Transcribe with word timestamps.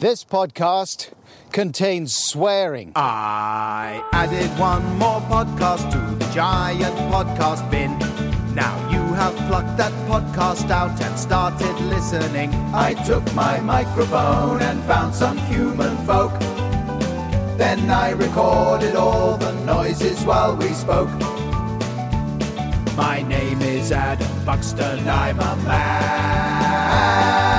This 0.00 0.24
podcast 0.24 1.10
contains 1.52 2.14
swearing. 2.16 2.92
I 2.96 4.02
added 4.14 4.48
one 4.58 4.82
more 4.96 5.20
podcast 5.20 5.92
to 5.92 6.24
the 6.24 6.32
giant 6.32 6.96
podcast 7.12 7.70
bin. 7.70 7.98
Now 8.54 8.74
you 8.88 9.02
have 9.12 9.36
plucked 9.46 9.76
that 9.76 9.92
podcast 10.08 10.70
out 10.70 10.98
and 11.02 11.18
started 11.18 11.78
listening. 11.82 12.50
I 12.72 12.94
took 13.04 13.22
my 13.34 13.60
microphone 13.60 14.62
and 14.62 14.82
found 14.84 15.14
some 15.14 15.36
human 15.36 15.94
folk. 16.06 16.32
Then 17.58 17.90
I 17.90 18.12
recorded 18.12 18.96
all 18.96 19.36
the 19.36 19.52
noises 19.66 20.24
while 20.24 20.56
we 20.56 20.68
spoke. 20.68 21.10
My 22.96 23.22
name 23.28 23.60
is 23.60 23.92
Adam 23.92 24.46
Buxton, 24.46 25.06
I'm 25.06 25.38
a 25.40 25.56
man. 25.56 27.49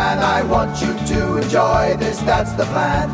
I 0.41 0.43
want 0.45 0.81
you 0.81 0.87
to 0.87 1.37
enjoy 1.37 1.97
this, 1.97 2.19
that's 2.21 2.53
the 2.53 2.63
plan. 2.63 3.07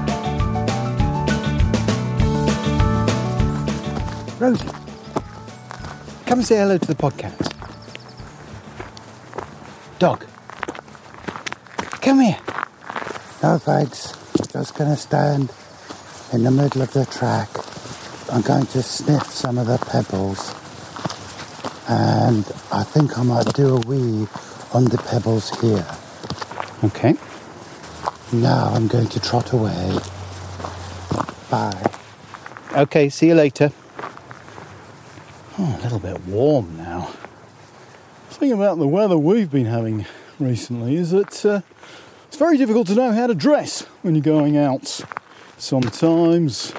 Rosie, 4.39 4.69
come 6.25 6.41
say 6.41 6.55
hello 6.55 6.77
to 6.77 6.87
the 6.87 6.95
podcast. 6.95 7.51
Dog, 9.99 10.25
come 11.99 12.21
here. 12.21 12.39
No 13.43 13.57
thanks. 13.57 14.13
Just 14.53 14.75
gonna 14.75 14.95
stand 14.95 15.51
in 16.31 16.43
the 16.43 16.51
middle 16.51 16.81
of 16.81 16.93
the 16.93 17.05
track. 17.07 17.49
I'm 18.31 18.41
going 18.41 18.67
to 18.67 18.81
sniff 18.81 19.25
some 19.25 19.57
of 19.57 19.67
the 19.67 19.79
pebbles. 19.79 20.55
And 21.89 22.45
I 22.71 22.83
think 22.83 23.19
I 23.19 23.23
might 23.23 23.53
do 23.53 23.75
a 23.75 23.79
wee 23.81 24.29
on 24.73 24.85
the 24.85 25.03
pebbles 25.09 25.49
here. 25.59 25.85
Okay. 26.83 27.15
Now 28.31 28.71
I'm 28.73 28.87
going 28.87 29.07
to 29.07 29.19
trot 29.19 29.51
away. 29.51 29.97
Bye. 31.49 31.91
Okay, 32.73 33.09
see 33.09 33.27
you 33.27 33.35
later. 33.35 33.71
Oh, 35.57 35.77
a 35.79 35.81
little 35.81 35.97
bit 35.97 36.23
warm 36.27 36.77
now. 36.77 37.09
The 38.29 38.35
thing 38.35 38.51
about 38.51 38.77
the 38.77 38.87
weather 38.87 39.17
we've 39.17 39.49
been 39.49 39.65
having 39.65 40.05
recently 40.39 40.97
is 40.97 41.09
that 41.09 41.43
uh, 41.43 41.61
it's 42.27 42.37
very 42.37 42.57
difficult 42.57 42.85
to 42.87 42.95
know 42.95 43.11
how 43.11 43.25
to 43.25 43.33
dress 43.33 43.81
when 44.03 44.13
you're 44.13 44.21
going 44.21 44.55
out. 44.55 45.01
Sometimes 45.57 46.73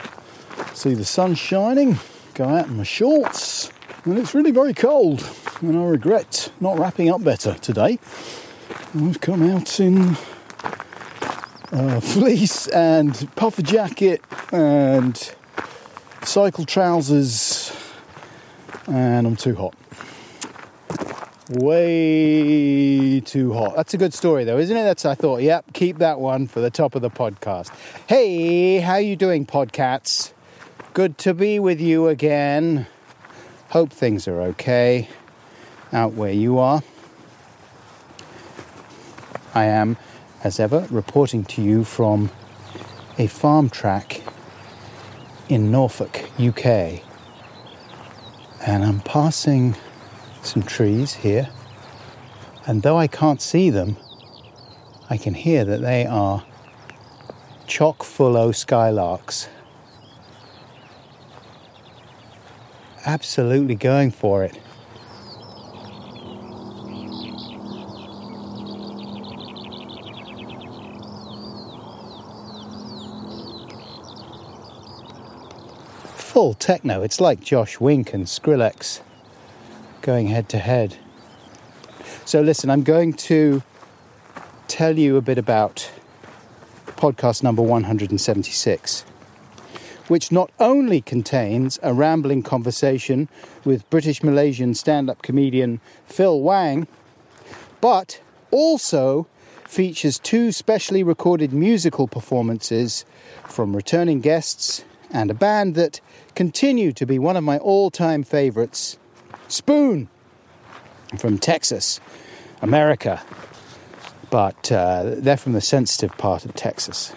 see 0.74 0.94
the 0.94 1.04
sun 1.04 1.34
shining, 1.34 1.98
go 2.34 2.44
out 2.44 2.68
in 2.68 2.76
my 2.76 2.84
shorts, 2.84 3.72
and 4.04 4.16
it's 4.16 4.32
really 4.32 4.52
very 4.52 4.74
cold. 4.74 5.28
And 5.60 5.76
I 5.76 5.82
regret 5.84 6.52
not 6.60 6.78
wrapping 6.78 7.10
up 7.10 7.24
better 7.24 7.54
today. 7.54 7.98
We've 8.94 9.20
come 9.20 9.42
out 9.42 9.80
in 9.80 10.16
uh, 11.72 12.00
fleece 12.00 12.66
and 12.68 13.28
puffer 13.36 13.62
jacket 13.62 14.22
and 14.52 15.34
cycle 16.22 16.64
trousers, 16.64 17.72
and 18.86 19.26
I'm 19.26 19.36
too 19.36 19.54
hot. 19.54 19.74
Way 21.50 23.20
too 23.20 23.52
hot. 23.54 23.76
That's 23.76 23.94
a 23.94 23.98
good 23.98 24.12
story, 24.12 24.44
though, 24.44 24.58
isn't 24.58 24.76
it? 24.76 24.82
That's 24.82 25.06
I 25.06 25.14
thought. 25.14 25.40
Yep, 25.42 25.72
keep 25.72 25.98
that 25.98 26.20
one 26.20 26.46
for 26.46 26.60
the 26.60 26.70
top 26.70 26.94
of 26.94 27.02
the 27.02 27.10
podcast. 27.10 27.70
Hey, 28.06 28.80
how 28.80 28.96
you 28.96 29.16
doing, 29.16 29.46
podcats? 29.46 30.32
Good 30.92 31.16
to 31.18 31.32
be 31.32 31.58
with 31.58 31.80
you 31.80 32.08
again. 32.08 32.86
Hope 33.70 33.92
things 33.92 34.26
are 34.28 34.40
okay 34.42 35.08
out 35.92 36.14
where 36.14 36.32
you 36.32 36.58
are. 36.58 36.82
I 39.58 39.64
am, 39.64 39.96
as 40.44 40.60
ever, 40.60 40.86
reporting 40.88 41.44
to 41.46 41.60
you 41.60 41.82
from 41.82 42.30
a 43.18 43.26
farm 43.26 43.68
track 43.68 44.22
in 45.48 45.72
Norfolk, 45.72 46.30
UK. 46.38 47.02
And 48.64 48.84
I'm 48.84 49.00
passing 49.00 49.74
some 50.42 50.62
trees 50.62 51.14
here. 51.14 51.48
And 52.66 52.84
though 52.84 52.96
I 52.96 53.08
can't 53.08 53.42
see 53.42 53.68
them, 53.68 53.96
I 55.10 55.16
can 55.16 55.34
hear 55.34 55.64
that 55.64 55.80
they 55.80 56.06
are 56.06 56.44
chock 57.66 58.04
full 58.04 58.36
o 58.36 58.50
skylarks. 58.50 59.48
Absolutely 63.04 63.74
going 63.74 64.12
for 64.12 64.44
it. 64.44 64.56
Full 76.38 76.54
techno. 76.54 77.02
It's 77.02 77.20
like 77.20 77.40
Josh 77.40 77.80
Wink 77.80 78.14
and 78.14 78.26
Skrillex 78.26 79.00
going 80.02 80.28
head 80.28 80.48
to 80.50 80.58
head. 80.58 80.96
So, 82.24 82.40
listen, 82.40 82.70
I'm 82.70 82.84
going 82.84 83.14
to 83.14 83.64
tell 84.68 84.96
you 84.96 85.16
a 85.16 85.20
bit 85.20 85.36
about 85.36 85.90
podcast 86.86 87.42
number 87.42 87.60
176, 87.60 89.00
which 90.06 90.30
not 90.30 90.52
only 90.60 91.00
contains 91.00 91.80
a 91.82 91.92
rambling 91.92 92.44
conversation 92.44 93.28
with 93.64 93.90
British 93.90 94.22
Malaysian 94.22 94.74
stand 94.74 95.10
up 95.10 95.22
comedian 95.22 95.80
Phil 96.06 96.40
Wang, 96.40 96.86
but 97.80 98.20
also 98.52 99.26
features 99.66 100.20
two 100.20 100.52
specially 100.52 101.02
recorded 101.02 101.52
musical 101.52 102.06
performances 102.06 103.04
from 103.48 103.74
returning 103.74 104.20
guests 104.20 104.84
and 105.10 105.30
a 105.30 105.34
band 105.34 105.74
that 105.74 106.00
continue 106.34 106.92
to 106.92 107.06
be 107.06 107.18
one 107.18 107.36
of 107.36 107.44
my 107.44 107.58
all 107.58 107.90
time 107.90 108.22
favourites, 108.22 108.98
Spoon 109.48 110.08
from 111.18 111.38
Texas, 111.38 112.00
America. 112.60 113.22
But 114.30 114.70
uh, 114.70 115.14
they're 115.16 115.38
from 115.38 115.54
the 115.54 115.60
sensitive 115.60 116.16
part 116.18 116.44
of 116.44 116.54
Texas. 116.54 117.14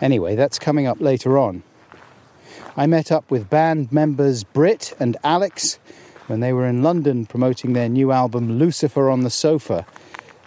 Anyway, 0.00 0.34
that's 0.34 0.58
coming 0.58 0.86
up 0.86 1.00
later 1.00 1.38
on. 1.38 1.62
I 2.76 2.86
met 2.86 3.12
up 3.12 3.30
with 3.30 3.50
band 3.50 3.92
members 3.92 4.44
Britt 4.44 4.94
and 4.98 5.16
Alex 5.22 5.78
when 6.26 6.40
they 6.40 6.52
were 6.52 6.66
in 6.66 6.82
London 6.82 7.26
promoting 7.26 7.74
their 7.74 7.88
new 7.88 8.10
album 8.10 8.58
Lucifer 8.58 9.10
on 9.10 9.20
the 9.20 9.30
Sofa 9.30 9.84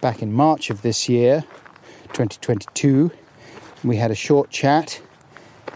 back 0.01 0.23
in 0.23 0.33
March 0.33 0.71
of 0.71 0.81
this 0.81 1.07
year, 1.07 1.43
2022. 2.13 3.11
We 3.83 3.97
had 3.97 4.09
a 4.09 4.15
short 4.15 4.49
chat 4.49 4.99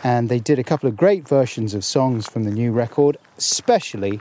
and 0.04 0.30
they 0.30 0.40
did 0.40 0.60
a 0.60 0.64
couple 0.64 0.88
of 0.88 0.96
great 0.96 1.28
versions 1.28 1.74
of 1.74 1.84
songs 1.84 2.28
from 2.28 2.44
the 2.44 2.52
new 2.52 2.72
record, 2.72 3.18
especially 3.38 4.20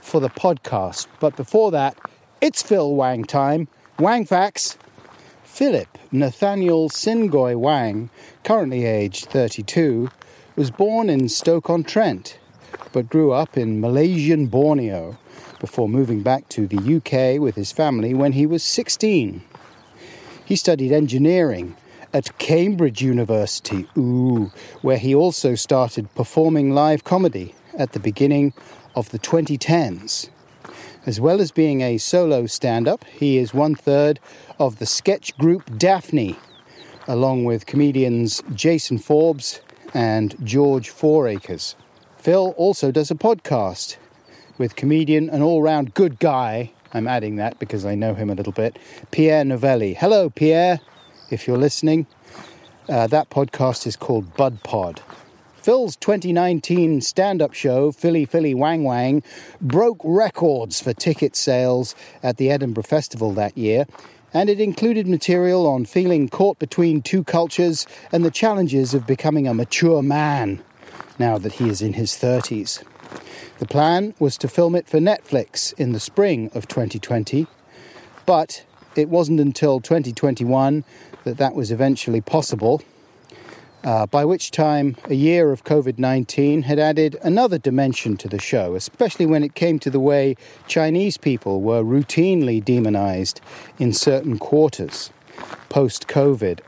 for 0.00 0.20
the 0.20 0.30
podcast. 0.30 1.06
But 1.20 1.36
before 1.36 1.70
that, 1.72 1.96
it's 2.40 2.62
Phil 2.62 2.94
Wang 2.94 3.24
time. 3.24 3.68
Wang 3.98 4.24
facts. 4.24 4.78
Philip 5.42 5.98
Nathaniel 6.12 6.90
Singoy 6.90 7.56
Wang, 7.56 8.10
currently 8.44 8.84
aged 8.84 9.26
32, 9.26 10.10
was 10.54 10.70
born 10.70 11.10
in 11.10 11.28
Stoke-on-Trent, 11.28 12.38
but 12.92 13.08
grew 13.08 13.32
up 13.32 13.56
in 13.56 13.80
Malaysian 13.80 14.46
Borneo 14.46 15.18
before 15.58 15.88
moving 15.88 16.22
back 16.22 16.48
to 16.50 16.66
the 16.66 16.96
UK 16.96 17.40
with 17.40 17.54
his 17.54 17.72
family 17.72 18.14
when 18.14 18.32
he 18.32 18.46
was 18.46 18.62
16. 18.62 19.42
He 20.44 20.56
studied 20.56 20.92
engineering 20.92 21.76
at 22.12 22.36
Cambridge 22.38 23.02
University, 23.02 23.86
ooh, 23.96 24.50
where 24.82 24.98
he 24.98 25.14
also 25.14 25.54
started 25.54 26.14
performing 26.14 26.72
live 26.72 27.04
comedy 27.04 27.54
at 27.78 27.92
the 27.92 28.00
beginning 28.00 28.52
of 28.94 29.10
the 29.10 29.18
2010s. 29.18 30.30
As 31.04 31.20
well 31.20 31.40
as 31.40 31.52
being 31.52 31.82
a 31.82 31.98
solo 31.98 32.46
stand 32.46 32.88
up, 32.88 33.04
he 33.04 33.38
is 33.38 33.54
one 33.54 33.74
third 33.74 34.18
of 34.58 34.78
the 34.78 34.86
sketch 34.86 35.36
group 35.38 35.78
Daphne, 35.78 36.36
along 37.06 37.44
with 37.44 37.66
comedians 37.66 38.42
Jason 38.54 38.98
Forbes 38.98 39.60
and 39.94 40.34
George 40.42 40.90
Fouracres. 40.90 41.74
Phil 42.18 42.54
also 42.56 42.90
does 42.90 43.10
a 43.10 43.14
podcast 43.14 43.96
with 44.58 44.74
comedian 44.74 45.30
and 45.30 45.42
all 45.42 45.62
round 45.62 45.94
good 45.94 46.18
guy, 46.18 46.72
I'm 46.92 47.06
adding 47.06 47.36
that 47.36 47.58
because 47.58 47.84
I 47.84 47.94
know 47.94 48.14
him 48.14 48.30
a 48.30 48.34
little 48.34 48.52
bit, 48.52 48.78
Pierre 49.10 49.44
Novelli. 49.44 49.94
Hello, 49.94 50.30
Pierre, 50.30 50.80
if 51.30 51.46
you're 51.46 51.58
listening. 51.58 52.06
Uh, 52.88 53.06
that 53.06 53.30
podcast 53.30 53.86
is 53.86 53.96
called 53.96 54.36
Bud 54.36 54.62
Pod. 54.62 55.02
Phil's 55.56 55.96
2019 55.96 57.00
stand 57.00 57.42
up 57.42 57.52
show, 57.52 57.90
Philly 57.90 58.24
Philly 58.24 58.54
Wang 58.54 58.84
Wang, 58.84 59.24
broke 59.60 60.00
records 60.04 60.80
for 60.80 60.92
ticket 60.92 61.34
sales 61.34 61.96
at 62.22 62.36
the 62.36 62.50
Edinburgh 62.50 62.84
Festival 62.84 63.32
that 63.32 63.58
year, 63.58 63.86
and 64.32 64.48
it 64.48 64.60
included 64.60 65.08
material 65.08 65.66
on 65.66 65.84
feeling 65.84 66.28
caught 66.28 66.60
between 66.60 67.02
two 67.02 67.24
cultures 67.24 67.84
and 68.12 68.24
the 68.24 68.30
challenges 68.30 68.94
of 68.94 69.08
becoming 69.08 69.48
a 69.48 69.54
mature 69.54 70.02
man 70.02 70.62
now 71.18 71.36
that 71.38 71.54
he 71.54 71.68
is 71.68 71.82
in 71.82 71.94
his 71.94 72.12
30s. 72.12 72.84
The 73.58 73.66
plan 73.66 74.14
was 74.20 74.36
to 74.38 74.48
film 74.48 74.76
it 74.76 74.86
for 74.86 74.98
Netflix 74.98 75.72
in 75.74 75.90
the 75.90 75.98
spring 75.98 76.50
of 76.54 76.68
2020, 76.68 77.46
but 78.24 78.64
it 78.94 79.08
wasn't 79.08 79.40
until 79.40 79.80
2021 79.80 80.84
that 81.26 81.36
that 81.36 81.54
was 81.54 81.70
eventually 81.70 82.22
possible 82.22 82.80
Uh, 83.84 84.04
by 84.04 84.24
which 84.24 84.50
time, 84.50 84.96
a 85.04 85.14
year 85.14 85.52
of 85.52 85.62
COVID 85.62 85.96
19 85.96 86.62
had 86.62 86.76
added 86.76 87.16
another 87.22 87.56
dimension 87.56 88.16
to 88.16 88.28
the 88.28 88.40
show, 88.40 88.74
especially 88.74 89.26
when 89.26 89.44
it 89.44 89.54
came 89.54 89.78
to 89.78 89.90
the 89.90 90.00
way 90.00 90.34
Chinese 90.66 91.16
people 91.16 91.60
were 91.60 91.84
routinely 91.84 92.58
demonized 92.64 93.40
in 93.78 93.92
certain 93.92 94.38
quarters 94.38 95.10
post 95.68 96.08
COVID. 96.08 96.58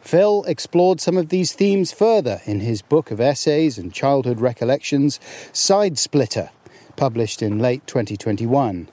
Phil 0.00 0.42
explored 0.44 1.02
some 1.02 1.18
of 1.18 1.28
these 1.28 1.52
themes 1.52 1.92
further 1.92 2.40
in 2.46 2.60
his 2.60 2.80
book 2.80 3.10
of 3.10 3.20
essays 3.20 3.76
and 3.76 3.92
childhood 3.92 4.40
recollections, 4.40 5.20
Sidesplitter, 5.52 6.48
published 6.96 7.42
in 7.42 7.58
late 7.58 7.86
2021. 7.86 8.88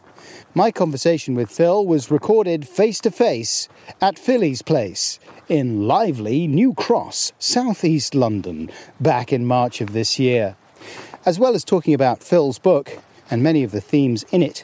My 0.57 0.71
conversation 0.71 1.35
with 1.35 1.51
Phil 1.51 1.85
was 1.85 2.09
recorded 2.09 2.65
face 2.65 3.01
to 3.01 3.11
face 3.11 3.67
at 3.99 4.17
Philly's 4.17 4.61
Place 4.61 5.19
in 5.49 5.85
lively 5.85 6.47
New 6.47 6.73
Cross, 6.73 7.33
southeast 7.37 8.15
London, 8.15 8.71
back 8.97 9.33
in 9.33 9.45
March 9.45 9.81
of 9.81 9.91
this 9.91 10.17
year. 10.17 10.55
As 11.25 11.37
well 11.37 11.55
as 11.55 11.65
talking 11.65 11.93
about 11.93 12.23
Phil's 12.23 12.57
book 12.57 12.99
and 13.29 13.43
many 13.43 13.63
of 13.63 13.71
the 13.71 13.81
themes 13.81 14.23
in 14.31 14.41
it 14.41 14.63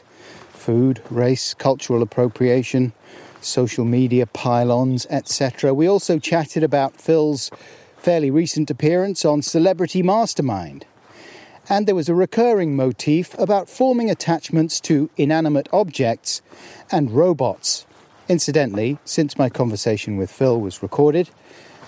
food, 0.54 1.02
race, 1.10 1.52
cultural 1.52 2.00
appropriation, 2.00 2.94
social 3.42 3.84
media 3.84 4.24
pile-ons, 4.24 5.06
etc. 5.10 5.74
We 5.74 5.86
also 5.86 6.18
chatted 6.18 6.62
about 6.62 7.02
Phil's 7.02 7.50
fairly 7.98 8.30
recent 8.30 8.70
appearance 8.70 9.26
on 9.26 9.42
Celebrity 9.42 10.02
Mastermind. 10.02 10.86
And 11.68 11.86
there 11.86 11.94
was 11.94 12.08
a 12.08 12.14
recurring 12.14 12.74
motif 12.76 13.38
about 13.38 13.68
forming 13.68 14.10
attachments 14.10 14.80
to 14.80 15.10
inanimate 15.16 15.68
objects 15.72 16.42
and 16.90 17.10
robots. 17.10 17.86
Incidentally, 18.28 18.98
since 19.04 19.38
my 19.38 19.48
conversation 19.48 20.16
with 20.16 20.30
Phil 20.30 20.60
was 20.60 20.82
recorded, 20.82 21.30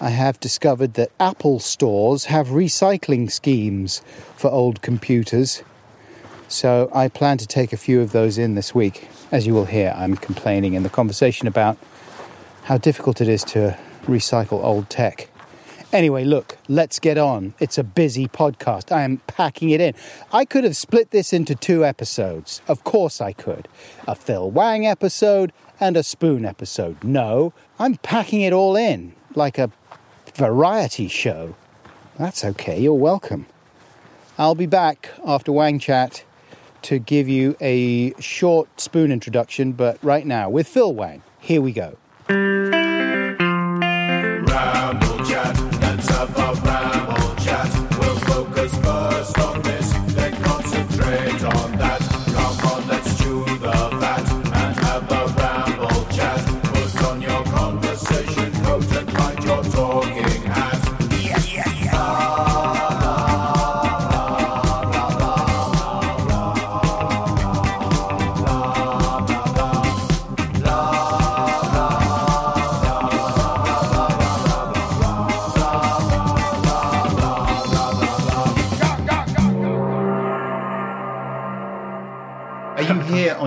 I 0.01 0.11
have 0.11 0.41
discovered 0.41 0.95
that 0.95 1.11
Apple 1.21 1.61
stores 1.61 2.27
have 2.27 2.49
recycling 2.49 3.31
schemes 3.31 4.03
for 4.37 4.51
old 4.51 4.83
computers. 4.83 5.63
So 6.49 6.91
I 6.93 7.09
plan 7.09 7.39
to 7.39 7.47
take 7.47 7.73
a 7.73 7.77
few 7.77 8.01
of 8.01 8.13
those 8.13 8.39
in 8.39 8.55
this 8.55 8.75
week. 8.75 9.09
As 9.33 9.47
you 9.47 9.55
will 9.55 9.67
hear, 9.67 9.95
I'm 9.97 10.17
complaining 10.17 10.75
in 10.75 10.83
the 10.83 10.91
conversation 10.91 11.49
about 11.49 11.79
how 12.65 12.79
difficult 12.79 13.21
it 13.21 13.29
is 13.29 13.45
to 13.45 13.77
recycle 14.07 14.63
old 14.63 14.91
tech. 14.91 15.29
Anyway, 15.95 16.25
look, 16.25 16.59
let's 16.67 16.99
get 16.99 17.17
on. 17.17 17.55
It's 17.61 17.79
a 17.79 17.85
busy 17.85 18.27
podcast. 18.27 18.91
I 18.91 19.05
am 19.05 19.19
packing 19.29 19.71
it 19.71 19.81
in. 19.81 19.95
I 20.33 20.45
could 20.45 20.65
have 20.65 20.77
split 20.77 21.13
this 21.13 21.33
into 21.33 21.55
two 21.55 21.85
episodes. 21.85 22.61
Of 22.67 22.83
course, 22.83 23.21
I 23.21 23.33
could. 23.33 23.69
A 24.09 24.17
Phil 24.17 24.51
Wang 24.51 24.85
episode 24.85 25.53
and 25.79 25.97
a 25.97 26.03
Spoon 26.03 26.45
episode. 26.45 27.05
No, 27.05 27.53
I'm 27.79 27.95
packing 27.99 28.41
it 28.41 28.53
all 28.53 28.75
in 28.75 29.15
like 29.37 29.57
a 29.57 29.71
variety 30.35 31.07
show. 31.07 31.55
That's 32.19 32.45
okay, 32.45 32.81
you're 32.81 32.95
welcome. 32.95 33.47
I'll 34.37 34.57
be 34.57 34.67
back 34.67 35.11
after 35.25 35.53
Wang 35.53 35.79
Chat 35.79 36.25
to 36.83 36.99
give 36.99 37.29
you 37.29 37.57
a 37.61 38.21
short 38.21 38.81
spoon 38.81 39.13
introduction, 39.13 39.71
but 39.71 40.03
right 40.03 40.27
now 40.27 40.51
with 40.51 40.67
Phil 40.67 40.93
Wang. 40.93 41.23
Here 41.39 41.63
we 41.63 41.71
go. 41.71 42.84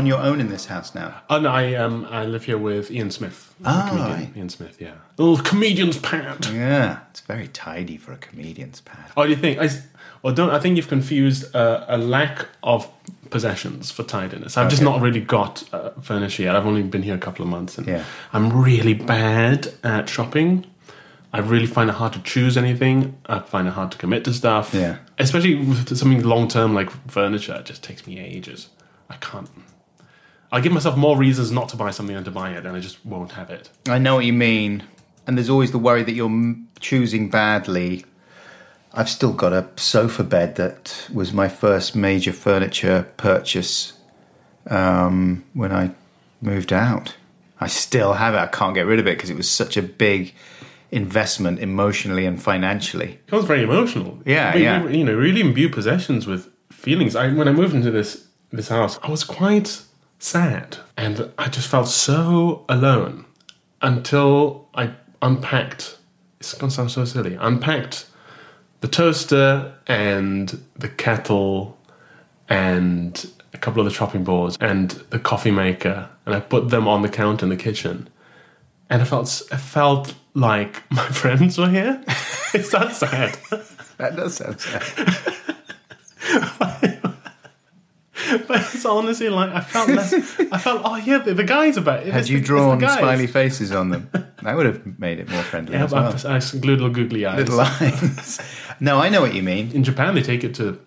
Your 0.08 0.20
own 0.20 0.40
in 0.40 0.50
this 0.50 0.66
house 0.66 0.96
now? 0.96 1.22
Oh 1.30 1.40
no, 1.40 1.50
I 1.50 1.76
um 1.76 2.06
I 2.10 2.26
live 2.26 2.46
here 2.46 2.58
with 2.58 2.90
Ian 2.92 3.12
Smith. 3.12 3.54
Ah, 3.66 3.88
comedian. 3.90 4.20
right. 4.20 4.38
Ian 4.38 4.50
Smith, 4.50 4.78
yeah. 4.82 4.94
Little 5.18 5.38
comedian's 5.44 5.98
pad. 6.00 6.46
Yeah, 6.54 7.00
it's 7.12 7.22
very 7.22 7.48
tidy 7.50 7.98
for 7.98 8.14
a 8.14 8.18
comedian's 8.18 8.82
pad. 8.82 9.12
Oh, 9.16 9.24
do 9.24 9.30
you 9.30 9.36
think? 9.36 9.60
I, 9.60 9.70
well, 10.24 10.34
don't 10.34 10.50
I 10.50 10.60
think 10.60 10.76
you've 10.78 10.88
confused 10.88 11.56
uh, 11.56 11.86
a 11.88 11.98
lack 11.98 12.48
of 12.64 12.90
possessions 13.30 13.92
for 13.92 14.04
tidiness. 14.04 14.58
I've 14.58 14.70
just 14.70 14.82
not 14.82 15.02
really 15.02 15.22
got 15.22 15.64
uh, 15.74 15.90
furniture 16.02 16.44
yet. 16.44 16.56
I've 16.56 16.66
only 16.66 16.84
been 16.84 17.04
here 17.04 17.16
a 17.16 17.20
couple 17.20 17.44
of 17.44 17.50
months, 17.50 17.78
and 17.78 17.86
Yeah. 17.88 18.04
I'm 18.34 18.52
really 18.62 18.94
bad 18.94 19.74
at 19.84 20.10
shopping. 20.10 20.66
I 21.34 21.40
really 21.40 21.68
find 21.68 21.90
it 21.90 21.94
hard 21.98 22.14
to 22.14 22.22
choose 22.22 22.58
anything. 22.58 23.18
I 23.26 23.40
find 23.40 23.68
it 23.68 23.72
hard 23.74 23.92
to 23.92 23.98
commit 23.98 24.24
to 24.26 24.34
stuff. 24.34 24.74
Yeah. 24.74 24.98
especially 25.20 25.56
with 25.56 25.96
something 25.98 26.24
long 26.24 26.48
term 26.48 26.74
like 26.74 26.90
furniture. 27.12 27.56
It 27.56 27.66
just 27.66 27.84
takes 27.84 28.08
me 28.08 28.18
ages. 28.20 28.70
I 29.10 29.16
can't. 29.18 29.50
I 30.52 30.62
give 30.62 30.72
myself 30.72 30.96
more 30.98 31.18
reasons 31.18 31.52
not 31.52 31.70
to 31.70 31.76
buy 31.78 31.92
something 31.92 32.16
than 32.16 32.24
to 32.26 32.32
buy 32.32 32.52
it, 32.52 32.66
and 32.66 32.76
I 32.76 32.80
just 32.80 33.06
won't 33.06 33.34
have 33.34 33.50
it. 33.50 33.70
I 33.88 33.98
know 34.00 34.16
what 34.16 34.26
you 34.26 34.34
mean. 34.34 34.84
And 35.26 35.38
there's 35.38 35.50
always 35.50 35.72
the 35.72 35.78
worry 35.80 36.04
that 36.04 36.14
you're 36.14 36.28
m- 36.30 36.70
choosing 36.80 37.30
badly. 37.30 38.06
I've 38.94 39.10
still 39.10 39.34
got 39.34 39.52
a 39.52 39.68
sofa 39.76 40.24
bed 40.24 40.56
that 40.56 41.08
was 41.14 41.34
my 41.34 41.50
first 41.50 41.96
major 41.96 42.32
furniture 42.32 43.12
purchase 43.18 43.94
um, 44.70 45.44
when 45.54 45.72
I 45.74 45.92
moved 46.42 46.72
out. 46.72 47.16
I 47.60 47.68
still 47.68 48.14
have 48.14 48.34
it. 48.34 48.38
I 48.38 48.48
can't 48.48 48.74
get 48.74 48.86
rid 48.86 49.00
of 49.00 49.08
it 49.08 49.18
because 49.18 49.30
it 49.30 49.36
was 49.38 49.50
such 49.50 49.76
a 49.78 49.82
big 49.82 50.34
investment 50.92 51.60
emotionally 51.60 52.26
and 52.26 52.42
financially. 52.42 53.20
It 53.28 53.34
was 53.34 53.46
very 53.46 53.64
emotional. 53.64 54.20
Yeah, 54.26 54.56
We- 54.56 54.64
yeah. 54.64 54.84
we- 54.84 54.98
you 55.00 55.04
know, 55.04 55.16
really 55.16 55.42
imbue 55.42 55.70
possessions 55.70 56.26
with 56.26 56.50
feelings. 56.72 57.16
I, 57.16 57.34
when 57.34 57.48
I 57.48 57.52
moved 57.52 57.76
into 57.76 57.92
this 57.92 58.24
this 58.54 58.70
house, 58.70 58.98
I 59.04 59.12
was 59.12 59.26
quite 59.26 59.82
sad, 60.20 60.78
and 60.96 61.32
I 61.38 61.48
just 61.48 61.68
felt 61.68 61.88
so 61.88 62.66
alone 62.70 63.26
until 63.82 64.68
I 64.74 64.94
unpacked. 65.22 65.98
It's 66.40 66.54
gonna 66.54 66.72
sound 66.72 66.92
so 66.92 67.06
silly. 67.06 67.36
Unpacked 67.36 68.06
the 68.82 68.88
toaster 68.88 69.74
and 69.88 70.62
the 70.76 70.90
kettle 70.90 71.78
and 72.48 73.30
a 73.54 73.58
couple 73.58 73.82
of 73.82 73.86
the 73.86 73.92
chopping 73.92 74.24
boards 74.24 74.58
and 74.60 74.92
the 75.10 75.20
coffee 75.20 75.52
maker, 75.52 76.10
and 76.26 76.36
I 76.36 76.40
put 76.40 76.70
them 76.70 76.88
on 76.88 77.02
the 77.02 77.10
counter 77.10 77.46
in 77.46 77.50
the 77.50 77.56
kitchen. 77.56 78.10
And 78.90 79.02
I 79.02 79.06
felt 79.06 79.42
I 79.52 79.58
felt 79.58 80.14
like 80.34 80.90
my 80.92 81.08
friends 81.08 81.58
were 81.58 81.70
here. 81.70 82.04
Is 82.54 82.72
that 82.72 82.94
sad? 82.94 83.38
That 83.98 84.16
does 84.16 84.36
sound 84.36 84.62
sad. 84.62 84.84
But 88.48 88.62
it's 88.74 88.86
honestly 88.86 89.30
like 89.30 89.52
I 89.52 89.62
felt 89.62 89.90
less. 89.90 90.14
I 90.52 90.58
felt 90.58 90.82
oh 90.86 90.96
yeah, 90.98 91.20
the, 91.20 91.34
the 91.34 91.44
guys 91.44 91.78
about 91.78 92.02
it. 92.04 92.14
Had 92.14 92.22
It's 92.22 92.30
you 92.30 92.40
the- 92.40 92.46
drawn 92.46 92.80
the 92.80 92.88
smiley 92.98 93.28
faces 93.28 93.72
on 93.72 93.90
them? 93.90 94.10
That 94.44 94.56
would 94.56 94.66
have 94.66 95.00
made 95.00 95.20
it 95.20 95.30
more 95.30 95.44
friendly 95.44 95.74
Yeah, 95.74 95.86
as 95.86 95.92
well. 95.92 96.16
I, 96.26 96.36
I 96.38 96.40
glued 96.40 96.80
little 96.80 96.90
googly 96.90 97.26
eyes. 97.26 97.40
Little 97.40 97.58
lines. 97.58 98.40
no, 98.80 99.00
I 99.00 99.10
know 99.10 99.22
what 99.22 99.34
you 99.34 99.44
mean. 99.44 99.72
In 99.72 99.84
Japan, 99.84 100.16
they 100.16 100.22
take 100.22 100.44
it 100.44 100.54
to 100.56 100.80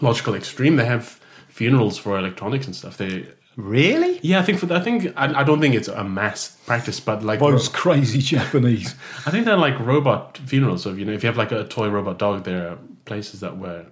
logical 0.00 0.34
extreme. 0.34 0.76
They 0.76 0.86
have 0.86 1.20
funerals 1.48 1.98
for 1.98 2.18
electronics 2.18 2.66
and 2.66 2.74
stuff. 2.74 2.96
They 2.96 3.26
Really? 3.56 4.18
yeah, 4.22 4.40
I 4.40 4.42
think 4.42 4.58
for 4.58 4.72
I 4.72 4.80
think 4.80 5.12
I, 5.16 5.40
I 5.40 5.44
don't 5.44 5.60
think 5.60 5.76
it's 5.76 5.86
a 5.86 6.02
mass 6.02 6.56
practice, 6.66 6.98
but 6.98 7.22
like 7.22 7.38
Those 7.38 7.68
crazy 7.68 8.20
Japanese. 8.20 8.96
I 9.26 9.30
think 9.30 9.44
they're 9.44 9.56
like 9.56 9.78
robot 9.78 10.38
funerals. 10.38 10.82
So 10.82 10.90
if 10.90 10.98
you 10.98 11.04
know 11.04 11.12
if 11.12 11.22
you 11.22 11.28
have 11.28 11.36
like 11.36 11.52
a 11.52 11.62
toy 11.64 11.88
robot 11.88 12.18
dog, 12.18 12.42
there 12.44 12.68
are 12.70 12.78
places 13.04 13.38
that 13.40 13.56
where 13.58 13.86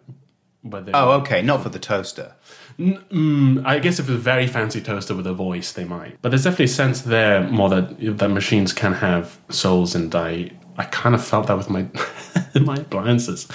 where 0.63 0.83
they 0.83 0.91
Oh, 0.93 1.13
okay. 1.21 1.43
Not 1.43 1.63
for 1.63 1.69
the 1.69 1.79
toaster. 1.79 2.35
Mm, 2.79 3.65
I 3.65 3.79
guess 3.79 3.99
if 3.99 4.07
it's 4.07 4.15
a 4.15 4.19
very 4.19 4.47
fancy 4.47 4.81
toaster 4.81 5.15
with 5.15 5.27
a 5.27 5.35
voice, 5.35 5.73
they 5.73 5.85
might. 5.85 6.21
But 6.23 6.31
there's 6.31 6.45
definitely 6.45 6.67
a 6.67 6.69
sense 6.69 7.03
there 7.03 7.43
more 7.49 7.69
that 7.69 8.19
that 8.19 8.29
machines 8.29 8.73
can 8.73 8.95
have 8.95 9.39
souls, 9.49 9.95
and 9.95 10.15
I 10.15 10.51
I 10.77 10.85
kind 10.85 11.15
of 11.15 11.25
felt 11.25 11.47
that 11.49 11.57
with 11.57 11.71
my 11.71 11.87
my 12.61 12.77
appliances. 12.77 13.49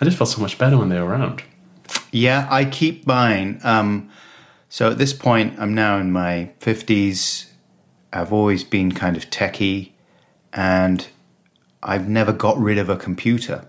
I 0.00 0.04
just 0.04 0.18
felt 0.18 0.30
so 0.30 0.42
much 0.42 0.58
better 0.58 0.76
when 0.76 0.88
they 0.88 1.00
were 1.00 1.06
around. 1.06 1.42
Yeah, 2.12 2.46
I 2.50 2.64
keep 2.64 3.06
mine. 3.06 3.60
Um, 3.64 4.10
so 4.68 4.90
at 4.90 4.98
this 4.98 5.12
point, 5.12 5.58
I'm 5.58 5.74
now 5.74 5.98
in 5.98 6.12
my 6.12 6.50
50s. 6.60 7.46
I've 8.12 8.32
always 8.32 8.62
been 8.64 8.92
kind 8.92 9.16
of 9.16 9.30
techie, 9.30 9.92
and 10.52 11.06
I've 11.82 12.08
never 12.08 12.32
got 12.32 12.58
rid 12.58 12.78
of 12.78 12.88
a 12.88 12.96
computer. 12.96 13.68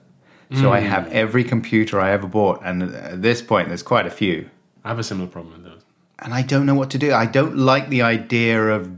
So 0.53 0.71
I 0.71 0.79
have 0.79 1.11
every 1.11 1.43
computer 1.43 1.99
I 1.99 2.11
ever 2.11 2.25
bought, 2.25 2.61
and 2.63 2.81
at 2.83 3.21
this 3.21 3.41
point, 3.41 3.67
there's 3.67 3.83
quite 3.83 4.07
a 4.07 4.09
few. 4.09 4.49
I 4.87 4.91
have 4.91 4.99
a 4.99 5.03
similar 5.03 5.27
problem 5.29 5.53
with 5.53 5.63
those. 5.65 5.81
And 6.19 6.33
I 6.33 6.41
don't 6.43 6.65
know 6.65 6.73
what 6.75 6.89
to 6.91 6.97
do. 6.97 7.13
I 7.13 7.25
don't 7.25 7.57
like 7.57 7.89
the 7.89 8.01
idea 8.03 8.67
of 8.67 8.89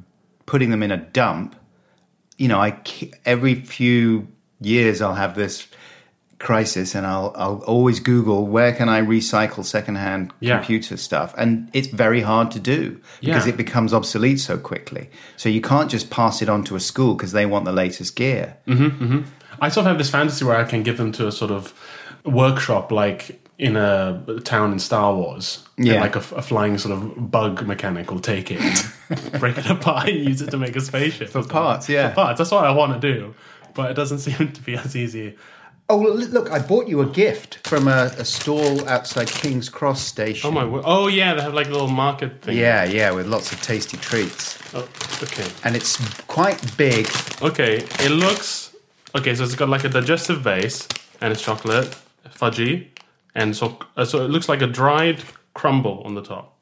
putting 0.45 0.69
them 0.69 0.83
in 0.83 0.91
a 0.91 0.97
dump. 0.97 1.55
You 2.37 2.47
know, 2.47 2.59
I 2.59 2.79
every 3.25 3.55
few 3.55 4.27
years 4.61 5.01
I'll 5.01 5.15
have 5.15 5.33
this 5.35 5.67
crisis 6.37 6.93
and 6.95 7.07
I'll 7.07 7.33
I'll 7.35 7.63
always 7.65 7.99
Google 7.99 8.45
where 8.45 8.71
can 8.71 8.87
I 8.87 9.01
recycle 9.01 9.65
secondhand 9.65 10.31
Yeah. 10.39 10.57
computer 10.59 10.95
stuff 10.95 11.33
and 11.37 11.69
it's 11.73 11.87
very 11.87 12.21
hard 12.21 12.51
to 12.51 12.59
do 12.59 13.01
because 13.19 13.45
Yeah. 13.47 13.53
it 13.53 13.57
becomes 13.57 13.91
obsolete 13.93 14.39
so 14.39 14.57
quickly. 14.57 15.09
So 15.37 15.49
you 15.49 15.59
can't 15.61 15.89
just 15.91 16.09
pass 16.11 16.41
it 16.43 16.49
on 16.49 16.63
to 16.65 16.75
a 16.75 16.79
school 16.79 17.15
because 17.15 17.31
they 17.31 17.45
want 17.47 17.65
the 17.65 17.73
latest 17.73 18.15
gear. 18.15 18.57
Mm-hmm, 18.67 19.03
mm-hmm. 19.03 19.21
I 19.59 19.69
sort 19.69 19.85
of 19.85 19.89
have 19.89 19.97
this 19.97 20.11
fantasy 20.11 20.45
where 20.45 20.55
I 20.55 20.63
can 20.65 20.83
give 20.83 20.97
them 20.97 21.11
to 21.13 21.27
a 21.27 21.31
sort 21.31 21.51
of 21.51 21.73
workshop, 22.23 22.91
like 22.91 23.41
in 23.59 23.75
a 23.75 24.39
town 24.43 24.71
in 24.71 24.79
Star 24.79 25.13
Wars. 25.13 25.63
Yeah. 25.77 26.01
like 26.01 26.15
a, 26.15 26.19
a 26.35 26.41
flying 26.41 26.77
sort 26.77 26.93
of 26.97 27.29
bug 27.31 27.65
mechanic 27.67 28.09
will 28.11 28.19
take 28.19 28.49
it, 28.51 28.59
break 29.39 29.57
it 29.57 29.69
apart, 29.69 30.09
and 30.09 30.25
use 30.25 30.41
it 30.41 30.49
to 30.51 30.57
make 30.57 30.75
a 30.75 30.81
spaceship. 30.81 31.29
For 31.29 31.43
parts, 31.43 31.87
yeah. 31.87 32.09
For 32.09 32.15
parts. 32.15 32.37
That's 32.39 32.51
what 32.51 32.65
I 32.65 32.71
want 32.71 32.99
to 32.99 33.13
do. 33.13 33.35
But 33.75 33.91
it 33.91 33.93
doesn't 33.93 34.19
seem 34.27 34.51
to 34.51 34.61
be 34.61 34.75
as 34.75 34.95
easy. 34.95 35.35
Oh 35.91 35.97
well, 35.97 36.13
look! 36.15 36.51
I 36.51 36.59
bought 36.59 36.87
you 36.87 37.01
a 37.01 37.05
gift 37.05 37.65
from 37.67 37.87
a, 37.87 38.11
a 38.17 38.23
stall 38.25 38.87
outside 38.87 39.27
King's 39.27 39.69
Cross 39.69 40.01
station. 40.01 40.47
Oh 40.47 40.51
my! 40.51 40.63
wo- 40.63 40.83
Oh 40.85 41.07
yeah, 41.07 41.33
they 41.33 41.41
have 41.41 41.53
like 41.55 41.67
a 41.67 41.71
little 41.71 41.87
market 41.87 42.41
thing. 42.43 42.57
Yeah, 42.57 42.83
yeah, 42.83 43.09
with 43.11 43.25
lots 43.25 43.51
of 43.51 43.59
tasty 43.63 43.97
treats, 43.97 44.59
Oh, 44.75 44.87
okay. 45.23 45.47
and 45.63 45.75
it's 45.75 45.97
quite 46.25 46.61
big. 46.77 47.09
Okay. 47.41 47.77
It 48.01 48.11
looks 48.11 48.75
okay. 49.15 49.33
So 49.33 49.43
it's 49.43 49.55
got 49.55 49.69
like 49.69 49.83
a 49.83 49.89
digestive 49.89 50.43
base, 50.43 50.87
and 51.21 51.31
it's 51.33 51.41
chocolate, 51.41 51.97
fudgy, 52.35 52.87
and 53.35 53.55
so 53.55 53.77
uh, 53.97 54.05
so 54.05 54.23
it 54.23 54.29
looks 54.29 54.49
like 54.49 54.61
a 54.61 54.67
dried 54.67 55.23
crumble 55.53 56.01
on 56.05 56.15
the 56.15 56.21
top. 56.21 56.57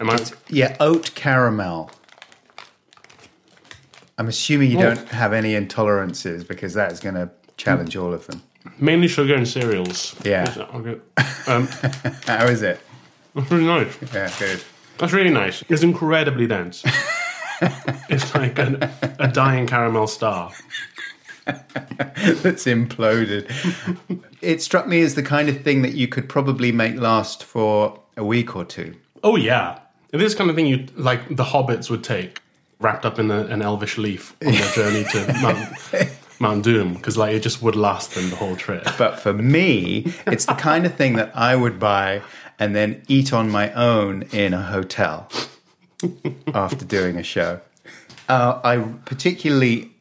Am 0.00 0.10
I? 0.10 0.18
Yeah, 0.48 0.76
oat 0.80 1.14
caramel. 1.14 1.90
I'm 4.18 4.28
assuming 4.28 4.70
you 4.70 4.78
don't 4.78 5.08
have 5.08 5.32
any 5.32 5.54
intolerances 5.54 6.46
because 6.46 6.74
that 6.74 6.92
is 6.92 7.00
going 7.00 7.14
to 7.14 7.30
challenge 7.56 7.96
all 7.96 8.12
of 8.12 8.26
them. 8.26 8.42
Mainly 8.78 9.08
sugar 9.08 9.34
and 9.34 9.48
cereals. 9.48 10.14
Yeah. 10.24 10.48
Is 10.48 10.54
that 10.56 10.74
Okay. 10.74 11.00
Um, 11.48 11.66
How 12.26 12.44
is 12.46 12.62
it? 12.62 12.80
that's 13.34 13.50
really 13.50 13.66
nice. 13.66 13.96
Yeah, 14.14 14.30
good. 14.38 14.62
That's 14.98 15.12
really 15.12 15.30
nice. 15.30 15.64
It's 15.68 15.82
incredibly 15.82 16.46
dense. 16.46 16.84
it's 18.08 18.34
like 18.34 18.58
a, 18.58 18.90
a 19.18 19.28
dying 19.28 19.66
caramel 19.66 20.06
star. 20.06 20.52
That's 21.44 22.64
imploded. 22.66 23.50
it 24.40 24.62
struck 24.62 24.86
me 24.86 25.00
as 25.02 25.14
the 25.14 25.22
kind 25.22 25.48
of 25.48 25.62
thing 25.62 25.82
that 25.82 25.94
you 25.94 26.08
could 26.08 26.28
probably 26.28 26.72
make 26.72 26.96
last 26.96 27.44
for 27.44 28.00
a 28.16 28.24
week 28.24 28.54
or 28.54 28.64
two. 28.64 28.94
Oh 29.24 29.36
yeah, 29.36 29.78
this 30.10 30.34
kind 30.34 30.50
of 30.50 30.56
thing 30.56 30.66
you 30.66 30.86
like 30.94 31.28
the 31.28 31.44
hobbits 31.44 31.90
would 31.90 32.04
take, 32.04 32.40
wrapped 32.80 33.04
up 33.04 33.18
in 33.18 33.30
a, 33.30 33.44
an 33.44 33.62
elvish 33.62 33.98
leaf 33.98 34.36
on 34.44 34.52
their 34.52 34.72
journey 34.74 35.04
to 35.12 35.38
Mount, 35.42 36.10
Mount 36.40 36.64
Doom, 36.64 36.94
because 36.94 37.16
like 37.16 37.34
it 37.34 37.40
just 37.40 37.62
would 37.62 37.76
last 37.76 38.14
them 38.14 38.30
the 38.30 38.36
whole 38.36 38.56
trip. 38.56 38.86
But 38.98 39.18
for 39.18 39.32
me, 39.32 40.12
it's 40.26 40.46
the 40.46 40.54
kind 40.54 40.86
of 40.86 40.94
thing 40.94 41.14
that 41.14 41.34
I 41.34 41.56
would 41.56 41.78
buy 41.78 42.22
and 42.58 42.76
then 42.76 43.02
eat 43.08 43.32
on 43.32 43.50
my 43.50 43.72
own 43.72 44.22
in 44.32 44.54
a 44.54 44.62
hotel 44.62 45.28
after 46.54 46.84
doing 46.84 47.16
a 47.16 47.22
show. 47.22 47.60
Uh, 48.28 48.60
I 48.62 48.78
particularly 49.04 49.91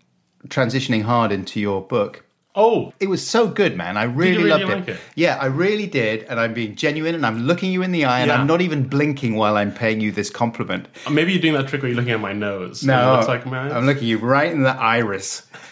transitioning 0.47 1.03
hard 1.03 1.31
into 1.31 1.59
your 1.59 1.81
book. 1.81 2.23
Oh, 2.53 2.91
It 2.99 3.07
was 3.07 3.25
so 3.25 3.47
good, 3.47 3.77
man. 3.77 3.95
I 3.95 4.03
really, 4.03 4.37
really 4.43 4.49
loved 4.49 4.63
like 4.65 4.87
it. 4.89 4.95
it? 4.95 4.99
Yeah, 5.15 5.37
I 5.39 5.45
really 5.45 5.87
did. 5.87 6.23
And 6.23 6.37
I'm 6.37 6.53
being 6.53 6.75
genuine 6.75 7.15
and 7.15 7.25
I'm 7.25 7.43
looking 7.47 7.71
you 7.71 7.81
in 7.81 7.93
the 7.93 8.03
eye 8.03 8.19
and 8.19 8.27
Yeah. 8.27 8.35
I'm 8.41 8.45
not 8.45 8.59
even 8.59 8.89
blinking 8.89 9.35
while 9.37 9.55
I'm 9.55 9.71
paying 9.73 10.01
you 10.01 10.11
this 10.11 10.29
compliment. 10.29 10.89
Uh, 11.07 11.11
maybe 11.11 11.31
you're 11.31 11.41
doing 11.41 11.53
that 11.53 11.69
trick 11.69 11.81
where 11.81 11.89
you're 11.89 11.95
looking 11.95 12.11
at 12.11 12.19
my 12.19 12.33
nose. 12.33 12.83
No, 12.83 12.93
and 12.93 13.07
it 13.09 13.13
looks 13.15 13.27
like 13.29 13.45
my 13.45 13.69
I'm 13.73 13.85
looking 13.85 14.05
you 14.05 14.17
right 14.17 14.51
in 14.51 14.63
the 14.63 14.75
iris 14.75 15.47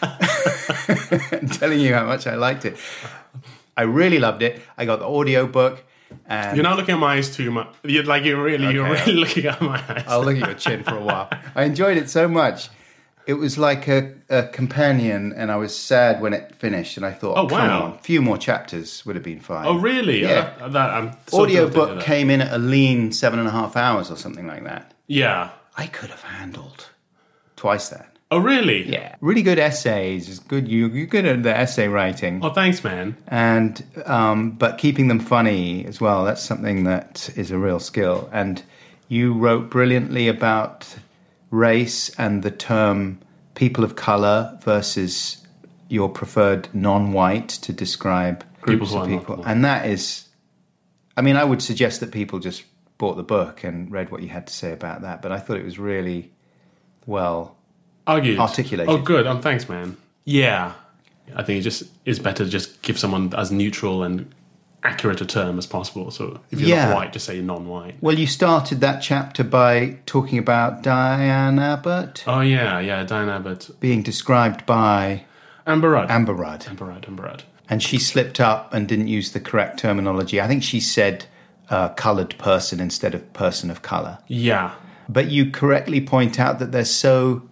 telling 1.52 1.80
you 1.80 1.92
how 1.94 2.06
much 2.06 2.26
I 2.26 2.36
liked 2.36 2.64
it. 2.64 2.78
I 3.76 3.82
really 3.82 4.18
loved 4.18 4.42
it. 4.42 4.60
I 4.78 4.86
got 4.86 5.00
the 5.00 5.06
audio 5.06 5.46
book 5.46 5.84
and 6.26 6.56
You're 6.56 6.64
not 6.64 6.76
looking 6.76 6.94
at 6.94 6.98
my 6.98 7.16
eyes 7.16 7.34
too 7.34 7.50
much. 7.50 7.68
You're 7.84 8.04
like 8.04 8.24
you're 8.24 8.42
really, 8.42 8.72
you're 8.72 8.88
really 8.90 9.12
looking 9.22 9.46
at 9.46 9.60
my 9.60 9.76
eyes. 9.88 10.04
I'll 10.06 10.24
look 10.24 10.36
at 10.38 10.46
your 10.46 10.54
chin 10.54 10.82
for 10.82 10.96
a 10.96 11.00
while. 11.02 11.28
I 11.54 11.64
enjoyed 11.64 11.96
it 11.98 12.08
so 12.10 12.26
much. 12.26 12.68
It 13.30 13.34
was 13.34 13.56
like 13.58 13.86
a, 13.88 14.12
a 14.28 14.42
companion, 14.58 15.32
and 15.36 15.50
I 15.52 15.56
was 15.56 15.72
sad 15.90 16.20
when 16.20 16.32
it 16.32 16.54
finished. 16.56 16.96
And 16.96 17.06
I 17.06 17.12
thought, 17.12 17.36
Oh, 17.38 17.44
wow. 17.54 17.82
on, 17.82 17.92
a 17.92 17.98
few 17.98 18.20
more 18.22 18.36
chapters 18.38 19.04
would 19.06 19.14
have 19.16 19.24
been 19.24 19.40
fine. 19.40 19.66
oh 19.66 19.76
really? 19.78 20.22
Yeah. 20.22 20.52
Uh, 20.60 20.68
that 20.68 20.90
I'm 20.90 21.06
Audio 21.08 21.16
thrilled 21.28 21.48
to 21.48 21.54
hear 21.54 21.66
book 21.68 22.00
came 22.02 22.28
in 22.30 22.40
at 22.40 22.52
a 22.52 22.58
lean 22.58 23.12
seven 23.12 23.38
and 23.38 23.46
a 23.48 23.52
half 23.52 23.76
hours 23.76 24.10
or 24.10 24.16
something 24.16 24.46
like 24.46 24.64
that. 24.64 24.92
Yeah. 25.06 25.50
I 25.76 25.86
could 25.86 26.10
have 26.10 26.22
handled 26.22 26.86
twice 27.56 27.88
that. 27.90 28.06
Oh 28.32 28.38
really? 28.38 28.88
Yeah, 28.88 29.16
really 29.20 29.42
good 29.42 29.58
essays. 29.58 30.38
Good. 30.40 30.68
You 30.68 30.88
you're 30.88 31.06
good 31.06 31.26
at 31.26 31.42
the 31.42 31.56
essay 31.56 31.88
writing, 31.88 32.40
Oh 32.44 32.50
thanks, 32.50 32.84
man. 32.84 33.16
and 33.26 33.82
um, 34.06 34.52
but 34.52 34.78
keeping 34.78 35.08
them 35.08 35.18
funny 35.20 35.84
as 35.86 36.00
well. 36.00 36.24
That's 36.24 36.42
something 36.42 36.84
that 36.84 37.28
is 37.36 37.50
a 37.50 37.58
real 37.58 37.80
skill. 37.80 38.28
And 38.32 38.62
you 39.08 39.32
wrote 39.34 39.68
brilliantly 39.70 40.28
about 40.28 40.86
race 41.50 42.10
and 42.18 42.42
the 42.42 42.50
term 42.50 43.20
people 43.54 43.84
of 43.84 43.96
color 43.96 44.58
versus 44.62 45.44
your 45.88 46.08
preferred 46.08 46.68
non-white 46.72 47.48
to 47.48 47.72
describe 47.72 48.44
groups 48.60 48.92
who 48.92 48.98
of 48.98 49.08
people, 49.08 49.42
and 49.44 49.64
that 49.64 49.86
is. 49.86 50.26
I 51.16 51.22
mean, 51.22 51.36
I 51.36 51.44
would 51.44 51.60
suggest 51.60 52.00
that 52.00 52.12
people 52.12 52.38
just 52.38 52.64
bought 52.96 53.16
the 53.16 53.22
book 53.22 53.64
and 53.64 53.90
read 53.90 54.10
what 54.10 54.22
you 54.22 54.28
had 54.28 54.46
to 54.46 54.52
say 54.52 54.72
about 54.72 55.02
that. 55.02 55.22
But 55.22 55.32
I 55.32 55.38
thought 55.38 55.56
it 55.56 55.64
was 55.64 55.78
really 55.78 56.30
well 57.06 57.56
Argued. 58.06 58.38
Articulated. 58.38 58.92
Oh 58.92 58.98
good. 58.98 59.26
Um, 59.26 59.40
thanks, 59.40 59.68
man. 59.68 59.96
Yeah. 60.24 60.72
I 61.34 61.42
think 61.44 61.60
it 61.60 61.62
just 61.62 61.84
is 62.04 62.18
better 62.18 62.44
to 62.44 62.50
just 62.50 62.82
give 62.82 62.98
someone 62.98 63.32
as 63.36 63.52
neutral 63.52 64.02
and 64.02 64.34
accurate 64.82 65.20
a 65.20 65.26
term 65.26 65.58
as 65.58 65.66
possible. 65.66 66.10
So 66.10 66.40
if 66.50 66.58
you're 66.60 66.70
Yeah. 66.70 66.86
not 66.86 66.94
white, 66.96 67.12
just 67.12 67.26
say 67.26 67.40
non-white. 67.40 67.96
Well, 68.00 68.18
you 68.18 68.26
started 68.26 68.80
that 68.80 69.00
chapter 69.02 69.44
by 69.44 69.98
talking 70.06 70.38
about 70.38 70.82
Diane 70.82 71.58
Abbott 71.58 72.24
Oh 72.26 72.40
yeah, 72.40 72.80
yeah. 72.80 73.04
Diane 73.04 73.28
Abbott, 73.28 73.70
being 73.80 74.02
described 74.02 74.64
by 74.66 75.24
Amber 75.66 75.90
Rudd, 75.90 76.10
Amber 76.10 76.32
Rudd, 76.32 76.64
Amber 76.68 76.86
Rudd, 76.86 77.04
Amber 77.06 77.22
Rudd. 77.24 77.42
and 77.68 77.82
she 77.82 77.98
slipped 77.98 78.40
up 78.40 78.72
and 78.72 78.88
didn't 78.88 79.08
use 79.08 79.32
the 79.32 79.40
correct 79.40 79.78
terminology. 79.80 80.40
I 80.40 80.48
think 80.48 80.62
she 80.62 80.80
said 80.80 81.26
uh, 81.68 81.90
coloured 81.90 82.36
person 82.38 82.80
instead 82.80 83.14
of 83.14 83.32
person 83.32 83.70
of 83.70 83.82
colour. 83.82 84.18
Yeah. 84.26 84.72
But 85.08 85.26
you 85.30 85.50
correctly 85.50 86.00
point 86.00 86.40
out 86.40 86.58
that 86.58 86.72
they're 86.72 86.84
so 86.84 87.42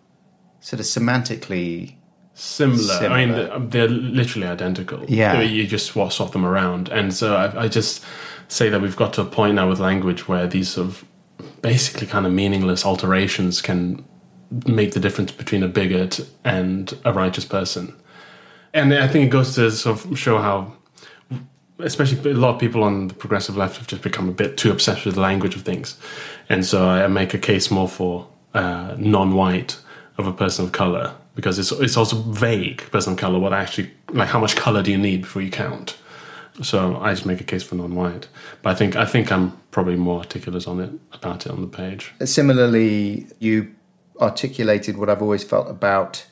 sort 0.60 0.80
of 0.80 0.86
semantically. 0.86 1.94
Similar. 2.38 3.08
I 3.08 3.26
mean, 3.26 3.34
they're, 3.34 3.58
they're 3.58 3.88
literally 3.88 4.46
identical. 4.46 5.04
Yeah. 5.08 5.40
You 5.40 5.66
just 5.66 5.86
swap, 5.86 6.12
swap 6.12 6.30
them 6.30 6.44
around. 6.44 6.88
And 6.88 7.12
so 7.12 7.34
I, 7.34 7.64
I 7.64 7.68
just 7.68 8.04
say 8.46 8.68
that 8.68 8.80
we've 8.80 8.94
got 8.94 9.12
to 9.14 9.22
a 9.22 9.24
point 9.24 9.56
now 9.56 9.68
with 9.68 9.80
language 9.80 10.28
where 10.28 10.46
these 10.46 10.68
sort 10.68 10.86
of 10.86 11.04
basically 11.62 12.06
kind 12.06 12.26
of 12.26 12.32
meaningless 12.32 12.86
alterations 12.86 13.60
can 13.60 14.04
make 14.66 14.92
the 14.92 15.00
difference 15.00 15.32
between 15.32 15.64
a 15.64 15.68
bigot 15.68 16.20
and 16.44 16.96
a 17.04 17.12
righteous 17.12 17.44
person. 17.44 17.92
And 18.72 18.94
I 18.94 19.08
think 19.08 19.26
it 19.26 19.30
goes 19.30 19.56
to 19.56 19.72
sort 19.72 20.04
of 20.04 20.16
show 20.16 20.38
how, 20.38 20.74
especially 21.80 22.30
a 22.30 22.34
lot 22.34 22.54
of 22.54 22.60
people 22.60 22.84
on 22.84 23.08
the 23.08 23.14
progressive 23.14 23.56
left 23.56 23.78
have 23.78 23.88
just 23.88 24.02
become 24.02 24.28
a 24.28 24.32
bit 24.32 24.56
too 24.56 24.70
obsessed 24.70 25.04
with 25.04 25.16
the 25.16 25.20
language 25.20 25.56
of 25.56 25.62
things. 25.62 25.98
And 26.48 26.64
so 26.64 26.88
I 26.88 27.08
make 27.08 27.34
a 27.34 27.38
case 27.38 27.68
more 27.68 27.88
for 27.88 28.28
uh, 28.54 28.94
non-white 28.96 29.76
of 30.18 30.28
a 30.28 30.32
person 30.32 30.66
of 30.66 30.72
color 30.72 31.14
because 31.38 31.56
it's 31.60 31.70
it's 31.70 31.96
also 31.96 32.16
vague 32.16 32.78
person 32.90 33.12
of 33.12 33.18
color. 33.20 33.38
What 33.38 33.52
actually 33.52 33.90
like 34.10 34.28
how 34.28 34.40
much 34.40 34.56
color 34.56 34.82
do 34.82 34.90
you 34.90 34.98
need 34.98 35.22
before 35.22 35.40
you 35.40 35.52
count? 35.52 35.96
So 36.62 36.96
I 37.00 37.12
just 37.14 37.24
make 37.24 37.40
a 37.40 37.44
case 37.44 37.62
for 37.62 37.76
non-white. 37.76 38.26
But 38.62 38.70
I 38.70 38.74
think 38.74 38.96
I 38.96 39.04
think 39.04 39.30
I'm 39.30 39.52
probably 39.70 39.94
more 39.94 40.18
articulate 40.18 40.66
on 40.66 40.80
it 40.80 40.90
about 41.12 41.46
it 41.46 41.52
on 41.52 41.60
the 41.60 41.68
page. 41.68 42.12
Similarly, 42.24 43.28
you 43.38 43.72
articulated 44.20 44.96
what 44.96 45.08
I've 45.08 45.22
always 45.22 45.44
felt 45.44 45.70
about 45.70 46.26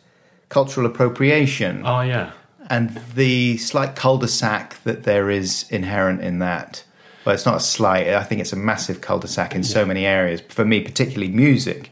cultural 0.49 0.87
appropriation. 0.87 1.83
Oh 1.85 2.01
yeah. 2.01 2.33
and 2.69 3.01
the 3.15 3.57
slight 3.59 3.95
cul-de-sac 3.95 4.83
that 4.83 5.05
there 5.05 5.31
is 5.31 5.67
inherent 5.71 6.21
in 6.21 6.41
that 6.41 6.83
well 7.25 7.33
it's 7.37 7.47
not 7.47 7.57
a 7.57 7.61
slight 7.61 8.09
i 8.09 8.25
think 8.25 8.41
it's 8.41 8.53
a 8.53 8.57
massive 8.57 9.01
cul-de-sac 9.01 9.55
in 9.55 9.63
so 9.63 9.85
many 9.87 10.05
areas 10.05 10.41
for 10.49 10.65
me 10.65 10.81
particularly 10.81 11.33
music 11.33 11.91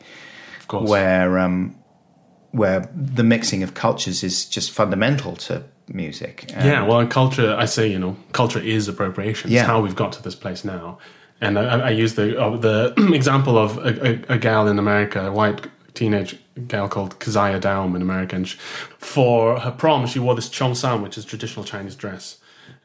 Of 0.61 0.67
course. 0.67 0.91
where 0.91 1.39
um, 1.39 1.77
where 2.61 2.89
the 3.17 3.23
mixing 3.25 3.63
of 3.65 3.75
cultures 3.75 4.23
is 4.23 4.45
just 4.57 4.71
fundamental 4.71 5.35
to 5.37 5.63
music 5.93 6.45
And- 6.55 6.67
Yeah, 6.67 6.87
well, 6.87 7.01
in 7.01 7.09
culture, 7.09 7.55
I 7.65 7.67
say, 7.67 7.87
you 7.95 7.99
know, 7.99 8.17
culture 8.33 8.61
is 8.61 8.89
appropriation. 8.89 9.49
It's 9.51 9.55
Yeah. 9.57 9.67
how 9.67 9.81
we've 9.83 9.97
got 9.97 10.13
to 10.13 10.23
this 10.23 10.35
place 10.35 10.65
now. 10.65 10.99
And 11.41 11.59
I, 11.59 11.89
I 11.91 11.91
use 11.91 12.15
the 12.15 12.27
uh, 12.43 12.57
the 12.57 12.95
example 13.21 13.59
of 13.59 13.77
a, 13.79 13.91
a, 14.31 14.35
a 14.37 14.39
gal 14.39 14.69
in 14.69 14.79
America, 14.79 15.21
a 15.27 15.33
white 15.33 15.61
teenage 15.95 16.37
gal 16.69 16.89
called 16.89 17.19
Kezia 17.19 17.59
Daum 17.61 17.95
in 17.97 18.03
America. 18.03 18.37
And 18.37 18.47
she, 18.49 18.57
for 18.99 19.59
her 19.61 19.71
prom, 19.73 20.07
she 20.07 20.19
wore 20.21 20.35
this 20.35 20.49
cheongsam, 20.49 21.03
which 21.03 21.19
is 21.19 21.25
traditional 21.25 21.65
Chinese 21.65 21.97
dress. 21.97 22.39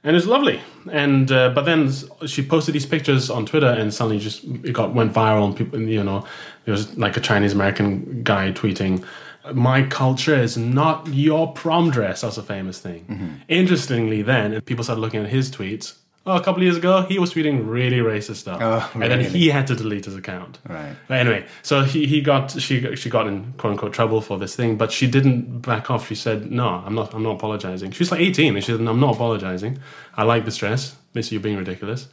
And 0.04 0.12
it 0.16 0.20
was 0.22 0.28
lovely. 0.28 0.60
And 0.92 1.32
uh, 1.32 1.50
but 1.56 1.64
then 1.66 1.90
she 2.26 2.42
posted 2.44 2.74
these 2.76 2.86
pictures 2.88 3.30
on 3.30 3.46
Twitter, 3.46 3.68
and 3.80 3.94
suddenly 3.94 4.20
just 4.20 4.44
it 4.44 4.74
got 4.74 4.94
went 4.94 5.14
viral. 5.14 5.46
And 5.46 5.56
people, 5.56 5.80
you 5.82 6.04
know, 6.04 6.26
there 6.66 6.74
was 6.74 6.98
like 6.98 7.16
a 7.18 7.22
Chinese 7.22 7.54
American 7.54 8.24
guy 8.24 8.52
tweeting, 8.52 9.04
my 9.54 9.84
culture 9.84 10.36
is 10.36 10.58
not 10.58 11.08
your 11.08 11.52
prom 11.54 11.90
dress. 11.92 12.22
That's 12.22 12.38
a 12.38 12.44
famous 12.44 12.80
thing. 12.80 13.06
Mm-hmm. 13.10 13.30
Interestingly, 13.48 14.22
then 14.22 14.62
people 14.62 14.84
started 14.84 15.02
looking 15.02 15.24
at 15.24 15.30
his 15.30 15.50
tweets. 15.52 15.96
Oh, 16.26 16.36
a 16.36 16.44
couple 16.44 16.58
of 16.58 16.64
years 16.64 16.78
ago, 16.78 17.04
he 17.04 17.18
was 17.18 17.34
tweeting 17.34 17.68
really 17.68 18.00
racist 18.00 18.36
stuff, 18.36 18.60
Oh, 18.62 18.92
and 19.02 19.10
then 19.12 19.22
he 19.22 19.48
had 19.50 19.66
to 19.68 19.76
delete 19.76 20.06
his 20.06 20.16
account. 20.16 20.60
Right. 20.68 20.94
But 21.08 21.18
anyway, 21.20 21.46
so 21.64 21.82
he, 21.84 22.06
he 22.06 22.22
got 22.22 22.52
she 22.52 22.82
got- 22.82 22.98
she 23.00 23.10
got 23.10 23.26
in 23.26 23.54
quote 23.58 23.72
unquote 23.72 23.94
trouble 23.94 24.22
for 24.22 24.38
this 24.38 24.56
thing, 24.56 24.76
but 24.78 24.92
she 24.92 25.08
didn't 25.10 25.62
back 25.62 25.90
off. 25.90 26.08
She 26.08 26.16
said, 26.16 26.52
"No, 26.52 26.68
I'm 26.86 26.94
not. 26.94 27.14
I'm 27.16 27.24
not 27.24 27.36
apologizing." 27.38 27.92
She 27.92 28.00
was 28.00 28.12
like 28.12 28.20
18, 28.20 28.54
and 28.56 28.64
she 28.64 28.72
said, 28.74 28.82
"I'm 28.86 29.00
not 29.00 29.16
apologizing. 29.16 29.80
I 30.18 30.24
like 30.24 30.46
this 30.46 30.58
dress. 30.58 30.96
Miss, 31.16 31.32
you're 31.32 31.42
being 31.42 31.58
ridiculous." 31.58 32.10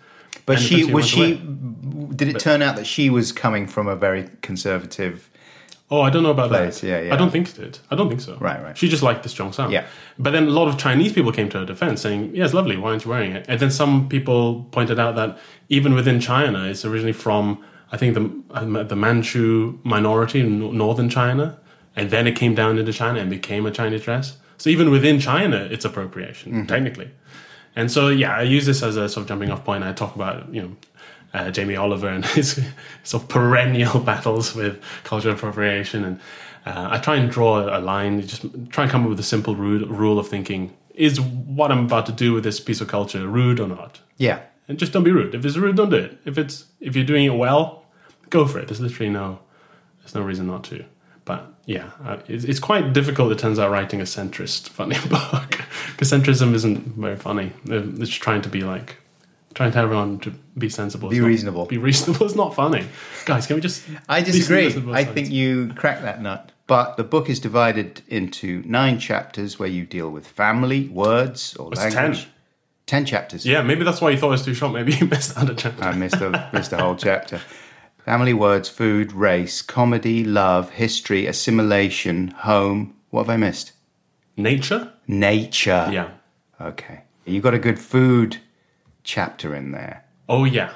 But 0.46 0.58
And 0.58 0.64
she 0.66 0.84
was 0.84 1.06
she. 1.06 1.20
away. 1.34 1.40
Did 2.14 2.28
it 2.28 2.38
turn 2.38 2.62
out 2.62 2.76
that 2.76 2.86
she 2.86 3.10
was 3.10 3.32
coming 3.32 3.66
from 3.66 3.86
a 3.88 3.96
very 3.96 4.30
conservative? 4.40 5.28
Oh, 5.88 6.00
I 6.00 6.10
don't 6.10 6.24
know 6.24 6.32
about 6.32 6.48
Place, 6.48 6.80
that. 6.80 6.86
yeah, 6.88 7.00
yeah. 7.00 7.14
I 7.14 7.16
don't 7.16 7.30
think 7.30 7.48
it 7.48 7.54
did. 7.54 7.78
I 7.92 7.94
don't 7.94 8.08
think 8.08 8.20
so. 8.20 8.36
Right, 8.40 8.60
right. 8.60 8.76
She 8.76 8.88
just 8.88 9.04
liked 9.04 9.22
the 9.22 9.28
cheongsam. 9.28 9.70
Yeah. 9.70 9.86
But 10.18 10.30
then 10.32 10.48
a 10.48 10.50
lot 10.50 10.66
of 10.66 10.76
Chinese 10.78 11.12
people 11.12 11.30
came 11.30 11.48
to 11.50 11.58
her 11.60 11.64
defense, 11.64 12.00
saying, 12.00 12.34
"Yeah, 12.34 12.44
it's 12.44 12.54
lovely. 12.54 12.76
Why 12.76 12.90
aren't 12.90 13.04
you 13.04 13.10
wearing 13.12 13.32
it?" 13.32 13.44
And 13.48 13.60
then 13.60 13.70
some 13.70 14.08
people 14.08 14.64
pointed 14.72 14.98
out 14.98 15.14
that 15.14 15.38
even 15.68 15.94
within 15.94 16.18
China, 16.18 16.64
it's 16.64 16.84
originally 16.84 17.12
from 17.12 17.62
I 17.92 17.96
think 17.98 18.14
the 18.14 18.24
uh, 18.52 18.82
the 18.82 18.96
Manchu 18.96 19.78
minority 19.84 20.40
in 20.40 20.76
northern 20.76 21.08
China, 21.08 21.56
and 21.94 22.10
then 22.10 22.26
it 22.26 22.34
came 22.34 22.54
down 22.56 22.78
into 22.78 22.92
China 22.92 23.20
and 23.20 23.30
became 23.30 23.64
a 23.64 23.70
Chinese 23.70 24.02
dress. 24.02 24.38
So 24.58 24.70
even 24.70 24.90
within 24.90 25.20
China, 25.20 25.68
it's 25.70 25.84
appropriation 25.84 26.52
Mm-hmm. 26.52 26.66
technically. 26.66 27.10
And 27.76 27.92
so 27.92 28.08
yeah, 28.08 28.34
I 28.36 28.42
use 28.42 28.66
this 28.66 28.82
as 28.82 28.96
a 28.96 29.08
sort 29.08 29.22
of 29.22 29.28
jumping 29.28 29.50
off 29.52 29.64
point. 29.64 29.84
I 29.84 29.92
talk 29.92 30.16
about 30.16 30.52
you 30.52 30.62
know. 30.62 30.76
Uh, 31.36 31.50
Jamie 31.50 31.76
Oliver 31.76 32.08
and 32.08 32.24
his 32.38 32.60
sort 33.04 33.22
of 33.22 33.28
perennial 33.28 34.00
battles 34.10 34.54
with 34.54 34.82
cultural 35.04 35.34
appropriation, 35.34 36.04
and 36.04 36.20
uh, 36.64 36.88
I 36.92 36.98
try 36.98 37.16
and 37.16 37.30
draw 37.30 37.76
a 37.76 37.80
line, 37.80 38.26
just 38.26 38.42
try 38.70 38.84
and 38.84 38.90
come 38.90 39.02
up 39.04 39.10
with 39.10 39.20
a 39.20 39.24
simple 39.34 39.54
rule, 39.54 39.86
rule 39.86 40.18
of 40.18 40.28
thinking: 40.28 40.74
is 40.94 41.20
what 41.20 41.70
I'm 41.70 41.84
about 41.84 42.06
to 42.06 42.12
do 42.12 42.32
with 42.32 42.42
this 42.42 42.58
piece 42.58 42.80
of 42.80 42.88
culture 42.88 43.28
rude 43.28 43.60
or 43.60 43.68
not? 43.68 44.00
Yeah. 44.16 44.40
And 44.68 44.78
just 44.78 44.92
don't 44.92 45.04
be 45.04 45.12
rude. 45.12 45.34
If 45.34 45.44
it's 45.44 45.56
rude, 45.56 45.76
don't 45.76 45.90
do 45.90 45.96
it. 45.96 46.18
If 46.24 46.38
it's 46.38 46.64
if 46.80 46.96
you're 46.96 47.04
doing 47.04 47.24
it 47.24 47.36
well, 47.36 47.84
go 48.30 48.46
for 48.46 48.58
it. 48.58 48.68
There's 48.68 48.80
literally 48.80 49.10
no 49.10 49.38
there's 50.00 50.14
no 50.14 50.22
reason 50.22 50.46
not 50.46 50.64
to. 50.64 50.84
But 51.24 51.52
yeah, 51.66 51.90
uh, 52.04 52.18
it's, 52.28 52.44
it's 52.44 52.60
quite 52.60 52.92
difficult. 52.92 53.32
It 53.32 53.38
turns 53.38 53.58
out 53.58 53.70
writing 53.70 54.00
a 54.00 54.04
centrist 54.04 54.68
funny 54.68 54.96
book 55.08 55.60
because 55.92 56.10
centrism 56.10 56.54
isn't 56.54 56.96
very 56.96 57.16
funny. 57.16 57.52
It's 57.66 58.10
trying 58.10 58.42
to 58.42 58.48
be 58.48 58.62
like 58.62 58.96
trying 59.56 59.70
to 59.70 59.74
tell 59.74 59.84
everyone 59.84 60.18
to 60.20 60.30
be 60.56 60.68
sensible. 60.68 61.08
Be 61.08 61.18
not- 61.18 61.26
reasonable. 61.26 61.64
Be 61.66 61.78
reasonable. 61.78 62.26
It's 62.26 62.36
not 62.36 62.54
funny, 62.54 62.86
guys. 63.24 63.46
Can 63.46 63.56
we 63.56 63.62
just? 63.62 63.82
I 64.08 64.20
disagree. 64.20 64.66
I 64.92 65.02
think 65.04 65.30
you 65.30 65.72
cracked 65.74 66.02
that 66.02 66.22
nut. 66.22 66.52
But 66.68 66.96
the 66.96 67.04
book 67.04 67.28
is 67.30 67.40
divided 67.40 68.02
into 68.08 68.62
nine 68.66 68.98
chapters 68.98 69.58
where 69.58 69.68
you 69.68 69.84
deal 69.84 70.10
with 70.10 70.26
family, 70.26 70.88
words, 70.88 71.56
or 71.56 71.72
It's 71.72 71.80
language. 71.80 72.22
10. 72.24 72.32
Ten 72.86 73.04
chapters. 73.04 73.44
Yeah, 73.44 73.62
maybe 73.62 73.82
that's 73.82 74.00
why 74.00 74.10
you 74.10 74.16
thought 74.16 74.28
it 74.28 74.32
was 74.32 74.44
too 74.44 74.54
short. 74.54 74.72
Maybe 74.72 74.92
you 74.94 75.06
missed 75.06 75.36
out 75.36 75.50
a 75.50 75.54
chapter. 75.54 75.82
I 75.82 75.94
missed 75.94 76.20
a, 76.20 76.50
missed 76.52 76.72
a 76.72 76.76
whole 76.76 76.94
chapter. 76.96 77.40
Family, 78.04 78.32
words, 78.32 78.68
food, 78.68 79.12
race, 79.12 79.62
comedy, 79.62 80.22
love, 80.22 80.70
history, 80.70 81.26
assimilation, 81.26 82.28
home. 82.28 82.94
What 83.10 83.22
have 83.22 83.30
I 83.30 83.36
missed? 83.36 83.72
Nature. 84.36 84.92
Nature. 85.08 85.88
Yeah. 85.90 86.10
Okay. 86.60 87.02
You 87.24 87.40
got 87.40 87.54
a 87.54 87.58
good 87.58 87.80
food 87.80 88.38
chapter 89.06 89.54
in 89.54 89.72
there. 89.72 90.04
Oh 90.28 90.44
yeah. 90.44 90.74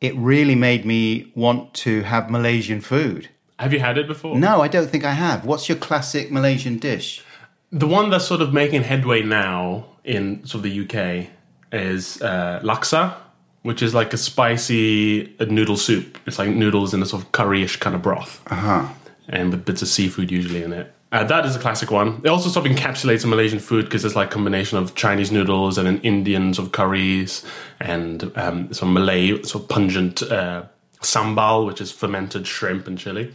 It 0.00 0.14
really 0.16 0.54
made 0.54 0.84
me 0.84 1.32
want 1.34 1.74
to 1.74 2.02
have 2.02 2.30
Malaysian 2.30 2.80
food. 2.80 3.30
Have 3.58 3.72
you 3.72 3.80
had 3.80 3.96
it 3.96 4.06
before? 4.06 4.36
No, 4.36 4.60
I 4.60 4.68
don't 4.68 4.88
think 4.88 5.04
I 5.04 5.12
have. 5.12 5.44
What's 5.44 5.68
your 5.68 5.78
classic 5.78 6.30
Malaysian 6.30 6.78
dish? 6.78 7.24
The 7.72 7.86
one 7.86 8.10
that's 8.10 8.26
sort 8.26 8.42
of 8.42 8.52
making 8.52 8.82
headway 8.82 9.22
now 9.22 9.86
in 10.04 10.44
sort 10.44 10.64
of 10.64 10.70
the 10.70 10.80
UK 10.84 11.28
is 11.72 12.20
uh, 12.20 12.60
laksa, 12.62 13.14
which 13.62 13.82
is 13.82 13.94
like 13.94 14.12
a 14.12 14.18
spicy 14.18 15.34
uh, 15.40 15.46
noodle 15.46 15.76
soup. 15.76 16.18
It's 16.26 16.38
like 16.38 16.50
noodles 16.50 16.92
in 16.92 17.02
a 17.02 17.06
sort 17.06 17.22
of 17.22 17.32
curryish 17.32 17.80
kind 17.80 17.96
of 17.96 18.02
broth, 18.02 18.42
uh-huh. 18.50 18.88
and 19.28 19.50
with 19.50 19.64
bits 19.64 19.82
of 19.82 19.88
seafood 19.88 20.30
usually 20.30 20.62
in 20.62 20.72
it. 20.72 20.92
Uh, 21.14 21.22
that 21.22 21.46
is 21.46 21.54
a 21.54 21.60
classic 21.60 21.92
one. 21.92 22.20
It 22.24 22.28
also 22.28 22.48
sort 22.48 22.66
of 22.66 22.72
encapsulates 22.72 23.24
Malaysian 23.24 23.60
food 23.60 23.84
because 23.84 24.04
it's 24.04 24.16
like 24.16 24.30
a 24.30 24.32
combination 24.32 24.78
of 24.78 24.96
Chinese 24.96 25.30
noodles 25.30 25.78
and 25.78 25.86
then 25.86 26.00
Indian 26.00 26.52
sort 26.52 26.66
of 26.66 26.72
curries 26.72 27.44
and 27.78 28.32
um, 28.34 28.74
some 28.74 28.92
Malay 28.92 29.40
sort 29.44 29.62
of 29.62 29.68
pungent 29.68 30.22
uh, 30.24 30.64
sambal, 31.02 31.66
which 31.66 31.80
is 31.80 31.92
fermented 31.92 32.48
shrimp 32.48 32.88
and 32.88 32.98
chili. 32.98 33.32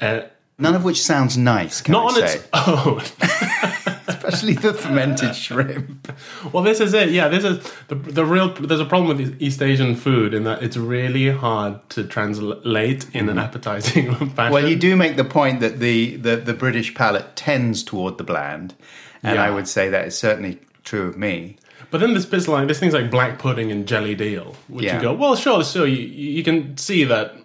Uh, 0.00 0.22
None 0.58 0.74
of 0.74 0.84
which 0.84 1.02
sounds 1.02 1.36
nice, 1.36 1.82
can 1.82 1.92
not 1.92 2.04
I 2.04 2.06
on 2.22 2.28
say? 2.28 2.34
its 2.36 2.48
oh 2.54 3.02
Especially 4.08 4.54
the 4.54 4.72
fermented 4.72 5.34
shrimp. 5.36 6.10
Well, 6.52 6.62
this 6.62 6.80
is 6.80 6.94
it. 6.94 7.10
Yeah, 7.10 7.28
this 7.28 7.44
is 7.44 7.72
the 7.88 7.94
the 7.94 8.24
real. 8.24 8.52
There's 8.54 8.80
a 8.80 8.84
problem 8.84 9.16
with 9.16 9.40
East 9.40 9.60
Asian 9.62 9.94
food 9.96 10.32
in 10.34 10.44
that 10.44 10.62
it's 10.62 10.76
really 10.76 11.28
hard 11.30 11.88
to 11.90 12.04
translate 12.04 13.06
in 13.14 13.28
an 13.28 13.38
appetizing 13.38 14.06
fashion. 14.14 14.28
Mm-hmm. 14.28 14.52
Well, 14.52 14.68
you 14.68 14.76
do 14.76 14.96
make 14.96 15.16
the 15.16 15.24
point 15.24 15.60
that 15.60 15.78
the, 15.80 16.16
the, 16.16 16.36
the 16.36 16.54
British 16.54 16.94
palate 16.94 17.36
tends 17.36 17.82
toward 17.84 18.18
the 18.18 18.24
bland, 18.24 18.74
and 19.22 19.36
Yeah. 19.36 19.44
I 19.44 19.50
would 19.50 19.68
say 19.68 19.88
that 19.90 20.06
is 20.06 20.16
certainly 20.18 20.60
true 20.84 21.06
of 21.08 21.16
me. 21.16 21.56
But 21.90 22.00
then 22.00 22.12
there's 22.12 22.26
bits 22.26 22.48
like 22.48 22.66
there's 22.66 22.80
things 22.80 22.94
like 22.94 23.10
black 23.10 23.38
pudding 23.38 23.70
and 23.70 23.86
jellied 23.86 24.20
eels, 24.20 24.56
which 24.68 24.84
Yeah. 24.86 24.96
you 24.96 25.02
go, 25.02 25.12
well, 25.14 25.36
sure, 25.36 25.62
so 25.62 25.84
you 25.84 25.98
you 25.98 26.42
can 26.42 26.76
see 26.78 27.04
that 27.04 27.36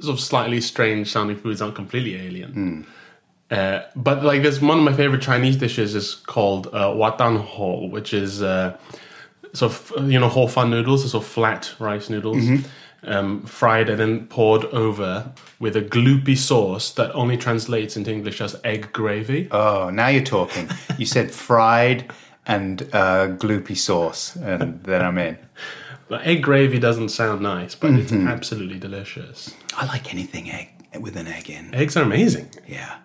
sort 0.00 0.14
of 0.14 0.20
slightly 0.20 0.60
strange 0.60 1.10
sounding 1.10 1.36
foods 1.36 1.62
aren't 1.62 1.74
completely 1.74 2.16
alien. 2.16 2.52
Hmm. 2.52 2.82
Uh, 3.50 3.82
but 3.96 4.22
like, 4.22 4.42
there's 4.42 4.60
one 4.60 4.78
of 4.78 4.84
my 4.84 4.92
favorite 4.92 5.22
Chinese 5.22 5.56
dishes 5.56 5.94
is 5.94 6.14
called 6.14 6.68
uh, 6.68 6.92
wat 6.94 7.18
tan 7.18 7.36
hor, 7.36 7.90
which 7.90 8.14
is 8.14 8.42
uh, 8.42 8.76
sort 9.52 9.72
of 9.72 10.10
you 10.10 10.18
know 10.20 10.28
ho 10.28 10.46
fan 10.46 10.70
noodles, 10.70 11.10
sort 11.10 11.24
of 11.24 11.30
flat 11.30 11.74
rice 11.78 12.08
noodles. 12.08 12.38
Mm-hmm. 12.38 12.66
Um, 13.02 13.44
fried 13.44 13.88
and 13.88 13.98
then 13.98 14.26
poured 14.26 14.66
over 14.66 15.32
with 15.58 15.74
a 15.74 15.80
gloopy 15.80 16.36
sauce 16.36 16.92
that 16.92 17.10
only 17.14 17.38
translates 17.38 17.96
into 17.96 18.12
English 18.12 18.42
as 18.42 18.60
egg 18.62 18.92
gravy. 18.92 19.48
Oh, 19.50 19.88
now 19.88 20.08
you're 20.08 20.22
talking. 20.22 20.68
You 20.98 21.06
said 21.06 21.30
fried 21.30 22.12
and 22.46 22.82
uh, 22.92 23.28
gloopy 23.28 23.74
sauce, 23.74 24.36
and 24.36 24.84
then 24.84 25.00
I'm 25.00 25.16
in. 25.16 25.38
But 26.10 26.26
egg 26.26 26.42
gravy 26.42 26.78
doesn't 26.78 27.08
sound 27.10 27.40
nice, 27.40 27.74
but 27.74 27.92
it's 27.92 28.10
Mm-hmm. 28.12 28.26
absolutely 28.28 28.78
delicious. 28.78 29.54
I 29.76 29.86
like 29.86 30.12
anything 30.12 30.50
egg 30.50 30.68
with 31.00 31.16
an 31.16 31.28
egg 31.28 31.48
in. 31.48 31.72
Eggs 31.74 31.96
are 31.96 32.02
amazing. 32.02 32.50
Yeah. 32.66 32.96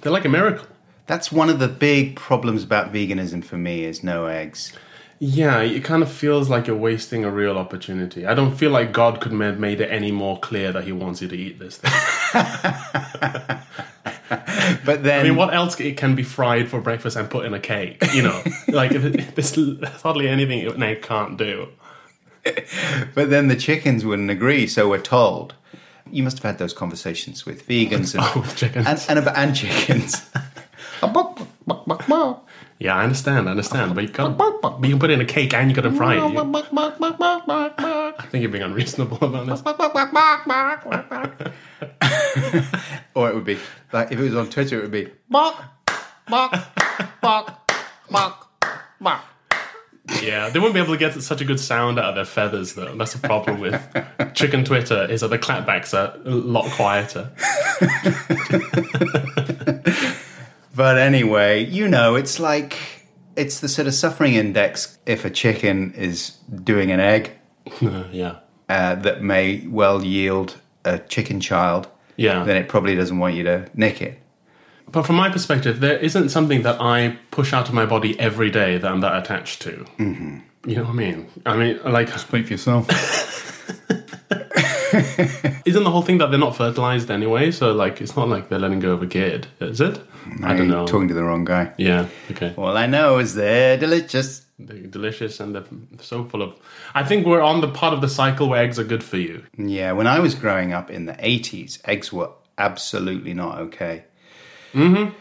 They're 0.00 0.10
like 0.10 0.24
a 0.24 0.28
miracle. 0.30 0.66
That's 1.06 1.30
one 1.30 1.50
of 1.50 1.58
the 1.58 1.68
big 1.68 2.16
problems 2.16 2.64
about 2.64 2.92
veganism 2.92 3.44
for 3.44 3.56
me 3.58 3.84
is 3.84 4.02
no 4.02 4.26
eggs. 4.26 4.72
Yeah, 5.18 5.60
it 5.60 5.84
kind 5.84 6.02
of 6.02 6.10
feels 6.10 6.48
like 6.50 6.66
you're 6.66 6.76
wasting 6.76 7.24
a 7.24 7.30
real 7.30 7.56
opportunity. 7.56 8.26
I 8.26 8.34
don't 8.34 8.54
feel 8.56 8.70
like 8.70 8.92
God 8.92 9.20
could 9.20 9.32
have 9.32 9.58
made 9.58 9.80
it 9.80 9.90
any 9.90 10.10
more 10.10 10.38
clear 10.40 10.72
that 10.72 10.84
He 10.84 10.92
wants 10.92 11.22
you 11.22 11.28
to 11.28 11.36
eat 11.36 11.58
this 11.58 11.76
thing. 11.78 11.92
But 14.84 15.02
then 15.04 15.20
I 15.20 15.22
mean, 15.28 15.36
what 15.36 15.54
else 15.54 15.78
it 15.80 15.96
can 15.96 16.14
be 16.16 16.22
fried 16.24 16.68
for 16.68 16.80
breakfast 16.80 17.16
and 17.16 17.28
put 17.30 17.44
in 17.46 17.54
a 17.54 17.60
cake? 17.60 18.02
You 18.12 18.22
know, 18.22 18.42
like 18.68 18.92
if 18.92 19.04
it, 19.04 19.34
there's, 19.34 19.52
there's 19.52 20.02
hardly 20.02 20.28
anything 20.28 20.66
an 20.66 20.82
egg 20.82 21.02
can't 21.02 21.36
do. 21.36 21.68
But 23.14 23.30
then 23.30 23.48
the 23.48 23.56
chickens 23.56 24.04
wouldn't 24.04 24.30
agree, 24.30 24.66
so 24.66 24.88
we're 24.88 25.00
told. 25.00 25.54
You 26.10 26.22
must 26.22 26.38
have 26.38 26.44
had 26.44 26.58
those 26.58 26.72
conversations 26.72 27.44
with 27.44 27.66
vegans 27.66 28.14
and 28.14 28.22
Oh, 28.24 28.44
chickens. 28.56 28.86
and, 29.08 29.18
and, 29.18 29.28
and 29.28 29.56
chickens. 29.56 30.30
Yeah, 32.78 32.94
I 32.96 33.02
understand, 33.04 33.48
I 33.48 33.50
understand, 33.52 33.94
but 33.94 34.04
you 34.04 34.10
can 34.10 34.36
but 34.36 34.82
you 34.84 34.90
can 34.90 34.98
put 34.98 35.10
it 35.10 35.14
in 35.14 35.20
a 35.20 35.24
cake 35.24 35.52
and 35.54 35.70
you 35.70 35.74
got 35.74 35.82
to 35.82 35.92
fry 35.92 36.14
it. 36.14 36.20
You- 36.32 36.38
I 38.18 38.26
think 38.30 38.42
you're 38.42 38.50
being 38.50 38.64
unreasonable 38.64 39.16
about 39.20 39.46
this. 39.46 39.62
or 43.14 43.28
it 43.30 43.34
would 43.34 43.44
be 43.44 43.58
like 43.92 44.12
if 44.12 44.18
it 44.18 44.22
was 44.22 44.34
on 44.36 44.48
Twitter, 44.50 44.78
it 44.78 44.82
would 44.82 44.90
be 44.90 45.08
bark, 45.30 45.56
bark, 46.28 46.52
bark, 47.20 47.52
bark, 48.10 48.46
bark. 49.00 49.20
Yeah, 50.22 50.48
they 50.50 50.58
wouldn't 50.58 50.74
be 50.74 50.80
able 50.80 50.94
to 50.94 50.98
get 50.98 51.20
such 51.20 51.40
a 51.40 51.44
good 51.44 51.58
sound 51.58 51.98
out 51.98 52.10
of 52.10 52.14
their 52.14 52.24
feathers, 52.24 52.74
though. 52.74 52.94
That's 52.94 53.12
the 53.14 53.26
problem 53.26 53.60
with 53.60 53.80
chicken 54.34 54.64
Twitter 54.64 55.04
is 55.10 55.20
that 55.22 55.28
the 55.28 55.38
clapbacks 55.38 55.94
are 55.94 56.14
a 56.24 56.30
lot 56.30 56.70
quieter. 56.72 57.32
But 60.76 60.98
anyway, 60.98 61.64
you 61.64 61.88
know, 61.88 62.16
it's 62.16 62.38
like 62.38 62.76
it's 63.34 63.60
the 63.60 63.68
sort 63.68 63.88
of 63.88 63.94
suffering 63.94 64.34
index 64.34 64.98
if 65.06 65.24
a 65.24 65.30
chicken 65.30 65.94
is 65.94 66.30
doing 66.62 66.90
an 66.90 67.00
egg 67.00 67.32
yeah, 68.12 68.40
uh, 68.68 68.94
that 68.96 69.22
may 69.22 69.66
well 69.66 70.04
yield 70.04 70.58
a 70.84 70.98
chicken 70.98 71.40
child. 71.40 71.88
yeah. 72.16 72.44
Then 72.44 72.56
it 72.58 72.68
probably 72.68 72.94
doesn't 72.94 73.18
want 73.18 73.34
you 73.34 73.42
to 73.44 73.68
nick 73.74 74.02
it. 74.02 74.20
But 74.90 75.04
from 75.04 75.16
my 75.16 75.30
perspective, 75.30 75.80
there 75.80 75.98
isn't 75.98 76.28
something 76.28 76.62
that 76.62 76.80
I 76.80 77.18
push 77.30 77.52
out 77.52 77.68
of 77.68 77.74
my 77.74 77.86
body 77.86 78.18
every 78.20 78.50
day 78.50 78.78
that 78.78 78.90
I'm 78.90 79.00
that 79.00 79.22
attached 79.22 79.62
to. 79.62 79.84
Mm-hmm. 79.98 80.38
You 80.66 80.76
know 80.76 80.84
what 80.84 80.90
I 80.90 80.94
mean? 80.94 81.28
I 81.44 81.56
mean, 81.56 81.80
like, 81.84 82.08
Speak 82.18 82.46
for 82.46 82.52
yourself. 82.52 82.88
Isn't 85.66 85.84
the 85.84 85.90
whole 85.90 86.02
thing 86.02 86.18
that 86.18 86.30
they're 86.30 86.38
not 86.38 86.56
fertilized 86.56 87.10
anyway? 87.10 87.50
So 87.50 87.72
like, 87.72 88.00
it's 88.00 88.16
not 88.16 88.28
like 88.28 88.48
they're 88.48 88.58
letting 88.58 88.80
go 88.80 88.92
of 88.92 89.02
a 89.02 89.06
kid, 89.06 89.48
is 89.60 89.80
it? 89.80 90.00
I 90.42 90.54
don't 90.54 90.68
know. 90.68 90.86
Talking 90.86 91.08
to 91.08 91.14
the 91.14 91.22
wrong 91.22 91.44
guy. 91.44 91.72
Yeah. 91.76 92.08
Okay. 92.30 92.54
All 92.56 92.76
I 92.76 92.86
know 92.86 93.18
is 93.18 93.34
they're 93.34 93.76
delicious. 93.76 94.44
They're 94.58 94.86
delicious 94.86 95.38
and 95.40 95.54
they're 95.54 95.64
so 96.00 96.24
full 96.24 96.42
of. 96.42 96.56
I 96.94 97.04
think 97.04 97.26
we're 97.26 97.42
on 97.42 97.60
the 97.60 97.68
part 97.68 97.94
of 97.94 98.00
the 98.00 98.08
cycle 98.08 98.48
where 98.48 98.62
eggs 98.62 98.78
are 98.78 98.84
good 98.84 99.04
for 99.04 99.18
you. 99.18 99.44
Yeah, 99.56 99.92
when 99.92 100.06
I 100.06 100.18
was 100.18 100.34
growing 100.34 100.72
up 100.72 100.90
in 100.90 101.06
the 101.06 101.14
80s, 101.14 101.78
eggs 101.84 102.12
were 102.12 102.30
absolutely 102.58 103.34
not 103.34 103.58
okay. 103.58 104.04
Mm-hmm. 104.76 105.14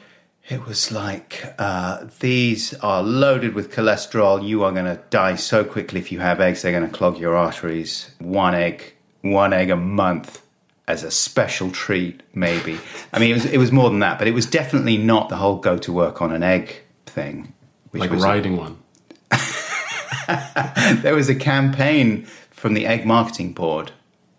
It 0.48 0.66
was 0.68 0.92
like, 0.92 1.56
uh, 1.58 2.06
these 2.20 2.76
are 2.76 3.02
loaded 3.02 3.56
with 3.56 3.74
cholesterol. 3.74 4.48
You 4.48 4.64
are 4.64 4.72
going 4.72 4.86
to 4.86 5.02
die 5.10 5.36
so 5.36 5.64
quickly 5.64 6.00
if 6.00 6.12
you 6.12 6.20
have 6.20 6.40
eggs. 6.40 6.62
They're 6.62 6.72
going 6.72 6.88
to 6.88 6.96
clog 6.96 7.18
your 7.18 7.36
arteries. 7.36 8.12
One 8.20 8.54
egg, 8.54 8.94
one 9.22 9.54
egg 9.54 9.72
a 9.72 9.76
month 9.76 10.44
as 10.88 11.02
a 11.02 11.10
special 11.10 11.72
treat, 11.72 12.22
maybe. 12.36 12.78
I 13.12 13.18
mean, 13.18 13.32
it 13.32 13.34
was, 13.34 13.46
it 13.46 13.58
was 13.58 13.72
more 13.72 13.90
than 13.90 14.00
that, 14.00 14.20
but 14.20 14.28
it 14.28 14.34
was 14.34 14.46
definitely 14.46 14.98
not 14.98 15.30
the 15.30 15.38
whole 15.38 15.56
go 15.56 15.80
to 15.80 15.92
work 15.92 16.22
on 16.22 16.32
an 16.32 16.44
egg 16.44 16.84
thing. 17.08 17.52
Which 17.90 18.02
Like 18.02 18.12
riding 18.12 18.58
one. 18.58 18.78
there 21.02 21.16
was 21.16 21.28
a 21.28 21.36
campaign 21.36 22.26
from 22.52 22.76
the 22.76 22.86
Egg 22.86 23.06
Marketing 23.06 23.54
Board 23.54 23.92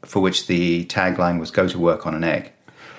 for 0.05 0.21
which 0.21 0.47
the 0.47 0.85
tagline 0.87 1.41
was 1.41 1.51
go 1.51 1.67
to 1.67 1.79
work 1.79 2.07
on 2.07 2.15
an 2.15 2.23
egg, 2.23 2.53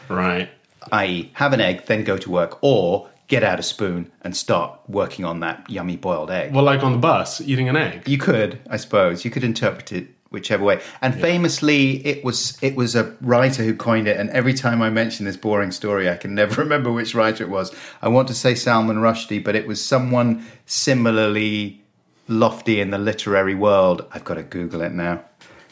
Right. 0.10 0.50
i.e., 0.92 1.32
have 1.34 1.54
an 1.54 1.62
egg, 1.62 1.86
then 1.86 2.04
go 2.04 2.18
to 2.18 2.30
work, 2.30 2.58
or 2.62 3.10
get 3.28 3.44
out 3.44 3.60
a 3.60 3.64
spoon 3.64 4.12
and 4.22 4.36
start 4.36 4.80
working 4.88 5.26
on 5.26 5.42
that 5.42 5.70
yummy 5.70 5.98
boiled 5.98 6.32
egg. 6.32 6.54
Well, 6.54 6.64
like 6.64 6.84
on 6.84 6.94
the 6.94 6.98
bus, 6.98 7.42
eating 7.42 7.70
an 7.70 7.76
egg. 7.76 8.08
You 8.08 8.18
could, 8.18 8.60
I 8.70 8.78
suppose, 8.78 9.26
you 9.26 9.32
could 9.32 9.44
interpret 9.44 9.92
it 9.92 10.08
whichever 10.30 10.64
way. 10.64 10.82
And 11.02 11.20
famously, 11.20 12.06
it 12.06 12.24
was 12.24 12.58
it 12.62 12.76
was 12.76 12.96
a 12.96 13.16
writer 13.22 13.64
who 13.64 13.74
coined 13.76 14.08
it. 14.08 14.18
And 14.18 14.30
every 14.32 14.54
time 14.54 14.82
I 14.82 14.90
mention 14.90 15.26
this 15.26 15.38
boring 15.38 15.72
story, 15.72 16.10
I 16.10 16.16
can 16.16 16.36
never 16.36 16.62
remember 16.64 16.92
which 16.92 17.16
writer 17.16 17.44
it 17.44 17.50
was. 17.50 17.74
I 18.02 18.08
want 18.08 18.28
to 18.30 18.34
say 18.34 18.56
Salman 18.56 18.98
Rushdie, 18.98 19.44
but 19.44 19.56
it 19.56 19.68
was 19.68 19.84
someone 19.84 20.46
similarly 20.66 21.82
lofty 22.28 22.82
in 22.82 22.92
the 22.92 22.98
literary 22.98 23.56
world. 23.56 24.06
I've 24.12 24.24
got 24.24 24.36
to 24.36 24.44
Google 24.44 24.82
it 24.82 24.92
now. 24.92 25.24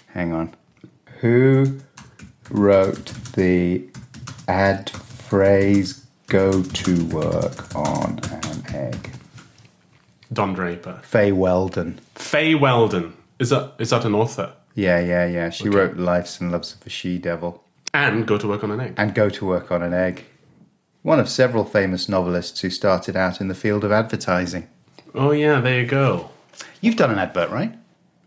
Hang 0.08 0.32
on. 0.32 0.56
Who 1.20 1.80
wrote 2.50 3.08
the 3.34 3.88
ad 4.48 4.92
phrase 5.30 6.06
"Go 6.28 6.64
to 6.64 7.06
work 7.08 7.76
on 7.76 8.20
an 8.32 8.64
egg"? 8.76 9.12
Don 10.34 10.54
Draper. 10.54 11.00
Fay 11.04 11.32
Weldon. 11.32 12.00
Fay 12.16 12.56
Weldon. 12.56 13.14
Is 13.40 13.50
that 13.50 13.74
is 13.80 13.90
that 13.92 14.06
an 14.06 14.16
author? 14.16 14.54
Yeah, 14.74 15.00
yeah, 15.00 15.26
yeah. 15.26 15.50
She 15.50 15.70
wrote 15.70 15.96
Life's 15.98 16.42
and 16.42 16.52
Loves 16.52 16.74
of 16.74 16.82
the 16.82 16.90
She 16.90 17.18
Devil 17.18 17.64
And 17.94 18.28
go 18.28 18.38
to 18.38 18.48
work 18.48 18.64
on 18.64 18.72
an 18.72 18.80
egg. 18.82 18.94
and 18.98 19.14
Go 19.16 19.30
to 19.30 19.46
Work 19.46 19.72
on 19.72 19.82
an 19.82 19.94
Egg. 19.94 20.26
One 21.02 21.20
of 21.20 21.30
several 21.30 21.64
famous 21.64 22.10
novelists 22.10 22.60
who 22.62 22.70
started 22.70 23.16
out 23.16 23.40
in 23.40 23.48
the 23.48 23.56
field 23.56 23.84
of 23.86 23.92
advertising. 23.92 24.68
Oh 25.14 25.32
yeah, 25.32 25.62
there 25.62 25.80
you 25.82 25.86
go. 25.88 26.30
You've 26.82 26.98
done 26.98 27.12
an 27.12 27.20
advert, 27.20 27.52
right? 27.52 27.74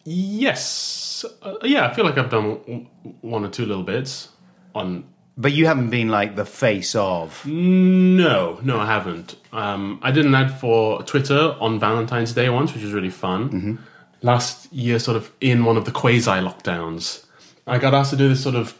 Yes. 0.04 1.24
Uh, 1.42 1.54
yeah, 1.62 1.87
I 1.87 1.92
feel 1.94 2.04
like 2.04 2.16
I've 2.16 2.30
done 2.30 2.87
one 3.20 3.44
or 3.44 3.48
two 3.48 3.66
little 3.66 3.82
bits 3.82 4.28
on. 4.74 5.04
But 5.40 5.53
you 5.53 5.66
haven't 5.66 5.90
been 5.90 6.09
like 6.09 6.35
the 6.35 6.44
face 6.44 6.96
of. 6.96 7.46
No, 7.46 8.59
no, 8.64 8.81
I 8.81 8.87
haven't. 8.87 9.37
Um, 9.53 10.01
I 10.03 10.11
did 10.11 10.27
an 10.27 10.35
ad 10.35 10.59
for 10.59 11.01
Twitter 11.05 11.55
on 11.61 11.79
Valentine's 11.79 12.33
Day 12.33 12.48
once, 12.51 12.74
which 12.74 12.83
was 12.83 12.92
really 12.92 13.09
fun. 13.09 13.79
Last 14.20 14.72
year, 14.72 14.98
sort 14.98 15.16
of 15.16 15.31
in 15.40 15.64
one 15.64 15.77
of 15.77 15.85
the 15.85 15.92
quasi 15.92 16.33
lockdowns, 16.33 17.24
I 17.68 17.79
got 17.79 17.94
asked 17.94 18.11
to 18.11 18.16
do 18.16 18.29
this 18.29 18.42
sort 18.42 18.57
of 18.57 18.77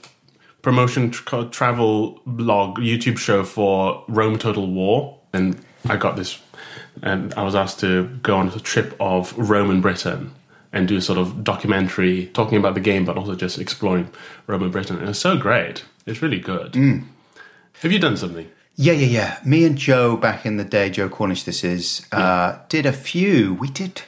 promotion 0.63 1.13
tr- 1.13 1.45
travel 1.45 2.21
blog 2.27 2.79
YouTube 2.79 3.19
show 3.19 3.45
for 3.45 4.05
Rome 4.09 4.37
Total 4.37 4.67
War, 4.67 5.17
and 5.33 5.57
I 5.89 5.97
got 5.97 6.17
this, 6.17 6.41
and 7.03 7.33
I 7.35 7.45
was 7.45 7.55
asked 7.55 7.79
to 7.81 8.09
go 8.23 8.37
on 8.37 8.49
a 8.49 8.59
trip 8.59 8.97
of 8.99 9.33
Rome 9.39 9.71
and 9.71 9.81
Britain 9.81 10.33
and 10.73 10.89
do 10.89 10.97
a 10.97 11.01
sort 11.01 11.19
of 11.19 11.45
documentary 11.45 12.27
talking 12.35 12.59
about 12.59 12.75
the 12.75 12.81
game, 12.81 13.05
but 13.05 13.17
also 13.17 13.35
just 13.37 13.59
exploring 13.59 14.11
Rome 14.49 14.65
and 14.65 14.73
Britain. 14.73 14.97
And 14.97 15.05
it 15.05 15.09
was 15.09 15.21
so 15.21 15.37
great. 15.37 15.85
It's 16.09 16.23
really 16.23 16.41
good. 16.41 16.75
Have 17.83 17.93
you 17.93 17.99
done 17.99 18.17
something? 18.17 18.51
Yeah, 18.77 18.93
yeah, 18.93 19.07
yeah. 19.07 19.39
Me 19.45 19.65
and 19.65 19.77
Joe 19.77 20.17
back 20.17 20.47
in 20.47 20.57
the 20.57 20.65
day, 20.65 20.89
Joe 20.89 21.09
Cornish, 21.09 21.43
this 21.43 21.65
is, 21.65 22.07
uh, 22.13 22.59
did 22.69 22.87
a 22.87 22.93
few. 22.93 23.55
We 23.55 23.69
did. 23.69 24.03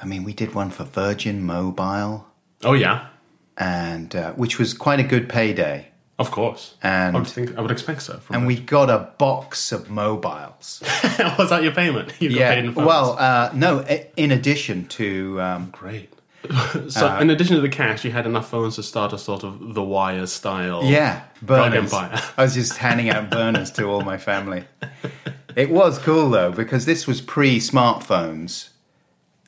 I 0.00 0.06
mean, 0.06 0.24
we 0.24 0.32
did 0.32 0.54
one 0.54 0.70
for 0.70 0.84
Virgin 0.84 1.44
Mobile, 1.44 2.26
Oh 2.64 2.72
yeah, 2.74 3.08
and 3.58 4.14
uh, 4.14 4.32
which 4.32 4.58
was 4.58 4.74
quite 4.74 5.00
a 5.00 5.02
good 5.02 5.28
payday. 5.28 5.88
of 6.18 6.30
course. 6.30 6.74
And- 6.82 7.16
I 7.16 7.18
would 7.20 7.28
think 7.28 7.56
I 7.58 7.60
would 7.60 7.70
expect 7.70 8.02
so. 8.02 8.18
From 8.18 8.36
And 8.36 8.46
we 8.46 8.56
got 8.58 8.88
a 8.90 9.10
box 9.18 9.72
of 9.72 9.90
mobiles. 9.90 10.82
was 11.38 11.50
that 11.50 11.62
your 11.62 11.72
payment? 11.72 12.12
You 12.20 12.30
got 12.30 12.54
paid 12.54 12.64
in 12.64 12.72
yeah. 12.74 12.84
Well, 12.84 13.16
uh, 13.18 13.50
no. 13.54 13.80
In 14.16 14.30
addition 14.30 14.86
to 14.88 15.40
um, 15.40 15.70
great. 15.70 16.12
So, 16.88 17.08
uh, 17.08 17.18
in 17.20 17.30
addition 17.30 17.56
to 17.56 17.62
the 17.62 17.68
cash, 17.68 18.04
you 18.04 18.12
had 18.12 18.26
enough 18.26 18.50
phones 18.50 18.76
to 18.76 18.82
start 18.82 19.12
a 19.12 19.18
sort 19.18 19.42
of 19.42 19.74
the 19.74 19.82
Wire 19.82 20.26
style. 20.26 20.84
Yeah, 20.84 21.22
burners. 21.42 21.92
empire. 21.92 22.20
I 22.36 22.42
was 22.44 22.54
just 22.54 22.76
handing 22.76 23.10
out 23.10 23.30
burners 23.30 23.70
to 23.72 23.84
all 23.84 24.02
my 24.02 24.18
family. 24.18 24.64
It 25.56 25.70
was 25.70 25.98
cool 25.98 26.30
though 26.30 26.52
because 26.52 26.84
this 26.84 27.06
was 27.06 27.20
pre-smartphones, 27.20 28.68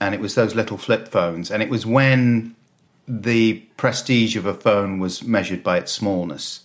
and 0.00 0.14
it 0.14 0.20
was 0.20 0.34
those 0.34 0.54
little 0.54 0.78
flip 0.78 1.08
phones, 1.08 1.50
and 1.50 1.62
it 1.62 1.68
was 1.68 1.84
when 1.84 2.56
the 3.06 3.54
prestige 3.76 4.36
of 4.36 4.46
a 4.46 4.54
phone 4.54 4.98
was 4.98 5.22
measured 5.22 5.62
by 5.62 5.78
its 5.78 5.92
smallness. 5.92 6.64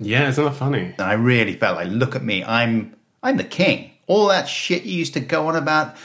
Yeah, 0.00 0.28
isn't 0.28 0.44
that 0.44 0.54
funny? 0.54 0.94
And 0.98 1.00
I 1.00 1.12
really 1.12 1.54
felt 1.54 1.76
like, 1.76 1.88
look 1.88 2.16
at 2.16 2.24
me, 2.24 2.42
I'm 2.44 2.94
I'm 3.22 3.36
the 3.36 3.44
king. 3.44 3.92
All 4.06 4.28
that 4.28 4.48
shit 4.48 4.82
you 4.84 4.98
used 4.98 5.14
to 5.14 5.20
go 5.20 5.48
on 5.48 5.56
about 5.56 5.96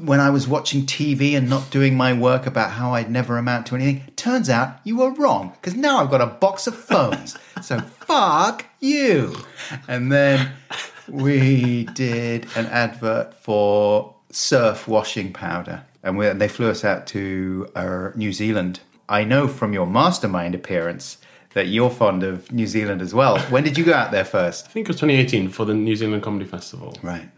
when 0.00 0.20
I 0.20 0.30
was 0.30 0.48
watching 0.48 0.82
TV 0.82 1.36
and 1.36 1.48
not 1.48 1.70
doing 1.70 1.96
my 1.96 2.12
work 2.12 2.46
about 2.46 2.72
how 2.72 2.94
I'd 2.94 3.10
never 3.10 3.38
amount 3.38 3.66
to 3.66 3.76
anything. 3.76 4.04
Turns 4.16 4.50
out 4.50 4.80
you 4.84 4.96
were 4.96 5.10
wrong 5.10 5.52
because 5.60 5.74
now 5.74 5.98
I've 5.98 6.10
got 6.10 6.20
a 6.20 6.26
box 6.26 6.66
of 6.66 6.74
phones. 6.76 7.36
so 7.62 7.80
fuck 7.80 8.66
you. 8.80 9.36
And 9.88 10.10
then 10.10 10.52
we 11.08 11.84
did 11.94 12.46
an 12.56 12.66
advert 12.66 13.34
for 13.34 14.14
surf 14.30 14.86
washing 14.88 15.32
powder, 15.32 15.84
and 16.02 16.18
we, 16.18 16.28
they 16.30 16.48
flew 16.48 16.70
us 16.70 16.84
out 16.84 17.06
to 17.08 17.68
uh, 17.74 18.10
New 18.14 18.32
Zealand. 18.32 18.80
I 19.08 19.24
know 19.24 19.46
from 19.48 19.72
your 19.72 19.86
mastermind 19.86 20.54
appearance 20.54 21.18
that 21.54 21.68
you're 21.68 21.90
fond 21.90 22.22
of 22.22 22.52
New 22.52 22.66
Zealand 22.66 23.00
as 23.00 23.14
well. 23.14 23.38
When 23.48 23.64
did 23.64 23.78
you 23.78 23.84
go 23.84 23.94
out 23.94 24.10
there 24.10 24.26
first? 24.26 24.66
I 24.66 24.68
think 24.68 24.86
it 24.86 24.88
was 24.88 24.96
2018 25.00 25.48
for 25.48 25.64
the 25.64 25.72
New 25.72 25.96
Zealand 25.96 26.22
Comedy 26.22 26.44
Festival. 26.44 26.98
Right. 27.02 27.30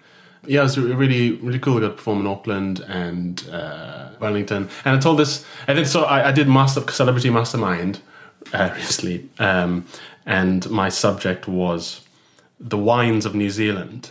Yeah, 0.49 0.61
it 0.61 0.65
was 0.65 0.79
really, 0.79 1.33
really 1.33 1.59
cool. 1.59 1.77
I 1.77 1.81
got 1.81 1.89
to 1.89 1.95
perform 1.95 2.21
in 2.21 2.27
Auckland 2.27 2.81
and 2.81 3.47
uh, 3.51 4.09
Wellington. 4.19 4.71
And 4.87 4.97
I 4.97 4.99
told 4.99 5.19
this, 5.19 5.45
and 5.67 5.77
then 5.77 5.85
so 5.85 6.05
I, 6.05 6.29
I 6.29 6.33
did 6.33 6.49
Master 6.49 6.81
Celebrity 6.91 7.29
Mastermind 7.29 8.01
uh, 8.55 8.71
recently, 8.75 9.29
um, 9.39 9.85
and 10.25 10.69
my 10.71 10.89
subject 10.89 11.49
was 11.49 12.01
the 12.59 12.79
wines 12.79 13.27
of 13.27 13.35
New 13.35 13.51
Zealand. 13.51 14.11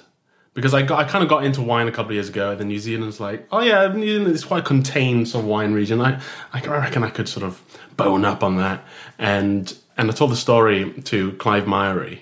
Because 0.54 0.73
I, 0.73 0.84
got, 0.84 1.00
I 1.00 1.04
kind 1.04 1.23
of 1.23 1.30
got 1.30 1.43
into 1.43 1.62
wine 1.62 1.88
a 1.88 1.91
couple 1.91 2.12
of 2.12 2.15
years 2.15 2.30
ago, 2.30 2.52
and 2.52 2.60
then 2.60 2.67
New 2.67 2.80
Zealand's 2.80 3.19
like, 3.19 3.47
oh 3.52 3.62
yeah, 3.62 3.88
New 3.88 4.06
Zealand 4.06 4.36
is 4.36 4.43
quite 4.43 4.65
contained 4.65 5.28
sort 5.28 5.43
of 5.43 5.50
wine 5.50 5.73
region. 5.73 6.02
I, 6.02 6.21
I 6.54 6.62
reckon 6.62 7.04
I 7.04 7.10
could 7.10 7.28
sort 7.28 7.45
of 7.45 7.62
bone 7.95 8.26
up 8.26 8.43
on 8.43 8.58
that. 8.58 8.84
And 9.17 9.76
and 9.97 10.12
I 10.12 10.13
told 10.13 10.32
the 10.32 10.36
story 10.36 10.93
to 11.06 11.32
Clive 11.34 11.65
who 11.65 12.21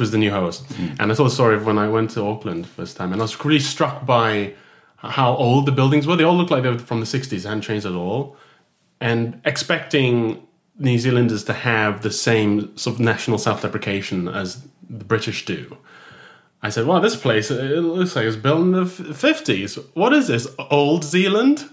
was 0.00 0.10
the 0.10 0.18
new 0.18 0.30
host. 0.30 0.68
Mm. 0.70 0.96
And 0.98 1.12
I 1.12 1.14
told 1.14 1.30
the 1.30 1.34
story 1.34 1.54
of 1.54 1.66
when 1.66 1.78
I 1.78 1.88
went 1.88 2.10
to 2.12 2.24
Auckland 2.24 2.66
first 2.66 2.96
time, 2.96 3.12
and 3.12 3.20
I 3.20 3.24
was 3.24 3.44
really 3.44 3.60
struck 3.60 4.06
by 4.06 4.54
how 4.96 5.34
old 5.34 5.66
the 5.66 5.72
buildings 5.72 6.06
were. 6.06 6.16
They 6.16 6.24
all 6.24 6.36
looked 6.36 6.50
like 6.50 6.62
they 6.62 6.70
were 6.70 6.78
from 6.78 7.00
the 7.00 7.06
60s, 7.06 7.44
hadn't 7.44 7.62
changed 7.62 7.86
at 7.86 7.92
all. 7.92 8.36
And 9.00 9.40
expecting 9.44 10.46
New 10.78 10.98
Zealanders 10.98 11.44
to 11.44 11.52
have 11.52 12.02
the 12.02 12.10
same 12.10 12.76
sort 12.76 12.94
of 12.96 13.00
national 13.00 13.38
self 13.38 13.62
deprecation 13.62 14.28
as 14.28 14.66
the 14.88 15.04
British 15.04 15.44
do. 15.44 15.76
I 16.62 16.70
said, 16.70 16.86
"Well, 16.86 17.00
this 17.00 17.16
place 17.16 17.50
it 17.50 17.80
looks 17.80 18.16
like 18.16 18.24
it 18.24 18.26
was 18.26 18.36
built 18.36 18.60
in 18.60 18.72
the 18.72 18.86
fifties. 18.86 19.78
What 19.94 20.12
is 20.12 20.26
this, 20.26 20.46
old 20.70 21.04
Zealand?" 21.04 21.68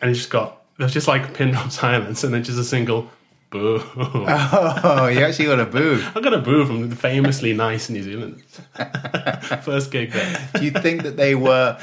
And 0.00 0.10
he 0.10 0.14
just 0.14 0.30
got 0.30 0.62
there's 0.78 0.92
just 0.92 1.08
like 1.08 1.34
pin 1.34 1.52
drop 1.52 1.70
silence, 1.84 2.24
and 2.24 2.34
then 2.34 2.44
just 2.44 2.58
a 2.58 2.64
single 2.64 3.08
boo. 3.54 3.82
Oh, 3.96 5.06
you 5.06 5.20
actually 5.20 5.46
got 5.46 5.60
a 5.60 5.66
boo. 5.66 6.04
I 6.14 6.20
got 6.20 6.34
a 6.34 6.38
boo 6.38 6.66
from 6.66 6.90
famously 6.90 7.54
nice 7.54 7.88
New 7.88 8.02
Zealanders. 8.02 8.42
First 9.62 9.90
gig 9.90 10.12
there. 10.12 10.48
Do 10.54 10.64
you 10.64 10.70
think 10.72 11.02
that 11.04 11.16
they 11.16 11.34
were 11.34 11.78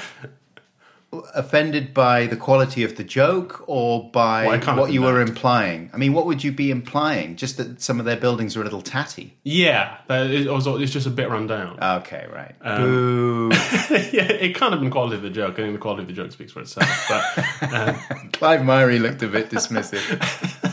offended 1.36 1.94
by 1.94 2.26
the 2.26 2.38
quality 2.38 2.84
of 2.84 2.96
the 2.96 3.04
joke 3.04 3.64
or 3.68 4.10
by 4.12 4.46
Well, 4.46 4.78
what 4.78 4.92
you 4.92 5.02
been 5.02 5.14
were 5.14 5.22
implying? 5.22 5.90
I 5.94 5.98
mean, 5.98 6.14
what 6.14 6.26
would 6.26 6.44
you 6.44 6.52
be 6.52 6.72
implying? 6.72 7.36
Just 7.36 7.58
that 7.58 7.82
some 7.82 8.00
of 8.00 8.06
their 8.06 8.16
buildings 8.18 8.56
are 8.56 8.62
a 8.62 8.64
little 8.64 8.82
tatty. 8.82 9.38
Yeah, 9.44 9.98
that 10.08 10.28
it's 10.28 10.92
just 10.92 11.08
a 11.08 11.10
bit 11.10 11.30
run 11.30 11.48
down. 11.48 11.80
Okay, 11.82 12.28
right. 12.32 12.56
Um, 12.62 12.82
Boo. 12.84 13.50
yeah, 14.12 14.32
it 14.32 14.56
can't 14.56 14.72
have 14.72 14.82
been 14.82 14.92
quality 14.92 15.16
of 15.16 15.22
the 15.22 15.30
joke. 15.30 15.54
I 15.54 15.64
think 15.64 15.74
the 15.74 15.80
quality 15.80 16.04
of 16.04 16.08
the 16.08 16.14
joke 16.14 16.32
speaks 16.32 16.52
for 16.52 16.62
itself. 16.62 16.88
But 17.10 17.96
Clive 18.34 18.62
Myrie 18.62 19.02
looked 19.02 19.22
a 19.24 19.28
bit 19.28 19.50
dismissive. 19.50 20.68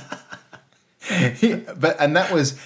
He- 1.36 1.54
but 1.54 1.96
and 2.00 2.16
that 2.16 2.32
was, 2.32 2.58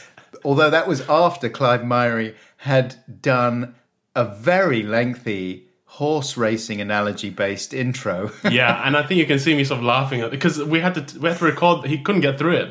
although 0.44 0.70
that 0.70 0.86
was 0.88 1.00
after 1.08 1.48
Clive 1.48 1.82
Myrie 1.82 2.34
had 2.58 2.96
done 3.20 3.74
a 4.14 4.24
very 4.24 4.82
lengthy 4.82 5.68
horse 5.86 6.38
racing 6.38 6.80
analogy 6.80 7.28
based 7.28 7.74
intro. 7.74 8.30
yeah, 8.50 8.82
and 8.86 8.96
I 8.96 9.02
think 9.02 9.18
you 9.18 9.26
can 9.26 9.38
see 9.38 9.54
me 9.54 9.64
sort 9.64 9.78
of 9.78 9.84
laughing 9.84 10.22
at 10.22 10.30
because 10.30 10.62
we 10.62 10.80
had 10.80 10.94
to 10.94 11.18
we 11.18 11.28
had 11.28 11.38
to 11.38 11.44
record. 11.44 11.86
He 11.86 11.98
couldn't 11.98 12.22
get 12.22 12.38
through 12.38 12.56
it, 12.56 12.68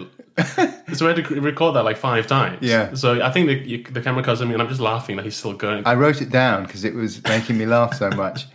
so 0.96 1.06
we 1.06 1.14
had 1.14 1.24
to 1.26 1.42
record 1.42 1.76
that 1.76 1.84
like 1.84 1.98
five 1.98 2.28
times. 2.28 2.60
Yeah. 2.62 2.94
So 2.96 3.22
I 3.22 3.32
think 3.32 3.48
the 3.48 3.56
you, 3.56 3.84
the 3.84 4.02
camera 4.02 4.24
cuts 4.24 4.42
at 4.42 4.48
me, 4.48 4.54
and 4.54 4.62
I'm 4.62 4.70
just 4.70 4.82
laughing 4.82 5.18
that 5.18 5.26
he's 5.26 5.36
still 5.36 5.54
going. 5.54 5.86
I 5.86 5.94
wrote 5.96 6.22
it 6.22 6.30
down 6.30 6.64
because 6.64 6.84
it 6.84 6.96
was 6.96 7.24
making 7.24 7.58
me 7.58 7.66
laugh 7.66 7.94
so 7.94 8.10
much. 8.10 8.48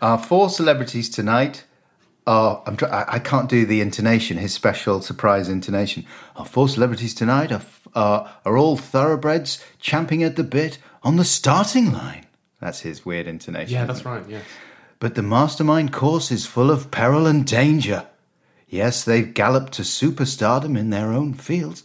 Our 0.00 0.18
four 0.18 0.48
celebrities 0.48 1.08
tonight 1.08 1.64
are. 2.28 2.62
I'm 2.66 2.76
try, 2.76 2.88
I, 2.88 3.14
I 3.14 3.18
can't 3.18 3.48
do 3.48 3.66
the 3.66 3.80
intonation. 3.80 4.36
His 4.36 4.52
special 4.52 5.00
surprise 5.00 5.48
intonation. 5.48 6.04
Our 6.36 6.44
four 6.44 6.68
celebrities 6.68 7.14
tonight 7.14 7.50
are 7.50 7.62
are, 7.94 8.30
are 8.44 8.56
all 8.56 8.76
thoroughbreds 8.76 9.64
champing 9.80 10.22
at 10.22 10.36
the 10.36 10.44
bit 10.44 10.78
on 11.02 11.16
the 11.16 11.24
starting 11.24 11.92
line. 11.92 12.26
That's 12.60 12.80
his 12.80 13.04
weird 13.04 13.26
intonation. 13.26 13.74
yeah, 13.74 13.86
that's 13.86 14.00
it? 14.00 14.06
right. 14.06 14.24
Yeah. 14.28 14.40
But 15.00 15.14
the 15.14 15.22
mastermind 15.22 15.92
course 15.92 16.30
is 16.30 16.46
full 16.46 16.70
of 16.70 16.90
peril 16.90 17.26
and 17.26 17.46
danger. 17.46 18.06
Yes, 18.68 19.04
they've 19.04 19.32
galloped 19.32 19.72
to 19.74 19.82
superstardom 19.82 20.76
in 20.76 20.90
their 20.90 21.12
own 21.12 21.34
fields, 21.34 21.84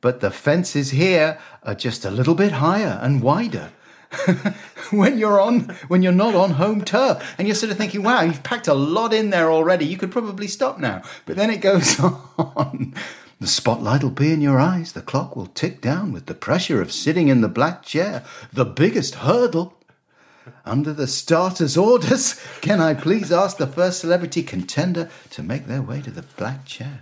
but 0.00 0.20
the 0.20 0.30
fences 0.30 0.90
here 0.90 1.38
are 1.62 1.74
just 1.74 2.04
a 2.04 2.10
little 2.10 2.34
bit 2.34 2.52
higher 2.52 2.98
and 3.00 3.22
wider. 3.22 3.72
when 4.90 5.18
you're 5.18 5.40
on, 5.40 5.60
when 5.88 6.02
you're 6.02 6.12
not 6.12 6.34
on 6.34 6.52
home 6.52 6.84
turf, 6.84 7.34
and 7.38 7.48
you're 7.48 7.54
sort 7.54 7.72
of 7.72 7.78
thinking, 7.78 8.02
"Wow, 8.02 8.22
you've 8.22 8.42
packed 8.42 8.68
a 8.68 8.74
lot 8.74 9.12
in 9.12 9.30
there 9.30 9.50
already. 9.50 9.84
You 9.84 9.96
could 9.96 10.12
probably 10.12 10.48
stop 10.48 10.78
now." 10.78 11.02
But 11.26 11.36
then 11.36 11.50
it 11.50 11.60
goes 11.60 11.98
on. 12.38 12.94
The 13.40 13.48
spotlight 13.48 14.04
will 14.04 14.10
be 14.10 14.32
in 14.32 14.40
your 14.40 14.60
eyes. 14.60 14.92
The 14.92 15.02
clock 15.02 15.34
will 15.34 15.46
tick 15.46 15.80
down 15.80 16.12
with 16.12 16.26
the 16.26 16.34
pressure 16.34 16.80
of 16.80 16.92
sitting 16.92 17.28
in 17.28 17.40
the 17.40 17.48
black 17.48 17.82
chair. 17.82 18.24
The 18.52 18.64
biggest 18.64 19.16
hurdle 19.16 19.74
under 20.64 20.92
the 20.92 21.06
starter's 21.06 21.76
orders, 21.76 22.40
can 22.60 22.80
I 22.80 22.94
please 22.94 23.32
ask 23.32 23.56
the 23.56 23.66
first 23.66 24.00
celebrity 24.00 24.42
contender 24.42 25.10
to 25.30 25.42
make 25.42 25.66
their 25.66 25.82
way 25.82 26.00
to 26.02 26.10
the 26.10 26.22
black 26.22 26.64
chair? 26.64 27.00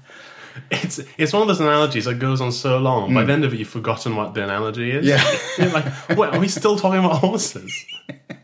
It's 0.71 1.01
it's 1.19 1.33
one 1.33 1.43
of 1.43 1.49
those 1.49 1.61
analogies 1.61 2.05
that 2.05 2.19
goes 2.19 2.41
on 2.41 2.53
so 2.53 2.79
long. 2.79 3.15
By 3.15 3.23
hmm. 3.23 3.27
the 3.27 3.33
end 3.33 3.45
of 3.45 3.55
it, 3.55 3.59
you've 3.59 3.69
forgotten 3.69 4.17
what 4.17 4.35
the 4.35 4.45
analogy 4.45 4.91
is. 4.91 5.07
Yeah. 5.07 5.23
You're 5.59 5.73
like, 5.73 6.09
wait, 6.11 6.35
are 6.35 6.41
we 6.41 6.49
still 6.49 6.79
talking 6.79 7.05
about 7.05 7.19
horses? 7.19 7.73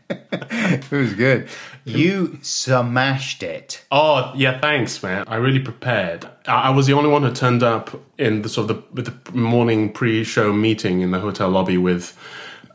It 0.69 0.91
was 0.91 1.13
good. 1.13 1.49
You 1.85 2.39
smashed 2.41 3.43
it. 3.43 3.85
Oh 3.91 4.33
yeah, 4.35 4.59
thanks, 4.59 5.01
man. 5.01 5.23
I 5.27 5.35
really 5.35 5.59
prepared. 5.59 6.25
I, 6.45 6.63
I 6.63 6.69
was 6.69 6.87
the 6.87 6.93
only 6.93 7.09
one 7.09 7.23
who 7.23 7.31
turned 7.31 7.63
up 7.63 8.01
in 8.17 8.41
the 8.41 8.49
sort 8.49 8.69
of 8.69 8.83
the, 8.93 9.01
the 9.01 9.31
morning 9.31 9.91
pre-show 9.91 10.51
meeting 10.51 11.01
in 11.01 11.11
the 11.11 11.19
hotel 11.19 11.49
lobby 11.49 11.77
with 11.77 12.17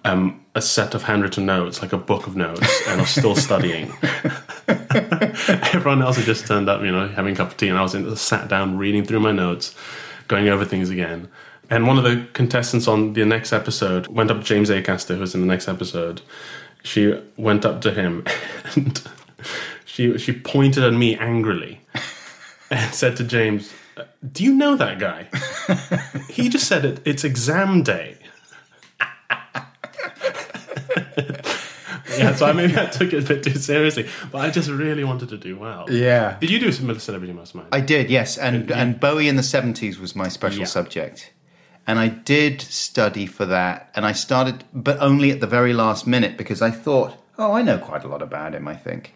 um, 0.05 0.45
a 0.55 0.63
set 0.63 0.95
of 0.95 1.05
handwritten 1.05 1.47
notes, 1.47 1.81
like 1.81 1.93
a 1.93 1.99
book 1.99 2.27
of 2.27 2.37
notes, 2.37 2.89
and 2.89 3.01
I 3.01 3.03
was 3.03 3.11
still 3.11 3.37
studying. 3.49 3.93
Everyone 4.69 6.03
else 6.03 6.17
had 6.17 6.27
just 6.27 6.47
turned 6.47 6.69
up, 6.69 6.83
you 6.83 6.93
know, 6.93 7.09
having 7.09 7.35
a 7.35 7.37
cup 7.37 7.49
of 7.49 7.57
tea, 7.57 7.69
and 7.69 7.79
I 7.79 7.83
was 7.83 7.95
in, 7.95 8.15
sat 8.17 8.49
down 8.49 8.79
reading 8.79 9.05
through 9.05 9.21
my 9.21 9.33
notes, 9.33 9.75
going 10.29 10.49
over 10.49 10.65
things 10.65 10.91
again. 10.91 11.29
And 11.71 11.87
one 11.87 11.97
of 11.97 12.05
the 12.05 12.27
contestants 12.35 12.87
on 12.87 13.15
the 13.15 13.25
next 13.25 13.53
episode 13.53 14.09
went 14.09 14.31
up 14.31 14.39
to 14.39 14.43
James 14.45 14.69
Acaster, 14.69 15.15
who 15.15 15.21
was 15.21 15.35
in 15.35 15.41
the 15.41 15.47
next 15.47 15.69
episode. 15.69 16.21
She 16.83 17.19
went 17.37 17.65
up 17.65 17.81
to 17.83 17.93
him 17.93 18.27
and 18.75 19.01
she 19.87 20.19
she 20.19 20.33
pointed 20.33 20.85
at 20.85 20.93
me 20.93 21.17
angrily 21.17 21.81
and 22.71 22.95
said 22.95 23.17
to 23.19 23.25
James, 23.25 23.73
"Do 24.33 24.45
you 24.45 24.55
know 24.55 24.77
that 24.77 24.99
guy? 24.99 25.29
he 26.29 26.49
just 26.49 26.67
said 26.67 26.85
it. 26.85 27.01
It's 27.05 27.25
exam 27.25 27.83
day." 27.83 28.19
yeah, 32.19 32.35
so 32.35 32.47
I 32.47 32.53
maybe 32.53 32.77
I 32.77 32.87
took 32.87 33.13
it 33.13 33.25
a 33.25 33.27
bit 33.27 33.43
too 33.43 33.55
seriously, 33.59 34.09
but 34.31 34.39
I 34.39 34.51
just 34.51 34.69
really 34.71 35.05
wanted 35.05 35.29
to 35.31 35.37
do 35.39 35.57
well. 35.57 35.87
Yeah. 35.91 36.37
Did 36.41 36.51
you 36.51 36.59
do 36.59 36.73
some 36.73 36.99
Celebrity 36.99 37.33
Mastermind? 37.33 37.69
I 37.73 37.81
did, 37.81 38.11
yes. 38.11 38.39
And 38.39 38.71
and 38.71 38.99
Bowie 39.01 39.29
in 39.29 39.37
the 39.37 39.43
70s 39.43 39.99
was 39.99 40.15
my 40.17 40.29
special 40.29 40.61
Yeah. 40.61 40.67
subject. 40.67 41.33
And 41.87 41.99
I 41.99 42.09
did 42.09 42.61
study 42.61 43.27
for 43.27 43.45
that. 43.47 43.91
And 43.97 44.07
I 44.07 44.13
started, 44.13 44.63
but 44.73 44.99
only 45.01 45.31
at 45.33 45.41
the 45.41 45.49
very 45.49 45.73
last 45.73 46.07
minute 46.07 46.37
because 46.37 46.63
I 46.63 46.71
thought, 46.71 47.17
oh, 47.39 47.53
I 47.53 47.63
know 47.63 47.79
quite 47.79 48.05
a 48.05 48.09
lot 48.09 48.23
about 48.23 48.55
him, 48.55 48.69
I 48.69 48.77
think. 48.77 49.15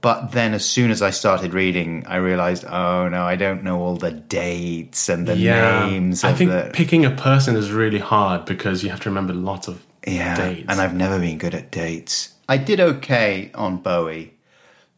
But 0.00 0.32
then 0.32 0.52
as 0.52 0.64
soon 0.64 0.90
as 0.90 1.00
I 1.00 1.10
started 1.10 1.54
reading, 1.54 2.04
I 2.06 2.16
realized, 2.16 2.64
oh, 2.64 3.08
no, 3.08 3.24
I 3.24 3.36
don't 3.36 3.62
know 3.62 3.80
all 3.80 3.96
the 3.96 4.10
dates 4.10 5.08
and 5.08 5.26
the 5.28 5.36
names 5.36 6.22
I 6.24 6.32
think 6.32 6.50
the. 6.50 6.70
picking 6.72 7.04
a 7.04 7.10
person 7.10 7.56
is 7.56 7.70
really 7.70 7.98
hard 8.00 8.44
because 8.46 8.82
you 8.84 8.90
have 8.90 9.00
to 9.00 9.08
remember 9.08 9.32
lots 9.32 9.68
of 9.68 9.84
Yeah, 10.06 10.36
dates. 10.36 10.66
and 10.68 10.80
I've 10.80 10.94
never 10.94 11.18
been 11.18 11.38
good 11.38 11.54
at 11.54 11.70
dates. 11.70 12.34
I 12.48 12.56
did 12.58 12.78
okay 12.80 13.50
on 13.54 13.78
Bowie, 13.78 14.34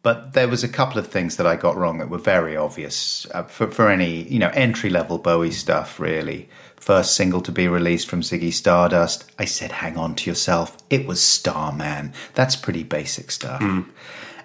but 0.02 0.34
there 0.34 0.48
was 0.48 0.62
a 0.62 0.68
couple 0.68 0.98
of 0.98 1.06
things 1.08 1.36
that 1.36 1.46
I 1.46 1.56
got 1.56 1.76
wrong 1.76 1.98
that 1.98 2.10
were 2.10 2.18
very 2.18 2.56
obvious 2.56 3.26
uh, 3.32 3.44
for 3.44 3.70
for 3.70 3.88
any 3.88 4.22
you 4.24 4.38
know 4.38 4.50
entry 4.54 4.90
level 4.90 5.18
Bowie 5.18 5.50
stuff. 5.50 5.98
Really, 5.98 6.48
first 6.76 7.14
single 7.14 7.40
to 7.42 7.52
be 7.52 7.66
released 7.68 8.08
from 8.08 8.20
Ziggy 8.20 8.52
Stardust. 8.52 9.30
I 9.38 9.46
said, 9.46 9.72
"Hang 9.72 9.96
on 9.96 10.14
to 10.16 10.30
yourself." 10.30 10.76
It 10.90 11.06
was 11.06 11.22
Starman. 11.22 12.12
That's 12.34 12.54
pretty 12.56 12.82
basic 12.82 13.30
stuff. 13.30 13.62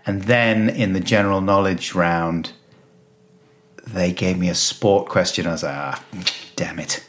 And 0.06 0.24
then 0.24 0.70
in 0.70 0.92
the 0.94 1.00
general 1.00 1.40
knowledge 1.40 1.94
round, 1.96 2.52
they 3.88 4.12
gave 4.12 4.38
me 4.38 4.50
a 4.50 4.56
sport 4.56 5.08
question. 5.08 5.48
I 5.48 5.52
was 5.54 5.64
like, 5.64 5.74
ah, 5.76 6.04
damn 6.58 6.80
it. 6.80 7.06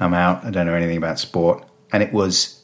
I'm 0.00 0.14
out. 0.14 0.44
I 0.44 0.50
don't 0.50 0.66
know 0.66 0.74
anything 0.74 0.96
about 0.96 1.20
sport. 1.20 1.64
And 1.92 2.02
it 2.02 2.12
was, 2.12 2.63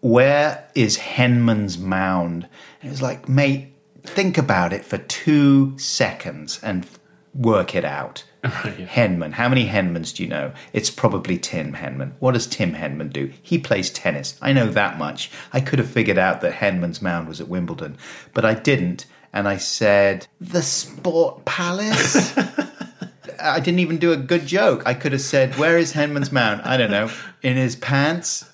where 0.00 0.68
is 0.74 0.98
Henman's 0.98 1.78
Mound? 1.78 2.48
And 2.80 2.88
it 2.88 2.90
was 2.90 3.02
like, 3.02 3.28
mate, 3.28 3.74
think 4.02 4.38
about 4.38 4.72
it 4.72 4.84
for 4.84 4.98
two 4.98 5.78
seconds 5.78 6.60
and 6.62 6.86
work 7.34 7.74
it 7.74 7.84
out. 7.84 8.24
Oh, 8.42 8.48
Henman. 8.48 9.32
How 9.32 9.50
many 9.50 9.66
Henmans 9.66 10.14
do 10.14 10.22
you 10.22 10.28
know? 10.30 10.52
It's 10.72 10.88
probably 10.88 11.36
Tim 11.36 11.74
Henman. 11.74 12.12
What 12.20 12.32
does 12.32 12.46
Tim 12.46 12.72
Henman 12.72 13.12
do? 13.12 13.30
He 13.42 13.58
plays 13.58 13.90
tennis. 13.90 14.38
I 14.40 14.54
know 14.54 14.68
that 14.68 14.96
much. 14.96 15.30
I 15.52 15.60
could 15.60 15.78
have 15.78 15.90
figured 15.90 16.16
out 16.16 16.40
that 16.40 16.54
Henman's 16.54 17.02
Mound 17.02 17.28
was 17.28 17.42
at 17.42 17.48
Wimbledon, 17.48 17.98
but 18.32 18.46
I 18.46 18.54
didn't. 18.54 19.04
And 19.30 19.46
I 19.46 19.58
said, 19.58 20.26
the 20.40 20.62
Sport 20.62 21.44
Palace? 21.44 22.34
I 23.42 23.60
didn't 23.60 23.80
even 23.80 23.98
do 23.98 24.12
a 24.12 24.16
good 24.16 24.46
joke. 24.46 24.84
I 24.86 24.94
could 24.94 25.12
have 25.12 25.20
said, 25.20 25.56
where 25.58 25.76
is 25.76 25.92
Henman's 25.92 26.32
Mound? 26.32 26.62
I 26.62 26.78
don't 26.78 26.90
know. 26.90 27.10
In 27.42 27.58
his 27.58 27.76
pants? 27.76 28.49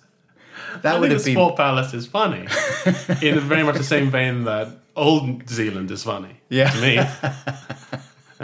That 0.82 0.96
I 0.96 0.98
would 0.98 1.08
think 1.08 1.18
have 1.18 1.24
been. 1.24 1.34
Sport 1.34 1.56
Palace 1.56 1.94
is 1.94 2.06
funny. 2.06 2.40
in 3.22 3.40
very 3.40 3.62
much 3.62 3.76
the 3.76 3.84
same 3.84 4.10
vein 4.10 4.44
that 4.44 4.68
Old 4.94 5.48
Zealand 5.48 5.90
is 5.90 6.02
funny. 6.02 6.40
Yeah. 6.48 6.70
To 6.70 6.80
me. 6.80 7.00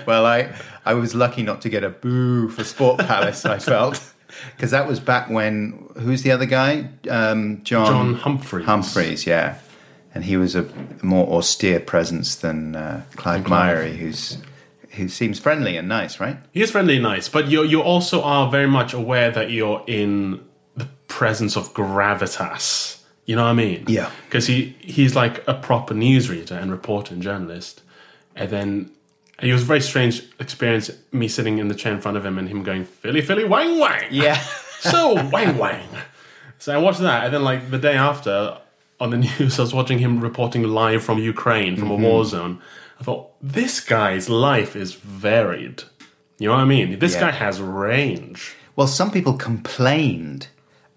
Well, 0.05 0.25
I 0.25 0.53
I 0.85 0.93
was 0.93 1.15
lucky 1.15 1.43
not 1.43 1.61
to 1.61 1.69
get 1.69 1.83
a 1.83 1.89
boo 1.89 2.49
for 2.49 2.63
Sport 2.63 2.99
Palace. 2.99 3.45
I 3.45 3.59
felt 3.59 4.13
because 4.55 4.71
that 4.71 4.87
was 4.87 4.99
back 4.99 5.29
when 5.29 5.87
who's 5.97 6.23
the 6.23 6.31
other 6.31 6.45
guy? 6.45 6.89
Um, 7.09 7.61
John 7.63 7.87
John 7.87 8.15
Humphrys. 8.15 8.65
Humphrys, 8.65 9.25
yeah, 9.25 9.59
and 10.13 10.25
he 10.25 10.37
was 10.37 10.55
a 10.55 10.67
more 11.01 11.27
austere 11.31 11.79
presence 11.79 12.35
than 12.35 12.75
uh, 12.75 13.03
Clive 13.15 13.45
Myrie, 13.45 13.95
who's 13.95 14.37
who 14.91 15.07
seems 15.07 15.39
friendly 15.39 15.77
and 15.77 15.87
nice, 15.87 16.19
right? 16.19 16.37
He 16.51 16.61
is 16.61 16.71
friendly 16.71 16.95
and 16.95 17.03
nice, 17.03 17.29
but 17.29 17.47
you 17.47 17.63
you 17.63 17.81
also 17.81 18.21
are 18.21 18.51
very 18.51 18.67
much 18.67 18.93
aware 18.93 19.31
that 19.31 19.51
you're 19.51 19.83
in 19.87 20.43
presence 21.19 21.55
of 21.55 21.73
gravitas. 21.73 23.01
You 23.25 23.35
know 23.35 23.43
what 23.43 23.49
I 23.49 23.53
mean? 23.53 23.83
Yeah. 23.87 24.09
Because 24.25 24.47
he 24.47 24.75
he's 24.79 25.15
like 25.15 25.43
a 25.47 25.53
proper 25.53 25.93
newsreader 25.93 26.59
and 26.61 26.71
reporter 26.71 27.13
and 27.13 27.21
journalist, 27.23 27.81
and 28.35 28.49
then 28.49 28.91
it 29.41 29.51
was 29.53 29.61
a 29.63 29.65
very 29.65 29.81
strange 29.81 30.23
experience 30.39 30.89
me 31.11 31.27
sitting 31.27 31.57
in 31.59 31.67
the 31.67 31.75
chair 31.75 31.93
in 31.93 32.01
front 32.01 32.17
of 32.17 32.25
him 32.25 32.37
and 32.39 32.47
him 32.49 32.63
going 32.63 32.83
Philly 32.85 33.21
Philly 33.21 33.45
Wang 33.45 33.79
Wang. 33.79 34.05
Yeah, 34.11 34.35
so 34.79 35.13
Wang 35.29 35.57
Wang. 35.57 35.87
So 36.59 36.73
I 36.73 36.77
watched 36.77 36.99
that, 37.01 37.25
and 37.25 37.33
then 37.33 37.43
like 37.43 37.69
the 37.71 37.77
day 37.89 37.95
after 37.95 38.57
on 38.99 39.09
the 39.11 39.17
news, 39.27 39.59
I 39.59 39.61
was 39.63 39.73
watching 39.73 39.99
him 39.99 40.19
reporting 40.19 40.63
live 40.63 41.03
from 41.03 41.17
Ukraine, 41.19 41.75
from 41.75 41.89
Mm-hmm. 41.89 42.03
a 42.05 42.07
war 42.09 42.25
zone. 42.25 42.59
I 42.99 43.03
thought 43.03 43.23
this 43.41 43.79
guy's 43.79 44.29
life 44.29 44.75
is 44.75 44.93
varied. 44.93 45.83
You 46.39 46.47
know 46.49 46.55
what 46.55 46.61
I 46.61 46.65
mean? 46.75 46.99
This 46.99 47.13
Yeah. 47.15 47.21
guy 47.25 47.31
has 47.31 47.59
range. 47.61 48.55
Well, 48.75 48.87
some 48.87 49.09
people 49.11 49.33
complained 49.33 50.47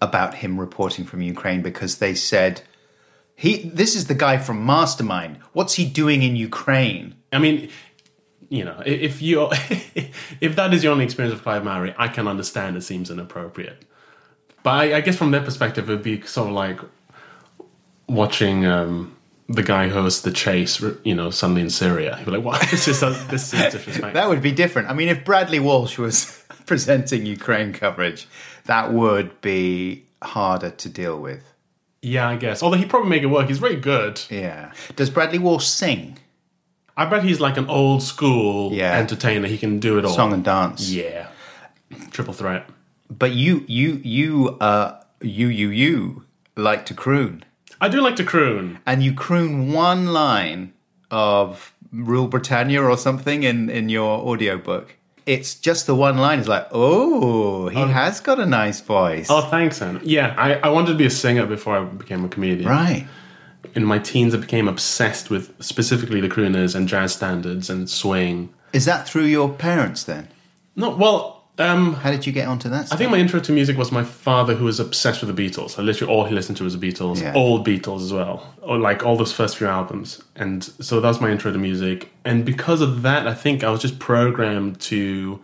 about 0.01 0.37
him 0.37 0.59
reporting 0.61 1.05
from 1.05 1.23
Ukraine 1.23 1.63
because 1.63 1.99
they 1.99 2.15
said 2.15 2.63
he 3.37 3.69
this 3.69 3.97
is 3.97 4.07
the 4.07 4.15
guy 4.15 4.39
from 4.39 4.65
Mastermind. 4.65 5.39
What's 5.53 5.75
he 5.75 5.85
doing 5.85 6.23
in 6.23 6.37
Ukraine? 6.37 7.15
I 7.33 7.39
mean, 7.39 7.69
you 8.49 8.65
know, 8.65 8.83
if 8.87 9.21
you 9.21 9.49
if 10.41 10.57
that 10.57 10.73
is 10.73 10.85
your 10.85 10.93
only 10.93 11.05
experience 11.05 11.35
of 11.35 11.43
Clive 11.43 11.63
Myrie, 11.63 11.95
I 11.99 12.09
can 12.09 12.29
understand 12.29 12.77
it 12.77 12.83
seems 12.83 13.11
inappropriate. 13.11 13.85
But 14.63 14.71
I, 14.71 14.97
I 14.97 15.01
guess 15.01 15.17
from 15.17 15.31
their 15.31 15.43
perspective, 15.43 15.91
it 15.91 15.93
would 15.93 16.03
be 16.03 16.23
sort 16.23 16.49
of 16.49 16.55
like 16.55 16.81
watching 18.09 18.65
um, 18.65 19.14
the 19.49 19.63
guy 19.63 19.89
who 19.89 19.95
hosts 19.95 20.23
the 20.23 20.31
chase, 20.31 20.83
you 21.05 21.15
know, 21.15 21.31
suddenly 21.31 21.63
in 21.63 21.71
Syria. 21.71 22.17
He'd 22.17 22.25
be 22.25 22.31
like, 22.31 22.45
"What? 22.45 22.61
This 22.71 22.89
is 22.89 23.01
this 23.01 23.53
is 23.53 23.61
disrespectful." 23.73 24.13
That 24.13 24.29
would 24.29 24.43
be 24.43 24.53
different. 24.53 24.89
I 24.89 24.95
mean, 24.95 25.09
if 25.09 25.25
Bradley 25.25 25.61
Walsh 25.61 25.99
was 25.99 26.43
presenting 26.67 27.27
Ukraine 27.27 27.73
coverage, 27.73 28.27
that 28.65 28.93
would 28.93 29.41
be 29.41 30.05
harder 30.23 30.71
to 30.71 30.89
deal 30.89 31.19
with. 31.19 31.43
yeah, 32.01 32.29
I 32.29 32.37
guess. 32.37 32.63
Although 32.63 32.79
he'd 32.79 32.89
probably 32.91 33.11
make 33.11 33.23
it 33.23 33.27
work. 33.27 33.49
He's 33.49 33.59
very 33.59 33.77
good. 33.77 34.21
Yeah. 34.31 34.73
Does 34.97 35.11
Bradley 35.11 35.39
Walsh 35.39 35.67
sing 35.67 36.19
I 36.97 37.05
bet 37.07 37.25
he's 37.25 37.41
like 37.41 37.57
an 37.57 37.67
old 37.69 38.03
school 38.03 38.73
Yeah. 38.73 38.97
entertainer. 38.97 39.49
He 39.49 39.59
can 39.59 39.81
do 39.81 39.99
it 39.99 40.05
all. 40.05 40.15
song 40.15 40.33
and 40.33 40.45
dance? 40.45 40.91
Yeah. 40.91 41.27
Triple 42.13 42.35
threat. 42.35 42.69
But 43.11 43.33
you, 43.33 43.65
you, 43.67 44.01
you, 44.05 44.51
uh, 44.61 45.01
you, 45.21 45.49
you, 45.49 45.69
you 45.71 46.25
like 46.57 46.87
to 46.87 46.95
croon, 46.95 47.45
I 47.85 47.89
do 47.89 48.01
like 48.01 48.17
to 48.17 48.25
croon. 48.25 48.79
and 48.87 49.03
you 49.03 49.13
croon 49.13 49.71
one 49.71 50.07
line 50.07 50.73
of 51.11 51.75
Rule 51.93 52.29
Britannia 52.29 52.83
or 52.83 52.97
something 52.97 53.43
in 53.43 53.69
in 53.69 53.91
your 53.91 54.21
audiobook. 54.21 54.97
It's 55.27 55.55
just 55.55 55.87
the 55.87 55.95
one 55.95 56.17
line. 56.17 56.39
It's 56.39 56.49
like, 56.49 56.67
oh, 56.71 57.69
he 57.69 57.83
oh. 57.83 57.87
has 57.87 58.21
got 58.21 58.41
a 58.41 58.47
nice 58.47 58.81
voice. 58.81 59.27
Oh, 59.29 59.43
thanks, 59.43 59.83
Anna. 59.83 60.01
Yeah, 60.03 60.35
I, 60.39 60.55
I 60.55 60.69
wanted 60.71 60.93
to 60.93 60.99
be 60.99 61.05
a 61.05 61.11
singer 61.11 61.45
before 61.45 61.77
I 61.77 61.85
became 61.85 62.25
a 62.25 62.29
comedian. 62.29 62.71
right. 62.71 63.07
In 63.75 63.85
my 63.85 63.99
teens, 63.99 64.35
I 64.35 64.39
became 64.39 64.67
obsessed 64.67 65.29
with 65.29 65.53
specifically 65.63 66.23
the 66.23 66.29
crooners 66.29 66.75
and 66.75 66.89
jazz 66.89 67.13
standards 67.13 67.69
and 67.69 67.91
swing. 67.91 68.55
Is 68.73 68.87
that 68.87 69.07
through 69.07 69.25
your 69.25 69.51
parents 69.53 70.05
then? 70.05 70.29
No, 70.77 70.91
well, 70.97 71.34
um, 71.59 71.95
How 71.95 72.11
did 72.11 72.27
you 72.27 72.33
get 72.33 72.49
onto 72.49 72.69
that? 72.69 72.93
I 72.93 72.97
think 72.97 73.11
my 73.11 73.19
intro 73.19 73.41
to 73.41 73.53
music 73.53 73.77
was 73.77 73.93
my 73.93 74.05
father, 74.05 74.55
who 74.55 74.65
was 74.65 74.81
obsessed 74.81 75.23
with 75.23 75.35
the 75.35 75.49
Beatles. 75.51 75.71
So 75.71 75.83
literally 75.83 76.13
all 76.13 76.25
he 76.25 76.35
listened 76.35 76.57
to 76.59 76.65
was 76.65 76.79
the 76.79 76.93
Beatles, 76.93 77.21
Yeah. 77.21 77.33
old 77.35 77.67
Beatles 77.67 78.03
as 78.03 78.13
well, 78.13 78.55
or 78.63 78.79
like 78.79 79.05
all 79.05 79.17
those 79.17 79.33
first 79.33 79.57
few 79.57 79.67
albums. 79.67 80.23
And 80.37 80.65
so 80.65 81.01
that 81.01 81.09
was 81.09 81.21
my 81.21 81.31
intro 81.31 81.53
to 81.53 81.59
music. 81.59 82.11
And 82.25 82.45
because 82.45 82.81
of 82.81 83.03
that, 83.03 83.27
I 83.29 83.35
think 83.35 83.63
I 83.63 83.71
was 83.71 83.81
just 83.81 83.99
programmed 83.99 84.81
to 84.83 85.41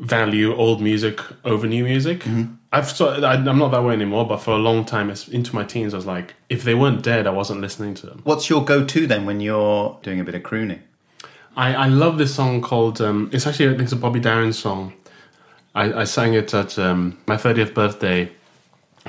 value 0.00 0.54
old 0.54 0.82
music 0.82 1.20
over 1.44 1.66
new 1.66 1.84
music. 1.84 2.20
Mm-hmm. 2.20 2.54
I've 2.72 2.90
so 2.90 3.22
I, 3.22 3.34
I'm 3.34 3.58
not 3.58 3.70
that 3.70 3.84
way 3.84 3.92
anymore, 3.94 4.26
but 4.26 4.38
for 4.38 4.52
a 4.52 4.58
long 4.58 4.84
time, 4.84 5.10
into 5.30 5.54
my 5.54 5.64
teens, 5.64 5.94
I 5.94 5.96
was 5.98 6.06
like, 6.06 6.34
if 6.48 6.64
they 6.64 6.74
weren't 6.74 7.02
dead, 7.02 7.26
I 7.26 7.30
wasn't 7.30 7.60
listening 7.60 7.94
to 7.96 8.06
them. 8.06 8.20
What's 8.24 8.48
your 8.50 8.64
go-to 8.64 9.06
then 9.06 9.26
when 9.26 9.40
you're 9.40 9.98
doing 10.02 10.20
a 10.20 10.24
bit 10.24 10.34
of 10.34 10.42
crooning? 10.42 10.82
I, 11.54 11.74
I 11.74 11.86
love 11.86 12.16
this 12.18 12.34
song 12.34 12.62
called. 12.62 13.00
Um, 13.00 13.30
it's 13.32 13.46
actually 13.46 13.66
I 13.66 13.70
think 13.70 13.82
it's 13.82 13.92
a 13.92 13.96
Bobby 13.96 14.20
Darin 14.20 14.52
song. 14.52 14.94
I, 15.74 16.00
I 16.02 16.04
sang 16.04 16.34
it 16.34 16.52
at 16.54 16.78
um, 16.78 17.18
my 17.26 17.36
thirtieth 17.36 17.74
birthday. 17.74 18.30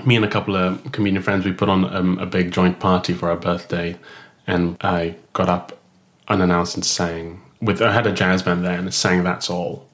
Me 0.06 0.16
and 0.16 0.26
a 0.26 0.30
couple 0.30 0.56
of 0.56 0.92
comedian 0.92 1.22
friends 1.22 1.46
we 1.46 1.52
put 1.52 1.70
on 1.70 1.86
um, 1.94 2.18
a 2.18 2.26
big 2.26 2.52
joint 2.52 2.80
party 2.80 3.14
for 3.14 3.30
our 3.30 3.36
birthday, 3.36 3.98
and 4.48 4.78
I 4.82 5.16
got 5.34 5.50
up 5.50 5.78
unannounced 6.28 6.76
and 6.76 6.86
sang 6.86 7.42
with. 7.62 7.82
I 7.82 7.92
had 7.92 8.08
a 8.08 8.12
jazz 8.12 8.42
band 8.44 8.66
there 8.66 8.78
and 8.78 8.94
sang 8.94 9.24
"That's 9.24 9.50
All," 9.50 9.88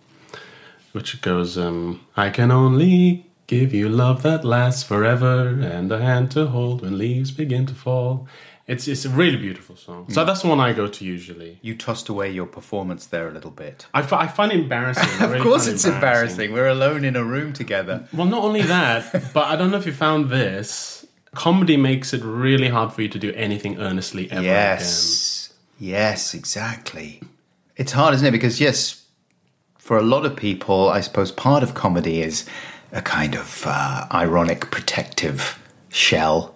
which 0.94 1.22
goes, 1.22 1.58
um, 1.58 2.02
"I 2.16 2.30
can 2.30 2.52
only 2.52 3.26
give 3.48 3.74
you 3.74 3.90
love 3.90 4.22
that 4.24 4.46
lasts 4.46 4.84
forever, 4.84 5.48
and 5.48 5.92
a 5.92 6.00
hand 6.00 6.32
to 6.32 6.48
hold 6.48 6.82
when 6.82 6.98
leaves 6.98 7.32
begin 7.32 7.66
to 7.66 7.74
fall." 7.74 8.28
It's 8.70 8.88
it's 8.88 9.04
a 9.04 9.10
really 9.10 9.38
beautiful 9.38 9.76
song. 9.76 10.06
So 10.10 10.24
that's 10.24 10.44
the 10.44 10.48
one 10.48 10.60
I 10.60 10.74
go 10.74 10.88
to 10.88 11.04
usually. 11.04 11.58
You 11.64 11.76
tossed 11.76 12.08
away 12.08 12.30
your 12.32 12.46
performance 12.46 13.08
there 13.08 13.28
a 13.28 13.32
little 13.32 13.50
bit. 13.50 13.88
I, 13.96 14.02
I 14.02 14.28
find 14.28 14.52
it 14.52 14.60
embarrassing. 14.60 15.10
I 15.20 15.24
Of 15.26 15.32
really 15.32 15.44
course, 15.44 15.66
it's 15.66 15.86
embarrassing. 15.86 16.54
We're 16.54 16.68
alone 16.68 17.04
in 17.04 17.16
a 17.16 17.24
room 17.24 17.52
together. 17.52 18.08
Well, 18.14 18.28
not 18.28 18.44
only 18.44 18.62
that, 18.62 19.12
but 19.34 19.46
I 19.48 19.56
don't 19.56 19.72
know 19.72 19.78
if 19.78 19.88
you 19.88 19.92
found 19.92 20.30
this. 20.30 21.08
Comedy 21.34 21.78
makes 21.78 22.14
it 22.14 22.22
really 22.24 22.70
hard 22.70 22.94
for 22.94 23.02
you 23.02 23.08
to 23.10 23.18
do 23.18 23.32
anything 23.34 23.80
earnestly 23.80 24.30
ever 24.32 24.44
Yes, 24.44 25.52
yes, 25.80 26.36
exactly. 26.36 27.24
It's 27.76 27.94
hard, 27.94 28.14
isn't 28.14 28.28
it? 28.28 28.32
Because 28.32 28.62
yes, 28.62 29.04
for 29.80 29.98
a 29.98 30.04
lot 30.04 30.28
of 30.28 30.36
people, 30.36 30.90
I 30.90 31.02
suppose 31.02 31.32
part 31.32 31.64
of 31.64 31.74
comedy 31.74 32.22
is 32.22 32.46
a 32.92 33.02
kind 33.02 33.36
of 33.36 33.64
uh, 33.66 34.06
ironic, 34.12 34.70
protective 34.70 35.58
shell, 35.90 36.56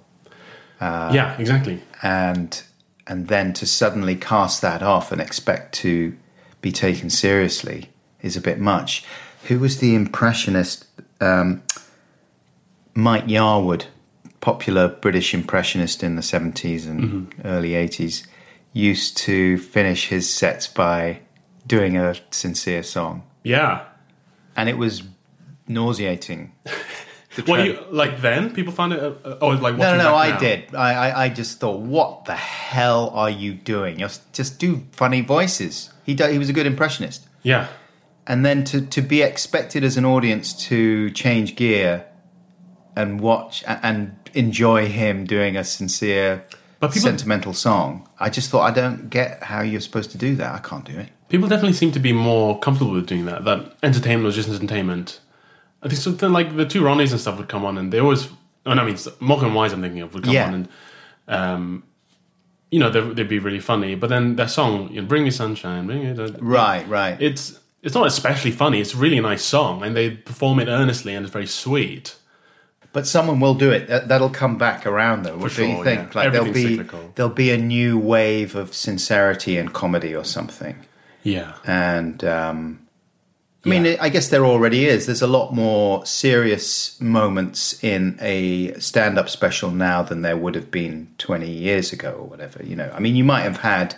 again. 0.79 1.13
yeah, 1.13 1.37
exactly. 1.39 1.81
And 2.03 2.61
and 3.07 3.27
then 3.27 3.53
to 3.53 3.65
suddenly 3.65 4.15
cast 4.15 4.61
that 4.61 4.83
off 4.83 5.11
and 5.11 5.19
expect 5.19 5.73
to 5.73 6.15
be 6.61 6.71
taken 6.71 7.09
seriously 7.09 7.89
is 8.21 8.37
a 8.37 8.41
bit 8.41 8.59
much. 8.59 9.03
Who 9.45 9.59
was 9.59 9.79
the 9.79 9.95
impressionist? 9.95 10.85
Um, 11.19 11.63
Mike 12.93 13.25
Yarwood, 13.25 13.85
popular 14.39 14.87
British 14.87 15.33
impressionist 15.33 16.03
in 16.03 16.15
the 16.15 16.21
70s 16.21 16.87
and 16.87 17.33
early 17.43 17.71
80s, 17.71 18.25
used 18.71 19.17
to 19.17 19.57
finish 19.57 20.07
his 20.07 20.31
sets 20.31 20.67
by 20.67 21.19
doing 21.67 21.97
a 21.97 22.15
sincere 22.31 22.83
song. 22.83 23.23
Yeah. 23.43 23.83
And 24.55 24.69
it 24.69 24.77
was 24.77 25.03
nauseating. 25.67 26.53
Well, 27.47 27.65
you 27.65 27.79
like 27.89 28.21
then 28.21 28.53
people 28.53 28.73
found 28.73 28.93
it. 28.93 28.99
Uh, 29.01 29.37
oh, 29.41 29.49
like 29.49 29.75
no, 29.75 29.79
watching 29.79 29.97
no, 29.97 30.11
no, 30.11 30.15
I 30.15 30.29
now. 30.29 30.39
did. 30.39 30.75
I, 30.75 30.93
I, 30.93 31.23
I 31.25 31.29
just 31.29 31.59
thought, 31.59 31.79
what 31.79 32.25
the 32.25 32.35
hell 32.35 33.09
are 33.13 33.29
you 33.29 33.53
doing? 33.53 33.97
Just, 33.99 34.31
just 34.33 34.59
do 34.59 34.83
funny 34.91 35.21
voices. 35.21 35.91
He, 36.05 36.13
do, 36.13 36.25
he 36.27 36.37
was 36.37 36.49
a 36.49 36.53
good 36.53 36.65
impressionist. 36.67 37.27
Yeah, 37.41 37.67
and 38.27 38.45
then 38.45 38.63
to, 38.65 38.81
to 38.81 39.01
be 39.01 39.21
expected 39.21 39.83
as 39.83 39.97
an 39.97 40.05
audience 40.05 40.53
to 40.67 41.09
change 41.11 41.55
gear 41.55 42.05
and 42.95 43.19
watch 43.19 43.63
and 43.67 44.15
enjoy 44.33 44.87
him 44.87 45.25
doing 45.25 45.57
a 45.57 45.63
sincere 45.63 46.45
But 46.79 46.91
people- 46.91 47.01
sentimental 47.09 47.53
song 47.53 48.07
i 48.19 48.29
just 48.29 48.49
thought 48.49 48.61
i 48.61 48.71
don't 48.71 49.09
get 49.09 49.43
how 49.43 49.61
you're 49.61 49.81
supposed 49.81 50.11
to 50.11 50.17
do 50.17 50.35
that 50.35 50.53
i 50.55 50.59
can't 50.59 50.85
do 50.85 50.97
it 50.97 51.09
people 51.33 51.47
definitely 51.49 51.73
seem 51.73 51.91
to 51.91 51.99
be 51.99 52.13
more 52.13 52.59
comfortable 52.59 52.91
with 52.93 53.07
doing 53.07 53.25
that. 53.25 53.43
That 53.43 53.75
entertainment 53.81 54.23
was 54.25 54.35
just 54.35 54.49
entertainment. 54.49 55.19
I 55.83 55.89
think 55.89 55.99
something 56.01 56.31
like 56.31 56.55
the 56.55 56.65
two 56.65 56.81
Ronnies 56.81 57.11
and 57.11 57.19
stuff 57.19 57.37
would 57.37 57.49
come 57.49 57.65
on, 57.65 57.77
and 57.77 57.91
they 57.91 57.99
always. 57.99 58.29
And 58.65 58.79
I 58.79 58.85
mean, 58.85 58.97
Morecambe 59.19 59.47
and 59.47 59.55
Wise. 59.55 59.73
I'm 59.73 59.81
thinking 59.81 60.01
of 60.01 60.13
would 60.13 60.23
come 60.23 60.33
Yeah. 60.33 60.47
on 60.47 60.53
and. 60.53 60.67
Um, 61.27 61.83
you 62.71 62.79
know, 62.79 62.89
they'd, 62.89 63.15
they'd 63.15 63.27
be 63.29 63.37
really 63.39 63.59
funny, 63.59 63.93
but 63.95 64.09
then 64.09 64.35
their 64.35 64.47
song, 64.47 64.89
you 64.91 64.99
know, 65.01 65.07
"Bring 65.07 65.23
Me 65.23 65.29
Sunshine," 65.31 65.85
bring 65.85 66.01
it, 66.03 66.17
right 66.41 66.87
right 66.89 67.15
it's 67.21 67.59
it's 67.83 67.93
not 67.93 68.07
especially 68.07 68.51
funny. 68.51 68.81
It's 68.81 68.93
a 68.95 68.97
really 68.97 69.19
nice 69.19 69.43
song, 69.43 69.83
and 69.83 69.95
they 69.95 70.09
perform 70.09 70.59
it 70.59 70.67
earnestly, 70.67 71.13
and 71.13 71.23
it's 71.25 71.31
very 71.33 71.45
sweet. 71.47 72.15
but 72.91 73.07
someone 73.07 73.39
will 73.39 73.55
do 73.55 73.71
it 73.71 73.87
That- 73.87 74.07
that'll 74.07 74.29
come 74.29 74.55
back 74.59 74.85
around 74.85 75.23
though 75.23 75.35
what 75.37 75.51
do 75.55 75.65
you 75.65 75.75
sure, 75.75 75.83
think 75.83 76.13
yeah. 76.13 76.19
like 76.21 76.31
there'll 76.31 76.51
be 76.53 76.77
cyclical. 76.77 77.11
there'll 77.15 77.31
be 77.45 77.49
a 77.49 77.57
new 77.57 77.97
wave 77.97 78.55
of 78.55 78.71
sincerity 78.75 79.57
and 79.57 79.73
comedy 79.73 80.15
or 80.15 80.23
something 80.23 80.75
Yeah, 81.23 81.53
and 81.65 82.23
um, 82.23 82.79
I 83.65 83.69
mean, 83.69 83.97
I 84.01 84.09
guess 84.09 84.27
there 84.27 84.45
already 84.45 84.85
is. 84.87 85.05
There's 85.05 85.21
a 85.21 85.27
lot 85.27 85.53
more 85.53 86.05
serious 86.05 86.99
moments 86.99 87.81
in 87.81 88.17
a 88.21 88.73
stand-up 88.73 89.29
special 89.29 89.71
now 89.71 90.03
than 90.03 90.21
there 90.21 90.35
would 90.35 90.55
have 90.55 90.69
been 90.69 91.13
20 91.17 91.49
years 91.49 91.93
ago 91.93 92.11
or 92.11 92.27
whatever. 92.27 92.61
You 92.61 92.75
know, 92.75 92.91
I 92.93 92.99
mean, 92.99 93.15
you 93.15 93.23
might 93.23 93.43
have 93.43 93.57
had 93.57 93.95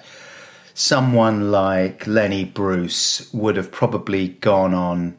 someone 0.76 1.52
like 1.52 2.06
Lenny 2.06 2.44
Bruce 2.46 3.34
would 3.34 3.56
have 3.58 3.72
probably 3.72 4.28
gone 4.28 4.76
on 4.76 5.18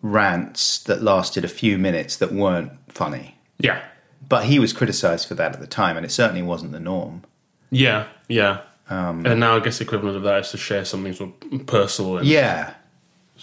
rants 0.00 0.82
that 0.84 1.02
lasted 1.02 1.44
a 1.44 1.48
few 1.48 1.76
minutes 1.76 2.16
that 2.16 2.32
weren't 2.32 2.72
funny, 2.88 3.36
yeah, 3.58 3.82
but 4.26 4.44
he 4.44 4.58
was 4.58 4.72
criticised 4.72 5.28
for 5.28 5.34
that 5.34 5.52
at 5.52 5.60
the 5.60 5.66
time, 5.66 5.96
and 5.96 6.06
it 6.06 6.10
certainly 6.10 6.42
wasn't 6.42 6.72
the 6.72 6.80
norm. 6.80 7.24
yeah, 7.70 8.06
yeah. 8.28 8.60
Um, 8.88 9.26
and 9.26 9.40
now 9.40 9.56
I 9.56 9.60
guess 9.60 9.78
the 9.78 9.84
equivalent 9.84 10.16
of 10.16 10.22
that 10.22 10.44
is 10.44 10.50
to 10.52 10.56
share 10.56 10.84
something 10.84 11.12
sort 11.12 11.30
of 11.50 11.66
personal 11.66 12.18
and 12.18 12.26
Yeah, 12.26 12.74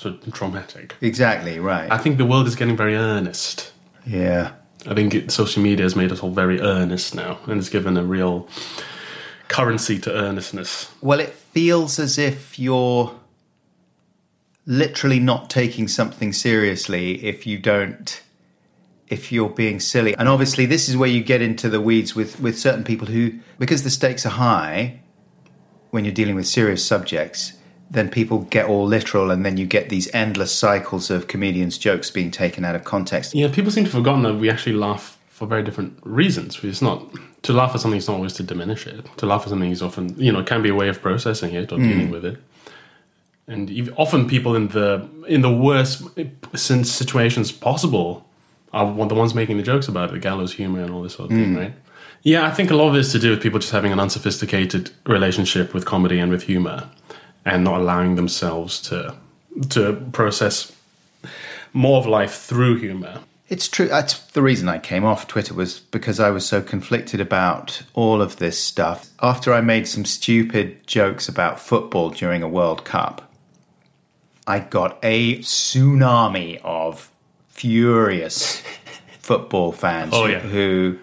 of 0.03 0.33
traumatic. 0.33 0.95
exactly 1.01 1.59
right. 1.59 1.91
I 1.91 1.97
think 1.97 2.17
the 2.17 2.25
world 2.25 2.47
is 2.47 2.55
getting 2.55 2.77
very 2.77 2.95
earnest. 2.95 3.71
yeah. 4.05 4.53
I 4.85 4.93
think 4.93 5.15
it, 5.15 5.31
social 5.31 5.63
media 5.63 5.85
has 5.85 5.95
made 5.95 6.11
us 6.11 6.21
all 6.21 6.31
very 6.31 6.59
earnest 6.59 7.15
now, 7.15 7.39
and 7.47 7.57
it's 7.57 7.69
given 7.69 7.95
a 7.95 8.03
real 8.03 8.49
currency 9.47 9.97
to 9.99 10.11
earnestness. 10.11 10.91
Well, 10.99 11.21
it 11.21 11.29
feels 11.29 11.99
as 11.99 12.17
if 12.17 12.59
you're 12.59 13.17
literally 14.65 15.19
not 15.19 15.49
taking 15.49 15.87
something 15.87 16.33
seriously 16.33 17.23
if 17.23 17.45
you 17.45 17.57
don't 17.57 18.21
if 19.09 19.31
you're 19.31 19.49
being 19.49 19.79
silly. 19.79 20.15
And 20.15 20.27
obviously 20.27 20.65
this 20.65 20.89
is 20.89 20.97
where 20.97 21.09
you 21.09 21.23
get 21.23 21.41
into 21.41 21.69
the 21.69 21.81
weeds 21.81 22.15
with 22.15 22.39
with 22.39 22.57
certain 22.57 22.83
people 22.83 23.07
who 23.07 23.39
because 23.59 23.83
the 23.83 23.89
stakes 23.89 24.25
are 24.25 24.29
high 24.29 24.99
when 25.91 26.05
you're 26.05 26.13
dealing 26.13 26.35
with 26.35 26.47
serious 26.47 26.83
subjects, 26.85 27.53
then 27.93 28.09
people 28.09 28.39
get 28.39 28.65
all 28.65 28.85
literal 28.85 29.31
and 29.31 29.45
then 29.45 29.57
you 29.57 29.65
get 29.65 29.89
these 29.89 30.13
endless 30.13 30.51
cycles 30.51 31.09
of 31.11 31.27
comedians 31.27 31.77
jokes 31.77 32.09
being 32.09 32.31
taken 32.31 32.65
out 32.65 32.75
of 32.75 32.83
context. 32.83 33.35
Yeah, 33.35 33.49
people 33.51 33.71
seem 33.71 33.85
to 33.85 33.91
have 33.91 33.99
forgotten 33.99 34.23
that 34.23 34.35
we 34.35 34.49
actually 34.49 34.73
laugh 34.73 35.17
for 35.29 35.47
very 35.47 35.63
different 35.63 35.99
reasons. 36.03 36.59
It's 36.63 36.81
not 36.81 37.03
to 37.43 37.53
laugh 37.53 37.75
at 37.75 37.81
something 37.81 37.97
is 37.97 38.07
not 38.07 38.15
always 38.15 38.33
to 38.33 38.43
diminish 38.43 38.87
it. 38.87 39.05
To 39.17 39.25
laugh 39.25 39.43
at 39.43 39.49
something 39.49 39.69
is 39.69 39.81
often, 39.81 40.19
you 40.19 40.31
know, 40.31 40.39
it 40.39 40.47
can 40.47 40.63
be 40.63 40.69
a 40.69 40.75
way 40.75 40.89
of 40.89 41.01
processing 41.01 41.53
it 41.53 41.71
or 41.71 41.77
hmm. 41.77 41.87
dealing 41.87 42.09
with 42.09 42.25
it. 42.25 42.37
And 43.47 43.93
often 43.97 44.27
people 44.27 44.55
in 44.55 44.69
the 44.69 45.07
in 45.27 45.41
the 45.41 45.51
worst 45.51 46.03
situations 46.55 47.51
possible 47.51 48.25
are 48.71 49.07
the 49.07 49.15
ones 49.15 49.35
making 49.35 49.57
the 49.57 49.63
jokes 49.63 49.87
about 49.87 50.09
it, 50.09 50.13
the 50.13 50.19
gallows 50.19 50.53
humor 50.53 50.81
and 50.81 50.91
all 50.91 51.03
this 51.03 51.13
sort 51.13 51.29
of 51.29 51.37
thing, 51.37 51.53
hmm. 51.53 51.57
right? 51.57 51.73
Yeah, 52.23 52.47
I 52.47 52.51
think 52.51 52.71
a 52.71 52.75
lot 52.75 52.87
of 52.87 52.95
it 52.95 52.99
is 52.99 53.11
to 53.11 53.19
do 53.19 53.31
with 53.31 53.41
people 53.41 53.59
just 53.59 53.73
having 53.73 53.91
an 53.91 53.99
unsophisticated 53.99 54.91
relationship 55.05 55.73
with 55.73 55.83
comedy 55.85 56.19
and 56.19 56.31
with 56.31 56.43
humor, 56.43 56.89
and 57.45 57.63
not 57.63 57.79
allowing 57.79 58.15
themselves 58.15 58.81
to 58.83 59.15
to 59.69 59.93
process 60.11 60.71
more 61.73 61.97
of 61.99 62.05
life 62.05 62.33
through 62.35 62.77
humor. 62.79 63.19
It's 63.49 63.67
true. 63.67 63.87
That's 63.87 64.17
the 64.31 64.41
reason 64.41 64.67
I 64.67 64.79
came 64.79 65.05
off 65.05 65.27
Twitter 65.27 65.53
was 65.53 65.79
because 65.79 66.19
I 66.19 66.29
was 66.31 66.45
so 66.45 66.61
conflicted 66.61 67.19
about 67.19 67.83
all 67.93 68.21
of 68.21 68.37
this 68.37 68.57
stuff. 68.57 69.09
After 69.21 69.53
I 69.53 69.61
made 69.61 69.87
some 69.87 70.05
stupid 70.05 70.87
jokes 70.87 71.27
about 71.29 71.59
football 71.59 72.09
during 72.09 72.41
a 72.41 72.47
World 72.47 72.83
Cup, 72.85 73.31
I 74.47 74.59
got 74.59 74.97
a 75.03 75.37
tsunami 75.39 76.59
of 76.63 77.11
furious 77.49 78.63
football 79.19 79.71
fans 79.71 80.13
Oh, 80.15 80.25
yeah. 80.25 80.39
who 80.39 80.97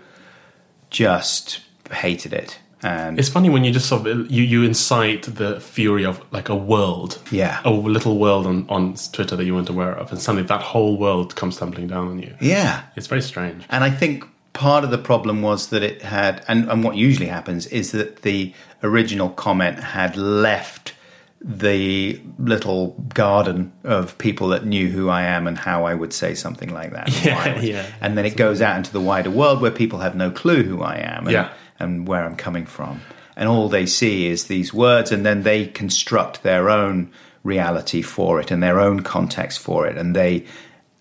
just 0.90 1.60
hated 1.92 2.32
it. 2.32 2.58
And 2.82 3.18
It's 3.18 3.28
funny 3.28 3.50
when 3.50 3.64
you 3.64 3.72
just 3.72 3.86
sort 3.88 4.06
of 4.06 4.30
you 4.30 4.42
you 4.42 4.62
incite 4.64 5.22
the 5.24 5.60
fury 5.60 6.04
of 6.06 6.20
like 6.32 6.48
a 6.48 6.56
world, 6.56 7.18
Yeah. 7.30 7.60
a 7.64 7.70
little 7.70 8.18
world 8.18 8.46
on 8.46 8.64
on 8.68 8.94
Twitter 9.12 9.36
that 9.36 9.44
you 9.44 9.54
weren't 9.54 9.68
aware 9.68 9.92
of, 9.92 10.10
and 10.12 10.20
suddenly 10.20 10.46
that 10.48 10.62
whole 10.62 10.96
world 10.96 11.36
comes 11.36 11.56
tumbling 11.58 11.88
down 11.88 12.08
on 12.08 12.18
you. 12.22 12.34
yeah, 12.40 12.82
It's 12.96 13.06
very 13.06 13.22
strange. 13.22 13.64
And 13.68 13.84
I 13.84 13.90
think 13.90 14.24
part 14.52 14.82
of 14.84 14.90
the 14.90 14.98
problem 14.98 15.42
was 15.42 15.68
that 15.68 15.82
it 15.82 16.02
had, 16.02 16.42
and, 16.48 16.68
and 16.70 16.82
what 16.82 16.96
usually 16.96 17.28
happens 17.28 17.66
is 17.68 17.92
that 17.92 18.22
the 18.22 18.52
original 18.82 19.28
comment 19.30 19.78
had 19.80 20.16
left 20.16 20.94
the 21.42 22.20
little 22.38 22.88
garden 23.14 23.72
of 23.84 24.16
people 24.18 24.48
that 24.48 24.66
knew 24.66 24.88
who 24.88 25.08
I 25.08 25.22
am 25.22 25.46
and 25.46 25.56
how 25.56 25.84
I 25.86 25.94
would 25.94 26.12
say 26.12 26.34
something 26.34 26.72
like 26.74 26.92
that. 26.92 27.06
and 27.24 27.24
Yeah, 27.24 27.60
yeah. 27.60 27.86
And 28.00 28.18
then 28.18 28.26
it 28.26 28.36
goes 28.36 28.60
out 28.60 28.76
into 28.76 28.92
the 28.92 29.00
wider 29.00 29.30
world 29.30 29.60
where 29.62 29.70
people 29.70 30.00
have 30.00 30.14
no 30.14 30.30
clue 30.30 30.62
who 30.62 30.82
I 30.82 30.96
am 30.96 31.24
and, 31.26 31.32
Yeah. 31.32 31.48
And 31.80 32.06
where 32.06 32.24
I'm 32.24 32.36
coming 32.36 32.66
from. 32.66 33.00
And 33.36 33.48
all 33.48 33.68
they 33.68 33.86
see 33.86 34.26
is 34.26 34.44
these 34.44 34.74
words, 34.74 35.10
and 35.10 35.24
then 35.24 35.42
they 35.42 35.66
construct 35.66 36.42
their 36.42 36.68
own 36.68 37.10
reality 37.42 38.02
for 38.02 38.38
it 38.40 38.50
and 38.50 38.62
their 38.62 38.78
own 38.78 39.00
context 39.00 39.60
for 39.60 39.86
it. 39.86 39.96
And 39.96 40.14
they 40.14 40.44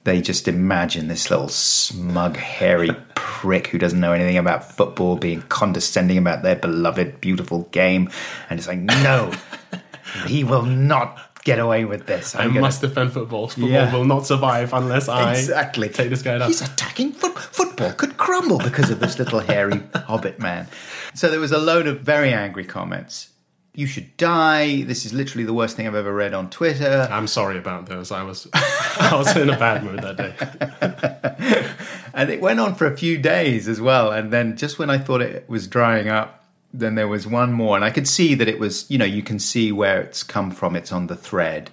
they 0.06 0.22
just 0.22 0.48
imagine 0.48 1.08
this 1.08 1.30
little 1.30 1.50
smug, 1.50 2.38
hairy 2.38 2.90
prick 3.16 3.68
who 3.68 3.78
doesn't 3.78 4.00
know 4.00 4.14
anything 4.14 4.38
about 4.38 4.72
football 4.72 5.18
being 5.18 5.42
condescending 5.44 6.18
about 6.18 6.42
their 6.42 6.56
beloved, 6.56 7.20
beautiful 7.22 7.64
game. 7.72 8.10
And 8.50 8.60
it's 8.60 8.68
like, 8.68 8.80
no, 8.80 9.34
he 10.26 10.44
will 10.44 10.66
not 10.66 11.29
get 11.44 11.60
away 11.60 11.86
with 11.86 12.06
this. 12.06 12.36
I 12.36 12.44
I'm 12.44 12.50
gonna- 12.50 12.62
must 12.62 12.82
defend 12.82 13.14
football. 13.14 13.48
Football 13.48 13.70
Yeah. 13.70 13.94
will 13.94 14.06
not 14.06 14.26
survive 14.28 14.74
unless 14.74 15.08
I 15.08 15.34
exactly 15.34 15.90
take 15.90 16.10
this 16.10 16.22
guy 16.22 16.38
down. 16.38 16.48
He's 16.48 16.62
attacking 16.62 17.14
foot- 17.14 17.38
football 17.40 17.92
could 17.94 18.18
crumble 18.18 18.58
because 18.60 18.90
of 18.92 19.00
this 19.00 19.18
little 19.20 19.40
hairy 19.40 19.82
hobbit 19.96 20.40
man. 20.40 20.68
So 21.14 21.30
there 21.30 21.40
was 21.40 21.52
a 21.52 21.58
load 21.58 21.88
of 21.88 22.02
very 22.02 22.34
angry 22.34 22.66
comments. 22.66 23.30
You 23.76 23.86
should 23.88 24.18
die. 24.18 24.82
This 24.82 25.06
is 25.06 25.14
literally 25.14 25.46
the 25.46 25.54
worst 25.54 25.78
thing 25.78 25.88
I've 25.88 25.96
ever 25.96 26.12
read 26.14 26.34
on 26.34 26.50
Twitter. 26.50 27.08
I'm 27.10 27.28
sorry 27.28 27.58
about 27.58 27.86
those. 27.86 28.12
I 28.12 28.24
was 28.24 28.48
I 28.54 29.16
was 29.16 29.34
in 29.38 29.50
a 29.50 29.58
bad 29.58 29.84
mood 29.84 30.02
that 30.02 30.18
day. 30.18 31.66
And 32.14 32.30
it 32.32 32.42
went 32.42 32.60
on 32.60 32.76
for 32.76 32.86
a 32.86 32.98
few 32.98 33.18
days 33.18 33.68
as 33.70 33.80
well. 33.80 34.12
And 34.12 34.34
then 34.34 34.58
just 34.58 34.78
when 34.80 34.90
I 34.90 34.98
thought 34.98 35.22
it 35.22 35.48
was 35.48 35.68
drying 35.68 36.10
up, 36.10 36.39
then 36.74 36.96
there 36.96 37.08
was 37.08 37.26
one 37.26 37.54
more. 37.54 37.76
And 37.76 37.86
I 37.86 37.90
could 37.90 38.08
see 38.08 38.36
that 38.36 38.48
it 38.48 38.60
was, 38.60 38.90
you 38.90 38.98
know, 38.98 39.06
you 39.06 39.24
can 39.24 39.40
see 39.40 39.72
where 39.72 40.02
it's 40.02 40.24
come 40.24 40.52
from. 40.52 40.76
It's 40.76 40.92
on 40.92 41.08
the 41.08 41.16
thread. 41.16 41.72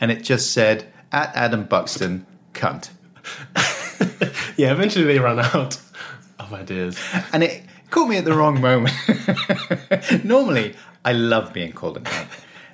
And 0.00 0.10
it 0.10 0.22
just 0.22 0.52
said, 0.52 0.92
at 1.12 1.34
Adam 1.34 1.64
Buxton, 1.64 2.26
cunt. 2.52 2.90
Yeah, 4.56 4.72
eventually 4.72 5.04
they 5.04 5.18
ran 5.18 5.40
out 5.40 5.78
of 6.38 6.52
ideas. 6.52 6.98
And 7.32 7.42
it 7.42 7.64
caught 7.90 8.08
me 8.08 8.16
at 8.16 8.24
the 8.24 8.34
wrong 8.34 8.60
moment. 8.60 8.94
Normally, 10.24 10.76
I 11.04 11.12
love 11.12 11.52
being 11.52 11.72
called 11.72 11.96
a 11.96 12.00
cunt 12.00 12.28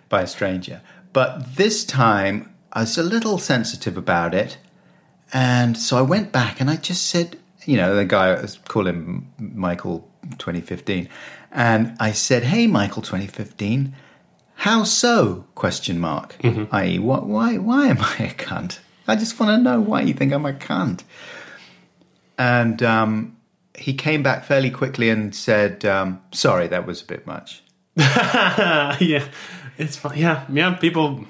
by 0.08 0.22
a 0.22 0.26
stranger. 0.26 0.82
But 1.12 1.56
this 1.56 1.84
time, 1.84 2.54
I 2.72 2.80
was 2.80 2.98
a 2.98 3.02
little 3.02 3.38
sensitive 3.38 3.96
about 3.96 4.34
it. 4.34 4.58
And 5.32 5.76
so 5.76 5.96
I 5.96 6.02
went 6.02 6.32
back 6.32 6.60
and 6.60 6.70
I 6.70 6.76
just 6.76 7.08
said, 7.08 7.38
you 7.64 7.76
know, 7.76 7.94
the 7.94 8.04
guy, 8.04 8.46
call 8.68 8.86
him 8.86 9.30
Michael 9.38 10.08
2015. 10.38 11.08
And 11.52 11.96
I 11.98 12.12
said, 12.12 12.44
hey, 12.44 12.66
Michael 12.66 13.02
2015, 13.02 13.94
how 14.54 14.84
so? 14.84 15.46
Question 15.54 15.98
mark. 15.98 16.36
I.e., 16.70 16.98
what, 16.98 17.26
why, 17.26 17.56
why 17.58 17.86
am 17.86 17.98
I 18.00 18.16
a 18.24 18.34
cunt? 18.34 18.78
I 19.08 19.16
just 19.16 19.40
want 19.40 19.50
to 19.50 19.62
know 19.62 19.80
why 19.80 20.02
you 20.02 20.14
think 20.14 20.32
I'm 20.32 20.46
a 20.46 20.52
cunt. 20.52 21.02
And 22.38 22.82
um, 22.82 23.36
he 23.74 23.94
came 23.94 24.22
back 24.22 24.44
fairly 24.44 24.70
quickly 24.70 25.10
and 25.10 25.34
said, 25.34 25.84
um, 25.84 26.20
sorry, 26.32 26.68
that 26.68 26.86
was 26.86 27.02
a 27.02 27.06
bit 27.06 27.26
much. 27.26 27.62
yeah, 27.96 29.26
it's 29.78 29.96
fun. 29.96 30.16
Yeah, 30.16 30.44
yeah. 30.52 30.74
People, 30.74 31.24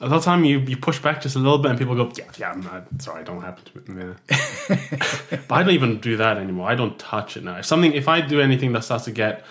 a 0.00 0.08
lot 0.08 0.16
of 0.16 0.24
time 0.24 0.44
you, 0.44 0.60
you 0.60 0.76
push 0.76 0.98
back 0.98 1.20
just 1.20 1.36
a 1.36 1.38
little 1.38 1.58
bit, 1.58 1.70
and 1.70 1.78
people 1.78 1.94
go, 1.94 2.10
"Yeah, 2.16 2.24
yeah, 2.38 2.52
I'm 2.52 2.62
not, 2.62 2.86
sorry, 3.02 3.20
I 3.20 3.24
don't 3.24 3.42
happen 3.42 3.64
to." 3.84 4.16
Yeah. 4.30 5.38
but 5.48 5.54
I 5.54 5.62
don't 5.62 5.74
even 5.74 6.00
do 6.00 6.16
that 6.16 6.38
anymore. 6.38 6.70
I 6.70 6.74
don't 6.74 6.98
touch 6.98 7.36
it 7.36 7.44
now. 7.44 7.58
If 7.58 7.66
something, 7.66 7.92
if 7.92 8.08
I 8.08 8.20
do 8.20 8.40
anything 8.40 8.72
that 8.72 8.84
starts 8.84 9.04
to 9.04 9.10
get 9.10 9.44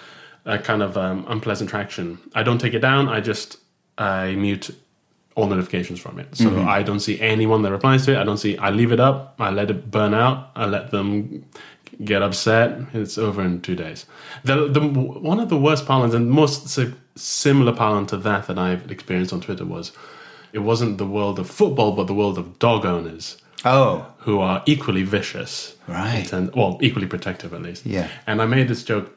a 0.45 0.57
kind 0.57 0.81
of 0.81 0.97
um, 0.97 1.25
unpleasant 1.27 1.69
traction, 1.69 2.17
I 2.33 2.43
don't 2.43 2.59
take 2.59 2.73
it 2.73 2.79
down. 2.79 3.09
I 3.09 3.19
just 3.19 3.57
I 3.97 4.33
mute 4.35 4.71
all 5.35 5.45
notifications 5.47 5.99
from 5.99 6.19
it, 6.19 6.35
so 6.35 6.63
I 6.63 6.81
don't 6.83 6.99
see 6.99 7.19
anyone 7.21 7.61
that 7.61 7.71
replies 7.71 8.05
to 8.05 8.13
it. 8.13 8.17
I 8.17 8.23
don't 8.23 8.37
see. 8.37 8.57
I 8.57 8.71
leave 8.71 8.91
it 8.91 8.99
up. 8.99 9.35
I 9.39 9.51
let 9.51 9.69
it 9.69 9.91
burn 9.91 10.13
out. 10.13 10.51
I 10.55 10.65
let 10.65 10.89
them 10.89 11.45
get 12.03 12.21
upset. 12.21 12.79
It's 12.93 13.17
over 13.17 13.41
in 13.43 13.61
two 13.61 13.75
days. 13.75 14.05
The, 14.43 14.67
the 14.67 14.81
one 14.81 15.39
of 15.39 15.49
the 15.49 15.57
worst 15.57 15.85
pile-ons 15.85 16.13
and 16.13 16.29
most 16.29 16.77
similar 17.15 17.73
pile-ons 17.73 18.09
to 18.09 18.17
that 18.17 18.47
that 18.47 18.57
I've 18.57 18.89
experienced 18.91 19.31
on 19.33 19.41
Twitter 19.41 19.65
was 19.65 19.91
it 20.53 20.59
wasn't 20.59 20.97
the 20.97 21.05
world 21.05 21.39
of 21.39 21.49
football, 21.49 21.91
but 21.93 22.07
the 22.07 22.13
world 22.13 22.37
of 22.37 22.59
dog 22.59 22.85
owners 22.85 23.37
Oh, 23.65 24.05
who 24.19 24.39
are 24.39 24.63
equally 24.65 25.03
vicious, 25.03 25.75
Right. 25.87 26.31
And 26.31 26.53
well, 26.55 26.77
equally 26.81 27.07
protective 27.07 27.53
at 27.53 27.61
least. 27.61 27.85
Yeah. 27.85 28.07
And 28.27 28.41
I 28.41 28.45
made 28.45 28.67
this 28.67 28.83
joke 28.83 29.15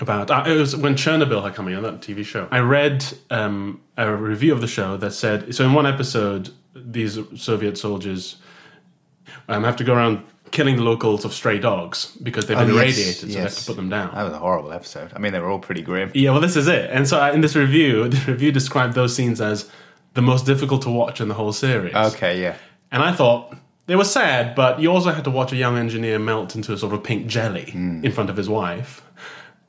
about 0.00 0.30
uh, 0.30 0.44
it 0.46 0.54
was 0.56 0.74
when 0.76 0.94
Chernobyl 0.96 1.42
had 1.44 1.54
come 1.54 1.68
in 1.68 1.74
on 1.76 1.82
that 1.84 2.00
TV 2.00 2.24
show. 2.24 2.48
I 2.50 2.58
read 2.58 3.04
um, 3.30 3.80
a 3.96 4.12
review 4.14 4.52
of 4.52 4.60
the 4.60 4.66
show 4.66 4.96
that 4.98 5.12
said 5.12 5.54
so 5.54 5.64
in 5.64 5.72
one 5.72 5.86
episode 5.86 6.50
these 6.74 7.18
Soviet 7.36 7.78
soldiers 7.78 8.36
um, 9.48 9.64
have 9.64 9.76
to 9.76 9.84
go 9.84 9.94
around 9.94 10.22
killing 10.50 10.76
the 10.76 10.82
locals 10.82 11.24
of 11.24 11.32
stray 11.32 11.58
dogs 11.58 12.16
because 12.22 12.46
they've 12.46 12.56
been 12.56 12.70
Oh, 12.70 12.74
yes, 12.74 12.96
irradiated, 12.98 13.16
so 13.20 13.26
they 13.26 13.34
have 13.42 13.54
to 13.54 13.64
put 13.66 13.76
them 13.76 13.88
down. 13.90 14.14
that 14.14 14.24
was 14.24 14.32
a 14.32 14.38
horrible 14.38 14.72
episode. 14.72 15.12
I 15.14 15.18
mean, 15.18 15.32
they 15.32 15.40
were 15.40 15.50
all 15.50 15.58
pretty 15.58 15.82
grim. 15.82 16.10
Yeah, 16.14 16.30
well, 16.30 16.40
this 16.40 16.56
is 16.56 16.68
it. 16.68 16.90
And 16.90 17.06
so 17.06 17.20
uh, 17.20 17.30
in 17.32 17.42
this 17.42 17.54
review, 17.54 18.08
the 18.08 18.32
review 18.32 18.50
described 18.52 18.94
those 18.94 19.14
scenes 19.14 19.40
as 19.40 19.70
the 20.14 20.22
most 20.22 20.46
difficult 20.46 20.82
to 20.82 20.90
watch 20.90 21.20
in 21.20 21.28
the 21.28 21.34
whole 21.34 21.52
series. 21.52 21.94
Okay, 21.94 22.40
yeah. 22.40 22.56
And 22.90 23.02
I 23.02 23.12
thought 23.12 23.56
they 23.86 23.96
were 23.96 24.04
sad, 24.04 24.54
but 24.54 24.80
you 24.80 24.90
also 24.92 25.10
had 25.10 25.24
to 25.24 25.30
watch 25.30 25.52
a 25.52 25.56
young 25.56 25.78
engineer 25.78 26.18
melt 26.18 26.54
into 26.54 26.72
a 26.72 26.78
sort 26.78 26.92
of 26.92 27.02
pink 27.02 27.26
jelly 27.26 27.70
hmm. 27.70 28.04
in 28.04 28.12
front 28.12 28.30
of 28.30 28.36
his 28.36 28.48
wife. 28.48 29.02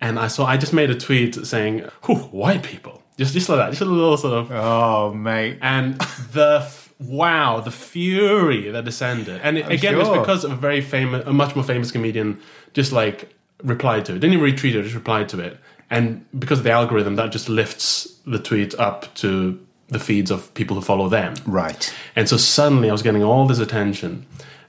And 0.02 0.18
I 0.18 0.28
saw 0.28 0.46
I 0.46 0.58
just 0.58 0.74
made 0.74 0.90
a 0.90 0.96
tweet 0.96 1.36
saying, 1.46 1.86
Whew, 2.06 2.16
white 2.16 2.64
people. 2.64 3.04
Just 3.18 3.34
just 3.34 3.50
like 3.50 3.58
that. 3.60 3.70
Just 3.70 3.82
a 3.82 3.86
little 3.86 4.18
sort 4.18 4.34
of 4.34 4.52
Oh, 4.52 5.14
mate. 5.14 5.60
and 5.62 6.00
the 6.32 6.60
f- 6.62 6.94
wow, 7.00 7.60
the 7.60 7.72
fury 7.72 8.72
that 8.72 8.86
descended. 8.86 9.42
And 9.44 9.58
it, 9.58 9.70
again, 9.70 9.96
it's 9.98 10.08
sure. 10.08 10.20
because 10.20 10.44
of 10.44 10.52
a 10.52 10.56
very 10.56 10.82
famous, 10.82 11.26
a 11.26 11.34
much 11.34 11.56
more 11.56 11.64
famous 11.64 11.92
comedian 11.92 12.42
just 12.74 12.92
like 12.92 13.34
replied 13.64 14.06
to 14.06 14.16
it. 14.16 14.20
Didn't 14.20 14.34
even 14.34 14.46
retweet 14.46 14.76
it, 14.76 14.84
just 14.84 14.96
replied 14.96 15.30
to 15.30 15.40
it. 15.40 15.58
And 15.90 16.26
because 16.38 16.60
of 16.60 16.64
the 16.64 16.72
algorithm, 16.72 17.16
that 17.16 17.32
just 17.32 17.50
lifts 17.50 18.20
the 18.26 18.40
tweet 18.40 18.76
up 18.76 19.14
to 19.16 19.60
the 19.90 20.00
feeds 20.00 20.32
of 20.32 20.54
people 20.54 20.76
who 20.76 20.82
follow 20.82 21.10
them. 21.10 21.36
Right. 21.46 21.94
And 22.16 22.30
so 22.30 22.38
suddenly 22.38 22.90
I 22.90 22.92
was 22.92 23.02
getting 23.02 23.24
all 23.24 23.46
this 23.48 23.60
attention 23.60 24.26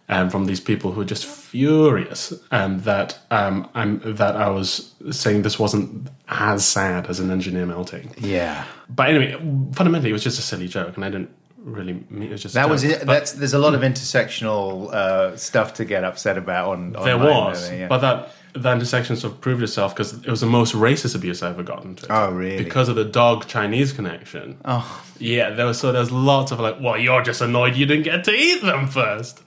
um, 0.08 0.28
from 0.28 0.46
these 0.46 0.60
people 0.60 0.92
who 0.92 0.98
were 0.98 1.04
just 1.04 1.24
furious 1.24 2.32
um, 2.50 2.80
that 2.80 3.18
um, 3.30 3.68
I'm, 3.74 4.00
that 4.16 4.36
I 4.36 4.48
was 4.48 4.92
saying 5.10 5.42
this 5.42 5.58
wasn't 5.58 6.08
as 6.28 6.66
sad 6.66 7.06
as 7.06 7.20
an 7.20 7.30
engineer 7.30 7.66
melting. 7.66 8.10
Yeah. 8.18 8.64
But 8.88 9.10
anyway, 9.10 9.32
fundamentally, 9.72 10.10
it 10.10 10.12
was 10.12 10.24
just 10.24 10.38
a 10.38 10.42
silly 10.42 10.68
joke, 10.68 10.96
and 10.96 11.04
I 11.04 11.10
didn't 11.10 11.30
really 11.62 12.04
it 12.10 12.30
was 12.30 12.42
just 12.42 12.54
That 12.54 12.68
was 12.68 12.84
it. 12.84 13.00
But 13.00 13.06
That's 13.06 13.32
there's 13.32 13.54
a 13.54 13.58
lot 13.58 13.74
of 13.74 13.82
intersectional 13.82 14.92
uh, 14.92 15.36
stuff 15.36 15.74
to 15.74 15.84
get 15.84 16.04
upset 16.04 16.38
about 16.38 16.70
on. 16.70 16.92
there 16.92 17.14
online, 17.14 17.28
was, 17.28 17.68
really, 17.68 17.80
yeah. 17.80 17.88
but 17.88 17.98
that 17.98 18.32
that 18.54 18.74
intersection 18.74 19.16
sort 19.16 19.34
of 19.34 19.40
proved 19.40 19.62
itself 19.62 19.94
because 19.94 20.12
it 20.12 20.28
was 20.28 20.40
the 20.40 20.46
most 20.46 20.74
racist 20.74 21.14
abuse 21.14 21.42
I've 21.42 21.54
ever 21.54 21.62
gotten 21.62 21.94
to. 21.96 22.06
Oh, 22.12 22.30
really? 22.32 22.62
Because 22.62 22.88
of 22.88 22.96
the 22.96 23.04
dog 23.04 23.46
Chinese 23.46 23.92
connection. 23.92 24.58
oh, 24.64 25.04
Yeah, 25.18 25.50
there 25.50 25.66
was 25.66 25.78
so 25.78 25.92
there's 25.92 26.10
lots 26.10 26.50
of 26.52 26.60
like, 26.60 26.80
well, 26.80 26.98
you're 26.98 27.22
just 27.22 27.40
annoyed 27.40 27.76
you 27.76 27.86
didn't 27.86 28.04
get 28.04 28.24
to 28.24 28.32
eat 28.32 28.62
them 28.62 28.86
first. 28.86 29.42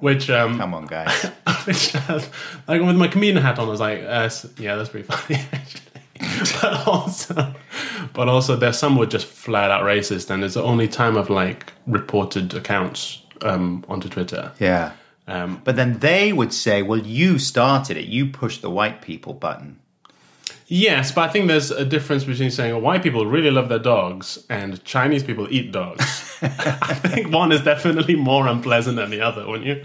Which 0.00 0.28
um, 0.28 0.58
come 0.58 0.74
on, 0.74 0.86
guys. 0.86 1.24
which 1.64 1.94
uh, 1.94 2.20
like 2.68 2.82
with 2.82 2.96
my 2.96 3.08
comedian 3.08 3.42
hat 3.42 3.58
on, 3.58 3.68
I 3.68 3.70
was 3.70 3.80
like, 3.80 4.02
uh, 4.02 4.28
yeah, 4.58 4.76
that's 4.76 4.90
pretty 4.90 5.06
funny 5.06 5.40
actually. 5.52 5.80
but 6.60 6.86
also, 6.86 7.54
but 8.12 8.28
also, 8.28 8.56
there's 8.56 8.78
some 8.78 8.96
were 8.96 9.06
just 9.06 9.26
flat 9.26 9.70
out 9.70 9.82
racist, 9.82 10.30
and 10.30 10.44
it's 10.44 10.54
the 10.54 10.62
only 10.62 10.88
time 10.88 11.16
I've 11.18 11.30
like 11.30 11.72
reported 11.86 12.54
accounts 12.54 13.22
um, 13.42 13.84
onto 13.88 14.08
Twitter. 14.08 14.52
yeah. 14.58 14.92
Um, 15.26 15.62
But 15.64 15.76
then 15.76 15.98
they 16.00 16.32
would 16.34 16.52
say, 16.52 16.82
well, 16.82 16.98
you 16.98 17.38
started 17.38 17.96
it. 17.96 18.06
You 18.06 18.26
pushed 18.26 18.60
the 18.60 18.68
white 18.68 19.00
people 19.00 19.32
button. 19.32 19.78
yes, 20.66 21.12
but 21.12 21.28
I 21.28 21.32
think 21.32 21.48
there's 21.48 21.70
a 21.70 21.84
difference 21.84 22.24
between 22.24 22.50
saying 22.50 22.72
oh, 22.72 22.78
white 22.78 23.02
people 23.02 23.24
really 23.26 23.50
love 23.50 23.68
their 23.70 23.78
dogs 23.78 24.44
and 24.50 24.82
Chinese 24.84 25.22
people 25.22 25.46
eat 25.50 25.72
dogs. 25.72 26.02
I 26.42 26.94
think 26.94 27.32
one 27.32 27.52
is 27.52 27.62
definitely 27.62 28.16
more 28.16 28.46
unpleasant 28.46 28.96
than 28.96 29.08
the 29.10 29.22
other, 29.22 29.46
wouldn't 29.46 29.66
you? 29.66 29.82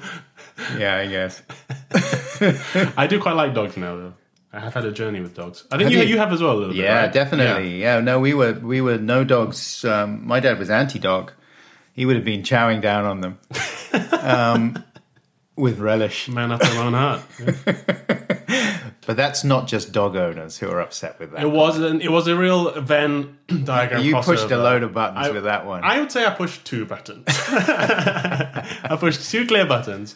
Yeah, 0.77 0.97
I 0.97 1.07
guess. 1.07 1.41
I 2.97 3.07
do 3.07 3.19
quite 3.21 3.33
like 3.33 3.53
dogs 3.53 3.77
now, 3.77 3.95
though. 3.95 4.13
I 4.51 4.59
have 4.59 4.73
had 4.73 4.85
a 4.85 4.91
journey 4.91 5.21
with 5.21 5.35
dogs. 5.35 5.63
I 5.71 5.77
think 5.77 5.91
you, 5.91 5.99
you? 5.99 6.05
you 6.05 6.17
have 6.17 6.33
as 6.33 6.41
well 6.41 6.53
a 6.53 6.57
little 6.57 6.73
bit. 6.73 6.83
Yeah, 6.83 7.01
right? 7.03 7.13
definitely. 7.13 7.79
Yeah. 7.81 7.99
no, 7.99 8.19
we 8.19 8.33
were 8.33 8.53
we 8.53 8.81
were 8.81 8.97
no 8.97 9.23
dogs. 9.23 9.85
Um, 9.85 10.25
my 10.25 10.39
dad 10.39 10.57
was 10.57 10.69
anti-dog. 10.69 11.33
He 11.93 12.05
would 12.05 12.15
have 12.15 12.25
been 12.25 12.41
chowing 12.41 12.81
down 12.81 13.05
on 13.05 13.21
them 13.21 13.39
um, 14.21 14.83
with 15.55 15.79
relish. 15.79 16.29
Man 16.29 16.51
after 16.51 16.67
their 16.67 16.81
own 16.83 16.93
heart. 16.93 17.21
Yeah. 17.39 17.95
But 19.09 19.17
that's 19.17 19.43
not 19.43 19.67
just 19.67 19.91
dog 19.91 20.15
owners 20.15 20.59
who 20.59 20.69
are 20.69 20.79
upset 20.79 21.17
with 21.19 21.31
that. 21.31 21.41
It 21.41 21.49
was 21.49 21.79
an, 21.79 21.99
it 21.99 22.11
was 22.11 22.27
a 22.27 22.35
real 22.35 22.79
Venn 22.79 23.39
diagram. 23.63 24.03
you 24.03 24.15
pushed 24.21 24.51
a 24.51 24.57
load 24.57 24.83
of 24.83 24.93
buttons 24.93 25.25
I- 25.25 25.31
with 25.31 25.45
that 25.45 25.65
one. 25.65 25.83
I 25.83 25.99
would 25.99 26.11
say 26.11 26.27
I 26.27 26.29
pushed 26.29 26.63
two 26.63 26.85
buttons. 26.85 27.25
I 27.27 28.95
pushed 28.99 29.31
two 29.31 29.47
clear 29.47 29.65
buttons, 29.65 30.15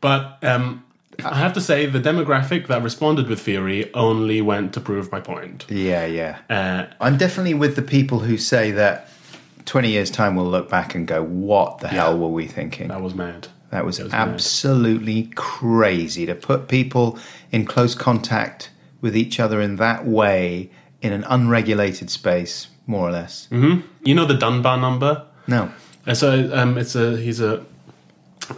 but 0.00 0.38
um, 0.44 0.84
I 1.24 1.38
have 1.38 1.52
to 1.54 1.60
say 1.60 1.86
the 1.86 1.98
demographic 1.98 2.68
that 2.68 2.82
responded 2.82 3.28
with 3.28 3.40
Fury 3.40 3.92
only 3.94 4.40
went 4.40 4.72
to 4.74 4.80
prove 4.80 5.10
my 5.10 5.20
point. 5.20 5.66
yeah, 5.68 6.06
yeah. 6.06 6.38
Uh, 6.48 6.86
I'm 7.00 7.16
definitely 7.16 7.54
with 7.54 7.74
the 7.76 7.82
people 7.82 8.20
who 8.20 8.38
say 8.38 8.70
that 8.72 9.08
20 9.64 9.90
years 9.90 10.10
time 10.10 10.36
we'll 10.36 10.46
look 10.46 10.68
back 10.68 10.94
and 10.94 11.06
go, 11.06 11.22
"What 11.22 11.78
the 11.78 11.88
hell 11.88 12.18
were 12.18 12.28
we 12.28 12.46
thinking?" 12.46 12.88
that 12.88 13.02
was 13.02 13.14
mad. 13.14 13.48
That 13.70 13.84
was, 13.84 13.98
was 13.98 14.12
mad. 14.12 14.28
absolutely 14.28 15.30
crazy 15.34 16.24
to 16.24 16.34
put 16.34 16.68
people 16.68 17.18
in 17.52 17.66
close 17.66 17.94
contact 17.94 18.70
with 19.00 19.16
each 19.16 19.38
other 19.38 19.60
in 19.60 19.76
that 19.76 20.06
way 20.06 20.70
in 21.02 21.12
an 21.12 21.24
unregulated 21.24 22.10
space, 22.10 22.68
more 22.86 23.08
or 23.08 23.12
less. 23.12 23.48
You 23.50 24.14
know 24.14 24.24
the 24.24 24.34
Dunbar 24.34 24.78
number. 24.78 25.26
No. 25.46 25.70
And 26.06 26.16
so 26.16 26.50
um, 26.54 26.78
it's 26.78 26.94
a 26.94 27.16
he's 27.18 27.40
a 27.40 27.64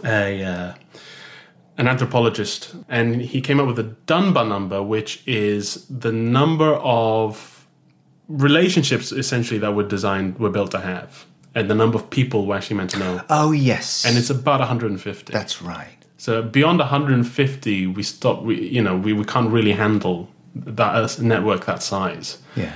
a 0.05 0.43
uh, 0.43 0.73
an 1.77 1.87
anthropologist, 1.87 2.75
and 2.89 3.21
he 3.21 3.41
came 3.41 3.59
up 3.59 3.67
with 3.67 3.79
a 3.79 3.83
Dunbar 4.05 4.45
number, 4.45 4.83
which 4.83 5.23
is 5.27 5.85
the 5.87 6.11
number 6.11 6.75
of 6.75 7.65
relationships 8.27 9.11
essentially 9.11 9.59
that 9.59 9.73
were 9.75 9.83
designed 9.83 10.39
were 10.39 10.49
built 10.49 10.71
to 10.71 10.79
have, 10.79 11.25
and 11.55 11.69
the 11.69 11.75
number 11.75 11.97
of 11.97 12.09
people 12.09 12.45
we're 12.45 12.55
actually 12.57 12.77
meant 12.77 12.91
to 12.91 12.99
know, 12.99 13.21
Oh, 13.29 13.51
yes. 13.51 14.05
and 14.05 14.17
it's 14.17 14.29
about 14.29 14.59
150. 14.59 15.31
That's 15.33 15.61
right. 15.61 15.97
so 16.17 16.41
beyond 16.41 16.79
150, 16.79 17.87
we 17.87 18.03
stop. 18.03 18.43
We 18.43 18.69
you 18.69 18.81
know 18.81 18.95
we, 18.97 19.13
we 19.13 19.23
can't 19.25 19.49
really 19.49 19.73
handle 19.73 20.29
that 20.55 21.19
network 21.19 21.65
that 21.65 21.81
size. 21.81 22.37
Yeah. 22.55 22.73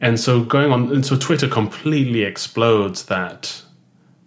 And 0.00 0.20
so 0.20 0.42
going 0.44 0.70
on, 0.72 0.92
and 0.92 1.04
so 1.06 1.16
Twitter 1.16 1.48
completely 1.48 2.22
explodes 2.22 3.06
that 3.06 3.62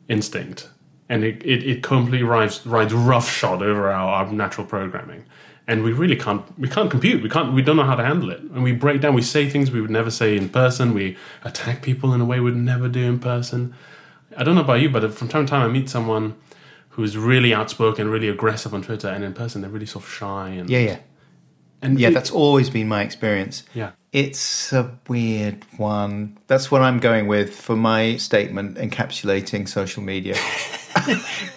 instinct, 0.09 0.69
and 1.09 1.23
it, 1.23 1.43
it, 1.45 1.63
it 1.63 1.83
completely 1.83 2.23
rides 2.23 2.65
rides 2.65 2.93
roughshod 2.93 3.61
over 3.61 3.89
our, 3.89 4.25
our 4.25 4.31
natural 4.31 4.65
programming, 4.67 5.25
and 5.67 5.83
we 5.83 5.93
really 5.93 6.15
can't 6.15 6.43
we 6.59 6.67
can't 6.67 6.91
compute 6.91 7.23
we 7.23 7.29
can't 7.29 7.53
we 7.53 7.61
don't 7.61 7.77
know 7.77 7.83
how 7.83 7.95
to 7.95 8.03
handle 8.03 8.29
it, 8.29 8.39
and 8.39 8.63
we 8.63 8.71
break 8.73 9.01
down 9.01 9.13
we 9.13 9.21
say 9.21 9.49
things 9.49 9.71
we 9.71 9.81
would 9.81 9.91
never 9.91 10.11
say 10.11 10.35
in 10.35 10.49
person, 10.49 10.93
we 10.93 11.17
attack 11.43 11.81
people 11.81 12.13
in 12.13 12.21
a 12.21 12.25
way 12.25 12.39
we'd 12.39 12.55
never 12.55 12.87
do 12.87 13.01
in 13.01 13.19
person. 13.19 13.73
I 14.37 14.43
don't 14.43 14.55
know 14.55 14.61
about 14.61 14.81
you, 14.81 14.89
but 14.89 15.13
from 15.13 15.27
time 15.27 15.45
to 15.45 15.49
time 15.49 15.67
I 15.67 15.71
meet 15.71 15.89
someone 15.89 16.35
who's 16.89 17.17
really 17.17 17.53
outspoken, 17.53 18.09
really 18.09 18.27
aggressive 18.27 18.73
on 18.73 18.81
Twitter, 18.81 19.07
and 19.07 19.23
in 19.23 19.33
person 19.33 19.61
they're 19.61 19.69
really 19.69 19.85
sort 19.85 20.03
of 20.03 20.11
shy 20.11 20.49
and 20.49 20.69
Yeah, 20.69 20.79
yeah. 20.79 20.99
And 21.81 21.99
Yeah, 21.99 22.09
it- 22.09 22.13
that's 22.13 22.31
always 22.31 22.69
been 22.69 22.87
my 22.87 23.01
experience. 23.03 23.63
yeah. 23.73 23.91
It's 24.13 24.71
a 24.73 24.97
weird 25.09 25.63
one. 25.75 26.37
That's 26.47 26.71
what 26.71 26.81
I'm 26.81 26.99
going 26.99 27.27
with 27.27 27.53
for 27.53 27.75
my 27.75 28.15
statement 28.17 28.77
encapsulating 28.77 29.67
social 29.67 30.01
media. 30.01 30.35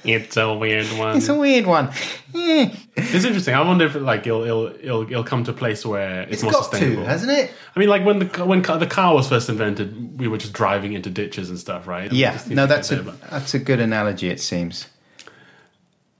It's 0.04 0.36
a 0.36 0.52
weird 0.54 0.86
one. 0.98 1.16
It's 1.16 1.28
a 1.28 1.34
weird 1.34 1.66
one. 1.66 1.90
It's 2.34 3.24
interesting. 3.24 3.54
I 3.54 3.62
wonder 3.62 3.86
if 3.86 3.94
like 3.94 4.26
it'll 4.26 4.42
it'll 4.44 4.66
it'll, 4.66 5.02
it'll 5.02 5.24
come 5.24 5.44
to 5.44 5.50
a 5.50 5.54
place 5.54 5.84
where 5.84 6.22
it's, 6.22 6.34
It's 6.34 6.42
more 6.42 6.52
got 6.52 6.64
sustainable. 6.70 7.02
to, 7.04 7.08
hasn't 7.08 7.32
it? 7.32 7.52
I 7.74 7.78
mean, 7.78 7.88
like 7.88 8.04
when 8.04 8.18
the 8.20 8.44
when 8.44 8.62
the 8.62 8.86
car 8.86 9.14
was 9.14 9.28
first 9.28 9.48
invented, 9.48 10.18
we 10.20 10.28
were 10.28 10.38
just 10.38 10.52
driving 10.52 10.92
into 10.92 11.10
ditches 11.10 11.50
and 11.50 11.58
stuff, 11.58 11.86
right? 11.86 12.08
And 12.08 12.12
Yeah, 12.16 12.40
no, 12.48 12.66
that's 12.66 12.90
a 12.92 12.96
there, 12.96 13.14
that's 13.30 13.54
a 13.54 13.58
good 13.58 13.80
analogy. 13.80 14.28
It 14.28 14.40
seems 14.40 14.86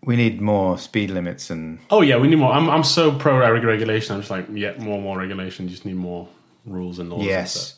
we 0.05 0.16
need 0.16 0.40
more 0.40 0.78
speed 0.78 1.11
limits 1.11 1.51
and 1.51 1.78
oh 1.90 2.01
yeah, 2.01 2.16
we 2.16 2.28
need 2.28 2.36
more. 2.36 2.53
I'm 2.53 2.68
I'm 2.70 2.84
so 2.84 3.12
pro 3.12 3.38
regulation. 3.38 4.14
I'm 4.14 4.20
just 4.20 4.30
like 4.30 4.46
yeah, 4.53 4.76
more 4.78 4.94
and 4.94 5.03
more 5.05 5.18
regulation. 5.18 5.66
You 5.66 5.70
just 5.70 5.84
need 5.84 5.96
more 5.96 6.28
rules 6.64 6.98
and 6.98 7.11
laws. 7.11 7.24
Yes. 7.24 7.53
stuff. 7.55 7.76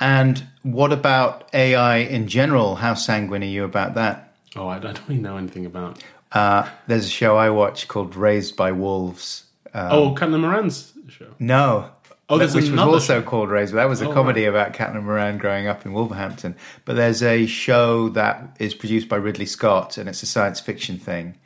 And 0.00 0.46
what 0.62 0.92
about 0.92 1.50
AI 1.52 1.98
in 1.98 2.26
general? 2.26 2.76
How 2.76 2.94
sanguine 2.94 3.42
are 3.42 3.46
you 3.46 3.64
about 3.64 3.94
that? 3.94 4.34
Oh, 4.56 4.66
I, 4.66 4.78
don't 4.78 4.98
really 5.06 5.20
know 5.20 5.36
anything 5.36 5.66
about. 5.66 6.02
Uh, 6.32 6.68
there's 6.86 7.06
a 7.06 7.10
show 7.10 7.36
I 7.36 7.50
watch 7.50 7.86
called 7.86 8.16
Raised 8.16 8.56
by 8.56 8.72
Wolves. 8.72 9.44
oh, 9.74 10.14
Caitlin 10.18 10.40
Moran's 10.40 10.94
show. 11.08 11.26
No. 11.38 11.90
Oh, 12.30 12.38
there's 12.38 12.54
which 12.54 12.70
was 12.70 12.80
also 12.80 13.20
called 13.22 13.50
Raised. 13.50 13.74
That 13.74 13.88
was 13.88 14.00
a 14.00 14.08
Oh, 14.08 14.12
comedy 14.12 14.44
about 14.44 14.72
Caitlin 14.72 15.02
Moran 15.02 15.36
growing 15.36 15.66
up 15.66 15.84
in 15.84 15.92
Wolverhampton. 15.92 16.56
But 16.84 16.94
there's 16.94 17.22
a 17.22 17.46
show 17.46 18.08
that 18.10 18.56
is 18.58 18.72
produced 18.72 19.08
by 19.08 19.16
Ridley 19.16 19.46
Scott, 19.46 19.98
and 19.98 20.08
it's 20.08 20.22
a 20.22 20.26
science 20.26 20.60
fiction 20.60 20.96
thing. 20.98 21.36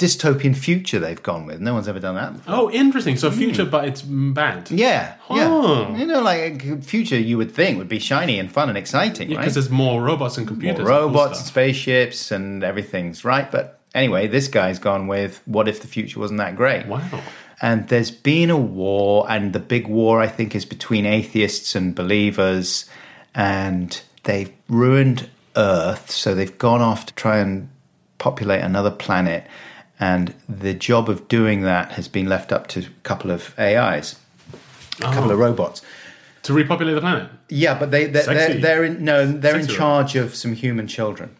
Dystopian 0.00 0.56
future 0.56 0.98
they've 0.98 1.22
gone 1.22 1.44
with. 1.44 1.60
No 1.60 1.74
one's 1.74 1.86
ever 1.86 2.00
done 2.00 2.14
that. 2.14 2.32
before. 2.32 2.54
Oh, 2.54 2.70
interesting. 2.70 3.18
So 3.18 3.30
future, 3.30 3.66
but 3.66 3.84
it's 3.84 4.00
mm, 4.00 4.32
bad. 4.32 4.70
Yeah, 4.70 5.14
yeah. 5.30 5.46
Oh. 5.46 5.94
You 5.94 6.06
know, 6.06 6.22
like 6.22 6.64
a 6.64 6.80
future 6.80 7.18
you 7.18 7.36
would 7.36 7.52
think 7.52 7.76
would 7.76 7.88
be 7.88 7.98
shiny 7.98 8.38
and 8.38 8.50
fun 8.50 8.70
and 8.70 8.78
exciting, 8.78 9.28
right? 9.28 9.36
Because 9.36 9.54
there's 9.54 9.68
more 9.68 10.02
robots 10.02 10.38
and 10.38 10.48
computers, 10.48 10.78
More 10.78 10.88
cool 10.88 11.08
robots 11.08 11.26
and 11.32 11.36
stuff. 11.36 11.48
spaceships 11.48 12.30
and 12.32 12.64
everything's 12.64 13.26
right. 13.26 13.50
But 13.50 13.78
anyway, 13.94 14.26
this 14.26 14.48
guy's 14.48 14.78
gone 14.78 15.06
with 15.06 15.42
what 15.44 15.68
if 15.68 15.82
the 15.82 15.86
future 15.86 16.18
wasn't 16.18 16.38
that 16.38 16.56
great? 16.56 16.86
Wow. 16.86 17.22
And 17.60 17.86
there's 17.88 18.10
been 18.10 18.48
a 18.48 18.56
war, 18.56 19.26
and 19.28 19.52
the 19.52 19.60
big 19.60 19.86
war, 19.86 20.22
I 20.22 20.28
think, 20.28 20.54
is 20.54 20.64
between 20.64 21.04
atheists 21.04 21.74
and 21.74 21.94
believers, 21.94 22.86
and 23.34 24.00
they've 24.24 24.50
ruined 24.70 25.28
Earth, 25.56 26.10
so 26.10 26.34
they've 26.34 26.56
gone 26.56 26.80
off 26.80 27.04
to 27.04 27.14
try 27.14 27.36
and 27.36 27.68
populate 28.16 28.62
another 28.62 28.90
planet. 28.90 29.46
And 30.00 30.34
the 30.48 30.72
job 30.72 31.10
of 31.10 31.28
doing 31.28 31.60
that 31.62 31.92
has 31.92 32.08
been 32.08 32.26
left 32.26 32.52
up 32.52 32.66
to 32.68 32.80
a 32.80 32.88
couple 33.02 33.30
of 33.30 33.54
AIs, 33.58 34.16
a 34.98 35.02
couple 35.02 35.30
Oh. 35.30 35.34
of 35.34 35.38
robots. 35.38 35.82
To 36.44 36.54
repopulate 36.54 36.94
the 36.94 37.02
planet. 37.02 37.28
Yeah, 37.50 37.78
but 37.78 37.90
they 37.90 38.06
they're, 38.06 38.24
they're, 38.24 38.54
they're 38.54 38.84
in 38.84 39.04
no 39.04 39.26
they're 39.30 39.58
in 39.58 39.66
charge 39.66 40.16
of 40.16 40.34
some 40.34 40.54
human 40.54 40.86
children. 40.86 41.36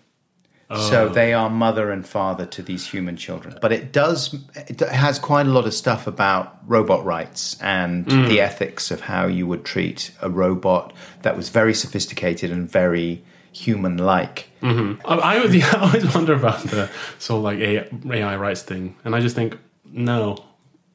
So 0.73 1.07
oh. 1.07 1.09
they 1.09 1.33
are 1.33 1.51
mother 1.51 1.91
and 1.91 2.07
father 2.07 2.47
to 2.47 2.63
these 2.63 2.87
human 2.87 3.17
children. 3.17 3.59
But 3.61 3.73
it 3.73 3.91
does 3.91 4.37
it 4.55 4.79
has 4.79 5.19
quite 5.19 5.47
a 5.47 5.51
lot 5.51 5.67
of 5.67 5.75
stuff 5.75 6.07
about 6.07 6.59
robot 6.65 7.05
rights 7.05 7.61
and 7.61 8.07
mm. 8.07 8.29
the 8.29 8.41
ethics 8.41 8.93
of 8.93 9.01
how 9.01 9.27
you 9.27 9.49
would 9.49 9.65
treat 9.65 10.13
a 10.23 10.31
robot 10.31 10.93
that 11.23 11.37
was 11.37 11.49
very 11.49 11.75
sophisticated 11.75 12.53
and 12.53 12.71
very 12.71 13.25
human 13.53 13.97
like. 13.99 14.49
Mm-hmm. 14.63 15.07
I, 15.07 15.15
I, 15.15 15.37
always, 15.39 15.55
yeah, 15.57 15.71
I 15.75 15.81
always 15.87 16.15
wonder 16.15 16.35
about 16.35 16.61
the 16.63 16.91
sort 17.19 17.39
of 17.39 17.45
like 17.45 17.59
AI, 17.59 17.89
AI 18.19 18.37
rights 18.37 18.63
thing, 18.63 18.97
and 19.05 19.15
I 19.17 19.21
just 19.21 19.35
think 19.37 19.57
no, 19.85 20.45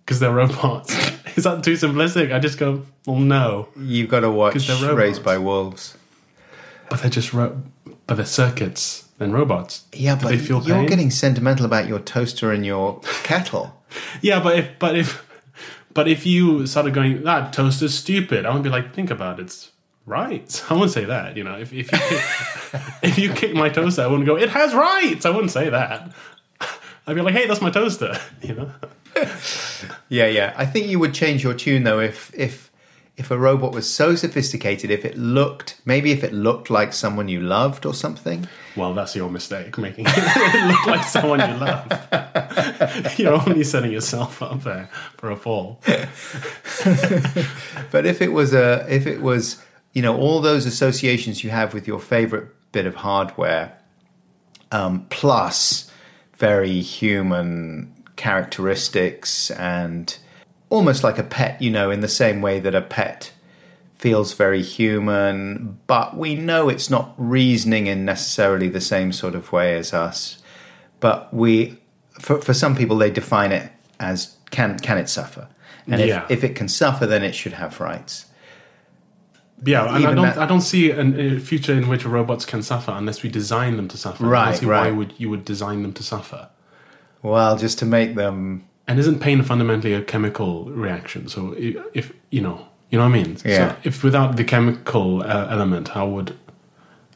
because 0.06 0.20
they're 0.20 0.32
robots. 0.34 0.94
Is 1.36 1.44
that 1.44 1.64
too 1.64 1.74
simplistic? 1.74 2.34
I 2.34 2.40
just 2.40 2.58
go, 2.58 2.86
well, 3.06 3.18
no, 3.18 3.68
You've 3.76 4.10
got 4.10 4.22
to 4.22 4.32
watch. 4.32 4.70
Raised 4.70 5.24
by 5.24 5.38
Wolves. 5.38 5.98
but 6.90 7.02
they're 7.02 7.10
just 7.10 7.34
ro- 7.34 7.62
but 8.08 8.16
they're 8.16 8.26
circuits 8.26 9.10
and 9.20 9.34
robots. 9.34 9.84
Yeah, 9.92 10.16
Do 10.16 10.22
but 10.24 10.30
they 10.30 10.38
feel 10.38 10.64
you're 10.64 10.78
pain? 10.78 10.88
getting 10.88 11.12
sentimental 11.12 11.66
about 11.66 11.88
your 11.88 12.00
toaster 12.00 12.52
and 12.54 12.66
your 12.66 13.00
kettle. 13.24 13.82
yeah, 14.22 14.40
but 14.42 14.58
if 14.58 14.80
but 14.80 14.96
if 14.96 15.26
but 15.94 16.08
if 16.08 16.26
you 16.26 16.66
started 16.68 16.94
going 16.94 17.24
that 17.24 17.52
toaster's 17.52 17.94
stupid, 17.96 18.46
I 18.46 18.54
would 18.54 18.64
be 18.64 18.70
like, 18.70 18.94
think 18.94 19.10
about 19.12 19.40
it. 19.40 19.44
It's 19.44 19.72
right. 20.06 20.64
I 20.70 20.74
wouldn't 20.74 20.92
say 20.92 21.06
that. 21.06 21.38
You 21.38 21.44
know, 21.44 21.58
if 21.58 21.74
if 21.74 21.92
you 21.92 21.98
kick, 21.98 22.24
if 23.04 23.18
you 23.18 23.34
kick 23.34 23.54
my 23.54 23.70
toaster, 23.70 24.04
I 24.04 24.08
wouldn't 24.08 24.26
go. 24.26 24.38
It 24.38 24.50
has 24.50 24.74
rights. 24.74 25.26
I 25.26 25.30
wouldn't 25.30 25.52
say 25.52 25.70
that. 25.70 26.12
I'd 27.08 27.16
be 27.16 27.22
like, 27.22 27.34
hey, 27.34 27.48
that's 27.48 27.62
my 27.62 27.70
toaster. 27.70 28.20
You 28.42 28.56
know. 28.56 28.72
Yeah, 30.10 30.28
yeah. 30.28 30.54
I 30.58 30.66
think 30.66 30.88
you 30.88 31.00
would 31.00 31.14
change 31.14 31.44
your 31.44 31.54
tune 31.54 31.84
though 31.84 32.00
if 32.00 32.34
if 32.36 32.72
if 33.18 33.32
a 33.32 33.38
robot 33.38 33.72
was 33.72 33.90
so 33.90 34.14
sophisticated, 34.16 34.92
if 34.92 35.06
it 35.06 35.18
looked 35.18 35.80
maybe 35.86 36.12
if 36.12 36.24
it 36.24 36.34
looked 36.34 36.70
like 36.70 36.92
someone 36.92 37.30
you 37.30 37.40
loved 37.40 37.86
or 37.86 37.94
something. 37.94 38.48
Well, 38.76 38.94
that's 38.94 39.16
your 39.16 39.30
mistake, 39.30 39.78
making 39.78 40.06
it 40.10 40.68
look 40.68 40.86
like 40.86 41.06
someone 41.06 41.40
you 41.40 41.56
love. 41.56 43.18
You're 43.18 43.42
only 43.48 43.64
setting 43.64 43.92
yourself 43.94 44.42
up 44.42 44.64
there 44.64 44.90
for 45.18 45.32
a 45.32 45.38
fall. 45.38 45.80
But 47.92 48.06
if 48.06 48.22
it 48.22 48.34
was 48.34 48.54
a 48.54 48.86
if 48.90 49.08
it 49.08 49.22
was 49.22 49.64
you 49.96 50.02
know 50.04 50.16
all 50.16 50.42
those 50.42 50.68
associations 50.68 51.44
you 51.44 51.50
have 51.50 51.74
with 51.74 51.88
your 51.88 52.00
favorite 52.00 52.50
bit 52.72 52.86
of 52.86 52.94
hardware, 52.96 53.76
um, 54.72 55.08
plus 55.10 55.90
very 56.38 56.82
human 56.82 57.92
characteristics 58.18 59.50
and 59.52 60.18
almost 60.70 61.04
like 61.04 61.18
a 61.18 61.24
pet, 61.24 61.62
you 61.62 61.72
know, 61.72 61.90
in 61.90 62.02
the 62.02 62.08
same 62.08 62.42
way 62.42 62.60
that 62.60 62.76
a 62.76 62.82
pet 62.82 63.32
feels 63.98 64.34
very 64.34 64.62
human, 64.62 65.80
but 65.88 66.18
we 66.18 66.36
know 66.36 66.68
it's 66.70 66.90
not 66.90 67.14
reasoning 67.18 67.88
in 67.88 68.04
necessarily 68.04 68.68
the 68.68 68.82
same 68.82 69.12
sort 69.14 69.34
of 69.36 69.52
way 69.52 69.78
as 69.78 69.94
us. 69.94 70.38
But 71.00 71.34
we, 71.34 71.78
for, 72.20 72.42
for 72.42 72.54
some 72.54 72.76
people, 72.76 72.98
they 72.98 73.10
define 73.10 73.52
it 73.54 73.72
as 74.00 74.36
can 74.52 74.78
can 74.80 74.98
it 74.98 75.08
suffer, 75.10 75.48
and 75.88 76.02
Yeah. 76.02 76.26
if, 76.26 76.32
if 76.32 76.44
it 76.44 76.56
can 76.56 76.68
suffer, 76.68 77.06
then 77.06 77.24
it 77.24 77.34
should 77.34 77.54
have 77.54 77.80
rights. 77.80 78.26
Yeah, 79.64 79.96
and 79.96 80.06
I 80.06 80.14
don't. 80.14 80.26
that- 80.26 80.38
I 80.38 80.46
don't 80.46 80.62
see 80.62 80.92
an, 80.92 81.20
a 81.20 81.40
future 81.40 81.74
in 81.74 81.88
which 81.88 82.06
robots 82.06 82.46
can 82.46 82.62
suffer 82.62 82.92
unless 82.92 83.24
we 83.24 83.30
design 83.30 83.78
them 83.78 83.88
to 83.88 83.98
suffer. 83.98 84.26
I 84.26 84.30
Right, 84.30 84.46
don't 84.52 84.60
see 84.60 84.66
Why 84.66 84.92
would 84.92 85.14
you 85.18 85.30
would 85.30 85.46
design 85.46 85.82
them 85.82 85.94
to 85.94 86.04
suffer? 86.04 86.50
Well, 87.22 87.58
just 87.58 87.80
to 87.80 87.86
make 87.86 88.16
them 88.16 88.66
And 88.88 89.00
isn't 89.00 89.20
pain 89.20 89.42
fundamentally 89.44 89.94
a 89.94 90.02
chemical 90.02 90.66
reaction? 90.66 91.28
So 91.28 91.56
if 91.94 92.12
you 92.30 92.42
know, 92.42 92.68
you 92.90 93.00
know 93.00 93.06
what 93.10 93.16
I 93.18 93.24
mean. 93.24 93.38
Yeah. 93.44 93.70
So 93.72 93.76
if 93.84 94.04
without 94.04 94.36
the 94.38 94.44
chemical 94.44 95.24
uh, 95.24 95.48
element, 95.50 95.88
how 95.90 96.08
would? 96.08 96.36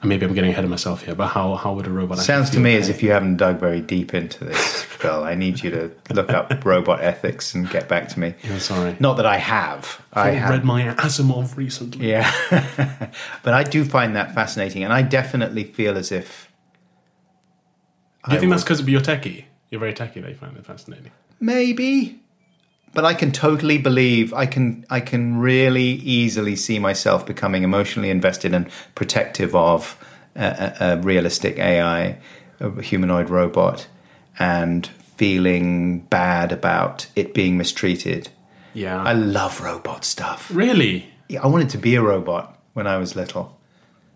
Maybe 0.01 0.25
I'm 0.25 0.33
getting 0.33 0.51
ahead 0.51 0.63
of 0.63 0.69
myself 0.69 1.03
here, 1.03 1.13
but 1.13 1.27
how 1.27 1.55
how 1.55 1.73
would 1.73 1.85
a 1.85 1.89
robot? 1.89 2.19
Sounds 2.19 2.49
to 2.51 2.59
me 2.59 2.77
as 2.77 2.87
if 2.87 3.03
you 3.03 3.11
haven't 3.11 3.35
dug 3.35 3.59
very 3.59 3.81
deep 3.81 4.13
into 4.13 4.45
this, 4.45 4.81
Phil. 4.83 5.25
I 5.25 5.35
need 5.35 5.61
you 5.61 5.71
to 5.71 5.91
look 6.13 6.29
up 6.29 6.63
robot 6.65 7.01
ethics 7.01 7.53
and 7.53 7.69
get 7.69 7.89
back 7.89 8.07
to 8.09 8.19
me. 8.19 8.33
Yeah, 8.43 8.59
sorry. 8.59 8.95
Not 9.01 9.17
that 9.17 9.25
I 9.25 9.35
have. 9.37 10.01
I 10.13 10.29
I 10.29 10.31
have. 10.31 10.51
read 10.51 10.63
my 10.63 10.83
Asimov 10.95 11.57
recently. 11.57 12.09
Yeah. 12.09 12.31
but 13.43 13.53
I 13.53 13.63
do 13.63 13.83
find 13.83 14.15
that 14.15 14.33
fascinating, 14.33 14.85
and 14.85 14.93
I 14.93 15.01
definitely 15.01 15.65
feel 15.65 15.97
as 15.97 16.13
if. 16.13 16.49
Do 18.23 18.31
you 18.31 18.37
I 18.37 18.39
think 18.39 18.51
that's 18.51 18.63
because 18.63 18.81
you're 18.87 19.01
techie? 19.01 19.45
You're 19.69 19.79
very 19.81 19.93
techie. 19.93 20.23
They 20.23 20.33
find 20.33 20.55
it 20.55 20.65
fascinating. 20.65 21.11
Maybe. 21.41 22.21
But 22.99 23.05
I 23.05 23.13
can 23.13 23.31
totally 23.31 23.77
believe 23.77 24.33
I 24.33 24.45
can 24.45 24.85
I 24.89 24.99
can 24.99 25.37
really 25.37 26.01
easily 26.03 26.57
see 26.57 26.79
myself 26.79 27.25
becoming 27.25 27.63
emotionally 27.63 28.09
invested 28.09 28.53
and 28.53 28.69
protective 28.93 29.55
of 29.55 29.97
a, 30.35 30.43
a, 30.43 30.75
a 30.81 30.97
realistic 30.97 31.59
AI, 31.59 32.17
a 32.59 32.81
humanoid 32.81 33.29
robot, 33.29 33.87
and 34.37 34.85
feeling 35.15 35.99
bad 36.09 36.51
about 36.51 37.07
it 37.15 37.33
being 37.33 37.57
mistreated. 37.57 38.31
Yeah. 38.73 39.01
I 39.01 39.13
love 39.13 39.61
robot 39.61 40.03
stuff. 40.03 40.51
really 40.53 41.09
Yeah, 41.29 41.41
I 41.41 41.47
wanted 41.47 41.69
to 41.69 41.77
be 41.77 41.95
a 41.95 42.01
robot 42.01 42.59
when 42.73 42.85
I 42.85 42.97
was 42.97 43.15
little. 43.15 43.57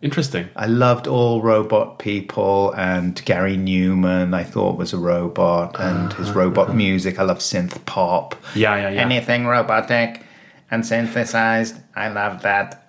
Interesting. 0.04 0.50
I 0.58 0.66
loved 0.66 1.08
all 1.08 1.42
robot 1.42 1.98
people 1.98 2.74
and 2.74 3.24
Gary 3.24 3.56
Numan. 3.56 4.36
I 4.36 4.44
thought 4.44 4.78
was 4.78 4.92
a 4.92 4.98
robot 4.98 5.80
and 5.80 6.12
his 6.12 6.32
robot 6.32 6.76
music. 6.76 7.20
I 7.20 7.24
love 7.24 7.38
synth 7.40 7.86
pop. 7.86 8.36
Yeah, 8.54 8.76
yeah, 8.76 8.90
yeah. 8.90 9.02
Anything 9.02 9.48
robotic 9.48 10.22
and 10.70 10.86
synthesized. 10.86 11.78
I 11.96 12.10
love 12.10 12.42
that. 12.42 12.86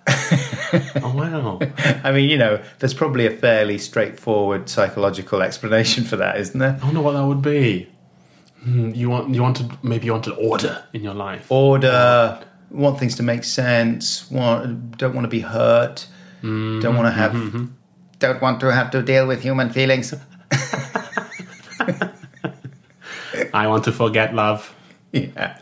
oh 1.01 1.13
wow. 1.15 1.59
I 2.03 2.11
mean, 2.11 2.29
you 2.29 2.37
know, 2.37 2.61
there's 2.79 2.93
probably 2.93 3.25
a 3.25 3.31
fairly 3.31 3.77
straightforward 3.77 4.67
psychological 4.67 5.41
explanation 5.41 6.03
for 6.03 6.17
that, 6.17 6.37
isn't 6.37 6.59
there? 6.59 6.77
I 6.81 6.85
wonder 6.85 7.01
what 7.01 7.13
that 7.13 7.25
would 7.25 7.41
be. 7.41 7.87
Hmm, 8.61 8.89
you 8.89 9.09
want 9.09 9.33
you 9.33 9.41
wanted 9.41 9.71
maybe 9.81 10.07
you 10.07 10.11
wanted 10.11 10.33
order 10.33 10.83
in 10.91 11.01
your 11.01 11.13
life. 11.13 11.49
Order, 11.49 12.43
want 12.71 12.99
things 12.99 13.15
to 13.15 13.23
make 13.23 13.45
sense, 13.45 14.29
want, 14.29 14.97
don't 14.97 15.13
want 15.13 15.23
to 15.23 15.29
be 15.29 15.39
hurt, 15.39 16.07
Mm-hmm, 16.41 16.79
don't 16.81 16.95
want 16.95 17.07
to 17.07 17.11
have, 17.11 17.31
mm-hmm, 17.31 17.57
mm-hmm. 17.57 17.65
don't 18.19 18.41
want 18.41 18.59
to 18.59 18.71
have 18.71 18.91
to 18.91 19.01
deal 19.01 19.27
with 19.27 19.41
human 19.41 19.69
feelings. 19.69 20.13
I 23.53 23.67
want 23.67 23.83
to 23.85 23.91
forget 23.91 24.33
love. 24.33 24.73
Yeah. 25.11 25.57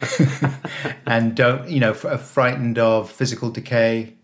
and 1.06 1.34
don't, 1.34 1.68
you 1.68 1.80
know, 1.80 1.90
f- 1.90 2.04
uh, 2.04 2.16
frightened 2.16 2.78
of 2.78 3.10
physical 3.10 3.50
decay. 3.50 4.14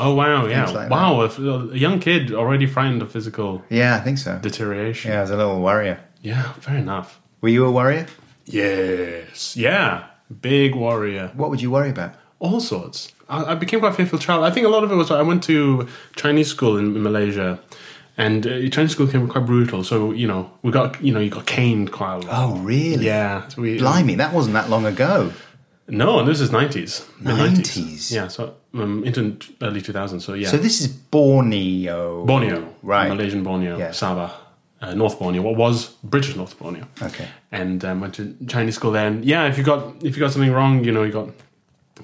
Oh 0.00 0.14
wow, 0.14 0.46
yeah, 0.46 0.70
like 0.70 0.90
wow. 0.90 1.22
A 1.22 1.76
young 1.76 1.98
kid 1.98 2.32
already 2.32 2.66
frightened 2.66 3.02
of 3.02 3.10
physical 3.10 3.64
Yeah, 3.68 3.96
I 3.96 4.00
think 4.00 4.18
so. 4.18 4.38
deterioration. 4.38 5.10
Yeah, 5.10 5.18
I 5.18 5.20
was 5.22 5.30
a 5.30 5.36
little 5.36 5.60
warrior. 5.60 5.98
Yeah, 6.22 6.52
fair 6.60 6.76
enough. 6.76 7.20
Were 7.40 7.48
you 7.48 7.64
a 7.64 7.70
warrior? 7.70 8.06
Yes, 8.44 9.56
yeah, 9.56 10.04
big 10.40 10.74
warrior. 10.76 11.32
What 11.34 11.50
would 11.50 11.60
you 11.60 11.70
worry 11.70 11.90
about? 11.90 12.14
all 12.40 12.60
sorts. 12.60 13.12
I, 13.28 13.52
I 13.52 13.54
became 13.54 13.80
quite 13.80 13.92
a 13.92 13.96
faithful 13.96 14.18
child. 14.18 14.44
I 14.44 14.50
think 14.50 14.66
a 14.66 14.70
lot 14.70 14.84
of 14.84 14.90
it 14.92 14.94
was 14.96 15.10
I 15.10 15.22
went 15.22 15.42
to 15.44 15.86
Chinese 16.16 16.48
school 16.48 16.76
in, 16.78 17.02
Malaysia, 17.02 17.58
and 18.16 18.46
uh, 18.46 18.68
Chinese 18.70 18.92
school 18.92 19.06
can 19.06 19.26
be 19.26 19.30
quite 19.32 19.46
brutal. 19.46 19.84
So 19.84 20.12
you 20.12 20.26
know, 20.26 20.50
we 20.62 20.70
got 20.72 21.02
you 21.02 21.12
know 21.12 21.20
you 21.20 21.30
got 21.30 21.46
caned 21.46 21.92
quite 21.92 22.14
a 22.14 22.18
lot. 22.26 22.28
Oh, 22.30 22.56
really? 22.58 23.06
Yeah, 23.06 23.46
so 23.48 23.62
we, 23.62 23.78
Blimey, 23.78 24.16
that 24.16 24.32
wasn't 24.32 24.54
that 24.54 24.68
long 24.70 24.86
ago. 24.86 25.32
No, 25.90 26.22
this 26.22 26.40
is 26.42 26.52
nineties, 26.52 27.08
90s? 27.22 28.12
Yeah, 28.12 28.28
so 28.28 28.54
um, 28.74 29.04
into 29.04 29.38
early 29.62 29.80
two 29.80 29.92
thousands. 29.94 30.22
So 30.24 30.34
yeah, 30.34 30.48
So 30.48 30.58
this 30.58 30.80
is 30.82 30.88
Borneo. 30.88 32.24
Borneo, 32.26 32.74
Right. 32.82 33.08
Malaysian 33.08 33.42
Borneo, 33.42 33.78
Yeah. 33.78 33.88
Sabah, 33.90 34.32
uh, 34.82 34.92
North 34.94 35.18
Borneo. 35.18 35.40
What 35.40 35.56
was 35.56 35.86
British 36.04 36.36
North 36.36 36.58
Borneo? 36.58 36.86
Okay. 37.00 37.28
and 37.52 37.82
um, 37.86 38.00
went 38.02 38.14
to 38.16 38.36
Chinese 38.46 38.74
school 38.76 38.90
then. 38.92 39.22
Yeah, 39.22 39.46
if 39.48 39.56
you 39.56 39.64
got 39.64 39.94
if 40.04 40.14
you 40.16 40.20
got 40.20 40.32
something 40.32 40.52
wrong, 40.52 40.84
you 40.84 40.92
know, 40.92 41.04
you 41.04 41.12
got 41.12 41.30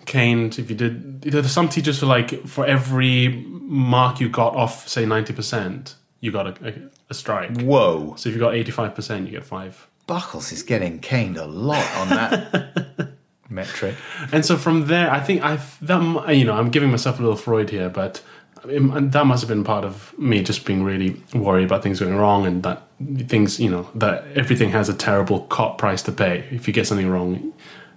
caned. 0.06 0.58
If 0.58 0.70
you 0.70 0.76
did, 0.76 1.22
there's 1.22 1.52
some 1.52 1.68
teachers 1.68 2.00
who 2.00 2.06
like 2.06 2.46
for 2.46 2.66
every 2.66 3.28
mark 3.50 4.20
you 4.20 4.28
got 4.28 4.54
off, 4.54 4.88
say 4.88 5.06
ninety 5.06 5.32
percent, 5.32 5.96
you 6.20 6.32
got 6.32 6.46
a, 6.46 6.68
a, 6.68 6.74
a 7.10 7.14
strike. 7.14 7.60
Whoa. 7.60 8.14
So 8.16 8.28
if 8.28 8.34
you 8.34 8.40
got 8.40 8.54
eighty 8.54 8.70
five 8.70 8.94
percent, 8.94 9.26
you 9.26 9.32
get 9.32 9.44
five. 9.44 9.86
Buckles 10.06 10.52
is 10.52 10.62
getting 10.62 10.98
caned 10.98 11.38
a 11.38 11.46
lot 11.46 11.86
on 11.96 12.08
that 12.10 13.12
metric. 13.48 13.94
And 14.32 14.44
so 14.44 14.56
from 14.56 14.86
there, 14.86 15.10
I 15.10 15.20
think 15.20 15.42
I 15.42 15.58
that 15.82 16.36
you 16.36 16.44
know 16.44 16.54
I'm 16.54 16.70
giving 16.70 16.90
myself 16.90 17.18
a 17.18 17.22
little 17.22 17.36
Freud 17.36 17.70
here, 17.70 17.88
but 17.88 18.22
um, 18.64 18.96
it, 18.96 19.12
that 19.12 19.26
must 19.26 19.42
have 19.42 19.48
been 19.48 19.64
part 19.64 19.84
of 19.84 20.16
me 20.18 20.42
just 20.42 20.64
being 20.64 20.82
really 20.82 21.20
worried 21.34 21.64
about 21.64 21.82
things 21.82 22.00
going 22.00 22.16
wrong 22.16 22.46
and 22.46 22.62
that 22.62 22.82
things 23.28 23.60
you 23.60 23.70
know 23.70 23.88
that 23.94 24.24
everything 24.34 24.70
has 24.70 24.88
a 24.88 24.94
terrible 24.94 25.40
cop 25.42 25.78
price 25.78 26.02
to 26.02 26.12
pay. 26.12 26.46
If 26.50 26.66
you 26.66 26.74
get 26.74 26.86
something 26.86 27.08
wrong, 27.08 27.52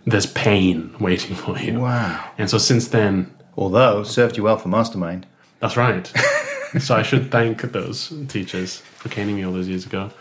there's 0.07 0.25
pain 0.25 0.95
waiting 0.99 1.35
for 1.35 1.57
you. 1.59 1.81
Wow. 1.81 2.31
And 2.37 2.49
so 2.49 2.57
since 2.57 2.87
then, 2.87 3.33
Although, 3.57 4.03
served 4.03 4.37
you 4.37 4.43
well 4.43 4.57
for 4.57 4.69
Mastermind. 4.69 5.25
that's 5.59 5.75
right. 5.75 6.05
so 6.79 6.95
I 6.95 7.01
should 7.01 7.31
thank 7.31 7.61
those 7.61 8.13
teachers 8.27 8.77
for 8.77 9.09
caning 9.09 9.35
me 9.35 9.43
all 9.43 9.51
those 9.51 9.67
years 9.67 9.85
ago. 9.85 10.11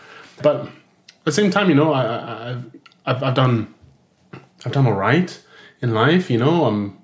But 0.41 0.65
at 0.65 0.71
the 1.25 1.31
same 1.31 1.51
time, 1.51 1.69
you 1.69 1.75
know, 1.75 1.93
I, 1.93 2.03
I, 2.03 2.61
I've, 3.05 3.23
I've, 3.23 3.35
done, 3.35 3.73
I've 4.65 4.71
done 4.71 4.87
all 4.87 4.93
right 4.93 5.39
in 5.81 5.93
life. 5.93 6.29
You 6.31 6.39
know, 6.39 6.65
I'm, 6.65 6.97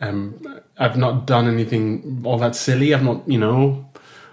um, 0.00 0.60
I've 0.76 0.96
not 0.96 1.26
done 1.26 1.46
anything 1.48 2.22
all 2.24 2.38
that 2.38 2.56
silly. 2.56 2.92
I've 2.92 3.04
not, 3.04 3.28
you 3.28 3.38
know, 3.38 3.88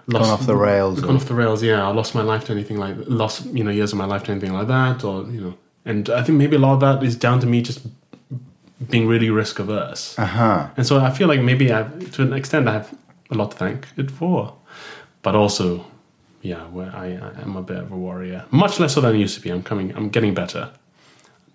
lost 0.08 0.30
off 0.30 0.46
the 0.46 0.56
rails 0.56 1.00
Gone 1.00 1.12
or- 1.12 1.16
off 1.16 1.26
the 1.26 1.34
rails. 1.34 1.62
Yeah, 1.62 1.86
I 1.86 1.92
lost 1.92 2.14
my 2.14 2.22
life 2.22 2.46
to 2.46 2.52
anything 2.52 2.78
like 2.78 2.96
lost, 3.06 3.46
you 3.46 3.62
know, 3.64 3.70
years 3.70 3.92
of 3.92 3.98
my 3.98 4.06
life 4.06 4.24
to 4.24 4.32
anything 4.32 4.52
like 4.52 4.66
that, 4.68 5.04
or 5.04 5.24
you 5.30 5.40
know. 5.40 5.54
And 5.86 6.10
I 6.10 6.22
think 6.22 6.36
maybe 6.36 6.56
a 6.56 6.58
lot 6.58 6.74
of 6.74 6.80
that 6.80 7.02
is 7.02 7.16
down 7.16 7.40
to 7.40 7.46
me 7.46 7.62
just 7.62 7.86
being 8.90 9.06
really 9.06 9.30
risk 9.30 9.58
averse. 9.58 10.18
Uh 10.18 10.26
huh. 10.26 10.68
And 10.76 10.86
so 10.86 10.98
I 10.98 11.10
feel 11.10 11.28
like 11.28 11.40
maybe 11.40 11.72
I, 11.72 11.84
to 12.12 12.22
an 12.22 12.32
extent, 12.32 12.68
I 12.68 12.72
have 12.72 12.94
a 13.30 13.34
lot 13.34 13.52
to 13.52 13.56
thank 13.56 13.86
it 13.96 14.10
for. 14.10 14.54
But 15.22 15.34
also, 15.34 15.86
yeah, 16.42 16.64
where 16.64 16.94
I, 16.94 17.06
I 17.06 17.40
am 17.40 17.56
a 17.56 17.62
bit 17.62 17.78
of 17.78 17.92
a 17.92 17.96
warrior. 17.96 18.44
Much 18.50 18.78
less 18.78 18.94
so 18.94 19.00
than 19.00 19.14
I 19.14 19.16
used 19.16 19.36
to 19.36 19.40
be. 19.40 19.50
I'm 19.50 19.62
coming. 19.62 19.96
I'm 19.96 20.08
getting 20.10 20.34
better. 20.34 20.72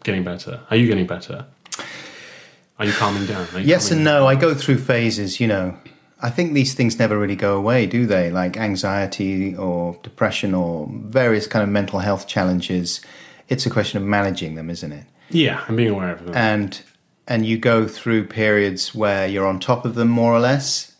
Getting 0.03 0.23
better. 0.23 0.61
Are 0.69 0.77
you 0.77 0.87
getting 0.87 1.05
better? 1.05 1.45
Are 2.79 2.85
you 2.85 2.93
calming 2.93 3.27
down? 3.27 3.45
You 3.53 3.59
Yes 3.59 3.89
calming 3.89 4.07
and 4.07 4.19
no. 4.19 4.27
I 4.27 4.35
go 4.35 4.55
through 4.55 4.79
phases, 4.79 5.39
you 5.39 5.47
know. 5.47 5.77
I 6.23 6.29
think 6.29 6.53
these 6.53 6.73
things 6.73 6.99
never 6.99 7.17
really 7.17 7.35
go 7.35 7.57
away, 7.57 7.85
do 7.85 8.05
they? 8.05 8.31
Like 8.31 8.55
anxiety 8.55 9.55
or 9.55 9.99
depression 10.03 10.53
or 10.53 10.87
various 10.91 11.47
kind 11.47 11.63
of 11.63 11.69
mental 11.69 11.99
health 11.99 12.27
challenges. 12.27 13.01
It's 13.51 13.65
a 13.65 13.69
question 13.69 14.01
of 14.01 14.07
managing 14.07 14.55
them, 14.55 14.69
isn't 14.69 14.91
it? 14.91 15.05
Yeah, 15.29 15.63
I'm 15.67 15.75
being 15.75 15.89
aware 15.91 16.13
of 16.13 16.25
them. 16.25 16.35
and 16.35 16.81
and 17.27 17.45
you 17.45 17.57
go 17.57 17.87
through 17.87 18.25
periods 18.25 18.95
where 18.95 19.27
you're 19.27 19.45
on 19.45 19.59
top 19.59 19.85
of 19.85 19.93
them 19.95 20.07
more 20.09 20.33
or 20.33 20.39
less 20.39 20.95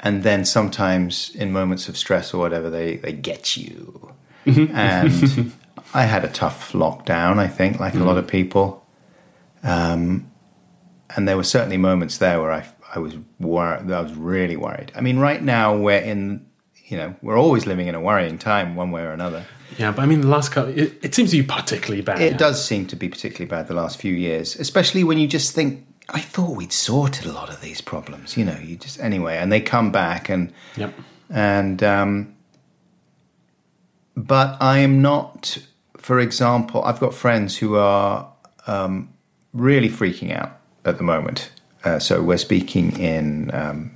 and 0.00 0.22
then 0.22 0.44
sometimes 0.44 1.34
in 1.34 1.50
moments 1.52 1.88
of 1.88 1.96
stress 1.96 2.34
or 2.34 2.38
whatever 2.38 2.68
they 2.68 2.96
they 2.96 3.12
get 3.12 3.56
you. 3.56 4.12
And 4.46 5.52
i 5.94 6.04
had 6.04 6.24
a 6.24 6.28
tough 6.28 6.72
lockdown 6.72 7.38
i 7.38 7.46
think 7.48 7.78
like 7.80 7.94
a 7.94 8.04
lot 8.04 8.18
of 8.18 8.26
people. 8.26 8.84
Um 9.62 10.30
and 11.16 11.28
there 11.28 11.36
were 11.36 11.44
certainly 11.56 11.76
moments 11.78 12.18
there 12.18 12.40
where 12.40 12.52
i 12.52 12.62
i 12.94 12.98
was 12.98 13.14
worried 13.40 13.90
i 13.90 14.00
was 14.00 14.14
really 14.14 14.56
worried. 14.56 14.92
I 14.94 15.00
mean 15.00 15.18
right 15.18 15.42
now 15.42 15.76
we're 15.76 16.04
in 16.12 16.44
you 16.86 16.96
know 16.98 17.14
we're 17.22 17.38
always 17.38 17.66
living 17.66 17.86
in 17.88 17.94
a 17.94 18.00
worrying 18.00 18.38
time 18.38 18.76
one 18.76 18.90
way 18.90 19.02
or 19.02 19.12
another 19.12 19.44
yeah, 19.78 19.92
but 19.92 20.02
I 20.02 20.06
mean, 20.06 20.20
the 20.20 20.28
last 20.28 20.52
couple, 20.52 20.76
it, 20.76 20.98
it 21.02 21.14
seems 21.14 21.30
to 21.30 21.36
be 21.36 21.46
particularly 21.46 22.02
bad. 22.02 22.20
It 22.20 22.38
does 22.38 22.64
seem 22.64 22.86
to 22.86 22.96
be 22.96 23.08
particularly 23.08 23.48
bad 23.48 23.68
the 23.68 23.74
last 23.74 24.00
few 24.00 24.12
years, 24.12 24.56
especially 24.56 25.04
when 25.04 25.18
you 25.18 25.26
just 25.26 25.54
think, 25.54 25.86
I 26.08 26.20
thought 26.20 26.56
we'd 26.56 26.72
sorted 26.72 27.26
a 27.26 27.32
lot 27.32 27.48
of 27.48 27.60
these 27.60 27.80
problems, 27.80 28.36
you 28.36 28.44
know, 28.44 28.58
you 28.58 28.76
just, 28.76 29.00
anyway, 29.00 29.38
and 29.38 29.50
they 29.50 29.60
come 29.60 29.90
back 29.90 30.28
and, 30.28 30.52
Yep. 30.76 30.94
and, 31.30 31.82
um, 31.82 32.34
but 34.16 34.56
I 34.60 34.78
am 34.78 35.02
not 35.02 35.58
for 36.04 36.20
example, 36.20 36.82
I've 36.84 37.00
got 37.00 37.14
friends 37.14 37.56
who 37.56 37.76
are 37.76 38.30
um, 38.66 39.08
really 39.54 39.88
freaking 39.88 40.36
out 40.36 40.60
at 40.84 40.98
the 40.98 41.02
moment. 41.02 41.50
Uh, 41.82 41.98
so 41.98 42.20
we're 42.20 42.36
speaking 42.36 42.98
in 43.00 43.50
um, 43.54 43.90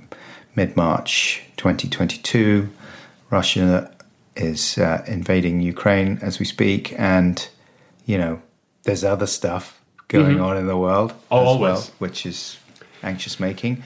mid 0.55 0.75
March 0.75 1.43
2022. 1.57 2.67
Russia 3.29 3.91
is 4.39 4.77
uh, 4.77 5.03
invading 5.07 5.59
Ukraine 5.61 6.17
as 6.21 6.39
we 6.39 6.45
speak, 6.45 6.93
and 6.97 7.47
you 8.05 8.17
know 8.17 8.41
there's 8.83 9.03
other 9.03 9.27
stuff 9.27 9.79
going 10.07 10.39
on 10.39 10.57
in 10.57 10.65
the 10.67 10.77
world 10.77 11.11
Mm-hmm. 11.11 11.33
Oh, 11.33 11.41
as 11.41 11.47
always. 11.47 11.61
well, 11.61 11.83
which 11.99 12.25
is 12.25 12.57
anxious 13.03 13.39
making. 13.39 13.83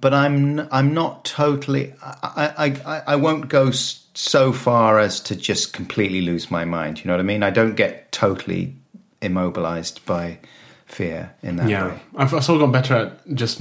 But 0.00 0.14
I'm 0.14 0.60
I'm 0.72 0.94
not 0.94 1.24
totally. 1.24 1.92
I 2.02 2.74
I, 2.86 3.02
I, 3.06 3.16
won't 3.16 3.48
go 3.48 3.70
so 3.70 4.52
far 4.52 4.98
as 4.98 5.20
to 5.20 5.36
just 5.36 5.72
completely 5.74 6.22
lose 6.22 6.50
my 6.50 6.64
mind. 6.64 6.98
You 6.98 7.08
know 7.08 7.14
what 7.14 7.20
I 7.20 7.24
mean? 7.24 7.42
I 7.42 7.50
don't 7.50 7.74
get 7.76 8.10
totally 8.12 8.74
immobilized 9.20 10.04
by 10.06 10.38
fear 10.86 11.34
in 11.42 11.56
that 11.56 11.68
Yeah, 11.68 11.88
way. 11.88 12.00
I've 12.16 12.32
also 12.34 12.58
got 12.58 12.72
better 12.72 12.94
at 12.94 13.34
just. 13.34 13.60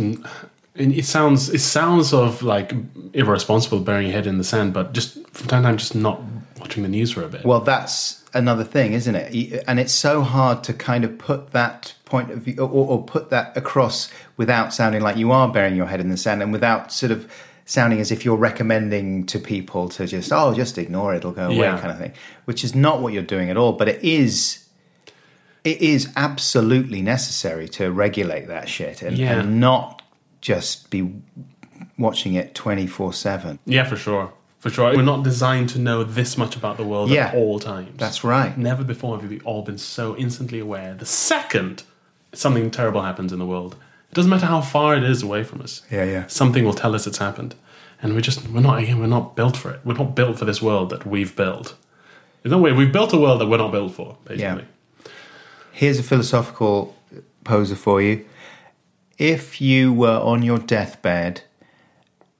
And 0.79 0.93
It 0.93 1.05
sounds 1.05 1.49
it 1.49 1.59
sounds 1.59 2.13
of 2.13 2.41
like 2.41 2.73
irresponsible 3.13 3.79
burying 3.81 4.07
your 4.07 4.15
head 4.15 4.27
in 4.27 4.37
the 4.37 4.43
sand, 4.43 4.73
but 4.73 4.93
just 4.93 5.13
from 5.29 5.47
time 5.47 5.61
to 5.63 5.67
time, 5.67 5.77
just 5.77 5.95
not 5.95 6.21
watching 6.59 6.83
the 6.83 6.89
news 6.89 7.11
for 7.11 7.23
a 7.23 7.27
bit. 7.27 7.45
Well, 7.45 7.59
that's 7.61 8.23
another 8.33 8.63
thing, 8.63 8.93
isn't 8.93 9.15
it? 9.15 9.63
And 9.67 9.79
it's 9.79 9.93
so 9.93 10.21
hard 10.21 10.63
to 10.65 10.73
kind 10.73 11.03
of 11.03 11.17
put 11.17 11.51
that 11.51 11.93
point 12.05 12.31
of 12.31 12.39
view 12.39 12.55
or, 12.59 12.67
or 12.87 13.03
put 13.03 13.29
that 13.29 13.55
across 13.57 14.09
without 14.37 14.73
sounding 14.73 15.01
like 15.01 15.17
you 15.17 15.31
are 15.31 15.47
burying 15.51 15.75
your 15.75 15.85
head 15.87 15.99
in 15.99 16.09
the 16.09 16.17
sand 16.17 16.41
and 16.41 16.51
without 16.51 16.91
sort 16.91 17.11
of 17.11 17.29
sounding 17.65 17.99
as 17.99 18.11
if 18.11 18.25
you're 18.25 18.35
recommending 18.35 19.25
to 19.27 19.37
people 19.39 19.89
to 19.89 20.07
just, 20.07 20.31
oh, 20.33 20.53
just 20.55 20.77
ignore 20.77 21.13
it, 21.13 21.17
it'll 21.17 21.31
go 21.31 21.45
away, 21.47 21.57
Yeah. 21.57 21.79
kind 21.79 21.91
of 21.91 21.99
thing, 21.99 22.13
which 22.45 22.63
is 22.63 22.73
not 22.73 23.01
what 23.01 23.13
you're 23.13 23.21
doing 23.21 23.49
at 23.51 23.57
all. 23.57 23.73
But 23.73 23.87
it 23.89 24.03
is. 24.03 24.65
It 25.63 25.81
is 25.81 26.09
absolutely 26.15 27.01
necessary 27.01 27.67
to 27.69 27.91
regulate 27.91 28.47
that 28.47 28.69
shit 28.69 29.01
and, 29.01 29.17
Yeah. 29.17 29.39
and 29.39 29.59
not 29.59 29.98
just 30.41 30.89
be 30.89 31.13
watching 31.97 32.33
it 32.33 32.55
24 32.55 33.13
7. 33.13 33.59
yeah, 33.65 33.83
for 33.83 33.95
sure, 33.95 34.33
for 34.59 34.69
sure. 34.69 34.95
We're 34.95 35.01
not 35.01 35.23
designed 35.23 35.69
to 35.69 35.79
know 35.79 36.03
this 36.03 36.37
much 36.37 36.55
about 36.55 36.77
the 36.77 36.83
world 36.83 37.09
Yeah. 37.09 37.27
at 37.27 37.35
all 37.35 37.59
times. 37.59 37.91
That's 37.97 38.23
right. 38.23 38.57
Never 38.57 38.83
before 38.83 39.19
have 39.19 39.29
we 39.29 39.39
all 39.41 39.61
been 39.63 39.77
so 39.77 40.15
instantly 40.17 40.59
aware. 40.59 40.93
The 40.95 41.05
second 41.05 41.83
something 42.33 42.69
terrible 42.71 43.01
happens 43.01 43.33
in 43.33 43.39
the 43.39 43.45
world, 43.45 43.75
it 44.11 44.15
doesn't 44.15 44.29
matter 44.29 44.45
how 44.45 44.61
far 44.61 44.95
it 44.95 45.03
is 45.03 45.21
away 45.23 45.43
from 45.43 45.61
us. 45.61 45.81
Yeah, 45.91 46.03
yeah. 46.05 46.27
Something 46.27 46.63
will 46.65 46.73
tell 46.73 46.95
us 46.95 47.05
it's 47.07 47.17
happened, 47.17 47.55
and 48.01 48.13
we're 48.13 48.21
just 48.21 48.47
we're 48.49 48.61
not 48.61 48.79
again 48.79 48.99
we're 48.99 49.07
not 49.07 49.35
built 49.35 49.57
for 49.57 49.71
it. 49.71 49.79
We're 49.83 49.95
not 49.95 50.15
built 50.15 50.37
for 50.39 50.45
this 50.45 50.61
world 50.61 50.89
that 50.91 51.05
we've 51.05 51.35
built. 51.35 51.75
In 52.43 52.51
no 52.51 52.57
way 52.57 52.71
we've 52.71 52.91
built 52.93 53.11
a 53.13 53.17
world 53.17 53.41
that 53.41 53.47
we're 53.47 53.57
not 53.57 53.71
built 53.71 53.93
for. 53.93 54.17
Basically, 54.25 54.65
Here's 55.73 55.99
a 55.99 56.03
philosophical 56.03 56.95
poser 57.43 57.75
for 57.75 58.01
you. 58.01 58.25
If 59.19 59.61
you 59.61 59.93
were 59.93 60.17
on 60.17 60.41
your 60.41 60.57
deathbed, 60.57 61.43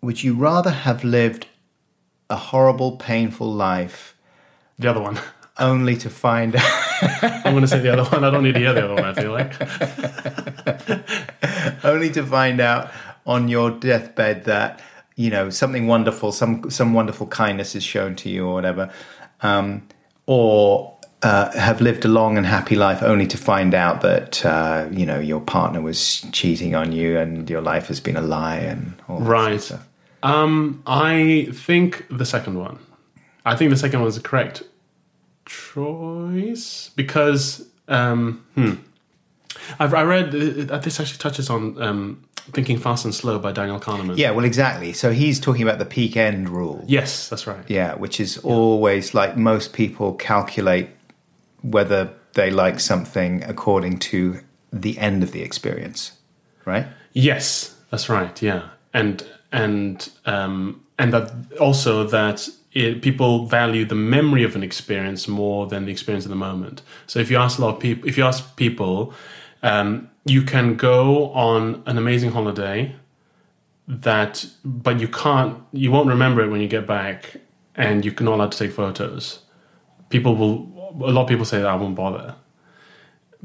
would 0.02 0.24
you 0.24 0.34
rather 0.34 0.72
have 0.72 1.04
lived 1.04 1.46
a 2.30 2.36
horrible, 2.36 2.98
painful 2.98 3.54
life 3.54 4.16
the 4.80 4.90
other 4.90 5.02
one. 5.02 5.20
only 5.60 5.96
to 5.98 6.10
find 6.10 6.56
out. 6.56 6.64
I'm 7.22 7.54
going 7.54 7.62
to 7.62 7.68
say 7.68 7.80
the 7.80 7.92
other 7.94 8.10
one. 8.10 8.24
I 8.24 8.32
don't 8.32 8.44
need 8.44 8.54
to 8.54 8.60
hear 8.60 8.74
the 8.74 8.86
other 8.86 8.96
one. 8.96 9.04
I 9.06 9.14
feel 9.14 9.32
like 9.32 9.54
only 11.84 12.10
to 12.12 12.26
find 12.26 12.60
out 12.62 12.92
on 13.26 13.50
your 13.50 13.70
deathbed 13.72 14.46
that 14.46 14.82
you 15.16 15.30
know 15.30 15.50
something 15.50 15.86
wonderful, 15.88 16.32
some 16.32 16.72
some 16.72 16.94
wonderful 16.94 17.28
kindness 17.28 17.76
is 17.76 17.84
shown 17.84 18.16
to 18.18 18.30
you 18.30 18.48
or 18.48 18.54
whatever, 18.54 18.90
um, 19.42 19.86
or 20.26 20.98
uh, 21.22 21.52
have 21.52 21.82
lived 21.82 22.06
a 22.06 22.08
long 22.08 22.38
and 22.38 22.46
happy 22.46 22.76
life 22.76 23.04
only 23.04 23.28
to 23.28 23.38
find 23.38 23.74
out 23.74 24.02
that 24.02 24.46
uh, 24.46 24.88
you 24.92 25.06
know 25.06 25.20
your 25.20 25.42
partner 25.42 25.82
was 25.82 26.22
cheating 26.32 26.76
on 26.76 26.92
you 26.92 27.18
and 27.18 27.50
your 27.50 27.62
life 27.62 27.88
has 27.88 28.00
been 28.00 28.16
a 28.16 28.22
lie 28.22 28.58
and 28.58 28.94
all 29.08 29.20
that 29.20 29.62
sort 29.62 29.72
of 29.72 29.80
Right. 29.80 29.86
Um, 30.22 30.84
I 30.86 31.48
think 31.54 32.06
the 32.10 32.26
second 32.26 32.58
one. 32.58 32.80
I 33.46 33.56
think 33.56 33.72
the 33.72 33.78
second 33.78 34.00
one 34.00 34.10
is 34.10 34.16
the 34.16 34.22
correct 34.22 34.64
choice 35.46 36.92
because 36.96 37.66
um, 37.88 38.46
hmm. 38.56 38.74
I've, 39.80 39.94
I 39.94 40.04
read 40.04 40.28
uh, 40.72 40.78
this 40.80 41.00
actually 41.00 41.18
touches 41.18 41.50
on 41.50 41.82
um, 41.82 42.24
Thinking 42.52 42.78
Fast 42.78 43.06
and 43.06 43.14
Slow 43.14 43.40
by 43.40 43.52
Daniel 43.52 43.80
Kahneman. 43.80 44.18
Yeah, 44.18 44.32
well, 44.32 44.46
exactly. 44.46 44.94
So 44.94 45.12
he's 45.12 45.40
talking 45.40 45.64
about 45.64 45.80
the 45.80 45.86
peak 45.86 46.18
end 46.18 46.50
rule. 46.50 46.84
Yes, 46.88 47.30
that's 47.30 47.48
right. 47.48 47.64
Yeah, 47.68 47.96
which 47.96 48.20
is 48.20 48.38
always 48.40 49.14
like 49.14 49.38
most 49.38 49.74
people 49.74 50.14
calculate 50.14 50.90
whether 51.62 52.14
they 52.34 52.52
like 52.52 52.80
something 52.80 53.44
according 53.44 54.00
to 54.00 54.40
the 54.72 54.98
end 55.00 55.24
of 55.24 55.32
the 55.32 55.42
experience, 55.42 56.14
right? 56.66 56.88
Yes, 57.14 57.76
that's 57.90 58.10
right. 58.10 58.42
Yeah, 58.42 58.70
and 58.94 59.26
and 59.52 60.10
um, 60.26 60.84
and 60.98 61.14
that 61.14 61.32
also 61.60 62.06
that 62.08 62.48
it, 62.72 63.02
people 63.02 63.46
value 63.48 63.86
the 63.86 63.96
memory 63.96 64.44
of 64.44 64.56
an 64.56 64.64
experience 64.64 65.28
more 65.28 65.68
than 65.68 65.86
the 65.86 65.92
experience 65.92 66.26
of 66.26 66.30
the 66.30 66.36
moment. 66.36 66.82
So 67.08 67.20
if 67.20 67.32
you 67.32 67.38
ask 67.38 67.58
a 67.58 67.62
lot 67.62 67.76
of 67.76 67.80
people, 67.80 68.08
if 68.08 68.18
you 68.18 68.24
ask 68.24 68.56
people, 68.56 69.14
um, 69.64 70.10
you 70.26 70.44
can 70.44 70.76
go 70.76 71.32
on 71.32 71.82
an 71.86 71.98
amazing 71.98 72.32
holiday 72.32 72.96
that, 73.88 74.46
but 74.64 75.00
you 75.00 75.08
can't, 75.08 75.58
you 75.72 75.92
won't 75.92 76.08
remember 76.08 76.42
it 76.42 76.50
when 76.50 76.62
you 76.62 76.68
get 76.68 76.86
back, 76.86 77.38
and 77.76 78.06
you're 78.06 78.14
not 78.20 78.36
allowed 78.36 78.52
to 78.52 78.58
take 78.58 78.72
photos. 78.72 79.40
People 80.10 80.36
will, 80.36 80.66
a 80.92 81.12
lot 81.12 81.24
of 81.24 81.28
people 81.28 81.46
say 81.46 81.60
that 81.60 81.68
I 81.68 81.76
won't 81.76 81.96
bother. 81.96 82.36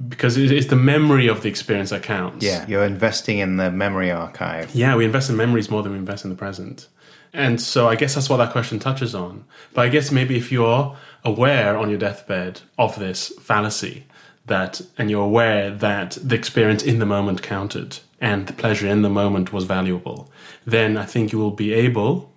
Because 0.09 0.37
it's 0.37 0.67
the 0.67 0.77
memory 0.77 1.29
of 1.29 1.43
the 1.43 1.49
experience 1.49 1.91
that 1.91 2.03
counts. 2.03 2.45
Yeah, 2.45 2.67
you're 2.67 2.85
investing 2.85 3.39
in 3.39 3.59
the 3.59 3.71
memory 3.71 4.11
archive. 4.11 4.75
Yeah, 4.75 4.97
we 4.97 5.05
invest 5.05 5.31
in 5.31 5.37
memories 5.37 5.71
more 5.71 5.85
than 5.85 5.93
we 5.93 5.99
invest 5.99 6.25
in 6.25 6.31
the 6.31 6.37
present. 6.37 6.89
And 7.33 7.61
so 7.61 7.89
I 7.89 7.95
guess 7.95 8.15
that's 8.15 8.29
what 8.29 8.39
that 8.39 8.51
question 8.51 8.81
touches 8.81 9.15
on. 9.15 9.45
But 9.73 9.87
I 9.87 9.89
guess 9.89 10.11
maybe 10.11 10.37
if 10.37 10.51
you're 10.51 10.97
aware 11.25 11.77
on 11.77 11.91
your 11.91 11.99
deathbed 11.99 12.63
of 12.77 12.99
this 12.99 13.29
fallacy, 13.41 14.07
that 14.47 14.81
and 14.99 15.11
you're 15.11 15.25
aware 15.25 15.71
that 15.71 16.19
the 16.23 16.35
experience 16.35 16.83
in 16.83 16.99
the 16.99 17.07
moment 17.07 17.43
counted 17.43 17.99
and 18.21 18.47
the 18.47 18.53
pleasure 18.53 18.87
in 18.87 19.03
the 19.03 19.09
moment 19.09 19.53
was 19.53 19.65
valuable, 19.65 20.31
then 20.67 20.97
I 20.97 21.05
think 21.05 21.33
you 21.33 21.39
will 21.39 21.51
be 21.51 21.73
able 21.73 22.33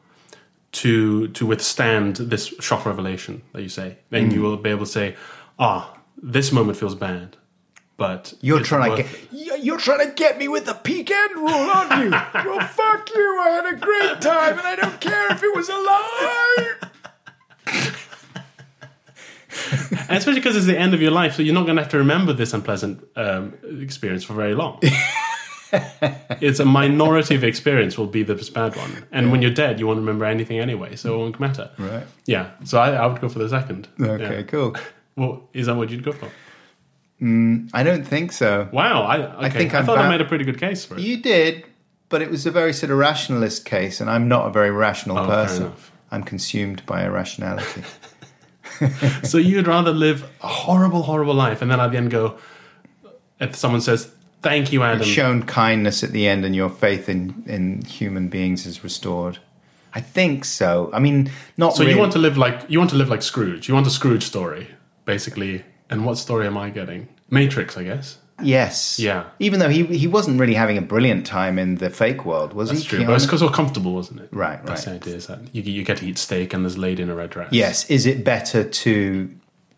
to 0.78 1.28
to 1.30 1.45
withstand 1.45 2.17
this 2.17 2.53
shock 2.59 2.86
revelation 2.86 3.41
that 3.53 3.61
you 3.61 3.69
say. 3.69 3.97
Then 4.09 4.32
you 4.32 4.41
will 4.41 4.57
be 4.57 4.69
able 4.69 4.86
to 4.86 4.91
say, 4.91 5.15
ah, 5.57 5.97
this 6.21 6.51
moment 6.51 6.78
feels 6.78 6.95
bad. 6.95 7.38
But 7.97 8.36
You're 8.41 8.61
trying 8.61 8.95
to 8.95 9.03
get 9.03 9.63
you're 9.63 9.80
trying 9.80 10.07
to 10.07 10.13
get 10.13 10.38
me 10.38 10.47
with 10.47 10.65
the 10.65 10.75
peak 10.75 11.09
end 11.09 11.36
rule, 11.36 11.49
aren't 11.49 12.03
you? 12.03 12.11
well, 12.45 12.67
fuck 12.67 13.09
you. 13.13 13.39
I 13.41 13.49
had 13.49 13.73
a 13.73 13.78
great 13.78 14.21
time, 14.21 14.59
and 14.59 14.67
I 14.67 14.75
don't 14.75 15.01
care 15.01 15.32
if 15.32 15.41
it 15.41 15.55
was 15.55 15.67
a 15.67 15.73
lie. 15.73 16.73
And 20.09 20.17
especially 20.17 20.39
because 20.39 20.55
it's 20.55 20.67
the 20.67 20.78
end 20.78 20.93
of 20.93 21.01
your 21.01 21.11
life, 21.11 21.36
so 21.36 21.41
you're 21.41 21.55
not 21.55 21.65
going 21.65 21.75
to 21.78 21.82
have 21.82 21.91
to 21.91 21.97
remember 21.97 22.34
this 22.34 22.53
unpleasant 22.53 23.05
um, 23.15 23.53
experience 23.82 24.23
for 24.23 24.34
very 24.34 24.53
long. 24.53 24.80
it's 26.41 26.59
a 26.59 26.65
minority 26.65 27.36
of 27.36 27.43
experience 27.43 27.97
will 27.97 28.07
be 28.07 28.24
the 28.24 28.36
bad 28.53 28.76
one, 28.76 29.05
and 29.11 29.32
when 29.32 29.41
you're 29.41 29.51
dead, 29.53 29.80
you 29.80 29.88
won't 29.88 29.99
remember 29.99 30.26
anything 30.26 30.59
anyway, 30.59 30.95
so 30.95 31.15
it 31.15 31.18
won't 31.18 31.39
matter. 31.39 31.70
Right. 31.78 32.05
Yeah. 32.26 32.51
So 32.63 32.80
I, 32.80 32.91
I 32.91 33.05
would 33.07 33.20
go 33.22 33.30
for 33.30 33.39
the 33.39 33.49
second. 33.49 33.88
Okay, 33.99 34.38
Yeah. 34.38 34.41
cool. 34.43 34.76
Well, 35.15 35.49
is 35.53 35.65
that 35.65 35.76
what 35.76 35.89
you'd 35.89 36.03
go 36.03 36.11
for? 36.11 36.30
Mm, 37.22 37.70
I 37.74 37.82
don't 37.84 38.05
think 38.07 38.32
so. 38.32 38.70
Wow. 38.72 39.01
I, 39.03 39.18
okay. 39.18 39.36
I, 39.39 39.49
think 39.49 39.74
I'm 39.74 39.86
thought 39.86 39.97
I 39.97 40.07
made 40.07 40.22
a 40.22 40.26
pretty 40.26 40.45
good 40.45 40.59
case 40.59 40.86
for 40.86 40.95
it. 40.95 41.01
You 41.01 41.18
did, 41.18 41.65
but 42.09 42.22
it 42.22 42.30
was 42.30 42.45
a 42.45 42.51
very 42.51 42.72
sort 42.74 42.91
of 42.91 42.97
rationalist 42.99 43.65
case, 43.65 43.99
and 43.99 44.09
I'm 44.09 44.28
not 44.28 44.47
a 44.47 44.51
very 44.51 44.70
rational 44.72 45.18
Oh, 45.18 45.26
person. 45.26 45.74
I'm 46.11 46.24
consumed 46.24 46.86
by 46.86 47.03
irrationality. 47.05 47.84
so 49.24 49.38
you'd 49.38 49.68
rather 49.68 49.91
live 49.91 50.24
a 50.41 50.47
horrible, 50.47 51.03
horrible 51.03 51.34
life, 51.34 51.61
and 51.61 51.72
then 51.72 51.80
at 51.80 51.91
the 51.91 51.97
end 51.97 52.11
go, 52.11 52.38
if 53.39 53.55
someone 53.55 53.82
says, 53.82 54.11
"Thank 54.41 54.71
you, 54.71 54.83
Adam," 54.83 55.03
shown 55.07 55.43
kindness 55.43 56.03
at 56.03 56.11
the 56.11 56.27
end 56.27 56.45
and 56.45 56.55
your 56.55 56.69
faith 56.69 57.09
in, 57.09 57.43
in 57.47 57.81
human 57.85 58.27
beings 58.29 58.65
is 58.65 58.83
restored. 58.83 59.39
I 59.93 60.01
think 60.01 60.45
so. 60.45 60.89
I 60.93 60.99
mean, 60.99 61.31
not 61.57 61.75
So 61.75 61.81
really. 61.83 61.93
you 61.95 61.99
want 61.99 62.11
to 62.13 62.19
live 62.19 62.38
like 62.38 62.61
you 62.69 62.77
want 62.79 62.91
to 62.91 62.95
live 62.97 63.09
like 63.09 63.23
Scrooge. 63.23 63.67
You 63.67 63.73
want 63.73 63.88
a 63.88 63.89
Scrooge 63.89 64.23
story, 64.23 64.67
basically. 65.05 65.63
And 65.89 66.05
what 66.05 66.17
story 66.17 66.45
am 66.45 66.57
I 66.57 66.69
getting? 66.69 67.07
Matrix, 67.29 67.77
I 67.77 67.83
guess. 67.83 68.17
yes, 68.43 68.99
Yeah. 68.99 69.23
Even 69.39 69.59
though 69.59 69.69
he 69.69 69.83
he 69.85 70.05
wasn't 70.05 70.39
really 70.39 70.53
having 70.53 70.77
a 70.77 70.81
brilliant 70.81 71.25
time 71.25 71.57
in 71.57 71.75
the 71.75 71.89
fake 71.89 72.25
world, 72.25 72.53
was 72.53 72.69
That's 72.69 72.81
he? 72.83 72.88
true. 72.89 72.99
Keanu? 72.99 73.07
But 73.07 73.15
it's 73.15 73.25
because 73.25 73.39
so 73.39 73.49
comfortable, 73.49 73.93
wasn't 73.95 74.19
it? 74.19 74.29
Right, 74.31 74.63
That's 74.65 74.85
right. 74.85 75.01
the 75.01 75.07
idea. 75.09 75.15
Is 75.17 75.27
that 75.27 75.39
you, 75.55 75.61
you 75.63 75.83
get 75.83 75.97
to 75.97 76.05
eat 76.05 76.17
steak 76.19 76.53
and 76.53 76.63
there's 76.63 76.77
lady 76.77 77.01
in 77.01 77.09
a 77.09 77.15
red 77.15 77.31
dress. 77.31 77.49
Yes. 77.51 77.89
Is 77.89 78.05
it 78.05 78.23
better 78.23 78.63
to 78.63 79.29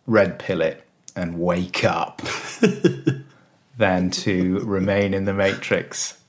red 0.08 0.38
pill 0.40 0.62
it 0.62 0.84
and 1.16 1.40
wake 1.40 1.84
up 1.86 2.22
than 3.80 4.12
to 4.12 4.60
remain 4.60 5.16
in 5.16 5.26
the 5.26 5.34
matrix? 5.34 6.20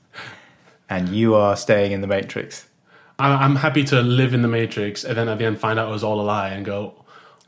And 0.89 1.09
you 1.09 1.35
are 1.35 1.55
staying 1.55 1.91
in 1.91 2.01
the 2.01 2.07
matrix. 2.07 2.65
I, 3.19 3.45
I'm 3.45 3.55
happy 3.55 3.83
to 3.85 4.01
live 4.01 4.33
in 4.33 4.41
the 4.41 4.47
Matrix 4.47 5.03
and 5.05 5.15
then 5.15 5.29
at 5.29 5.37
the 5.37 5.45
end 5.45 5.59
find 5.59 5.77
out 5.77 5.87
it 5.87 5.91
was 5.91 6.03
all 6.03 6.19
a 6.19 6.23
lie 6.23 6.49
and 6.49 6.65
go, 6.65 6.95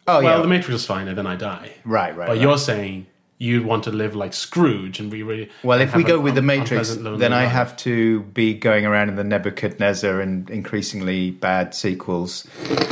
Oh, 0.08 0.22
well, 0.22 0.38
yeah. 0.38 0.42
the 0.42 0.48
Matrix 0.48 0.82
is 0.82 0.86
fine, 0.86 1.08
and 1.08 1.18
then 1.18 1.26
I 1.26 1.38
die. 1.38 1.72
Right, 1.86 2.16
right, 2.16 2.28
But 2.28 2.34
right. 2.34 2.42
you're 2.42 2.58
saying 2.58 3.08
you'd 3.38 3.66
want 3.66 3.86
to 3.86 3.92
live 3.92 4.16
like 4.16 4.34
Scrooge 4.34 5.00
and 5.00 5.10
be 5.10 5.24
really. 5.24 5.50
Well, 5.64 5.80
if 5.80 5.96
we 5.96 6.04
go 6.04 6.20
with 6.20 6.36
the 6.36 6.42
Matrix, 6.42 6.96
then 6.96 7.32
I 7.34 7.44
life. 7.44 7.52
have 7.52 7.78
to 7.78 8.22
be 8.22 8.54
going 8.54 8.86
around 8.86 9.10
in 9.10 9.16
the 9.16 9.24
Nebuchadnezzar 9.24 10.20
and 10.20 10.50
increasingly 10.50 11.32
bad 11.32 11.74
sequels 11.74 12.46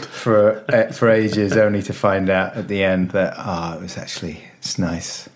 for 0.10 0.64
uh, 0.74 0.92
for 0.94 1.10
ages, 1.10 1.58
only 1.58 1.82
to 1.84 1.94
find 1.94 2.30
out 2.30 2.56
at 2.56 2.70
the 2.70 2.82
end 2.84 3.12
that 3.12 3.34
ah, 3.38 3.76
it 3.76 3.82
was 3.82 3.98
actually 3.98 4.42
it's 4.60 4.80
nice 4.80 5.28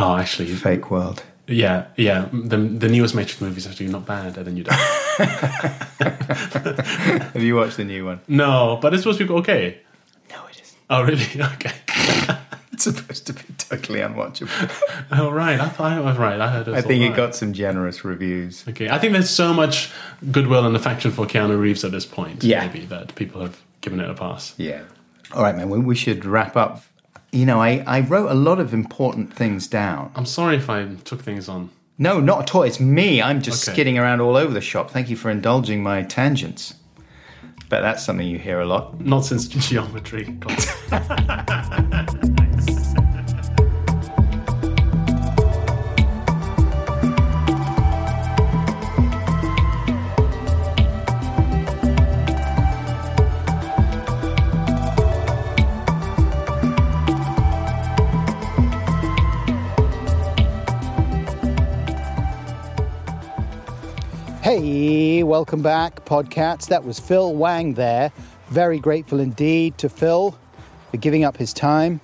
Oh, 0.00 0.16
actually, 0.16 0.46
fake 0.54 0.90
world. 0.90 1.22
yeah, 1.46 1.86
yeah. 1.96 2.28
The 2.32 2.56
the 2.56 2.88
newest 2.88 3.14
Matrix 3.14 3.40
movie 3.40 3.58
is 3.58 3.66
actually 3.66 3.88
not 3.88 4.06
bad, 4.06 4.36
and 4.36 4.46
then 4.46 4.56
you 4.56 4.64
die. 4.64 4.74
Have 7.32 7.42
you 7.42 7.56
watched 7.56 7.76
the 7.76 7.84
new 7.84 8.04
one? 8.04 8.20
no, 8.28 8.78
but 8.80 8.94
it's 8.94 9.02
supposed 9.02 9.18
to 9.18 9.26
be 9.26 9.32
okay. 9.34 9.78
No, 10.30 10.46
it 10.46 10.60
isn't. 10.60 10.78
Oh, 10.90 11.02
really? 11.02 11.26
Okay. 11.54 11.72
It's 12.78 12.84
supposed 12.84 13.26
to 13.26 13.32
be 13.32 13.42
totally 13.58 13.98
unwatchable. 13.98 14.70
Oh, 15.10 15.30
right. 15.32 15.58
I 15.58 15.68
thought 15.68 15.90
I 15.90 15.98
was 15.98 16.16
right. 16.16 16.40
I 16.40 16.48
heard. 16.48 16.68
It 16.68 16.74
I 16.74 16.80
think 16.80 17.02
it 17.02 17.08
right. 17.08 17.16
got 17.16 17.34
some 17.34 17.52
generous 17.52 18.04
reviews. 18.04 18.62
Okay, 18.68 18.88
I 18.88 19.00
think 19.00 19.14
there's 19.14 19.30
so 19.30 19.52
much 19.52 19.90
goodwill 20.30 20.64
and 20.64 20.76
affection 20.76 21.10
for 21.10 21.26
Keanu 21.26 21.58
Reeves 21.58 21.82
at 21.84 21.90
this 21.90 22.06
point. 22.06 22.44
Yeah. 22.44 22.64
maybe 22.64 22.86
that 22.86 23.16
people 23.16 23.40
have 23.40 23.60
given 23.80 23.98
it 23.98 24.08
a 24.08 24.14
pass. 24.14 24.54
Yeah. 24.58 24.82
All 25.34 25.42
right, 25.42 25.56
man. 25.56 25.70
We, 25.70 25.80
we 25.80 25.96
should 25.96 26.24
wrap 26.24 26.56
up. 26.56 26.84
You 27.32 27.44
know, 27.46 27.60
I, 27.60 27.84
I 27.86 28.00
wrote 28.00 28.30
a 28.30 28.34
lot 28.34 28.58
of 28.58 28.72
important 28.72 29.34
things 29.34 29.66
down. 29.66 30.10
I'm 30.14 30.24
sorry 30.26 30.56
if 30.56 30.70
I 30.70 30.86
took 31.04 31.20
things 31.20 31.48
on. 31.48 31.70
No, 31.98 32.20
not 32.20 32.42
at 32.42 32.54
all. 32.54 32.62
It's 32.62 32.80
me. 32.80 33.20
I'm 33.20 33.42
just 33.42 33.66
Okay. 33.68 33.74
skidding 33.74 33.98
around 33.98 34.20
all 34.20 34.36
over 34.36 34.54
the 34.54 34.60
shop. 34.60 34.90
Thank 34.90 35.10
you 35.10 35.16
for 35.16 35.30
indulging 35.30 35.82
my 35.82 36.02
tangents. 36.04 36.74
But 37.68 37.82
that's 37.82 38.02
something 38.04 38.26
you 38.26 38.38
hear 38.38 38.60
a 38.60 38.66
lot. 38.66 38.98
Not 39.00 39.26
since 39.26 39.46
geometry 39.46 40.24
Hey, 64.40 65.24
welcome 65.24 65.62
back, 65.62 66.04
Podcats. 66.04 66.68
That 66.68 66.84
was 66.84 67.00
Phil 67.00 67.34
Wang 67.34 67.74
there. 67.74 68.12
Very 68.48 68.78
grateful 68.78 69.18
indeed 69.18 69.76
to 69.78 69.88
Phil 69.88 70.38
for 70.90 70.96
giving 70.96 71.24
up 71.24 71.38
his 71.38 71.52
time. 71.52 72.00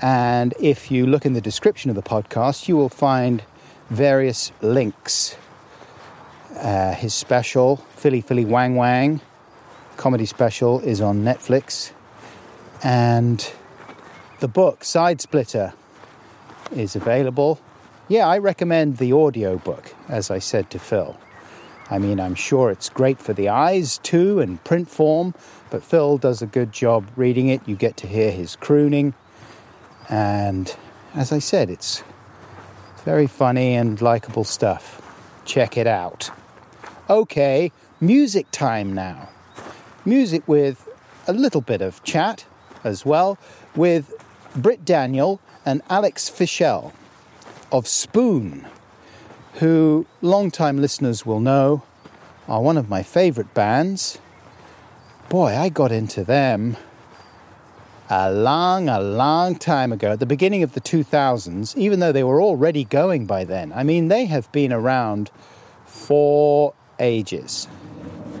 And 0.00 0.54
if 0.60 0.92
you 0.92 1.06
look 1.08 1.26
in 1.26 1.32
the 1.32 1.40
description 1.40 1.90
of 1.90 1.96
the 1.96 2.04
podcast, 2.04 2.68
you 2.68 2.76
will 2.76 2.88
find 2.88 3.42
various 3.90 4.52
links. 4.62 5.36
Uh, 6.54 6.94
his 6.94 7.12
special, 7.12 7.78
Philly 7.96 8.20
Philly 8.20 8.44
Wang 8.44 8.76
Wang, 8.76 9.20
comedy 9.96 10.24
special, 10.24 10.78
is 10.80 11.00
on 11.00 11.24
Netflix. 11.24 11.90
And 12.84 13.52
the 14.38 14.48
book, 14.48 14.80
Sidesplitter, 14.80 15.74
is 16.70 16.94
available. 16.94 17.60
Yeah, 18.08 18.28
I 18.28 18.38
recommend 18.38 18.98
the 18.98 19.12
audio 19.12 19.58
book, 19.58 19.94
as 20.08 20.30
I 20.30 20.38
said 20.38 20.70
to 20.70 20.78
Phil. 20.78 21.18
I 21.90 21.98
mean, 21.98 22.18
I'm 22.18 22.34
sure 22.34 22.70
it's 22.70 22.88
great 22.88 23.20
for 23.20 23.32
the 23.32 23.48
eyes 23.48 23.98
too 23.98 24.40
in 24.40 24.58
print 24.58 24.90
form, 24.90 25.34
but 25.70 25.84
Phil 25.84 26.18
does 26.18 26.42
a 26.42 26.46
good 26.46 26.72
job 26.72 27.08
reading 27.14 27.48
it. 27.48 27.60
You 27.66 27.76
get 27.76 27.96
to 27.98 28.08
hear 28.08 28.32
his 28.32 28.56
crooning. 28.56 29.14
And 30.08 30.74
as 31.14 31.32
I 31.32 31.38
said, 31.38 31.70
it's 31.70 32.02
very 33.04 33.28
funny 33.28 33.74
and 33.74 34.00
likable 34.00 34.44
stuff. 34.44 35.00
Check 35.44 35.76
it 35.76 35.86
out. 35.86 36.30
Okay, 37.08 37.70
music 38.00 38.50
time 38.50 38.92
now. 38.92 39.28
Music 40.04 40.46
with 40.48 40.88
a 41.28 41.32
little 41.32 41.60
bit 41.60 41.80
of 41.80 42.02
chat 42.02 42.46
as 42.82 43.06
well 43.06 43.38
with 43.76 44.12
Britt 44.56 44.84
Daniel 44.84 45.40
and 45.64 45.82
Alex 45.88 46.28
Fischel 46.28 46.92
of 47.70 47.86
Spoon 47.86 48.66
who 49.58 50.06
long-time 50.20 50.78
listeners 50.78 51.24
will 51.24 51.40
know 51.40 51.82
are 52.48 52.60
one 52.60 52.76
of 52.76 52.88
my 52.88 53.02
favourite 53.02 53.52
bands. 53.54 54.18
Boy, 55.28 55.56
I 55.56 55.68
got 55.68 55.90
into 55.90 56.24
them 56.24 56.76
a 58.08 58.30
long, 58.30 58.88
a 58.88 59.00
long 59.00 59.56
time 59.56 59.92
ago, 59.92 60.12
at 60.12 60.20
the 60.20 60.26
beginning 60.26 60.62
of 60.62 60.74
the 60.74 60.80
2000s, 60.80 61.76
even 61.76 62.00
though 62.00 62.12
they 62.12 62.22
were 62.22 62.40
already 62.40 62.84
going 62.84 63.26
by 63.26 63.44
then. 63.44 63.72
I 63.72 63.82
mean, 63.82 64.08
they 64.08 64.26
have 64.26 64.50
been 64.52 64.72
around 64.72 65.30
for 65.86 66.74
ages. 67.00 67.66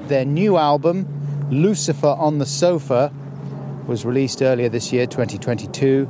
Their 0.06 0.24
new 0.24 0.56
album, 0.56 1.48
Lucifer 1.50 2.14
on 2.18 2.38
the 2.38 2.46
Sofa, 2.46 3.12
was 3.86 4.04
released 4.04 4.42
earlier 4.42 4.68
this 4.68 4.92
year, 4.92 5.06
2022, 5.06 6.08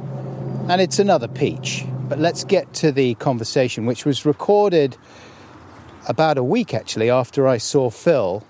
and 0.69 0.81
it's 0.81 0.99
another 0.99 1.29
peach. 1.29 1.85
But 2.09 2.19
let's 2.19 2.45
get 2.45 2.73
to 2.75 2.91
the 2.91 3.15
conversation, 3.15 3.87
which 3.87 4.05
was 4.05 4.27
recorded 4.27 4.97
about 6.09 6.39
a 6.39 6.43
week 6.43 6.75
actually 6.75 7.11
after 7.11 7.47
I 7.47 7.59
saw 7.59 7.91
Phil 7.91 8.45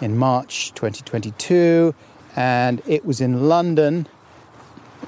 in 0.00 0.16
March 0.16 0.72
2022, 0.74 1.94
and 2.34 2.82
it 2.86 3.04
was 3.04 3.20
in 3.20 3.48
London. 3.48 4.06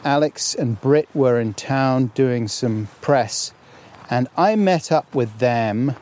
Alex 0.05 0.55
and 0.55 0.81
Britt 0.81 1.09
were 1.15 1.41
in 1.41 1.55
town 1.55 2.13
doing 2.15 2.49
some 2.49 2.89
press, 3.01 3.53
and 4.11 4.29
I 4.37 4.57
met 4.57 4.93
up 4.93 5.15
with 5.15 5.39
them 5.39 5.97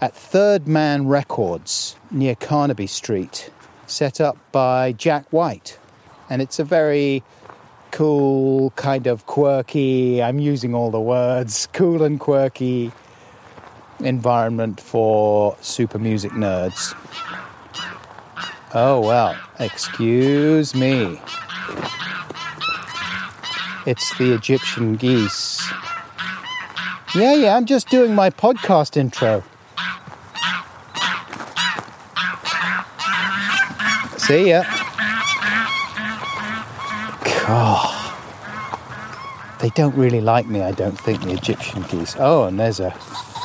at 0.00 0.14
Third 0.14 0.66
Man 0.66 1.06
Records 1.06 1.96
near 2.10 2.34
Carnaby 2.34 2.88
Street, 2.88 3.50
set 3.86 4.20
up 4.20 4.36
by 4.50 4.92
Jack 4.92 5.32
White. 5.32 5.78
And 6.28 6.42
it's 6.42 6.58
a 6.58 6.64
very 6.64 7.22
cool, 7.96 8.68
kind 8.76 9.06
of 9.06 9.24
quirky, 9.24 10.22
I'm 10.22 10.38
using 10.38 10.74
all 10.74 10.90
the 10.90 11.00
words, 11.00 11.66
cool 11.72 12.02
and 12.02 12.20
quirky 12.20 12.92
environment 14.00 14.82
for 14.82 15.56
super 15.62 15.98
music 15.98 16.32
nerds. 16.32 16.94
Oh, 18.74 19.00
well, 19.00 19.34
excuse 19.58 20.74
me. 20.74 21.18
It's 23.86 24.18
the 24.18 24.34
Egyptian 24.34 24.96
geese. 24.96 25.66
Yeah, 27.14 27.32
yeah, 27.32 27.56
I'm 27.56 27.64
just 27.64 27.88
doing 27.88 28.14
my 28.14 28.28
podcast 28.28 28.98
intro. 28.98 29.42
See 34.18 34.50
ya. 34.50 34.85
God. 37.46 38.12
They 39.60 39.70
don't 39.70 39.94
really 39.94 40.20
like 40.20 40.46
me, 40.46 40.62
I 40.62 40.72
don't 40.72 40.98
think, 40.98 41.22
the 41.22 41.32
Egyptian 41.32 41.82
geese. 41.82 42.16
Oh, 42.18 42.44
and 42.44 42.58
there's 42.58 42.80
a 42.80 42.90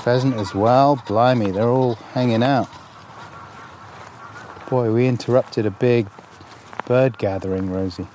pheasant 0.03 0.37
as 0.37 0.55
well. 0.55 1.01
Blimey, 1.07 1.51
they're 1.51 1.69
all 1.69 1.95
hanging 2.13 2.41
out. 2.41 2.67
Boy, 4.71 4.91
we 4.91 5.07
interrupted 5.07 5.67
a 5.67 5.71
big 5.71 6.07
bird 6.87 7.19
gathering, 7.19 7.69
Rosie. 7.71 8.07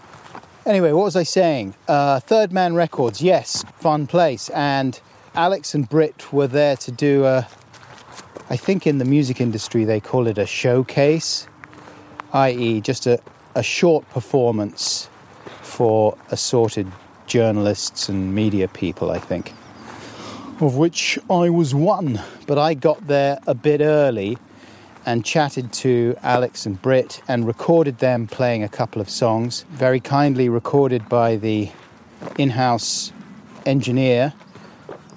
Anyway, 0.66 0.90
what 0.90 1.04
was 1.04 1.14
I 1.14 1.22
saying? 1.22 1.74
Uh, 1.86 2.18
Third 2.18 2.52
Man 2.52 2.74
Records, 2.74 3.22
yes, 3.22 3.64
fun 3.78 4.08
place. 4.08 4.50
And 4.50 5.00
Alex 5.36 5.72
and 5.72 5.88
Britt 5.88 6.32
were 6.32 6.48
there 6.48 6.76
to 6.78 6.90
do 6.90 7.24
a, 7.24 7.46
I 8.50 8.56
think 8.56 8.88
in 8.88 8.98
the 8.98 9.04
music 9.04 9.40
industry 9.40 9.84
they 9.84 10.00
call 10.00 10.26
it 10.26 10.36
a 10.36 10.46
showcase, 10.46 11.46
i.e., 12.32 12.80
just 12.80 13.06
a, 13.06 13.20
a 13.54 13.62
short 13.62 14.08
performance 14.10 15.08
for 15.76 16.16
assorted 16.30 16.90
journalists 17.26 18.08
and 18.08 18.34
media 18.34 18.66
people, 18.66 19.10
I 19.10 19.18
think, 19.18 19.52
of 20.58 20.76
which 20.78 21.18
I 21.28 21.50
was 21.50 21.74
one. 21.74 22.18
But 22.46 22.56
I 22.56 22.72
got 22.72 23.06
there 23.08 23.38
a 23.46 23.54
bit 23.54 23.82
early 23.82 24.38
and 25.04 25.22
chatted 25.22 25.74
to 25.74 26.16
Alex 26.22 26.64
and 26.64 26.80
Britt 26.80 27.20
and 27.28 27.46
recorded 27.46 27.98
them 27.98 28.26
playing 28.26 28.62
a 28.62 28.70
couple 28.70 29.02
of 29.02 29.10
songs, 29.10 29.66
very 29.68 30.00
kindly 30.00 30.48
recorded 30.48 31.10
by 31.10 31.36
the 31.36 31.70
in 32.38 32.48
house 32.48 33.12
engineer 33.66 34.32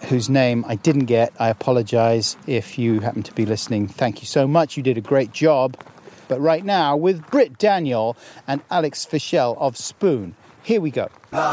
whose 0.10 0.30
name 0.30 0.66
I 0.68 0.76
didn't 0.76 1.05
get. 1.05 1.32
I 1.39 1.47
apologize 1.47 2.36
if 2.47 2.78
you 2.78 2.99
happen 2.99 3.24
to 3.24 3.34
be 3.34 3.45
listening. 3.45 3.88
Thank 3.88 4.20
you 4.20 4.28
so 4.28 4.45
much. 4.45 4.76
You 4.76 4.84
did 4.84 4.97
a 4.97 5.01
great 5.01 5.32
job. 5.32 5.78
But 6.28 6.41
right 6.41 6.66
now, 6.66 6.97
with 6.97 7.26
Britt 7.32 7.57
Daniel 7.57 8.18
and 8.45 8.62
Alex 8.70 9.05
Fischel 9.05 9.57
of 9.57 9.78
Spoon, 9.78 10.36
here 10.64 10.82
we 10.82 10.91
go. 10.91 11.07
Blah, 11.32 11.49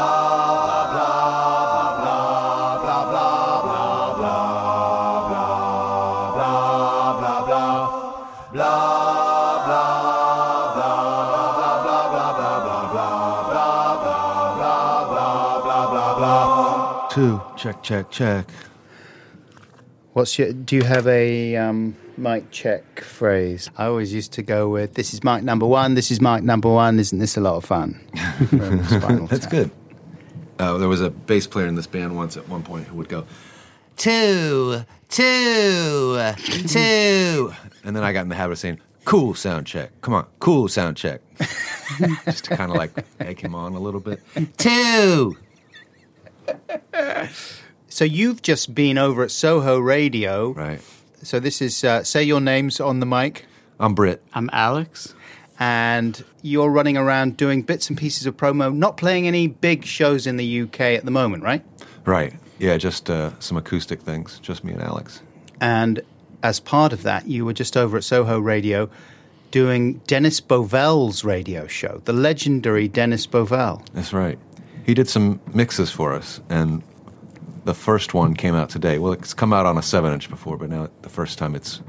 blah, 15.63 15.89
blah, 15.91 16.17
blah. 16.19 17.07
Two, 17.09 17.41
check, 17.55 17.81
check, 17.81 18.11
check. 18.11 18.45
What's 20.17 20.39
your? 20.39 20.51
Do 20.51 20.75
you 20.75 20.81
have 20.81 21.05
a 21.05 21.55
um, 21.57 21.95
mic 22.17 22.49
check 22.49 23.01
phrase? 23.01 23.69
I 23.77 23.85
always 23.85 24.11
used 24.11 24.31
to 24.33 24.41
go 24.41 24.67
with, 24.67 24.95
"This 24.95 25.13
is 25.13 25.23
mic 25.23 25.43
number 25.43 25.67
one. 25.67 25.93
This 25.93 26.09
is 26.09 26.19
mic 26.19 26.41
number 26.41 26.69
one. 26.69 26.97
Isn't 26.97 27.19
this 27.19 27.37
a 27.37 27.39
lot 27.39 27.55
of 27.55 27.65
fun?" 27.65 28.01
That's 28.51 29.43
Tap. 29.43 29.51
good. 29.51 29.69
Uh, 30.57 30.79
there 30.79 30.87
was 30.87 31.01
a 31.01 31.11
bass 31.11 31.45
player 31.45 31.67
in 31.67 31.75
this 31.75 31.85
band 31.85 32.15
once 32.15 32.35
at 32.35 32.49
one 32.49 32.63
point 32.63 32.87
who 32.87 32.97
would 32.97 33.09
go, 33.09 33.27
two, 33.95 34.83
two, 35.07 36.33
two. 36.65 37.53
And 37.83 37.95
then 37.95 38.03
I 38.03 38.11
got 38.11 38.21
in 38.21 38.29
the 38.29 38.35
habit 38.35 38.53
of 38.53 38.57
saying, 38.57 38.79
cool 39.05 39.35
sound 39.35 39.67
check. 39.67 39.91
Come 40.01 40.15
on, 40.15 40.25
cool 40.39 40.67
sound 40.67 40.97
check. 40.97 41.21
Just 42.25 42.45
to 42.45 42.57
kind 42.57 42.71
of 42.71 42.77
like 42.77 43.05
egg 43.19 43.39
him 43.39 43.53
on 43.53 43.73
a 43.73 43.79
little 43.79 43.99
bit. 43.99 44.19
Two. 44.57 45.37
So 47.97 48.05
you've 48.05 48.43
just 48.43 48.75
been 48.75 48.99
over 48.99 49.23
at 49.23 49.31
Soho 49.31 49.79
Radio. 49.79 50.51
Right. 50.51 50.79
So 51.23 51.39
this 51.39 51.63
is 51.63 51.83
uh, 51.83 52.03
say 52.03 52.21
your 52.21 52.39
names 52.39 52.79
on 52.79 52.99
the 52.99 53.07
mic, 53.07 53.47
I'm 53.79 53.95
Britt. 53.95 54.21
I'm 54.33 54.51
Alex. 54.53 55.15
and 55.57 56.23
you're 56.43 56.69
running 56.69 56.95
around 56.95 57.37
doing 57.37 57.63
bits 57.63 57.89
and 57.89 57.97
pieces 57.97 58.27
of 58.27 58.37
promo, 58.37 58.71
not 58.71 58.97
playing 58.97 59.27
any 59.27 59.47
big 59.47 59.83
shows 59.83 60.27
in 60.27 60.37
the 60.37 60.61
UK 60.61 60.79
at 60.81 61.05
the 61.05 61.09
moment, 61.09 61.41
right? 61.41 61.65
Right. 62.05 62.35
Yeah, 62.59 62.77
just 62.77 63.09
uh, 63.09 63.31
some 63.39 63.57
acoustic 63.57 64.03
things. 64.03 64.37
Just 64.43 64.63
me 64.63 64.73
and 64.73 64.83
Alex. 64.83 65.23
And 65.59 66.01
as 66.43 66.59
part 66.59 66.93
of 66.93 67.01
that, 67.01 67.27
you 67.27 67.45
were 67.45 67.53
just 67.53 67.75
over 67.75 67.97
at 67.97 68.03
Soho 68.03 68.37
Radio 68.37 68.91
doing 69.49 69.93
Dennis 70.05 70.39
Bovell's 70.39 71.23
radio 71.23 71.65
show, 71.65 72.03
the 72.05 72.13
legendary 72.13 72.87
Dennis 72.87 73.25
Bovell. 73.25 73.83
That's 73.93 74.13
right. 74.13 74.37
He 74.85 74.93
did 74.93 75.09
some 75.09 75.39
mixes 75.51 75.89
for 75.89 76.13
us, 76.13 76.39
and 76.47 76.83
the 77.67 77.73
first 77.73 78.13
one 78.13 78.33
came 78.33 78.55
out 78.55 78.69
today. 78.69 78.97
Well, 78.97 79.11
it's 79.11 79.33
come 79.33 79.51
out 79.51 79.65
on 79.65 79.77
a 79.77 79.81
seven 79.81 80.13
inch 80.13 80.29
before, 80.29 80.57
but 80.57 80.69
now 80.69 80.89
the 81.01 81.09
first 81.09 81.37
time 81.37 81.53
it's 81.53 81.81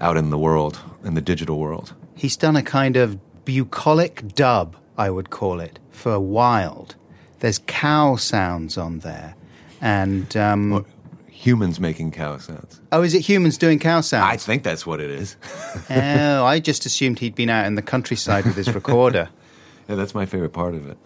out 0.00 0.16
in 0.16 0.30
the 0.30 0.38
world, 0.38 0.80
in 1.04 1.12
the 1.12 1.20
digital 1.20 1.58
world. 1.58 1.94
He's 2.14 2.34
done 2.34 2.56
a 2.56 2.62
kind 2.62 2.96
of 2.96 3.18
bucolic 3.44 4.34
dub, 4.34 4.74
I 4.96 5.10
would 5.10 5.28
call 5.28 5.60
it, 5.60 5.78
for 5.90 6.18
Wild. 6.18 6.96
There's 7.40 7.60
cow 7.66 8.16
sounds 8.16 8.78
on 8.78 9.00
there. 9.00 9.36
And, 9.82 10.34
um, 10.34 10.86
Humans 11.28 11.78
making 11.78 12.12
cow 12.12 12.38
sounds. 12.38 12.80
oh, 12.90 13.02
is 13.02 13.12
it 13.12 13.20
humans 13.20 13.58
doing 13.58 13.78
cow 13.78 14.00
sounds? 14.00 14.32
I 14.32 14.38
think 14.38 14.62
that's 14.62 14.86
what 14.86 15.02
it 15.02 15.10
is. 15.10 15.36
oh, 15.90 16.44
I 16.46 16.58
just 16.58 16.86
assumed 16.86 17.18
he'd 17.18 17.34
been 17.34 17.50
out 17.50 17.66
in 17.66 17.74
the 17.74 17.82
countryside 17.82 18.46
with 18.46 18.56
his 18.56 18.74
recorder. 18.74 19.28
yeah, 19.88 19.96
that's 19.96 20.14
my 20.14 20.24
favorite 20.24 20.54
part 20.54 20.74
of 20.74 20.88
it. 20.88 20.96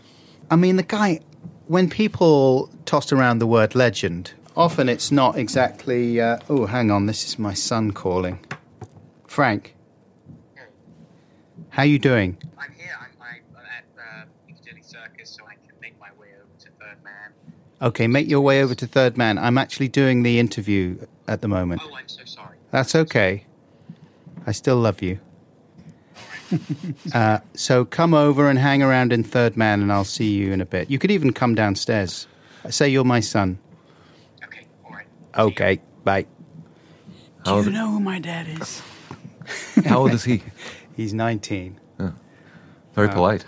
I 0.48 0.54
mean, 0.54 0.76
the 0.76 0.84
guy, 0.84 1.20
when 1.70 1.88
people 1.88 2.68
toss 2.84 3.12
around 3.12 3.38
the 3.38 3.46
word 3.46 3.76
legend, 3.76 4.32
often 4.56 4.88
it's 4.88 5.12
not 5.12 5.38
exactly. 5.38 6.20
Uh, 6.20 6.36
oh, 6.48 6.66
hang 6.66 6.90
on, 6.90 7.06
this 7.06 7.24
is 7.24 7.38
my 7.38 7.54
son 7.54 7.92
calling. 7.92 8.44
Frank, 9.28 9.76
how 11.68 11.82
are 11.82 11.86
you 11.86 12.00
doing? 12.00 12.36
I'm 12.58 12.72
here. 12.72 12.96
I'm, 13.00 13.10
I'm 13.22 13.64
at 13.66 13.84
uh, 13.96 14.24
Piccadilly 14.48 14.82
Circus, 14.82 15.30
so 15.30 15.44
I 15.46 15.54
can 15.64 15.76
make 15.80 15.96
my 16.00 16.08
way 16.18 16.30
over 16.42 16.58
to 16.58 16.70
Third 16.70 17.04
Man. 17.04 17.32
Okay, 17.80 18.08
make 18.08 18.28
your 18.28 18.40
way 18.40 18.64
over 18.64 18.74
to 18.74 18.86
Third 18.88 19.16
Man. 19.16 19.38
I'm 19.38 19.56
actually 19.56 19.86
doing 19.86 20.24
the 20.24 20.40
interview 20.40 21.06
at 21.28 21.40
the 21.40 21.46
moment. 21.46 21.82
Oh, 21.84 21.94
I'm 21.94 22.08
so 22.08 22.24
sorry. 22.24 22.56
That's 22.72 22.96
okay. 22.96 23.44
I 24.44 24.50
still 24.50 24.76
love 24.76 25.02
you. 25.02 25.20
uh, 27.14 27.38
so 27.54 27.84
come 27.84 28.14
over 28.14 28.48
and 28.48 28.58
hang 28.58 28.82
around 28.82 29.12
in 29.12 29.22
Third 29.22 29.56
Man, 29.56 29.82
and 29.82 29.92
I'll 29.92 30.04
see 30.04 30.30
you 30.30 30.52
in 30.52 30.60
a 30.60 30.66
bit. 30.66 30.90
You 30.90 30.98
could 30.98 31.10
even 31.10 31.32
come 31.32 31.54
downstairs. 31.54 32.26
Say 32.68 32.88
you're 32.88 33.04
my 33.04 33.20
son. 33.20 33.58
Okay, 34.44 34.66
all 34.84 34.92
right. 34.92 35.06
Okay, 35.38 35.80
bye. 36.04 36.26
How 37.44 37.56
old, 37.56 37.64
Do 37.64 37.70
you 37.70 37.76
know 37.76 37.90
who 37.90 38.00
my 38.00 38.18
dad 38.18 38.48
is? 38.48 38.82
how 39.84 40.00
old 40.00 40.12
is 40.12 40.24
he? 40.24 40.42
He's 40.96 41.14
19. 41.14 41.78
Very 42.94 43.08
polite. 43.08 43.44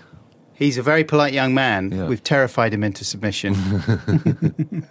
He's 0.55 0.79
a 0.79 0.83
very 0.83 1.03
polite 1.03 1.35
young 1.35 1.53
man. 1.53 1.91
Yeah. 1.91 2.07
We've 2.07 2.23
terrified 2.23 2.73
him 2.73 2.85
into 2.85 3.05
submission. 3.05 3.55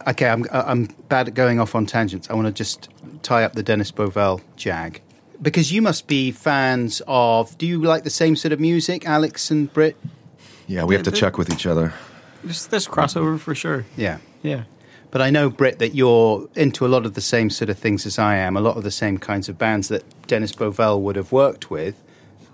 okay, 0.07 0.27
I'm, 0.27 0.45
I'm 0.51 0.85
bad 1.07 1.29
at 1.29 1.33
going 1.33 1.59
off 1.59 1.73
on 1.73 1.85
tangents. 1.85 2.29
I 2.29 2.33
want 2.33 2.47
to 2.47 2.53
just 2.53 2.89
tie 3.23 3.43
up 3.43 3.53
the 3.53 3.63
Dennis 3.63 3.91
Bovell 3.91 4.41
jag. 4.57 5.01
Because 5.41 5.71
you 5.71 5.81
must 5.81 6.07
be 6.07 6.31
fans 6.31 7.01
of. 7.07 7.57
Do 7.57 7.65
you 7.65 7.81
like 7.81 8.03
the 8.03 8.09
same 8.09 8.35
sort 8.35 8.51
of 8.51 8.59
music, 8.59 9.07
Alex 9.07 9.49
and 9.49 9.71
Britt? 9.73 9.97
Yeah, 10.67 10.83
we 10.83 10.95
have 10.95 11.03
to 11.03 11.11
check 11.11 11.37
with 11.37 11.51
each 11.51 11.65
other. 11.65 11.93
There's, 12.43 12.67
there's 12.67 12.87
crossover 12.87 13.39
for 13.39 13.55
sure. 13.55 13.85
Yeah. 13.97 14.19
Yeah. 14.43 14.63
But 15.09 15.21
I 15.21 15.29
know, 15.29 15.49
Britt, 15.49 15.79
that 15.79 15.93
you're 15.93 16.47
into 16.55 16.85
a 16.85 16.87
lot 16.87 17.05
of 17.05 17.15
the 17.15 17.21
same 17.21 17.49
sort 17.49 17.69
of 17.69 17.77
things 17.77 18.05
as 18.05 18.17
I 18.17 18.37
am, 18.37 18.55
a 18.55 18.61
lot 18.61 18.77
of 18.77 18.83
the 18.83 18.91
same 18.91 19.17
kinds 19.17 19.49
of 19.49 19.57
bands 19.57 19.89
that 19.89 20.03
Dennis 20.27 20.53
Bovell 20.53 21.01
would 21.01 21.17
have 21.17 21.33
worked 21.33 21.69
with. 21.69 22.01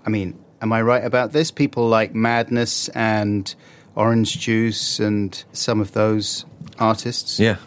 I 0.04 0.10
mean, 0.10 0.36
am 0.60 0.72
I 0.72 0.82
right 0.82 1.04
about 1.04 1.32
this? 1.32 1.52
People 1.52 1.86
like 1.86 2.14
Madness 2.16 2.88
and 2.88 3.54
Orange 3.94 4.40
Juice 4.40 4.98
and 4.98 5.44
some 5.52 5.80
of 5.80 5.92
those 5.92 6.46
artists? 6.80 7.38
Yeah, 7.38 7.58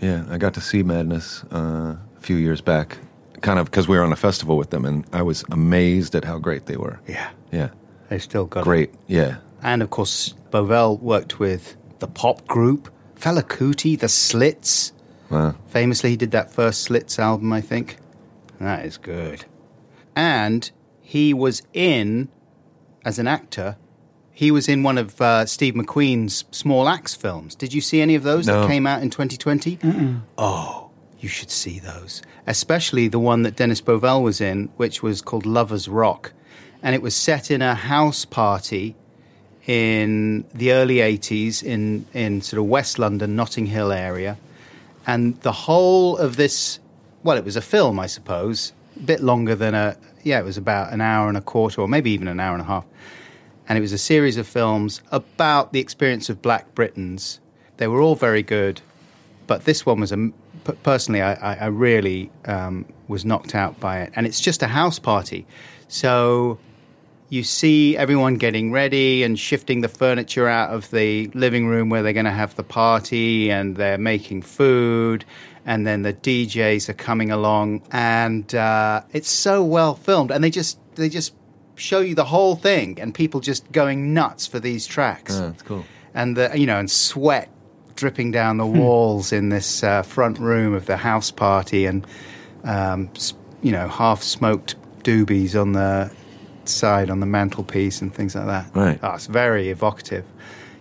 yeah. 0.00 0.26
I 0.28 0.36
got 0.36 0.52
to 0.54 0.60
see 0.60 0.82
Madness 0.82 1.42
uh, 1.50 1.96
a 2.16 2.20
few 2.20 2.36
years 2.36 2.60
back, 2.60 2.98
kind 3.40 3.58
of 3.58 3.66
because 3.66 3.86
we 3.88 3.96
were 3.96 4.02
on 4.04 4.12
a 4.12 4.16
festival 4.16 4.56
with 4.56 4.70
them, 4.70 4.84
and 4.84 5.04
I 5.12 5.22
was 5.22 5.44
amazed 5.50 6.14
at 6.14 6.24
how 6.24 6.38
great 6.38 6.66
they 6.66 6.76
were. 6.76 6.98
Yeah. 7.06 7.30
Yeah, 7.52 7.68
They've 8.08 8.22
still 8.22 8.44
got 8.46 8.60
it. 8.60 8.64
great. 8.64 8.94
Yeah, 9.06 9.36
And 9.62 9.82
of 9.82 9.90
course, 9.90 10.34
Bovell 10.50 11.00
worked 11.00 11.38
with 11.38 11.76
the 12.00 12.06
pop 12.08 12.46
group, 12.46 12.92
Fela 13.14 13.42
Kuti, 13.42 13.98
the 13.98 14.08
Slits. 14.08 14.92
wow. 15.30 15.54
Famously, 15.68 16.10
he 16.10 16.16
did 16.16 16.32
that 16.32 16.50
first 16.50 16.82
Slits 16.82 17.18
album, 17.18 17.52
I 17.52 17.60
think. 17.60 17.98
That 18.60 18.84
is 18.84 18.96
good. 18.98 19.44
And 20.14 20.70
he 21.00 21.32
was 21.34 21.62
in, 21.72 22.28
as 23.04 23.18
an 23.18 23.28
actor, 23.28 23.76
he 24.32 24.50
was 24.50 24.68
in 24.68 24.82
one 24.82 24.98
of 24.98 25.18
uh, 25.20 25.46
Steve 25.46 25.74
McQueen's 25.74 26.44
Small 26.50 26.88
Axe 26.88 27.14
films. 27.14 27.54
Did 27.54 27.72
you 27.72 27.80
see 27.80 28.00
any 28.02 28.14
of 28.16 28.22
those 28.22 28.46
No. 28.46 28.60
that 28.62 28.66
came 28.68 28.86
out 28.86 29.02
in 29.02 29.08
2020? 29.10 29.78
Oh, 30.36 30.85
you 31.20 31.28
should 31.28 31.50
see 31.50 31.78
those. 31.78 32.22
Especially 32.46 33.08
the 33.08 33.18
one 33.18 33.42
that 33.42 33.56
Dennis 33.56 33.80
Bovell 33.80 34.22
was 34.22 34.40
in, 34.40 34.68
which 34.76 35.02
was 35.02 35.22
called 35.22 35.46
Lover's 35.46 35.88
Rock. 35.88 36.32
And 36.82 36.94
it 36.94 37.02
was 37.02 37.16
set 37.16 37.50
in 37.50 37.62
a 37.62 37.74
house 37.74 38.24
party 38.24 38.94
in 39.66 40.44
the 40.54 40.72
early 40.72 40.96
80s 40.96 41.62
in, 41.62 42.06
in 42.14 42.40
sort 42.40 42.60
of 42.60 42.66
West 42.66 42.98
London, 42.98 43.34
Notting 43.34 43.66
Hill 43.66 43.90
area. 43.90 44.36
And 45.06 45.40
the 45.42 45.52
whole 45.52 46.16
of 46.16 46.36
this, 46.36 46.78
well, 47.22 47.36
it 47.36 47.44
was 47.44 47.56
a 47.56 47.62
film, 47.62 47.98
I 47.98 48.06
suppose, 48.06 48.72
a 48.96 49.00
bit 49.00 49.20
longer 49.20 49.54
than 49.54 49.74
a, 49.74 49.96
yeah, 50.22 50.38
it 50.38 50.44
was 50.44 50.56
about 50.56 50.92
an 50.92 51.00
hour 51.00 51.28
and 51.28 51.36
a 51.36 51.40
quarter, 51.40 51.80
or 51.80 51.88
maybe 51.88 52.10
even 52.10 52.28
an 52.28 52.40
hour 52.40 52.54
and 52.54 52.62
a 52.62 52.66
half. 52.66 52.84
And 53.68 53.76
it 53.76 53.80
was 53.80 53.92
a 53.92 53.98
series 53.98 54.36
of 54.36 54.46
films 54.46 55.02
about 55.10 55.72
the 55.72 55.80
experience 55.80 56.28
of 56.28 56.42
black 56.42 56.74
Britons. 56.74 57.40
They 57.78 57.88
were 57.88 58.00
all 58.00 58.14
very 58.14 58.42
good, 58.42 58.80
but 59.46 59.64
this 59.64 59.84
one 59.84 60.00
was 60.00 60.12
a, 60.12 60.30
p- 60.66 60.72
personally, 60.82 61.22
I, 61.22 61.34
I, 61.34 61.54
I 61.56 61.66
really 61.66 62.30
um, 62.46 62.84
was 63.08 63.24
knocked 63.24 63.54
out 63.54 63.78
by 63.80 64.00
it. 64.02 64.12
And 64.16 64.26
it's 64.26 64.40
just 64.40 64.62
a 64.62 64.66
house 64.66 64.98
party. 64.98 65.46
So 65.88 66.58
you 67.28 67.42
see 67.42 67.96
everyone 67.96 68.36
getting 68.36 68.70
ready 68.72 69.22
and 69.22 69.38
shifting 69.38 69.80
the 69.80 69.88
furniture 69.88 70.46
out 70.48 70.70
of 70.70 70.90
the 70.90 71.26
living 71.34 71.66
room 71.66 71.88
where 71.88 72.02
they're 72.02 72.12
going 72.12 72.24
to 72.26 72.30
have 72.30 72.54
the 72.56 72.62
party 72.62 73.50
and 73.50 73.76
they're 73.76 73.98
making 73.98 74.42
food 74.42 75.24
and 75.64 75.84
then 75.84 76.02
the 76.02 76.12
DJs 76.12 76.88
are 76.88 76.94
coming 76.94 77.32
along 77.32 77.82
and 77.90 78.54
uh, 78.54 79.02
it's 79.12 79.28
so 79.30 79.64
well 79.64 79.96
filmed 79.96 80.30
and 80.30 80.44
they 80.44 80.50
just 80.50 80.78
they 80.94 81.08
just 81.08 81.34
show 81.74 81.98
you 81.98 82.14
the 82.14 82.24
whole 82.24 82.54
thing 82.54 82.96
and 83.00 83.12
people 83.12 83.40
just 83.40 83.70
going 83.72 84.14
nuts 84.14 84.46
for 84.46 84.60
these 84.60 84.86
tracks 84.86 85.34
Yeah, 85.34 85.46
that's 85.46 85.62
cool. 85.62 85.84
and 86.14 86.36
the 86.36 86.52
you 86.54 86.66
know 86.66 86.78
and 86.78 86.88
sweat 86.88 87.50
dripping 87.96 88.30
down 88.30 88.58
the 88.58 88.66
walls 88.66 89.32
in 89.32 89.48
this 89.48 89.82
uh, 89.82 90.02
front 90.02 90.38
room 90.38 90.74
of 90.74 90.86
the 90.86 90.96
house 90.96 91.30
party 91.30 91.86
and 91.86 92.06
um, 92.64 93.10
you 93.62 93.72
know 93.72 93.88
half 93.88 94.22
smoked 94.22 94.76
doobies 95.02 95.60
on 95.60 95.72
the 95.72 96.10
side 96.64 97.10
on 97.10 97.20
the 97.20 97.26
mantelpiece 97.26 98.00
and 98.00 98.14
things 98.14 98.34
like 98.34 98.46
that. 98.46 98.70
Right. 98.74 99.00
Oh, 99.02 99.14
it's 99.14 99.26
very 99.26 99.70
evocative. 99.70 100.24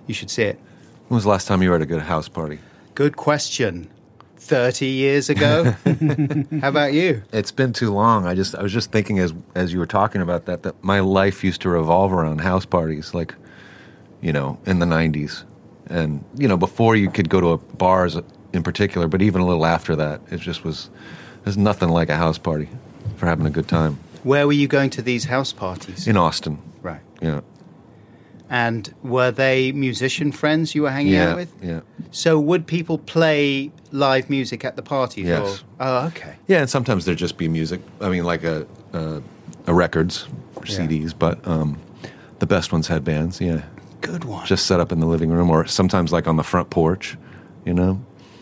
You 0.07 0.13
should 0.13 0.29
see 0.29 0.43
it. 0.43 0.59
When 1.07 1.15
was 1.15 1.23
the 1.23 1.29
last 1.29 1.47
time 1.47 1.61
you 1.61 1.69
were 1.69 1.75
at 1.75 1.81
a 1.81 1.85
good 1.85 2.01
house 2.01 2.27
party? 2.27 2.59
Good 2.95 3.15
question. 3.15 3.89
Thirty 4.37 4.87
years 4.87 5.29
ago. 5.29 5.63
How 6.61 6.69
about 6.69 6.93
you? 6.93 7.23
It's 7.31 7.51
been 7.51 7.73
too 7.73 7.91
long. 7.91 8.25
I 8.25 8.35
just 8.35 8.55
I 8.55 8.61
was 8.61 8.73
just 8.73 8.91
thinking 8.91 9.19
as 9.19 9.33
as 9.55 9.73
you 9.73 9.79
were 9.79 9.85
talking 9.85 10.21
about 10.21 10.45
that 10.45 10.63
that 10.63 10.83
my 10.83 10.99
life 10.99 11.43
used 11.43 11.61
to 11.61 11.69
revolve 11.69 12.13
around 12.13 12.41
house 12.41 12.65
parties, 12.65 13.13
like 13.13 13.33
you 14.21 14.33
know, 14.33 14.59
in 14.65 14.79
the 14.79 14.85
'90s, 14.85 15.43
and 15.89 16.23
you 16.37 16.47
know, 16.47 16.57
before 16.57 16.95
you 16.95 17.09
could 17.09 17.29
go 17.29 17.39
to 17.41 17.47
a 17.51 17.57
bars 17.57 18.17
in 18.53 18.63
particular, 18.63 19.07
but 19.07 19.21
even 19.21 19.41
a 19.41 19.45
little 19.45 19.65
after 19.65 19.95
that, 19.95 20.21
it 20.31 20.39
just 20.39 20.63
was. 20.63 20.89
There's 21.43 21.57
nothing 21.57 21.89
like 21.89 22.09
a 22.09 22.15
house 22.17 22.39
party 22.39 22.67
for 23.17 23.27
having 23.27 23.45
a 23.45 23.51
good 23.51 23.67
time 23.67 23.99
Where 24.23 24.47
were 24.47 24.53
you 24.53 24.67
going 24.67 24.89
to 24.91 25.03
these 25.03 25.25
house 25.25 25.53
parties? 25.53 26.07
in 26.07 26.17
Austin. 26.17 26.57
right. 26.81 27.01
Yeah. 27.21 27.41
And 28.49 28.93
were 29.03 29.31
they 29.31 29.71
musician 29.71 30.31
friends 30.31 30.75
you 30.75 30.83
were 30.83 30.91
hanging 30.91 31.13
yeah, 31.13 31.29
out 31.31 31.35
with? 31.35 31.53
yeah, 31.63 31.79
So 32.11 32.39
would 32.39 32.67
people 32.67 32.97
play 32.99 33.71
live 33.91 34.29
music 34.29 34.63
at 34.63 34.75
the 34.75 34.83
parties? 34.83 35.25
Yes. 35.25 35.59
Or, 35.61 35.65
oh, 35.79 36.07
okay. 36.07 36.35
yeah. 36.47 36.59
And 36.61 36.69
sometimes 36.69 37.05
there'd 37.05 37.17
just 37.17 37.37
be 37.37 37.47
music. 37.47 37.81
I 38.01 38.09
mean, 38.09 38.23
like 38.23 38.43
a 38.43 38.67
a, 38.93 39.21
a 39.67 39.73
records 39.73 40.27
or 40.55 40.63
Yeah. 40.65 40.77
CDs, 40.79 41.13
but 41.17 41.45
um, 41.47 41.77
the 42.39 42.45
best 42.45 42.71
ones 42.71 42.87
had 42.87 43.03
bands. 43.03 43.41
Yeah, 43.41 43.61
Good 44.01 44.23
one. 44.25 44.45
just 44.45 44.65
set 44.67 44.79
up 44.79 44.91
in 44.91 44.99
the 44.99 45.05
living 45.07 45.29
room, 45.31 45.49
or 45.49 45.65
sometimes 45.65 46.11
like 46.11 46.27
on 46.27 46.35
the 46.37 46.43
front 46.43 46.69
porch. 46.69 47.17
You 47.65 47.73
know, 47.73 48.01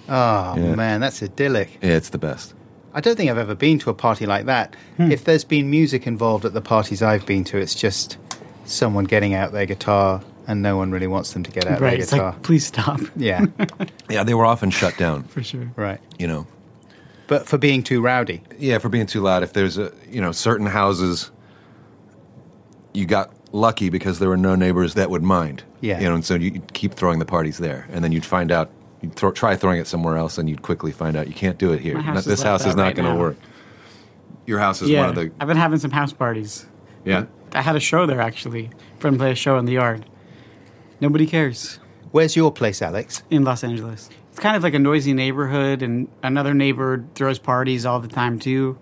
oh 0.09 0.55
Yeah. 0.57 0.75
man, 0.75 0.99
that's 1.01 1.21
idyllic. 1.23 1.77
yeah, 1.81 1.91
it's 1.93 2.09
the 2.09 2.17
best. 2.17 2.53
I 2.93 3.01
don't 3.01 3.15
think 3.15 3.31
I've 3.31 3.37
ever 3.37 3.55
been 3.55 3.79
to 3.79 3.89
a 3.89 3.93
party 3.93 4.25
like 4.25 4.45
that. 4.45 4.75
Hmm. 4.97 5.11
If 5.11 5.23
there's 5.23 5.43
been 5.43 5.69
music 5.71 6.05
involved 6.05 6.45
at 6.45 6.53
the 6.53 6.61
parties 6.61 7.01
I've 7.01 7.25
been 7.25 7.43
to, 7.45 7.57
it's 7.57 7.73
just 7.73 8.17
someone 8.65 9.05
getting 9.05 9.33
out 9.33 9.51
their 9.51 9.65
guitar 9.65 10.21
and 10.45 10.61
no 10.61 10.75
one 10.77 10.91
really 10.91 11.07
wants 11.07 11.31
them 11.33 11.41
to 11.43 11.51
get 11.51 11.65
out 11.65 11.79
right. 11.81 11.91
their 11.91 11.99
It's 12.01 12.11
guitar. 12.11 12.33
like, 12.33 12.41
please 12.43 12.65
stop. 12.67 12.99
yeah, 13.15 13.45
Yeah, 14.09 14.23
they 14.23 14.33
were 14.33 14.45
often 14.45 14.69
shut 14.69 14.95
down. 14.97 15.23
For 15.23 15.41
sure. 15.41 15.71
right. 15.77 15.99
You 16.19 16.27
know, 16.27 16.47
But 17.27 17.47
for 17.47 17.57
being 17.57 17.81
too 17.81 18.01
rowdy. 18.01 18.41
yeah, 18.59 18.77
for 18.77 18.89
being 18.89 19.05
too 19.07 19.21
loud. 19.21 19.41
If 19.43 19.53
there's 19.53 19.77
a 19.77 19.91
you 20.09 20.19
know 20.21 20.31
certain 20.33 20.67
houses, 20.67 21.31
you 22.93 23.05
got 23.05 23.31
lucky 23.53 23.89
because 23.89 24.19
there 24.19 24.27
were 24.27 24.35
no 24.37 24.55
neighbors 24.55 24.95
that 24.95 25.09
would 25.09 25.23
mind. 25.23 25.63
Yeah. 25.79 25.99
you 26.01 26.09
know, 26.09 26.15
and 26.15 26.25
so 26.25 26.35
you'd 26.35 26.73
keep 26.73 26.93
throwing 26.93 27.19
the 27.19 27.25
parties 27.25 27.59
there, 27.59 27.87
and 27.91 28.03
then 28.03 28.11
you'd 28.11 28.25
find 28.25 28.51
out. 28.51 28.69
You'd 29.01 29.15
throw, 29.15 29.31
try 29.31 29.57
throwing 29.57 29.79
it 29.81 29.87
somewhere 29.87 30.15
else, 30.15 30.37
and 30.37 30.49
you'd 30.49 30.61
quickly 30.61 30.93
find 30.93 31.17
out 31.17 31.27
you 31.27 31.33
can't 31.33 31.57
do 31.57 31.73
it 31.73 31.81
here. 31.81 31.95
My 31.95 32.01
house 32.01 32.13
Not- 32.15 32.19
is 32.19 32.25
this 32.25 32.39
like 32.39 32.47
house 32.47 32.63
that 32.63 32.69
is 32.69 32.75
not 32.77 32.83
right 32.83 32.95
going 32.95 33.13
to 33.13 33.19
work. 33.19 33.37
Your 34.45 34.59
house 34.59 34.81
is 34.81 34.89
yeah. 34.89 35.01
one 35.01 35.09
of 35.09 35.15
the 35.15 35.31
I've 35.41 35.47
been 35.47 35.57
having 35.57 35.79
some 35.79 35.91
house 35.91 36.13
parties. 36.13 36.65
yeah. 37.05 37.25
I 37.55 37.61
had 37.61 37.75
a 37.75 37.79
show 37.79 38.05
there 38.05 38.19
actually. 38.21 38.71
Friend 38.99 39.17
played 39.17 39.33
a 39.33 39.35
show 39.35 39.57
in 39.59 39.65
the 39.65 39.73
yard. 39.73 40.05
Nobody 41.01 41.27
cares 41.27 41.79
Where's 42.11 42.35
your 42.35 42.51
place, 42.51 42.81
Alex? 42.81 43.23
in 43.29 43.43
Los 43.43 43.63
Angeles. 43.63 44.09
It's 44.29 44.39
kind 44.39 44.55
of 44.55 44.63
like 44.63 44.73
a 44.73 44.79
noisy 44.79 45.13
neighborhood, 45.13 45.81
and 45.81 46.07
another 46.23 46.53
neighbor 46.53 47.03
throws 47.13 47.39
parties 47.39 47.85
all 47.85 47.99
the 47.99 48.07
time 48.07 48.39
too. 48.39 48.77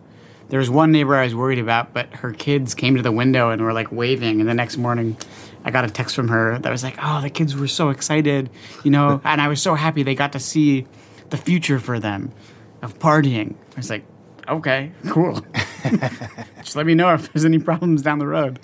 There 0.51 0.59
was 0.59 0.69
one 0.69 0.91
neighbor 0.91 1.15
I 1.15 1.23
was 1.23 1.33
worried 1.33 1.59
about, 1.59 1.93
but 1.93 2.13
her 2.13 2.33
kids 2.33 2.75
came 2.75 2.97
to 2.97 3.01
the 3.01 3.11
window 3.11 3.51
and 3.51 3.61
were 3.61 3.71
like 3.71 3.89
waving. 3.89 4.41
And 4.41 4.49
the 4.49 4.53
next 4.53 4.75
morning, 4.75 5.15
I 5.63 5.71
got 5.71 5.85
a 5.85 5.89
text 5.89 6.13
from 6.13 6.27
her 6.27 6.59
that 6.59 6.69
was 6.69 6.83
like, 6.83 6.97
"Oh, 7.01 7.21
the 7.21 7.29
kids 7.29 7.55
were 7.55 7.69
so 7.69 7.89
excited, 7.89 8.49
you 8.83 8.91
know," 8.91 9.21
and 9.25 9.39
I 9.39 9.47
was 9.47 9.61
so 9.61 9.75
happy 9.75 10.03
they 10.03 10.13
got 10.13 10.33
to 10.33 10.39
see 10.39 10.87
the 11.29 11.37
future 11.37 11.79
for 11.79 11.99
them 11.99 12.33
of 12.81 12.99
partying. 12.99 13.55
I 13.75 13.77
was 13.77 13.89
like, 13.89 14.03
"Okay, 14.45 14.91
cool." 15.07 15.39
Just 16.61 16.75
let 16.75 16.85
me 16.85 16.95
know 16.95 17.13
if 17.13 17.31
there's 17.31 17.45
any 17.45 17.59
problems 17.59 18.01
down 18.01 18.19
the 18.19 18.27
road. 18.27 18.59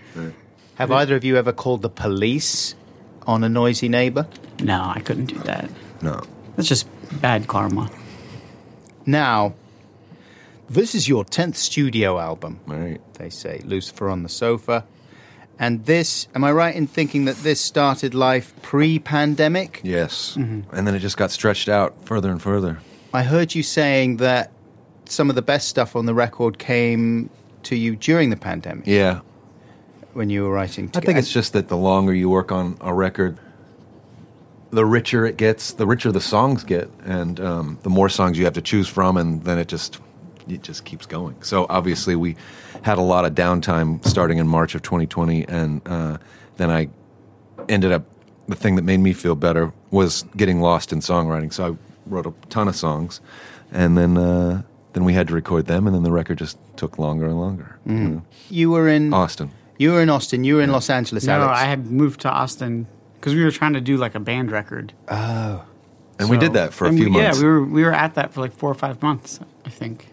Have 0.76 0.92
either 0.92 1.16
of 1.16 1.24
you 1.24 1.38
ever 1.38 1.54
called 1.54 1.84
the 1.84 1.90
police 1.90 2.76
on 3.26 3.46
a 3.46 3.50
noisy 3.50 3.88
neighbor? 3.88 4.28
No, 4.60 4.92
I 4.94 5.00
couldn't 5.00 5.28
do 5.28 5.40
that. 5.40 5.70
No. 6.02 6.22
That's 6.58 6.68
just 6.68 6.88
bad 7.22 7.48
karma. 7.48 7.90
Now, 9.06 9.54
this 10.70 10.96
is 10.96 11.08
your 11.08 11.24
10th 11.26 11.56
studio 11.56 12.20
album, 12.20 12.60
right. 12.66 13.02
they 13.14 13.30
say. 13.30 13.62
Lucifer 13.64 14.10
on 14.10 14.24
the 14.24 14.30
Sofa. 14.30 14.86
And 15.60 15.86
this, 15.86 16.28
am 16.36 16.44
I 16.44 16.52
right 16.52 16.76
in 16.76 16.86
thinking 16.86 17.26
that 17.26 17.38
this 17.38 17.60
started 17.60 18.14
life 18.14 18.54
pre 18.62 19.00
pandemic? 19.00 19.82
Yes. 19.84 20.36
Mm-hmm. 20.38 20.76
And 20.76 20.86
then 20.86 20.94
it 20.94 21.00
just 21.00 21.18
got 21.18 21.32
stretched 21.32 21.68
out 21.68 22.06
further 22.06 22.30
and 22.30 22.42
further. 22.42 22.80
I 23.14 23.24
heard 23.24 23.56
you 23.56 23.64
saying 23.64 24.18
that 24.18 24.52
some 25.06 25.30
of 25.30 25.36
the 25.36 25.42
best 25.42 25.68
stuff 25.68 25.96
on 25.96 26.06
the 26.06 26.14
record 26.14 26.60
came 26.60 27.30
to 27.64 27.76
you 27.76 27.96
during 27.96 28.30
the 28.30 28.36
pandemic 28.38 28.86
Yeah. 28.86 29.22
when 30.14 30.30
you 30.30 30.44
were 30.44 30.52
writing. 30.52 30.92
I 30.94 31.00
think 31.00 31.18
it's 31.18 31.32
just 31.32 31.54
that 31.54 31.70
the 31.70 31.78
longer 31.78 32.14
you 32.14 32.30
work 32.30 32.52
on 32.52 32.78
a 32.82 32.94
record, 32.94 33.40
the 34.70 34.86
richer 34.86 35.26
it 35.26 35.38
gets, 35.38 35.74
the 35.74 35.88
richer 35.88 36.12
the 36.12 36.22
songs 36.22 36.64
get, 36.64 36.90
and 37.04 37.40
um, 37.40 37.80
the 37.84 37.90
more 37.90 38.10
songs 38.10 38.38
you 38.38 38.44
have 38.46 38.54
to 38.54 38.62
choose 38.62 38.88
from, 38.88 39.18
and 39.18 39.44
then 39.44 39.58
it 39.58 39.68
just 39.68 40.00
it 40.48 40.64
just 40.64 40.86
keeps 40.86 41.06
going. 41.06 41.42
So 41.42 41.66
obviously, 41.70 42.16
we 42.16 42.36
had 42.84 42.98
a 42.98 43.02
lot 43.02 43.26
of 43.26 43.34
downtime 43.34 44.06
starting 44.06 44.38
in 44.38 44.48
March 44.48 44.76
of 44.76 44.82
2020, 44.82 45.48
and 45.48 45.82
uh, 45.86 46.18
then 46.58 46.70
I 46.70 46.90
ended 47.70 47.92
up 47.92 48.04
the 48.48 48.56
thing 48.56 48.76
that 48.76 48.84
made 48.84 49.00
me 49.00 49.14
feel 49.14 49.36
better 49.36 49.74
was 49.92 50.24
getting 50.36 50.62
lost 50.62 50.94
in 50.94 51.00
songwriting. 51.00 51.52
So 51.52 51.74
I 51.74 51.78
wrote 52.06 52.26
a 52.26 52.34
ton 52.50 52.68
of 52.68 52.76
songs, 52.76 53.20
and 53.72 53.98
then 53.98 54.18
uh, 54.18 54.62
then 54.94 55.04
we 55.04 55.14
had 55.14 55.28
to 55.28 55.34
record 55.34 55.68
them, 55.68 55.86
and 55.88 55.96
then 55.96 56.04
the 56.04 56.12
record 56.12 56.38
just 56.38 56.58
took 56.76 56.98
longer 56.98 57.26
and 57.26 57.40
longer. 57.40 57.78
you 57.86 57.94
know. 57.94 58.26
you 58.50 58.72
were 58.72 58.88
in 58.88 59.14
Austin. 59.14 59.52
you 59.78 59.92
were 59.92 60.02
in 60.02 60.10
Austin. 60.10 60.44
You 60.44 60.56
were 60.56 60.62
in 60.62 60.72
Los 60.72 60.90
Angeles. 60.90 61.26
No, 61.26 61.34
Alex. 61.34 61.60
I 61.60 61.66
had 61.66 61.88
moved 61.88 62.22
to 62.22 62.30
Austin 62.30 62.88
because 63.20 63.36
we 63.36 63.44
were 63.44 63.52
trying 63.52 63.74
to 63.74 63.82
do 63.82 63.98
like 63.98 64.16
a 64.16 64.20
band 64.20 64.52
record. 64.52 64.94
Oh. 65.10 65.64
And 66.20 66.30
we 66.30 66.38
did 66.38 66.54
that 66.54 66.74
for 66.74 66.88
a 66.88 66.94
few 66.94 67.06
we- 67.06 67.12
months. 67.12 67.38
Yeah, 67.38 67.44
we 67.44 67.48
were 67.48 67.64
we 67.64 67.84
were 67.84 67.94
at 67.94 68.16
that 68.16 68.34
for 68.34 68.42
like 68.42 68.54
four 68.54 68.72
or 68.72 68.76
five 68.76 69.02
months, 69.02 69.40
I 69.66 69.70
think. 69.70 70.08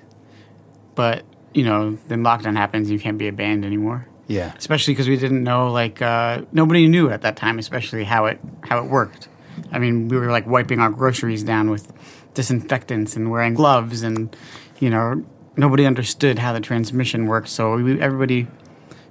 But 0.95 1.25
you 1.53 1.65
know, 1.65 1.99
then 2.09 2.23
lockdown 2.23 2.57
happens, 2.57 2.91
you 2.91 2.99
can't 2.99 3.19
be 3.19 3.29
a 3.29 3.33
band 3.33 3.65
anymore. 3.65 4.09
Yeah. 4.27 4.55
especially 4.57 4.95
because 4.95 5.07
we 5.07 5.19
didn't 5.19 5.45
know 5.45 5.71
like 5.71 6.01
uh, 6.01 6.43
nobody 6.51 6.89
knew 6.89 7.11
at 7.11 7.21
that 7.23 7.37
time, 7.37 7.59
especially 7.59 8.05
how 8.05 8.27
it 8.27 8.41
how 8.63 8.79
it 8.79 8.87
worked. 8.87 9.29
I 9.71 9.79
mean, 9.79 10.09
we 10.09 10.17
were 10.17 10.31
like 10.31 10.47
wiping 10.47 10.81
our 10.81 10.91
groceries 10.91 11.43
down 11.43 11.71
with 11.71 11.93
disinfectants 12.33 13.17
and 13.17 13.31
wearing 13.31 13.55
gloves, 13.55 14.03
and 14.03 14.35
you 14.81 14.91
know, 14.91 15.25
nobody 15.57 15.87
understood 15.87 16.39
how 16.39 16.53
the 16.53 16.61
transmission 16.61 17.27
worked. 17.27 17.49
So 17.49 17.77
we, 17.77 18.01
everybody 18.01 18.47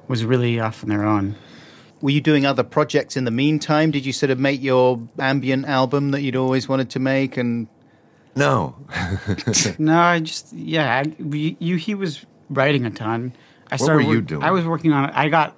was 0.08 0.26
really 0.26 0.60
off 0.60 0.84
on 0.84 0.90
their 0.90 1.06
own. 1.06 1.36
Were 2.02 2.10
you 2.10 2.20
doing 2.20 2.46
other 2.46 2.64
projects 2.64 3.16
in 3.16 3.24
the 3.24 3.32
meantime? 3.32 3.92
Did 3.92 4.06
you 4.06 4.12
sort 4.12 4.30
of 4.30 4.38
make 4.38 4.62
your 4.62 5.08
ambient 5.20 5.66
album 5.66 6.12
that 6.12 6.22
you'd 6.22 6.36
always 6.36 6.68
wanted 6.68 6.90
to 6.92 7.00
make? 7.00 7.38
And 7.38 7.68
no, 8.36 8.76
No, 9.80 10.00
I 10.00 10.20
just 10.20 10.54
yeah. 10.54 11.04
I, 11.06 11.16
you 11.20 11.76
he 11.78 11.96
was 11.96 12.26
writing 12.50 12.86
a 12.86 12.90
ton. 12.92 13.34
I 13.72 13.76
What 13.76 13.82
started. 13.82 13.96
were 14.08 14.14
you 14.14 14.20
work- 14.20 14.28
doing? 14.28 14.44
I 14.44 14.52
was 14.52 14.66
working 14.66 14.92
on. 14.92 15.10
It. 15.10 15.12
I 15.16 15.30
got. 15.30 15.56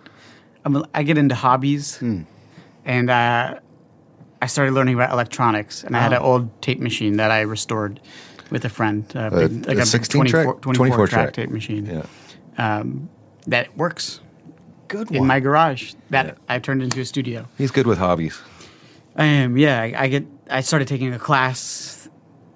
I'm, 0.65 0.84
I 0.93 1.03
get 1.03 1.17
into 1.17 1.36
hobbies, 1.36 2.01
and 2.01 3.09
uh, 3.09 3.59
I 4.41 4.45
started 4.47 4.73
learning 4.73 4.95
about 4.95 5.11
electronics. 5.11 5.84
And 5.84 5.95
I 5.95 6.01
had 6.01 6.11
an 6.13 6.21
old 6.21 6.61
tape 6.61 6.80
machine 6.80 7.17
that 7.17 7.30
I 7.32 7.41
restored 7.41 7.99
with 8.51 8.65
a 8.65 8.69
friend, 8.69 9.05
uh, 9.15 9.30
A- 9.32 9.47
big- 9.49 9.67
like 9.67 9.78
a 9.78 9.86
16 9.86 10.19
24, 10.19 10.43
track? 10.43 10.61
24, 10.61 10.73
24 10.88 11.07
track 11.07 11.23
track. 11.26 11.34
tape 11.34 11.49
machine. 11.49 11.86
yeah, 11.86 12.05
Um, 12.57 13.09
that 13.47 13.76
works 13.78 14.21
good 14.88 15.11
in 15.11 15.26
my 15.28 15.39
garage. 15.39 15.93
That 16.09 16.38
I 16.49 16.59
turned 16.59 16.82
into 16.84 16.99
a 16.99 17.05
studio. 17.05 17.45
he's 17.57 17.71
good 17.71 17.86
with 17.88 17.97
hobbies. 17.99 18.39
I 19.15 19.26
am. 19.26 19.57
Yeah, 19.57 19.82
I, 19.82 19.93
I 20.03 20.07
get. 20.07 20.26
I 20.49 20.61
started 20.61 20.88
taking 20.88 21.13
a 21.13 21.19
class 21.19 22.05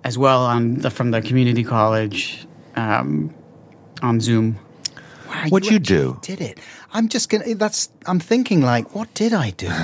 as 0.03 0.17
well 0.17 0.45
on 0.45 0.75
the, 0.75 0.89
from 0.89 1.11
the 1.11 1.21
community 1.21 1.63
college 1.63 2.47
um, 2.75 3.33
on 4.01 4.19
Zoom. 4.19 4.59
Wow, 5.27 5.45
What'd 5.49 5.69
you 5.71 5.79
do? 5.79 6.19
Did 6.23 6.41
it? 6.41 6.59
I'm 6.91 7.07
just 7.07 7.29
gonna. 7.29 7.53
That's. 7.53 7.89
I'm 8.07 8.19
thinking 8.19 8.61
like, 8.61 8.95
what 8.95 9.13
did 9.13 9.33
I 9.33 9.51
do? 9.51 9.69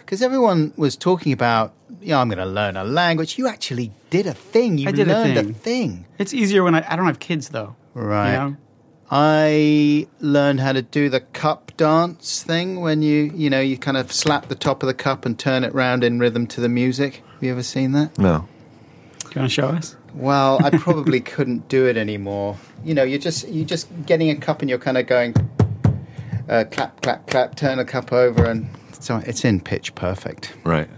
Because 0.00 0.22
everyone 0.22 0.72
was 0.76 0.96
talking 0.96 1.32
about. 1.32 1.72
Yeah, 2.02 2.18
I'm 2.20 2.28
going 2.28 2.38
to 2.38 2.46
learn 2.46 2.76
a 2.76 2.82
language. 2.84 3.38
You 3.38 3.46
actually 3.46 3.92
did 4.10 4.26
a 4.26 4.34
thing. 4.34 4.78
You 4.78 4.88
I 4.88 4.92
did 4.92 5.06
learned 5.06 5.36
a 5.36 5.42
thing. 5.42 5.54
thing. 5.54 6.06
It's 6.18 6.34
easier 6.34 6.62
when 6.64 6.74
I, 6.74 6.84
I 6.88 6.96
don't 6.96 7.06
have 7.06 7.18
kids 7.20 7.50
though. 7.50 7.76
Right. 7.94 8.32
You 8.32 8.38
know? 8.38 8.56
I 9.10 10.06
learned 10.20 10.60
how 10.60 10.72
to 10.72 10.82
do 10.82 11.08
the 11.08 11.20
cup 11.20 11.72
dance 11.76 12.42
thing 12.42 12.80
when 12.80 13.02
you, 13.02 13.32
you 13.34 13.50
know, 13.50 13.60
you 13.60 13.76
kind 13.76 13.96
of 13.96 14.12
slap 14.12 14.48
the 14.48 14.54
top 14.54 14.82
of 14.82 14.86
the 14.86 14.94
cup 14.94 15.26
and 15.26 15.36
turn 15.38 15.64
it 15.64 15.74
round 15.74 16.04
in 16.04 16.20
rhythm 16.20 16.46
to 16.48 16.60
the 16.60 16.68
music. 16.68 17.22
Have 17.34 17.42
you 17.42 17.50
ever 17.50 17.62
seen 17.64 17.92
that? 17.92 18.16
No, 18.18 18.48
Do 19.30 19.34
you 19.36 19.40
want 19.42 19.50
to 19.50 19.54
show 19.54 19.68
us? 19.68 19.96
Well, 20.14 20.58
I 20.64 20.70
probably 20.78 21.20
couldn't 21.20 21.68
do 21.68 21.86
it 21.86 21.96
anymore. 21.96 22.56
You 22.84 22.94
know, 22.94 23.02
you're 23.04 23.18
just 23.20 23.48
you're 23.48 23.64
just 23.66 23.88
getting 24.06 24.30
a 24.30 24.36
cup 24.36 24.60
and 24.60 24.68
you're 24.68 24.78
kind 24.78 24.98
of 24.98 25.06
going 25.06 25.34
uh, 26.48 26.64
clap, 26.70 27.00
clap, 27.02 27.26
clap, 27.28 27.54
turn 27.54 27.78
a 27.78 27.84
cup 27.84 28.12
over, 28.12 28.44
and 28.44 28.68
so 28.98 29.18
it's 29.26 29.44
in 29.44 29.60
pitch 29.60 29.94
perfect. 29.94 30.52
right. 30.64 30.88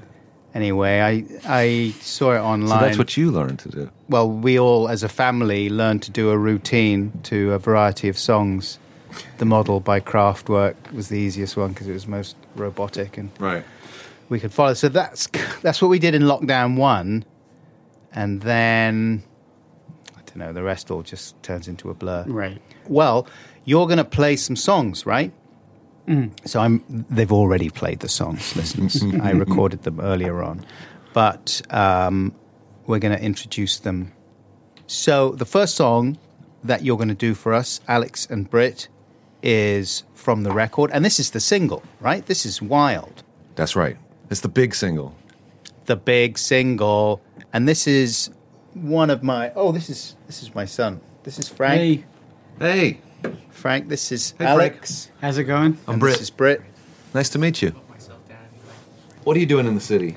Anyway, 0.55 1.01
I 1.01 1.25
I 1.47 1.95
saw 2.03 2.33
it 2.33 2.39
So 2.39 2.45
online. 2.45 2.81
that's 2.81 2.99
what 2.99 3.17
you 3.17 3.31
learned 3.31 3.59
to 3.61 3.69
do. 3.71 3.91
well, 4.11 4.29
we 4.31 4.59
all 4.59 4.89
as 4.89 5.03
a 5.03 5.09
family 5.09 5.71
learned 5.71 6.03
to 6.03 6.11
do 6.11 6.29
a 6.31 6.37
routine 6.37 7.11
to 7.25 7.53
a 7.53 7.59
variety 7.59 8.09
of 8.11 8.19
songs. 8.19 8.79
The 9.39 9.45
model 9.47 9.81
by 9.81 10.01
Kraftwerk 10.01 10.75
was 10.93 11.09
the 11.09 11.19
easiest 11.19 11.57
one 11.57 11.73
because 11.73 11.87
it 11.89 11.93
was 11.93 12.07
most 12.07 12.37
robotic 12.57 13.17
and 13.19 13.31
Right. 13.39 13.65
we 14.31 14.41
could 14.41 14.53
follow. 14.53 14.75
So 14.75 14.89
that's 14.91 15.27
that's 15.63 15.81
what 15.81 15.89
we 15.89 15.99
did 15.99 16.15
in 16.15 16.23
lockdown 16.23 16.77
one, 16.77 17.25
and 18.15 18.41
then 18.43 19.23
I 20.17 20.21
don't 20.27 20.37
know. 20.39 20.53
The 20.53 20.63
rest 20.63 20.91
all 20.91 21.03
just 21.03 21.41
turns 21.43 21.69
into 21.69 21.91
a 21.91 21.95
blur. 21.95 22.25
Right. 22.27 22.61
Well, 22.89 23.27
you're 23.65 23.87
going 23.87 23.99
to 23.99 24.05
play 24.05 24.37
some 24.37 24.57
songs, 24.57 25.07
right? 25.07 25.33
So 26.45 26.61
I'm. 26.61 26.85
They've 26.89 27.33
already 27.33 27.71
played 27.71 28.01
the 28.01 28.09
songs, 28.09 28.55
listeners. 28.57 29.03
I 29.23 29.31
recorded 29.31 29.85
them 29.85 30.01
earlier 30.01 30.43
on, 30.43 30.67
but 31.15 31.63
um, 31.71 32.35
we're 32.87 32.99
going 32.99 33.17
to 33.17 33.23
introduce 33.25 33.79
them. 33.79 34.13
So 34.89 35.31
the 35.31 35.47
first 35.47 35.75
song 35.77 36.19
that 36.65 36.85
you're 36.85 36.97
going 36.99 37.09
to 37.09 37.15
do 37.15 37.35
for 37.35 37.55
us, 37.55 37.81
Alex 37.89 38.27
and 38.29 38.51
Britt, 38.51 38.89
is 39.43 40.03
from 40.15 40.43
the 40.43 40.51
record, 40.53 40.91
and 40.93 41.05
this 41.05 41.19
is 41.21 41.31
the 41.31 41.41
single, 41.41 41.83
right? 42.01 42.27
This 42.27 42.45
is 42.45 42.61
Wild. 42.61 43.23
That's 43.55 43.75
right. 43.77 43.97
It's 44.29 44.41
the 44.41 44.49
big 44.49 44.75
single. 44.75 45.15
the 45.87 45.97
big 45.97 46.37
single, 46.37 47.23
and 47.53 47.69
this 47.69 47.87
is 47.87 48.31
one 48.75 49.11
of 49.11 49.23
my. 49.23 49.53
Oh, 49.55 49.73
this 49.73 49.91
is 49.91 50.17
this 50.27 50.43
is 50.43 50.55
my 50.55 50.65
son. 50.65 51.01
This 51.25 51.39
is 51.39 51.49
Frank. 51.49 52.05
Hey, 52.59 52.99
hey, 53.23 53.31
Frank. 53.51 53.89
This 53.89 54.11
is 54.13 54.33
Hey, 54.33 54.37
Frank. 54.39 54.51
Alex. 54.51 55.11
How's 55.21 55.39
it 55.39 55.45
going? 55.45 55.79
I'm 55.87 55.95
and 55.95 56.01
Britt. 56.01 56.15
This 56.15 56.23
is 56.23 56.31
Britt. 56.31 56.63
Nice 57.15 57.29
to 57.31 57.39
meet 57.39 57.63
you. 57.63 57.75
What 59.25 59.37
are 59.37 59.41
you 59.41 59.47
doing 59.47 59.67
in 59.67 59.75
the 59.77 59.81
city? 59.81 60.17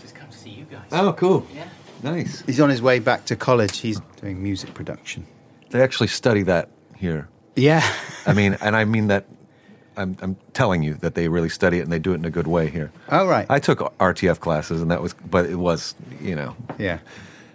Just 0.00 0.14
come 0.14 0.28
to 0.28 0.38
see 0.38 0.50
you 0.50 0.64
guys. 0.64 0.82
Oh, 0.92 1.12
cool. 1.14 1.44
Yeah. 1.52 1.68
Nice. 2.02 2.42
He's 2.42 2.60
on 2.60 2.70
his 2.70 2.80
way 2.80 3.00
back 3.00 3.24
to 3.26 3.34
college. 3.36 3.78
He's 3.78 3.98
doing 4.20 4.40
music 4.40 4.72
production. 4.72 5.26
They 5.70 5.82
actually 5.82 6.06
study 6.06 6.42
that 6.44 6.68
here. 6.96 7.28
Yeah. 7.56 7.82
I 8.26 8.32
mean, 8.32 8.56
and 8.60 8.76
I 8.76 8.84
mean 8.84 9.08
that. 9.08 9.26
I'm, 9.96 10.16
I'm 10.22 10.36
telling 10.54 10.82
you 10.82 10.94
that 10.94 11.14
they 11.14 11.28
really 11.28 11.48
study 11.48 11.78
it 11.78 11.82
and 11.82 11.92
they 11.92 11.98
do 11.98 12.12
it 12.12 12.16
in 12.16 12.24
a 12.24 12.30
good 12.30 12.46
way 12.46 12.68
here. 12.70 12.90
Oh 13.10 13.26
right. 13.26 13.46
I 13.50 13.58
took 13.58 13.78
RTF 13.98 14.40
classes 14.40 14.80
and 14.80 14.90
that 14.90 15.02
was, 15.02 15.14
but 15.14 15.46
it 15.46 15.56
was, 15.56 15.94
you 16.20 16.34
know, 16.34 16.56
yeah. 16.78 16.98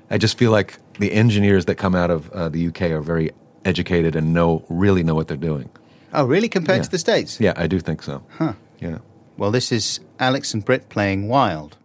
I 0.09 0.17
just 0.17 0.37
feel 0.37 0.51
like 0.51 0.77
the 0.99 1.11
engineers 1.13 1.65
that 1.65 1.75
come 1.75 1.95
out 1.95 2.11
of 2.11 2.29
uh, 2.31 2.49
the 2.49 2.67
UK 2.67 2.83
are 2.91 3.01
very 3.01 3.31
educated 3.63 4.15
and 4.15 4.33
know 4.33 4.63
really 4.69 5.03
know 5.03 5.15
what 5.15 5.27
they're 5.27 5.37
doing. 5.37 5.69
Oh 6.13 6.25
really? 6.25 6.47
Compared 6.49 6.79
Yeah. 6.79 6.83
to 6.83 6.91
the 6.91 6.97
states? 6.99 7.39
Yeah, 7.39 7.53
I 7.55 7.67
do 7.67 7.79
think 7.79 8.01
so. 8.03 8.23
Huh. 8.37 8.53
Yeah. 8.79 8.99
Well, 9.37 9.51
this 9.51 9.71
is 9.71 9.99
Alex 10.19 10.53
and 10.53 10.63
Britt 10.63 10.87
playing 10.89 11.27
Wild. 11.27 11.77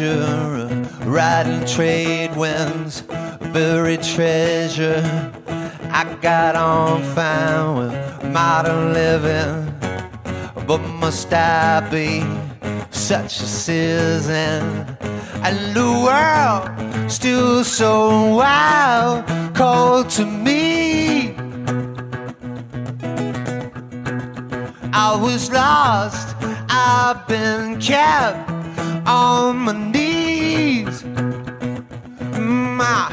Measure 0.00 0.68
riding 1.04 1.66
trade 1.66 2.36
winds, 2.36 3.02
buried 3.52 4.02
treasure. 4.02 5.02
I 5.90 6.16
got 6.20 6.54
on 6.54 7.02
fine 7.14 7.76
with 7.76 8.32
modern 8.32 8.92
living, 8.92 9.74
but 10.66 10.78
must 10.78 11.32
I 11.32 11.80
be 11.90 12.22
such 12.90 13.40
a 13.40 13.46
citizen? 13.46 14.86
And 15.42 15.74
the 15.74 15.90
world 16.06 17.10
still 17.10 17.64
so 17.64 18.34
wild, 18.36 19.26
cold 19.56 20.10
to 20.10 20.26
me. 20.26 21.34
I 24.92 25.16
was 25.20 25.50
lost, 25.50 26.36
I've 26.68 27.26
been 27.26 27.80
kept 27.80 28.47
on 29.08 29.56
my 29.58 29.72
knees. 29.92 31.02
My 32.80 33.08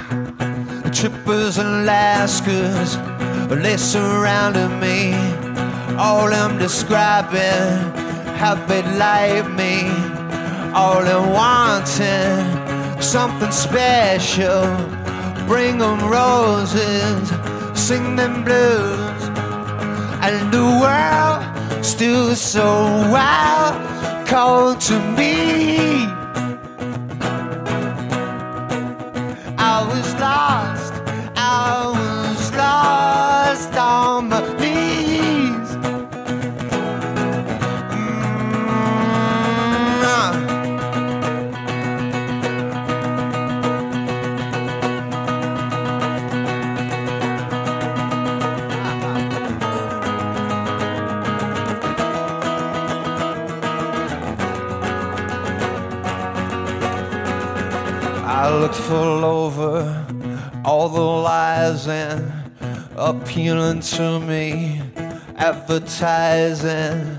trippers 0.94 1.58
and 1.58 1.88
Laskas, 1.88 2.90
they 3.64 3.78
surrounded 3.78 4.70
me. 4.80 5.14
All 5.98 6.34
I'm 6.34 6.58
describing 6.58 7.72
have 8.44 8.68
been 8.68 9.00
like 9.00 9.50
me. 9.62 9.90
All 10.74 11.04
I'm 11.16 11.32
wanting, 11.32 13.02
something 13.02 13.52
special. 13.52 14.66
Bring 15.48 15.78
them 15.78 16.00
roses, 16.10 17.30
sing 17.74 18.16
them 18.16 18.44
blues 18.44 19.06
and 20.26 20.52
the 20.52 20.66
world 20.82 21.86
still 21.86 22.36
so 22.36 22.66
wild, 23.14 23.76
cold 24.26 24.82
to 24.82 25.00
me. 25.18 25.78
I 29.58 29.86
was 29.88 30.14
lost, 30.16 30.94
I 31.36 31.92
was 31.96 32.52
lost 32.54 33.15
Full 58.88 59.26
over 59.26 60.06
all 60.64 60.90
the 60.90 61.02
lies 61.02 61.88
and 61.88 62.32
appealing 62.96 63.80
to 63.80 64.20
me, 64.20 64.80
advertising, 65.38 67.18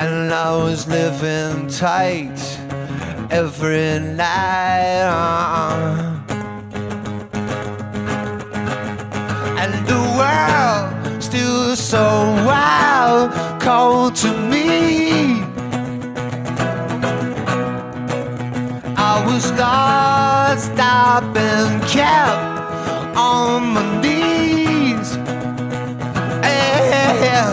and 0.00 0.32
I 0.34 0.56
was 0.56 0.88
living 0.88 1.68
tight 1.68 2.40
every 3.30 4.00
night. 4.00 5.02
Uh-uh. 5.06 6.22
And 9.62 9.86
the 9.86 10.02
world 10.18 11.22
still 11.22 11.76
so 11.76 12.02
wild, 12.44 13.30
cold 13.62 14.16
to 14.16 14.32
me. 14.50 15.45
I 19.16 19.24
was 19.24 19.50
lost, 19.52 20.72
I've 20.78 21.32
kept 21.88 23.16
on 23.16 23.62
my 23.72 24.00
knees. 24.02 25.16
Yeah. 27.24 27.50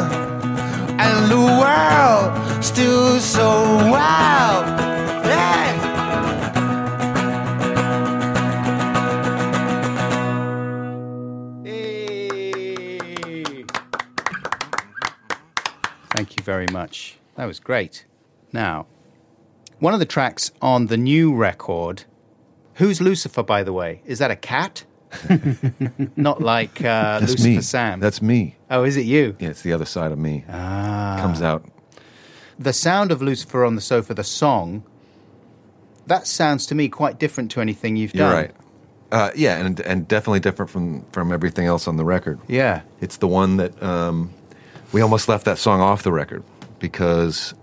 And 1.00 1.32
the 1.32 1.38
world 1.38 2.64
still 2.64 3.18
so 3.20 3.50
wild. 3.90 4.66
Yeah. 5.26 5.72
Thank 16.10 16.36
you 16.36 16.44
very 16.44 16.68
much. 16.68 17.18
That 17.36 17.46
was 17.46 17.62
great. 17.62 18.06
Now, 18.52 18.86
one 19.84 19.94
of 19.94 20.00
the 20.00 20.06
tracks 20.06 20.50
on 20.62 20.88
the 20.88 20.96
new 20.96 21.36
record. 21.36 22.06
Who's 22.76 23.02
Lucifer, 23.02 23.44
by 23.44 23.64
the 23.64 23.74
way? 23.74 24.02
Is 24.06 24.20
that 24.20 24.32
a 24.32 24.36
cat? 24.38 24.86
Not 26.16 26.42
like 26.42 26.80
uh, 26.80 27.20
That's 27.20 27.34
Lucifer 27.34 27.50
me. 27.50 27.62
Sam. 27.62 28.00
That's 28.00 28.22
me. 28.22 28.56
oh, 28.72 28.86
is 28.86 28.96
it 28.96 29.06
you? 29.06 29.36
Yeah, 29.40 29.50
it's 29.50 29.62
the 29.62 29.74
other 29.74 29.84
side 29.84 30.14
of 30.14 30.18
me. 30.18 30.46
Ah. 30.50 31.18
Comes 31.20 31.42
out. 31.42 31.66
The 32.58 32.72
sound 32.72 33.12
of 33.12 33.22
Lucifer 33.22 33.66
on 33.66 33.76
the 33.76 33.82
sofa, 33.82 34.14
the 34.14 34.24
song, 34.24 34.84
that 36.08 36.28
sounds 36.28 36.66
to 36.68 36.76
me 36.76 36.88
quite 36.88 37.20
different 37.20 37.52
to 37.52 37.60
anything 37.60 37.98
you've 37.98 38.16
You're 38.16 38.30
done. 38.30 38.36
right. 38.36 38.52
Uh, 39.12 39.32
yeah, 39.36 39.58
and 39.58 39.80
and 39.82 40.08
definitely 40.08 40.40
different 40.40 40.72
from 40.72 41.04
from 41.12 41.34
everything 41.34 41.66
else 41.68 41.90
on 41.90 41.98
the 41.98 42.06
record. 42.06 42.40
Yeah. 42.48 42.84
It's 43.02 43.18
the 43.18 43.28
one 43.28 43.58
that 43.58 43.84
um, 43.84 44.34
we 44.94 45.02
almost 45.02 45.28
left 45.28 45.44
that 45.44 45.58
song 45.58 45.82
off 45.82 46.04
the 46.04 46.12
record 46.14 46.44
because 46.80 47.54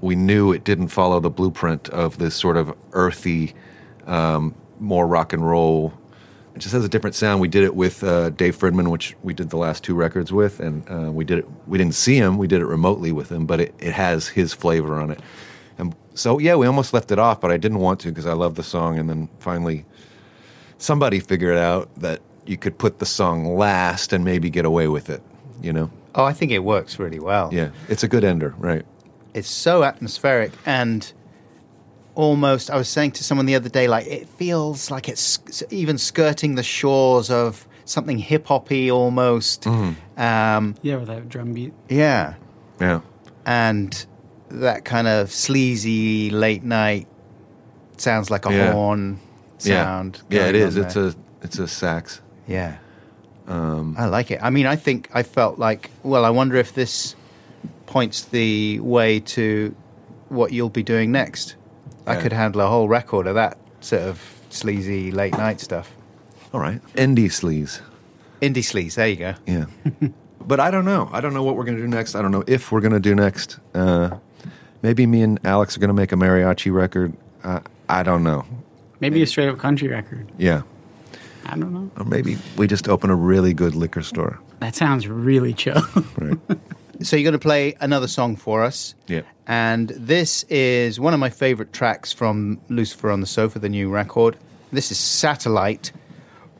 we 0.00 0.16
knew 0.16 0.52
it 0.52 0.64
didn't 0.64 0.88
follow 0.88 1.20
the 1.20 1.30
blueprint 1.30 1.88
of 1.90 2.18
this 2.18 2.34
sort 2.34 2.56
of 2.56 2.74
earthy, 2.92 3.54
um, 4.06 4.54
more 4.78 5.06
rock 5.06 5.32
and 5.32 5.46
roll. 5.46 5.92
It 6.54 6.58
just 6.58 6.72
has 6.72 6.84
a 6.84 6.88
different 6.88 7.14
sound. 7.14 7.40
We 7.40 7.48
did 7.48 7.64
it 7.64 7.74
with 7.74 8.02
uh, 8.02 8.30
Dave 8.30 8.58
Fridman, 8.58 8.90
which 8.90 9.14
we 9.22 9.34
did 9.34 9.50
the 9.50 9.56
last 9.56 9.84
two 9.84 9.94
records 9.94 10.32
with, 10.32 10.58
and 10.60 10.90
uh, 10.90 11.12
we 11.12 11.24
did 11.24 11.38
it. 11.38 11.48
We 11.66 11.78
didn't 11.78 11.94
see 11.94 12.16
him. 12.16 12.38
We 12.38 12.48
did 12.48 12.60
it 12.60 12.66
remotely 12.66 13.12
with 13.12 13.30
him, 13.30 13.46
but 13.46 13.60
it, 13.60 13.74
it 13.78 13.92
has 13.92 14.28
his 14.28 14.52
flavor 14.52 14.98
on 14.98 15.10
it. 15.10 15.20
And 15.78 15.94
so, 16.14 16.38
yeah, 16.38 16.56
we 16.56 16.66
almost 16.66 16.92
left 16.92 17.12
it 17.12 17.18
off, 17.18 17.40
but 17.40 17.50
I 17.50 17.56
didn't 17.56 17.78
want 17.78 18.00
to 18.00 18.08
because 18.08 18.26
I 18.26 18.32
love 18.32 18.56
the 18.56 18.62
song. 18.62 18.98
And 18.98 19.08
then 19.08 19.28
finally, 19.38 19.86
somebody 20.78 21.20
figured 21.20 21.56
out 21.56 21.88
that 22.00 22.20
you 22.46 22.56
could 22.56 22.78
put 22.78 22.98
the 22.98 23.06
song 23.06 23.56
last 23.56 24.12
and 24.12 24.24
maybe 24.24 24.50
get 24.50 24.64
away 24.64 24.88
with 24.88 25.08
it. 25.08 25.22
You 25.62 25.72
know? 25.72 25.90
Oh, 26.14 26.24
I 26.24 26.32
think 26.32 26.50
it 26.50 26.60
works 26.60 26.98
really 26.98 27.20
well. 27.20 27.50
Yeah, 27.52 27.70
it's 27.88 28.02
a 28.02 28.08
good 28.08 28.24
ender, 28.24 28.54
right? 28.58 28.84
It's 29.34 29.48
so 29.48 29.84
atmospheric 29.84 30.52
and 30.66 31.12
almost. 32.14 32.70
I 32.70 32.76
was 32.76 32.88
saying 32.88 33.12
to 33.12 33.24
someone 33.24 33.46
the 33.46 33.54
other 33.54 33.68
day, 33.68 33.88
like 33.88 34.06
it 34.06 34.28
feels 34.28 34.90
like 34.90 35.08
it's 35.08 35.38
even 35.70 35.98
skirting 35.98 36.54
the 36.56 36.62
shores 36.62 37.30
of 37.30 37.66
something 37.84 38.18
hip 38.18 38.46
hoppy 38.46 38.90
almost. 38.90 39.62
Mm-hmm. 39.62 40.20
Um, 40.20 40.74
Yeah, 40.82 40.96
with 40.96 41.08
that 41.08 41.28
drum 41.28 41.52
beat. 41.54 41.72
yeah, 41.88 42.34
Yeah, 42.80 43.00
and 43.46 44.06
that 44.50 44.84
kind 44.84 45.06
of 45.06 45.30
sleazy 45.30 46.30
late 46.30 46.64
night 46.64 47.06
sounds 47.96 48.30
like 48.30 48.46
a 48.46 48.52
Yeah. 48.52 48.72
horn 48.72 49.20
sound. 49.58 50.20
yeah, 50.28 50.40
yeah. 50.40 50.46
It 50.48 50.52
going 50.52 50.64
is. 50.66 50.76
on 50.78 50.84
It's 50.84 50.94
there. 50.94 51.04
a 51.06 51.14
it's 51.42 51.58
a 51.58 51.68
sax. 51.68 52.20
Yeah. 52.46 52.76
Um, 53.46 53.96
I 53.98 54.06
like 54.06 54.30
it. 54.30 54.38
I 54.42 54.50
mean, 54.50 54.66
I 54.66 54.76
think 54.76 55.08
I 55.12 55.22
felt 55.22 55.58
like, 55.58 55.90
well, 56.02 56.24
I 56.24 56.30
wonder 56.30 56.56
if 56.56 56.72
this 56.74 57.16
points 57.90 58.22
the 58.22 58.78
way 58.80 59.18
to 59.18 59.74
what 60.28 60.52
you'll 60.52 60.70
be 60.70 60.82
doing 60.82 61.10
next. 61.12 61.56
I 62.06 62.16
could 62.16 62.32
handle 62.32 62.60
a 62.62 62.66
whole 62.66 62.88
record 62.88 63.26
of 63.26 63.34
that 63.34 63.58
sort 63.80 64.02
of 64.02 64.20
sleazy 64.48 65.10
late 65.10 65.36
night 65.36 65.60
stuff. 65.60 65.92
All 66.52 66.60
right. 66.60 66.80
Indie 66.94 67.26
sleaze. 67.26 67.80
Indie 68.40 68.58
sleaze. 68.58 68.94
There 68.94 69.08
you 69.08 69.16
go. 69.16 69.34
Yeah. 69.46 69.66
but 70.40 70.60
I 70.60 70.70
don't 70.70 70.84
know. 70.84 71.08
I 71.12 71.20
don't 71.20 71.34
know 71.34 71.42
what 71.42 71.56
we're 71.56 71.64
going 71.64 71.76
to 71.76 71.82
do 71.82 71.88
next. 71.88 72.14
I 72.14 72.22
don't 72.22 72.30
know 72.30 72.44
if 72.46 72.72
we're 72.72 72.80
going 72.80 72.92
to 72.92 73.00
do 73.00 73.14
next. 73.14 73.58
Uh, 73.74 74.16
maybe 74.82 75.06
me 75.06 75.22
and 75.22 75.38
Alex 75.44 75.76
are 75.76 75.80
going 75.80 75.88
to 75.88 75.94
make 75.94 76.12
a 76.12 76.16
mariachi 76.16 76.72
record. 76.72 77.12
Uh, 77.44 77.60
I 77.88 78.02
don't 78.02 78.22
know. 78.24 78.44
Maybe 79.00 79.22
a 79.22 79.26
straight 79.26 79.48
up 79.48 79.58
country 79.58 79.88
record. 79.88 80.30
Yeah. 80.38 80.62
I 81.46 81.56
don't 81.56 81.72
know. 81.72 81.90
Or 81.96 82.04
maybe 82.04 82.38
we 82.56 82.66
just 82.66 82.88
open 82.88 83.10
a 83.10 83.16
really 83.16 83.52
good 83.52 83.74
liquor 83.74 84.02
store. 84.02 84.38
That 84.60 84.74
sounds 84.74 85.08
really 85.08 85.54
chill. 85.54 85.82
Right. 86.16 86.38
So 87.02 87.16
you're 87.16 87.24
going 87.24 87.32
to 87.32 87.38
play 87.38 87.74
another 87.80 88.08
song 88.08 88.36
for 88.36 88.62
us. 88.62 88.94
yeah. 89.06 89.22
And 89.46 89.88
this 89.88 90.44
is 90.44 91.00
one 91.00 91.12
of 91.12 91.18
my 91.18 91.30
favorite 91.30 91.72
tracks 91.72 92.12
from 92.12 92.60
Lucifer 92.68 93.10
on 93.10 93.20
the 93.20 93.26
Sofa, 93.26 93.58
the 93.58 93.68
new 93.68 93.88
record. 93.90 94.36
This 94.70 94.92
is 94.92 94.98
Satellite. 94.98 95.90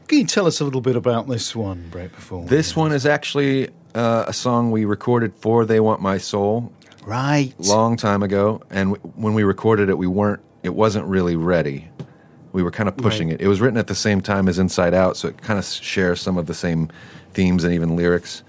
Can 0.08 0.18
you 0.18 0.26
tell 0.26 0.46
us 0.46 0.60
a 0.60 0.64
little 0.64 0.80
bit 0.80 0.96
about 0.96 1.28
this 1.28 1.54
one, 1.54 1.86
Britt, 1.90 2.12
before? 2.12 2.44
This 2.46 2.74
one 2.74 2.90
is 2.90 3.06
actually 3.06 3.68
uh, 3.94 4.24
a 4.26 4.32
song 4.32 4.72
we 4.72 4.84
recorded 4.86 5.32
for 5.36 5.64
They 5.64 5.78
Want 5.78 6.00
My 6.00 6.18
Soul 6.18 6.72
Right. 7.04 7.54
long 7.60 7.96
time 7.96 8.22
ago, 8.24 8.60
and 8.70 8.94
w- 8.94 9.12
when 9.14 9.34
we 9.34 9.44
recorded 9.44 9.88
it, 9.88 9.96
we 9.98 10.06
weren't. 10.08 10.40
It 10.64 10.74
wasn't 10.74 11.06
really 11.06 11.36
ready. 11.36 11.88
We 12.52 12.62
were 12.64 12.72
kind 12.72 12.88
of 12.88 12.96
pushing 12.96 13.28
Right. 13.28 13.40
it. 13.40 13.44
It 13.44 13.48
was 13.48 13.60
written 13.60 13.78
at 13.78 13.86
the 13.86 13.94
same 13.94 14.20
time 14.20 14.48
as 14.48 14.58
Inside 14.58 14.94
Out, 14.94 15.16
so 15.16 15.28
it 15.28 15.40
kind 15.42 15.58
of 15.60 15.64
shares 15.64 16.20
some 16.20 16.36
of 16.36 16.46
the 16.46 16.54
same 16.54 16.88
themes 17.34 17.62
and 17.62 17.72
even 17.72 17.94
lyrics. 17.94 18.42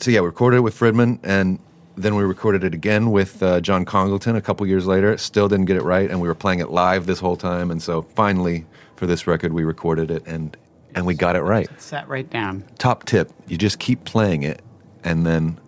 So 0.00 0.10
yeah, 0.10 0.20
we 0.20 0.26
recorded 0.26 0.58
it 0.58 0.60
with 0.60 0.78
Fridman, 0.78 1.18
and 1.24 1.58
then 1.96 2.14
we 2.14 2.22
recorded 2.22 2.62
it 2.62 2.72
again 2.72 3.10
with 3.10 3.42
uh, 3.42 3.60
John 3.60 3.84
Congleton 3.84 4.36
a 4.36 4.40
couple 4.40 4.64
years 4.66 4.86
later. 4.86 5.16
Still 5.18 5.48
didn't 5.48 5.64
get 5.66 5.76
it 5.76 5.82
right, 5.82 6.08
and 6.08 6.20
we 6.20 6.28
were 6.28 6.36
playing 6.36 6.60
it 6.60 6.70
live 6.70 7.06
this 7.06 7.18
whole 7.18 7.36
time. 7.36 7.70
And 7.70 7.82
so 7.82 8.02
finally, 8.02 8.64
for 8.94 9.06
this 9.06 9.26
record, 9.26 9.52
we 9.52 9.64
recorded 9.64 10.10
it 10.10 10.26
and 10.26 10.56
and 10.94 11.04
we 11.04 11.14
got 11.14 11.36
it 11.36 11.42
right. 11.42 11.68
Sat 11.80 12.08
right 12.08 12.28
down. 12.30 12.64
Top 12.78 13.04
tip: 13.04 13.32
you 13.48 13.58
just 13.58 13.78
keep 13.80 14.04
playing 14.04 14.44
it, 14.44 14.62
and 15.02 15.26
then 15.26 15.58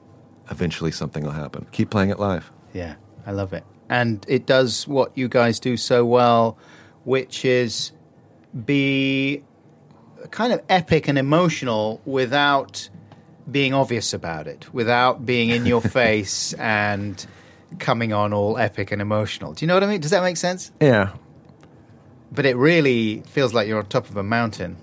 eventually 0.51 0.93
something 0.93 1.25
will 1.25 1.33
happen. 1.33 1.67
Keep 1.73 1.91
playing 1.91 2.11
it 2.11 2.21
live. 2.21 2.51
Yeah, 2.73 2.95
I 3.27 3.33
love 3.33 3.53
it. 3.53 3.65
And 3.89 4.25
it 4.29 4.47
does 4.47 4.87
what 4.87 5.17
you 5.19 5.29
guys 5.29 5.59
do 5.59 5.77
so 5.77 6.05
well, 6.05 6.57
which 7.03 7.45
is 7.45 7.91
be 8.65 9.43
kind 10.31 10.53
of 10.53 10.63
epic 10.69 11.09
and 11.09 11.19
emotional 11.19 12.01
without 12.05 12.89
being 13.51 13.75
obvious 13.75 14.13
about 14.15 14.47
it, 14.47 14.73
without 14.73 15.25
being 15.25 15.51
in 15.51 15.67
your 15.67 15.81
face 16.01 16.53
and 16.55 17.25
coming 17.79 18.13
on 18.13 18.33
all 18.33 18.59
epic 18.59 18.91
and 18.91 19.01
emotional. 19.01 19.53
Do 19.53 19.65
you 19.65 19.69
know 19.69 19.75
what 19.75 19.85
I 19.85 19.87
mean? 19.87 20.01
Does 20.01 20.11
that 20.11 20.23
make 20.23 20.37
sense? 20.37 20.73
Yeah. 20.81 21.11
But 22.33 22.47
it 22.47 22.57
really 22.57 23.21
feels 23.27 23.53
like 23.55 23.67
you're 23.69 23.79
on 23.79 23.87
top 23.87 24.09
of 24.09 24.17
a 24.17 24.23
mountain 24.23 24.77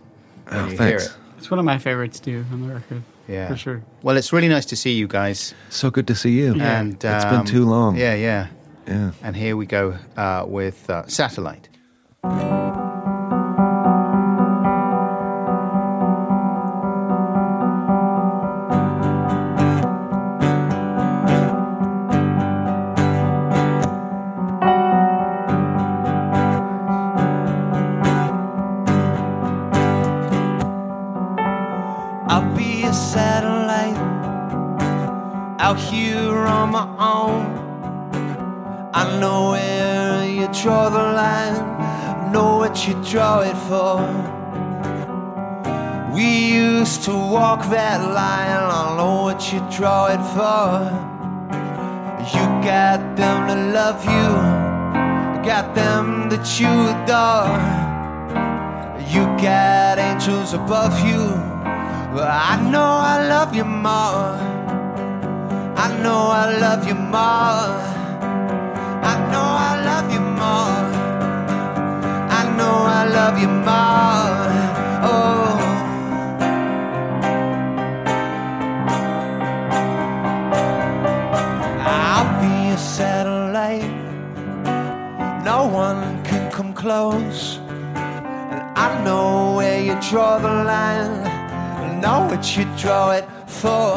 when 0.47 0.59
Oh, 0.59 0.67
you 0.69 0.77
thanks. 0.77 1.03
hear 1.03 1.11
it. 1.11 1.17
It's 1.37 1.51
one 1.51 1.59
of 1.59 1.65
my 1.65 1.77
favorites 1.77 2.19
too 2.19 2.45
on 2.51 2.67
the 2.67 2.73
record. 2.73 3.03
Yeah, 3.27 3.49
For 3.49 3.57
sure. 3.57 3.83
Well, 4.03 4.15
it's 4.17 4.31
really 4.31 4.47
nice 4.47 4.65
to 4.67 4.75
see 4.77 4.93
you 4.93 5.07
guys. 5.07 5.53
So 5.69 5.91
good 5.91 6.07
to 6.07 6.15
see 6.15 6.31
you. 6.31 6.55
Yeah. 6.55 6.79
And 6.79 6.93
It's 6.93 7.25
been 7.25 7.35
um, 7.35 7.45
too 7.45 7.65
long. 7.65 7.97
Yeah, 7.97 8.15
yeah. 8.15 8.47
Yeah. 8.87 9.11
And 9.21 9.35
here 9.35 9.57
we 9.57 9.65
go 9.65 9.97
uh, 10.15 10.45
with 10.47 10.89
uh, 10.89 11.05
Satellite. 11.07 11.67
Draw 49.77 50.07
it 50.07 50.23
for. 50.33 50.69
You 52.33 52.45
got 52.65 53.15
them 53.15 53.47
to 53.47 53.55
love 53.77 54.03
you, 54.03 54.29
got 55.45 55.75
them 55.75 56.29
that 56.31 56.45
you 56.59 56.73
adore. 56.93 57.61
You 59.13 59.23
got 59.37 59.99
angels 59.99 60.53
above 60.53 60.97
you. 61.07 61.23
But 62.15 62.27
I 62.27 62.55
know 62.71 62.89
I 63.13 63.27
love 63.29 63.55
you 63.55 63.65
more. 63.65 64.33
I 65.85 65.87
know 66.01 66.21
I 66.41 66.57
love 66.57 66.87
you 66.87 66.95
more. 66.95 67.69
I 69.11 69.15
know 69.31 69.47
I 69.69 69.73
love 69.89 70.11
you 70.11 70.23
more. 70.41 70.85
I 72.39 72.43
know 72.57 72.75
I 72.99 73.03
love 73.17 73.37
you 73.39 73.51
more. 73.69 74.47
Oh. 75.11 75.66
One 85.77 86.23
can 86.23 86.51
come 86.51 86.73
close. 86.73 87.59
And 87.93 88.61
I 88.85 88.87
know 89.05 89.57
where 89.57 89.79
you 89.79 89.95
draw 90.09 90.39
the 90.39 90.55
line. 90.73 91.21
I 91.85 91.99
know 92.01 92.19
what 92.29 92.43
you 92.57 92.65
draw 92.81 93.11
it 93.11 93.25
for. 93.45 93.93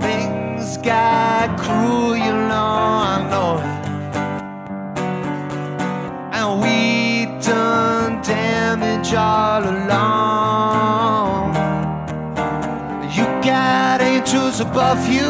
Things 0.00 0.78
got 0.78 1.46
cruel, 1.60 2.16
you 2.16 2.34
know, 2.50 2.70
I 3.12 3.16
know. 3.32 3.52
And 6.38 6.48
we 6.62 6.78
done 7.42 8.22
damage 8.22 9.12
all 9.12 9.62
along. 9.76 11.52
You 13.16 13.24
got 13.52 14.00
angels 14.00 14.60
above 14.60 15.02
you, 15.16 15.28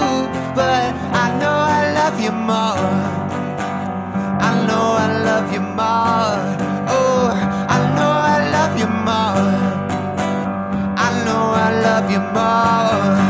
but 0.54 0.88
I 1.24 1.26
know 1.40 1.56
I 1.78 1.80
love 2.00 2.16
you 2.20 2.30
more. 2.30 3.17
I 4.68 4.70
know 4.70 4.92
I 5.00 5.22
love 5.24 5.50
you 5.50 5.60
more. 5.60 6.44
Oh, 6.92 7.30
I 7.74 7.78
know 7.96 8.12
I 8.34 8.50
love 8.52 8.78
you 8.78 8.86
more. 8.86 9.48
I 11.06 11.24
know 11.24 11.44
I 11.56 11.70
love 11.80 12.10
you 12.10 12.20
more. 12.36 13.27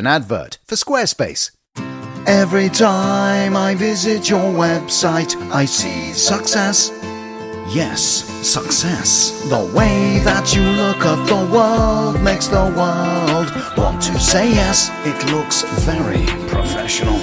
An 0.00 0.06
advert 0.06 0.58
for 0.64 0.76
Squarespace. 0.76 1.50
Every 2.26 2.70
time 2.70 3.54
I 3.54 3.74
visit 3.74 4.30
your 4.30 4.50
website, 4.52 5.36
I 5.52 5.66
see 5.66 6.12
success. 6.14 6.90
Yes, 7.72 8.00
success. 8.42 9.46
The 9.50 9.70
way 9.76 10.20
that 10.24 10.56
you 10.56 10.62
look 10.62 11.04
at 11.04 11.20
the 11.28 11.42
world 11.54 12.20
makes 12.22 12.46
the 12.46 12.66
world 12.80 13.48
want 13.76 14.00
to 14.04 14.18
say 14.18 14.50
yes. 14.50 14.90
It 15.04 15.18
looks 15.30 15.62
very 15.84 16.24
professional. 16.48 17.20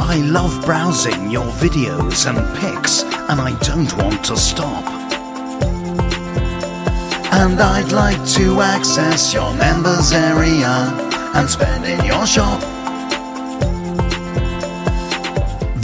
I 0.00 0.16
love 0.24 0.64
browsing 0.64 1.30
your 1.30 1.50
videos 1.64 2.26
and 2.26 2.38
pics, 2.60 3.02
and 3.28 3.40
I 3.40 3.56
don't 3.60 3.92
want 3.98 4.24
to 4.24 4.36
stop. 4.38 4.84
And 7.42 7.60
I'd 7.60 7.92
like 7.92 8.24
to 8.38 8.62
access 8.62 9.34
your 9.34 9.52
members 9.54 10.12
area 10.12 11.03
and 11.34 11.48
spend 11.48 11.84
in 11.84 12.04
your 12.04 12.26
shop. 12.26 12.60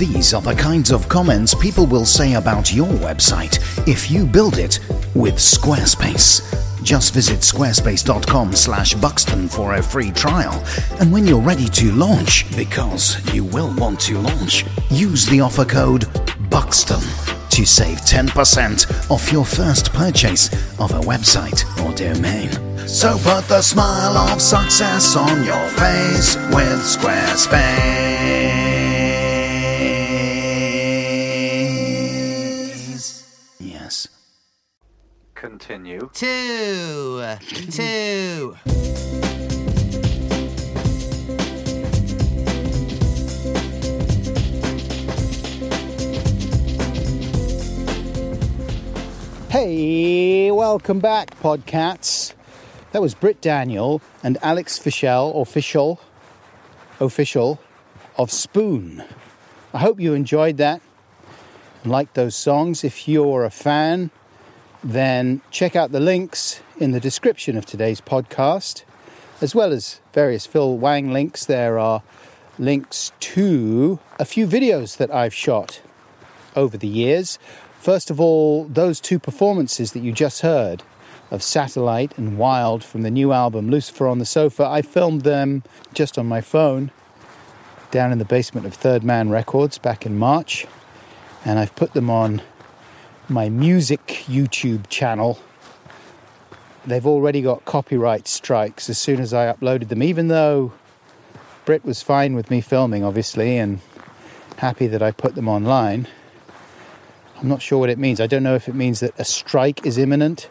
These 0.01 0.33
are 0.33 0.41
the 0.41 0.55
kinds 0.55 0.91
of 0.91 1.09
comments 1.09 1.55
people 1.55 1.85
will 1.87 2.07
say 2.07 2.35
about 2.35 2.73
your 2.73 2.87
website 2.87 3.59
if 3.87 4.11
you 4.11 4.25
build 4.25 4.57
it 4.57 4.81
with 5.15 5.35
Squarespace. 5.35 6.41
Just 6.83 7.13
visit 7.13 7.41
squarespace.com 7.41 8.55
slash 8.55 8.95
Buxton 8.95 9.49
for 9.49 9.75
a 9.75 9.83
free 9.83 10.11
trial. 10.11 10.65
And 11.01 11.13
when 11.13 11.27
you're 11.27 11.43
ready 11.43 11.69
to 11.69 11.93
launch, 11.93 12.47
because 12.57 13.19
you 13.35 13.45
will 13.45 13.75
want 13.77 14.01
to 14.01 14.19
launch, 14.19 14.65
use 14.89 15.27
the 15.27 15.41
offer 15.41 15.67
code 15.67 16.07
BUXTON 16.49 17.03
to 17.51 17.67
save 17.67 17.99
10% 17.99 19.11
off 19.11 19.31
your 19.31 19.45
first 19.45 19.93
purchase 19.93 20.49
of 20.79 20.93
a 20.93 21.01
website 21.01 21.65
or 21.85 21.95
domain. 21.95 22.70
So 22.93 23.17
put 23.19 23.47
the 23.49 23.63
smile 23.63 24.17
of 24.19 24.43
success 24.43 25.15
on 25.17 25.45
your 25.45 25.69
face 25.71 26.35
with 26.37 26.83
Squarespace. 26.83 27.57
Yes. 33.59 34.09
Continue. 35.35 36.11
two, 36.13 37.23
two. 37.71 38.57
Hey, 49.49 50.51
welcome 50.51 50.99
back, 50.99 51.39
Podcats. 51.41 52.30
That 52.93 53.03
was 53.03 53.15
Britt 53.15 53.41
Daniel 53.41 54.03
and 54.21 54.37
Alex 54.43 54.77
Fischel, 54.77 55.33
or 55.33 55.45
Fischel, 55.45 55.99
official, 56.99 57.61
of 58.17 58.33
Spoon. 58.33 59.05
I 59.73 59.79
hope 59.79 60.01
you 60.01 60.13
enjoyed 60.13 60.57
that 60.57 60.83
and 61.85 61.93
liked 61.93 62.15
those 62.15 62.35
songs. 62.35 62.83
If 62.83 63.07
you're 63.07 63.45
a 63.45 63.51
fan, 63.51 64.11
then 64.83 65.41
check 65.53 65.77
out 65.77 65.93
the 65.93 66.01
links 66.01 66.63
in 66.79 66.91
the 66.91 66.99
description 66.99 67.57
of 67.57 67.65
today's 67.65 68.01
podcast, 68.01 68.83
as 69.41 69.55
well 69.55 69.73
as 69.73 70.01
various 70.13 70.45
Phil 70.45 70.77
Wang 70.77 71.13
links. 71.13 71.45
There 71.45 71.79
are 71.79 72.03
links 72.59 73.13
to 73.21 74.01
a 74.19 74.25
few 74.25 74.49
videos 74.49 74.97
that 74.97 75.15
I've 75.15 75.33
shot 75.33 75.81
over 76.57 76.77
the 76.77 76.89
years. 76.89 77.39
First 77.79 78.11
of 78.11 78.21
all, 78.21 78.65
those 78.65 79.01
two 79.01 79.21
performances 79.21 79.93
that 79.93 80.03
you 80.03 80.11
just 80.11 80.43
heard 80.43 80.83
of 81.31 81.43
Satellite 81.43 82.17
and 82.19 82.37
Wild 82.37 82.83
from 82.83 83.03
the 83.03 83.11
new 83.11 83.33
album 83.33 83.71
Lucifer 83.71 84.07
on 84.07 84.19
the 84.19 84.27
Sofa, 84.27 84.65
I 84.65 84.83
filmed 84.83 85.23
them 85.23 85.63
just 85.95 86.19
on 86.19 86.27
my 86.27 86.41
phone 86.41 86.91
down 87.91 88.13
in 88.13 88.19
the 88.19 88.25
basement 88.25 88.67
of 88.67 88.75
Third 88.75 89.03
Man 89.05 89.31
Records 89.31 89.79
back 89.79 90.05
in 90.07 90.19
March, 90.19 90.67
and 91.45 91.59
I've 91.59 91.75
put 91.75 91.93
them 91.93 92.11
on 92.11 92.43
my 93.29 93.49
music 93.49 94.25
YouTube 94.27 94.89
channel. 94.89 95.39
They've 96.85 97.07
already 97.07 97.43
got 97.43 97.65
copyright 97.65 98.27
strikes 98.27 98.89
as 98.89 98.99
soon 98.99 99.21
as 99.21 99.33
I 99.33 99.53
uploaded 99.53 99.89
them, 99.89 100.03
even 100.03 100.29
though 100.29 100.73
Britt 101.65 101.85
was 101.85 102.03
fine 102.03 102.35
with 102.35 102.51
me 102.51 102.61
filming, 102.61 103.05
obviously, 103.05 103.57
and 103.57 103.81
happy 104.57 104.87
that 104.89 105.03
I 105.03 105.11
put 105.11 105.35
them 105.35 105.49
online. 105.49 106.09
I'm 107.41 107.49
not 107.49 107.63
sure 107.63 107.79
what 107.79 107.91
it 107.91 107.99
means. 107.99 108.21
I 108.21 108.27
don't 108.27 108.43
know 108.43 108.55
if 108.55 108.69
it 108.69 108.75
means 108.75 109.01
that 109.01 109.19
a 109.19 109.25
strike 109.25 109.87
is 109.87 109.97
imminent 109.97 110.51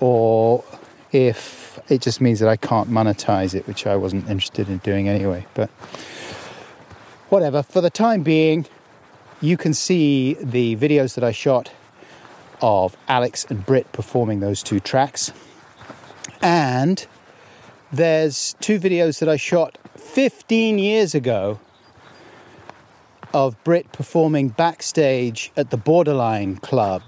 or 0.00 0.64
if 1.12 1.78
it 1.88 2.00
just 2.00 2.20
means 2.20 2.40
that 2.40 2.48
I 2.48 2.56
can't 2.56 2.90
monetize 2.90 3.54
it, 3.54 3.66
which 3.66 3.86
I 3.86 3.96
wasn't 3.96 4.28
interested 4.28 4.68
in 4.68 4.78
doing 4.78 5.08
anyway. 5.08 5.46
But 5.54 5.70
whatever, 7.28 7.62
for 7.62 7.80
the 7.80 7.90
time 7.90 8.22
being, 8.22 8.66
you 9.40 9.56
can 9.56 9.74
see 9.74 10.34
the 10.34 10.76
videos 10.76 11.14
that 11.14 11.24
I 11.24 11.32
shot 11.32 11.70
of 12.60 12.96
Alex 13.08 13.46
and 13.48 13.64
Britt 13.64 13.90
performing 13.92 14.40
those 14.40 14.62
two 14.62 14.80
tracks. 14.80 15.32
And 16.42 17.06
there's 17.92 18.54
two 18.60 18.78
videos 18.78 19.18
that 19.20 19.28
I 19.28 19.36
shot 19.36 19.78
15 19.96 20.78
years 20.78 21.14
ago 21.14 21.58
of 23.32 23.62
Britt 23.64 23.92
performing 23.92 24.48
backstage 24.48 25.52
at 25.56 25.70
the 25.70 25.76
Borderline 25.76 26.56
Club 26.56 27.02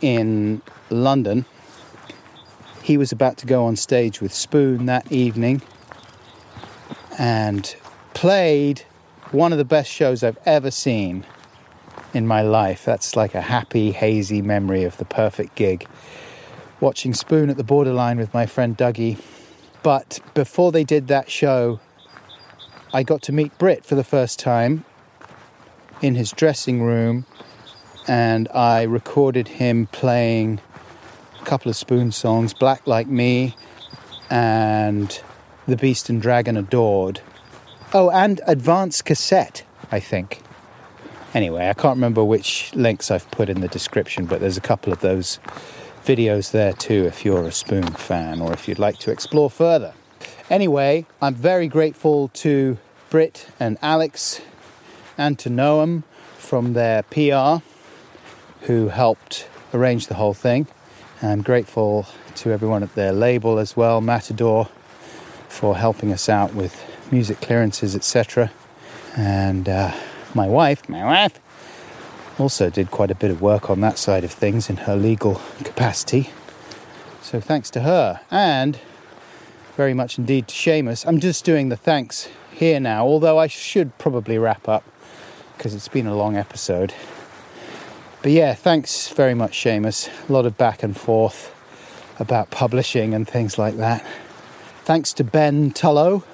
in 0.00 0.62
London. 0.90 1.46
He 2.86 2.96
was 2.96 3.10
about 3.10 3.36
to 3.38 3.46
go 3.46 3.64
on 3.64 3.74
stage 3.74 4.20
with 4.20 4.32
Spoon 4.32 4.86
that 4.86 5.10
evening 5.10 5.60
and 7.18 7.74
played 8.14 8.84
one 9.32 9.50
of 9.50 9.58
the 9.58 9.64
best 9.64 9.90
shows 9.90 10.22
I've 10.22 10.38
ever 10.46 10.70
seen 10.70 11.26
in 12.14 12.28
my 12.28 12.42
life. 12.42 12.84
That's 12.84 13.16
like 13.16 13.34
a 13.34 13.40
happy, 13.40 13.90
hazy 13.90 14.40
memory 14.40 14.84
of 14.84 14.98
the 14.98 15.04
perfect 15.04 15.56
gig. 15.56 15.88
Watching 16.78 17.12
Spoon 17.12 17.50
at 17.50 17.56
the 17.56 17.64
Borderline 17.64 18.18
with 18.18 18.32
my 18.32 18.46
friend 18.46 18.76
Dougie. 18.78 19.18
But 19.82 20.20
before 20.34 20.70
they 20.70 20.84
did 20.84 21.08
that 21.08 21.28
show, 21.28 21.80
I 22.94 23.02
got 23.02 23.20
to 23.22 23.32
meet 23.32 23.58
Britt 23.58 23.84
for 23.84 23.96
the 23.96 24.04
first 24.04 24.38
time 24.38 24.84
in 26.00 26.14
his 26.14 26.30
dressing 26.30 26.84
room 26.84 27.26
and 28.06 28.46
I 28.54 28.82
recorded 28.82 29.48
him 29.48 29.88
playing 29.88 30.60
couple 31.46 31.70
of 31.70 31.76
Spoon 31.76 32.10
songs, 32.10 32.52
Black 32.52 32.86
Like 32.86 33.06
Me 33.06 33.54
and 34.28 35.22
The 35.66 35.76
Beast 35.76 36.10
and 36.10 36.20
Dragon 36.20 36.56
Adored. 36.56 37.20
Oh, 37.94 38.10
and 38.10 38.40
Advanced 38.46 39.04
Cassette, 39.04 39.62
I 39.92 40.00
think. 40.00 40.42
Anyway, 41.32 41.68
I 41.68 41.72
can't 41.72 41.96
remember 41.96 42.24
which 42.24 42.74
links 42.74 43.12
I've 43.12 43.30
put 43.30 43.48
in 43.48 43.60
the 43.60 43.68
description, 43.68 44.26
but 44.26 44.40
there's 44.40 44.56
a 44.56 44.60
couple 44.60 44.92
of 44.92 45.00
those 45.00 45.38
videos 46.04 46.50
there 46.50 46.72
too 46.72 47.04
if 47.04 47.24
you're 47.24 47.46
a 47.46 47.52
Spoon 47.52 47.86
fan 47.92 48.40
or 48.40 48.52
if 48.52 48.66
you'd 48.66 48.80
like 48.80 48.98
to 48.98 49.12
explore 49.12 49.48
further. 49.48 49.94
Anyway, 50.50 51.06
I'm 51.22 51.34
very 51.34 51.68
grateful 51.68 52.28
to 52.28 52.78
Britt 53.08 53.46
and 53.60 53.78
Alex 53.82 54.40
and 55.16 55.38
to 55.38 55.48
Noam 55.48 56.02
from 56.38 56.72
their 56.72 57.04
PR 57.04 57.62
who 58.62 58.88
helped 58.88 59.48
arrange 59.72 60.08
the 60.08 60.14
whole 60.14 60.34
thing. 60.34 60.66
I'm 61.22 61.40
grateful 61.40 62.06
to 62.36 62.52
everyone 62.52 62.82
at 62.82 62.94
their 62.94 63.12
label 63.12 63.58
as 63.58 63.74
well, 63.74 64.02
Matador, 64.02 64.68
for 65.48 65.76
helping 65.76 66.12
us 66.12 66.28
out 66.28 66.52
with 66.52 66.84
music 67.10 67.40
clearances, 67.40 67.96
etc. 67.96 68.50
And 69.16 69.66
uh, 69.66 69.94
my 70.34 70.46
wife, 70.46 70.86
my 70.90 71.02
wife, 71.04 71.40
also 72.38 72.68
did 72.68 72.90
quite 72.90 73.10
a 73.10 73.14
bit 73.14 73.30
of 73.30 73.40
work 73.40 73.70
on 73.70 73.80
that 73.80 73.96
side 73.96 74.24
of 74.24 74.30
things 74.30 74.68
in 74.68 74.76
her 74.78 74.94
legal 74.94 75.40
capacity. 75.64 76.28
So 77.22 77.40
thanks 77.40 77.70
to 77.70 77.80
her 77.80 78.20
and 78.30 78.78
very 79.74 79.94
much 79.94 80.18
indeed 80.18 80.48
to 80.48 80.54
Seamus. 80.54 81.06
I'm 81.06 81.18
just 81.18 81.46
doing 81.46 81.70
the 81.70 81.76
thanks 81.76 82.28
here 82.52 82.78
now, 82.78 83.06
although 83.06 83.38
I 83.38 83.46
should 83.46 83.96
probably 83.96 84.36
wrap 84.36 84.68
up 84.68 84.84
because 85.56 85.74
it's 85.74 85.88
been 85.88 86.06
a 86.06 86.14
long 86.14 86.36
episode. 86.36 86.92
But 88.26 88.32
yeah, 88.32 88.54
thanks 88.54 89.06
very 89.10 89.34
much, 89.34 89.52
Seamus. 89.62 90.10
A 90.28 90.32
lot 90.32 90.46
of 90.46 90.58
back 90.58 90.82
and 90.82 90.96
forth 90.96 91.54
about 92.18 92.50
publishing 92.50 93.14
and 93.14 93.24
things 93.24 93.56
like 93.56 93.76
that. 93.76 94.04
Thanks 94.82 95.12
to 95.12 95.22
Ben 95.22 95.70
Tulloh 95.70 96.24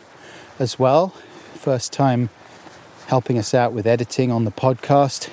as 0.59 0.79
well. 0.79 1.09
First 1.53 1.93
time 1.93 2.31
helping 3.09 3.37
us 3.37 3.53
out 3.53 3.75
with 3.75 3.87
editing 3.87 4.33
on 4.33 4.47
the 4.47 4.51
podcast, 4.51 5.29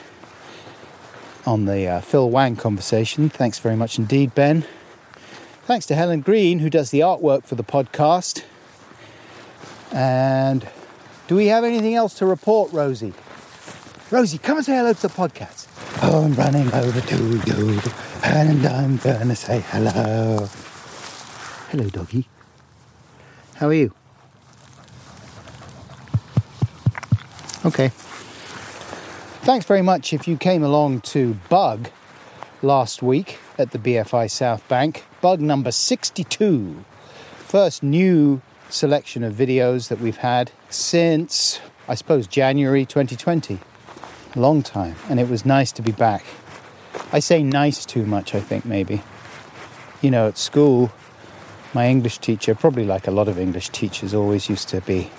on 1.46 1.64
the 1.64 1.88
uh, 1.88 2.02
Phil 2.02 2.30
Wang 2.30 2.58
conversation. 2.58 3.30
Thanks 3.30 3.58
very 3.58 3.78
much 3.78 3.98
indeed, 3.98 4.36
Ben. 4.36 4.66
Thanks 5.64 5.86
to 5.86 5.96
Helen 5.96 6.20
Green, 6.20 6.60
who 6.60 6.70
does 6.70 6.92
the 6.92 7.00
artwork 7.00 7.46
for 7.46 7.56
the 7.56 7.64
podcast. 7.64 8.44
And 9.94 10.68
do 11.30 11.38
we 11.38 11.46
have 11.46 11.64
anything 11.64 11.96
else 11.96 12.16
to 12.16 12.26
report, 12.26 12.74
Rosie? 12.74 13.14
Rosie, 14.12 14.40
come 14.40 14.58
and 14.58 14.66
say 14.66 14.76
hello 14.76 14.92
to 14.92 15.02
the 15.02 15.08
podcast. 15.08 15.69
Oh, 16.02 16.24
I'm 16.24 16.34
running 16.34 16.74
over 16.74 17.02
to 17.02 17.42
you, 17.46 17.82
and 18.24 18.66
I'm 18.66 18.98
gonna 18.98 19.36
say 19.36 19.60
hello. 19.68 20.48
Hello, 21.70 21.90
doggy. 21.90 22.28
How 23.56 23.68
are 23.68 23.74
you? 23.74 23.94
Okay. 27.66 27.90
Thanks 29.42 29.66
very 29.66 29.82
much 29.82 30.14
if 30.14 30.26
you 30.26 30.38
came 30.38 30.64
along 30.64 31.02
to 31.02 31.34
Bug 31.50 31.90
last 32.62 33.04
week 33.04 33.40
at 33.58 33.72
the 33.72 33.78
BFI 33.78 34.32
South 34.32 34.66
Bank. 34.70 35.04
Bug 35.20 35.42
number 35.42 35.72
62. 35.72 36.86
First 37.40 37.84
new 37.84 38.42
selection 38.70 39.24
of 39.24 39.34
videos 39.34 39.90
that 39.90 40.00
we've 40.00 40.18
had 40.18 40.52
since, 40.70 41.60
I 41.90 41.96
suppose, 41.96 42.26
January 42.26 42.86
2020. 42.86 43.60
Long 44.40 44.64
time. 44.64 44.96
And 45.10 45.20
it 45.20 45.28
was 45.28 45.46
nice 45.46 45.74
to 45.74 45.82
be 45.82 45.92
back. 45.92 46.24
I 47.12 47.20
say 47.20 47.44
nice 47.44 47.86
too 47.86 48.06
much, 48.06 48.34
I 48.34 48.40
think, 48.40 48.64
maybe. 48.64 49.04
You 50.02 50.12
know, 50.12 50.30
at 50.30 50.38
school, 50.38 50.92
my 51.74 51.88
English 51.88 52.20
teacher, 52.20 52.56
probably 52.56 52.86
like 52.86 53.06
a 53.06 53.12
lot 53.12 53.28
of 53.28 53.38
English 53.38 53.70
teachers, 53.70 54.14
always 54.14 54.50
used 54.50 54.70
to 54.70 54.80
be 54.82 55.12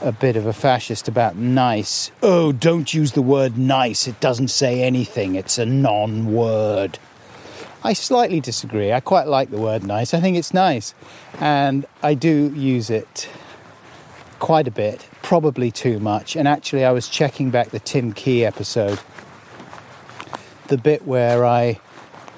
a 0.00 0.12
bit 0.12 0.36
of 0.36 0.46
a 0.46 0.52
fascist 0.52 1.08
about 1.08 1.34
nice. 1.34 2.12
Oh, 2.22 2.52
don't 2.52 2.94
use 2.94 3.12
the 3.12 3.22
word 3.22 3.58
nice. 3.58 4.06
It 4.06 4.20
doesn't 4.20 4.48
say 4.48 4.82
anything. 4.82 5.34
It's 5.34 5.58
a 5.58 5.66
non 5.66 6.32
word. 6.32 7.00
I 7.82 7.92
slightly 7.92 8.40
disagree. 8.40 8.92
I 8.92 9.00
quite 9.00 9.26
like 9.26 9.50
the 9.50 9.58
word 9.58 9.84
nice. 9.84 10.14
I 10.14 10.20
think 10.20 10.36
it's 10.36 10.54
nice. 10.54 10.94
And 11.40 11.86
I 12.02 12.14
do 12.14 12.52
use 12.54 12.88
it 12.88 13.28
quite 14.38 14.68
a 14.68 14.70
bit, 14.70 15.08
probably 15.22 15.70
too 15.70 15.98
much. 15.98 16.36
And 16.36 16.46
actually, 16.46 16.84
I 16.84 16.92
was 16.92 17.08
checking 17.08 17.50
back 17.50 17.70
the 17.70 17.80
Tim 17.80 18.12
Key 18.12 18.44
episode, 18.44 19.00
the 20.68 20.78
bit 20.78 21.06
where 21.06 21.44
I 21.44 21.80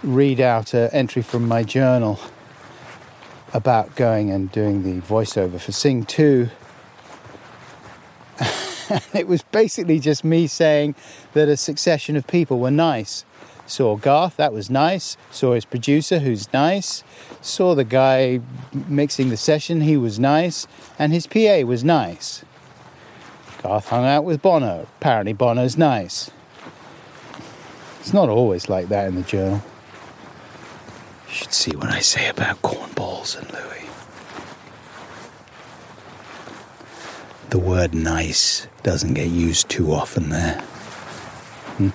read 0.02 0.40
out 0.40 0.74
an 0.74 0.90
entry 0.92 1.22
from 1.22 1.48
my 1.48 1.62
journal 1.62 2.20
about 3.52 3.96
going 3.96 4.30
and 4.30 4.52
doing 4.52 4.82
the 4.82 5.00
voiceover 5.06 5.58
for 5.58 5.72
Sing 5.72 6.04
2 6.04 6.50
it 9.14 9.26
was 9.26 9.42
basically 9.42 9.98
just 9.98 10.24
me 10.24 10.46
saying 10.46 10.94
that 11.32 11.48
a 11.48 11.56
succession 11.56 12.16
of 12.16 12.26
people 12.26 12.58
were 12.58 12.70
nice. 12.70 13.24
Saw 13.68 13.96
Garth, 13.96 14.36
that 14.38 14.52
was 14.52 14.70
nice. 14.70 15.18
Saw 15.30 15.52
his 15.52 15.66
producer, 15.66 16.20
who's 16.20 16.50
nice. 16.54 17.04
Saw 17.42 17.74
the 17.74 17.84
guy 17.84 18.40
mixing 18.72 19.28
the 19.28 19.36
session, 19.36 19.82
he 19.82 19.96
was 19.96 20.18
nice. 20.18 20.66
And 20.98 21.12
his 21.12 21.26
PA 21.26 21.60
was 21.66 21.84
nice. 21.84 22.44
Garth 23.62 23.88
hung 23.88 24.06
out 24.06 24.24
with 24.24 24.40
Bono. 24.40 24.86
Apparently, 24.98 25.34
Bono's 25.34 25.76
nice. 25.76 26.30
It's 28.00 28.14
not 28.14 28.30
always 28.30 28.70
like 28.70 28.88
that 28.88 29.06
in 29.06 29.16
the 29.16 29.22
journal. 29.22 29.62
You 31.28 31.34
should 31.34 31.52
see 31.52 31.76
what 31.76 31.90
I 31.90 32.00
say 32.00 32.28
about 32.28 32.62
cornballs 32.62 33.38
and 33.38 33.52
Louis. 33.52 33.90
The 37.50 37.58
word 37.58 37.94
nice 37.94 38.66
doesn't 38.82 39.12
get 39.12 39.28
used 39.28 39.68
too 39.68 39.92
often 39.92 40.30
there. 40.30 40.60
Hmm? 41.76 41.88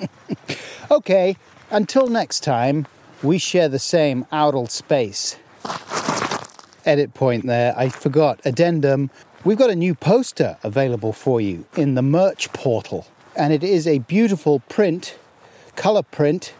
okay, 0.98 1.36
until 1.70 2.08
next 2.08 2.40
time, 2.40 2.86
we 3.22 3.38
share 3.38 3.68
the 3.68 3.78
same 3.78 4.24
outal 4.32 4.68
space. 4.68 5.36
Edit 6.84 7.14
point 7.14 7.46
there, 7.46 7.72
I 7.76 7.88
forgot. 7.88 8.40
Addendum. 8.44 9.10
We've 9.44 9.56
got 9.56 9.70
a 9.70 9.76
new 9.76 9.94
poster 9.94 10.58
available 10.64 11.12
for 11.12 11.40
you 11.40 11.66
in 11.76 11.94
the 11.94 12.02
merch 12.02 12.52
portal, 12.52 13.06
and 13.36 13.52
it 13.52 13.62
is 13.62 13.86
a 13.86 13.98
beautiful 14.00 14.58
print, 14.68 15.16
color 15.76 16.02
print 16.02 16.52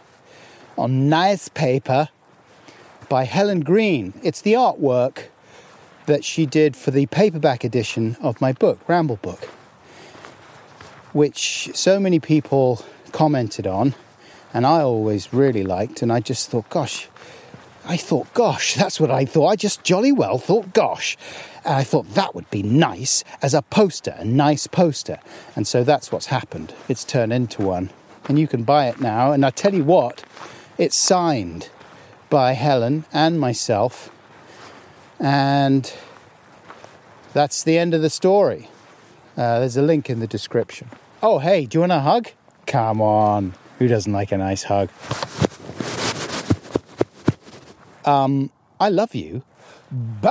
on 0.77 1.09
nice 1.09 1.49
paper 1.49 2.07
by 3.09 3.25
Helen 3.25 3.59
Green. 3.59 4.13
It's 4.23 4.39
the 4.39 4.53
artwork 4.53 5.25
that 6.05 6.23
she 6.23 6.45
did 6.45 6.77
for 6.77 6.91
the 6.91 7.07
paperback 7.07 7.65
edition 7.65 8.15
of 8.21 8.39
my 8.39 8.53
book, 8.53 8.79
Ramble 8.87 9.17
Book, 9.17 9.43
which 11.11 11.71
so 11.73 11.99
many 11.99 12.21
people 12.21 12.85
commented 13.11 13.67
on, 13.67 13.95
and 14.53 14.65
I 14.65 14.81
always 14.81 15.33
really 15.33 15.63
liked. 15.63 16.01
And 16.01 16.11
I 16.11 16.19
just 16.19 16.49
thought, 16.49 16.69
gosh, 16.69 17.07
I 17.85 17.97
thought, 17.97 18.33
gosh, 18.33 18.75
that's 18.75 18.99
what 18.99 19.11
I 19.11 19.25
thought. 19.25 19.47
I 19.47 19.55
just 19.55 19.83
jolly 19.83 20.11
well 20.11 20.37
thought, 20.37 20.73
gosh. 20.73 21.17
And 21.65 21.75
I 21.75 21.83
thought 21.83 22.13
that 22.13 22.35
would 22.35 22.49
be 22.49 22.63
nice 22.63 23.23
as 23.41 23.53
a 23.53 23.61
poster, 23.61 24.15
a 24.17 24.25
nice 24.25 24.67
poster. 24.67 25.19
And 25.55 25.67
so 25.67 25.83
that's 25.83 26.11
what's 26.11 26.27
happened. 26.27 26.73
It's 26.87 27.03
turned 27.03 27.33
into 27.33 27.61
one. 27.61 27.89
And 28.27 28.37
you 28.37 28.47
can 28.47 28.63
buy 28.63 28.87
it 28.87 29.01
now. 29.01 29.31
And 29.31 29.45
I 29.45 29.49
tell 29.49 29.73
you 29.73 29.83
what, 29.83 30.23
it's 30.77 30.95
signed 30.95 31.69
by 32.29 32.53
Helen 32.53 33.05
and 33.11 33.39
myself 33.39 34.11
and 35.19 35.93
that's 37.33 37.63
the 37.63 37.77
end 37.77 37.93
of 37.93 38.01
the 38.01 38.09
story. 38.09 38.69
Uh, 39.37 39.59
there's 39.59 39.77
a 39.77 39.81
link 39.81 40.09
in 40.09 40.19
the 40.19 40.27
description. 40.27 40.89
Oh, 41.21 41.39
hey, 41.39 41.65
do 41.65 41.77
you 41.77 41.79
want 41.81 41.91
a 41.91 41.99
hug? 41.99 42.29
Come 42.65 43.01
on. 43.01 43.53
Who 43.79 43.87
doesn't 43.87 44.11
like 44.11 44.31
a 44.33 44.37
nice 44.37 44.63
hug? 44.63 44.89
Um, 48.05 48.51
I 48.79 48.89
love 48.89 49.15
you. 49.15 49.41
Bye! 50.21 50.29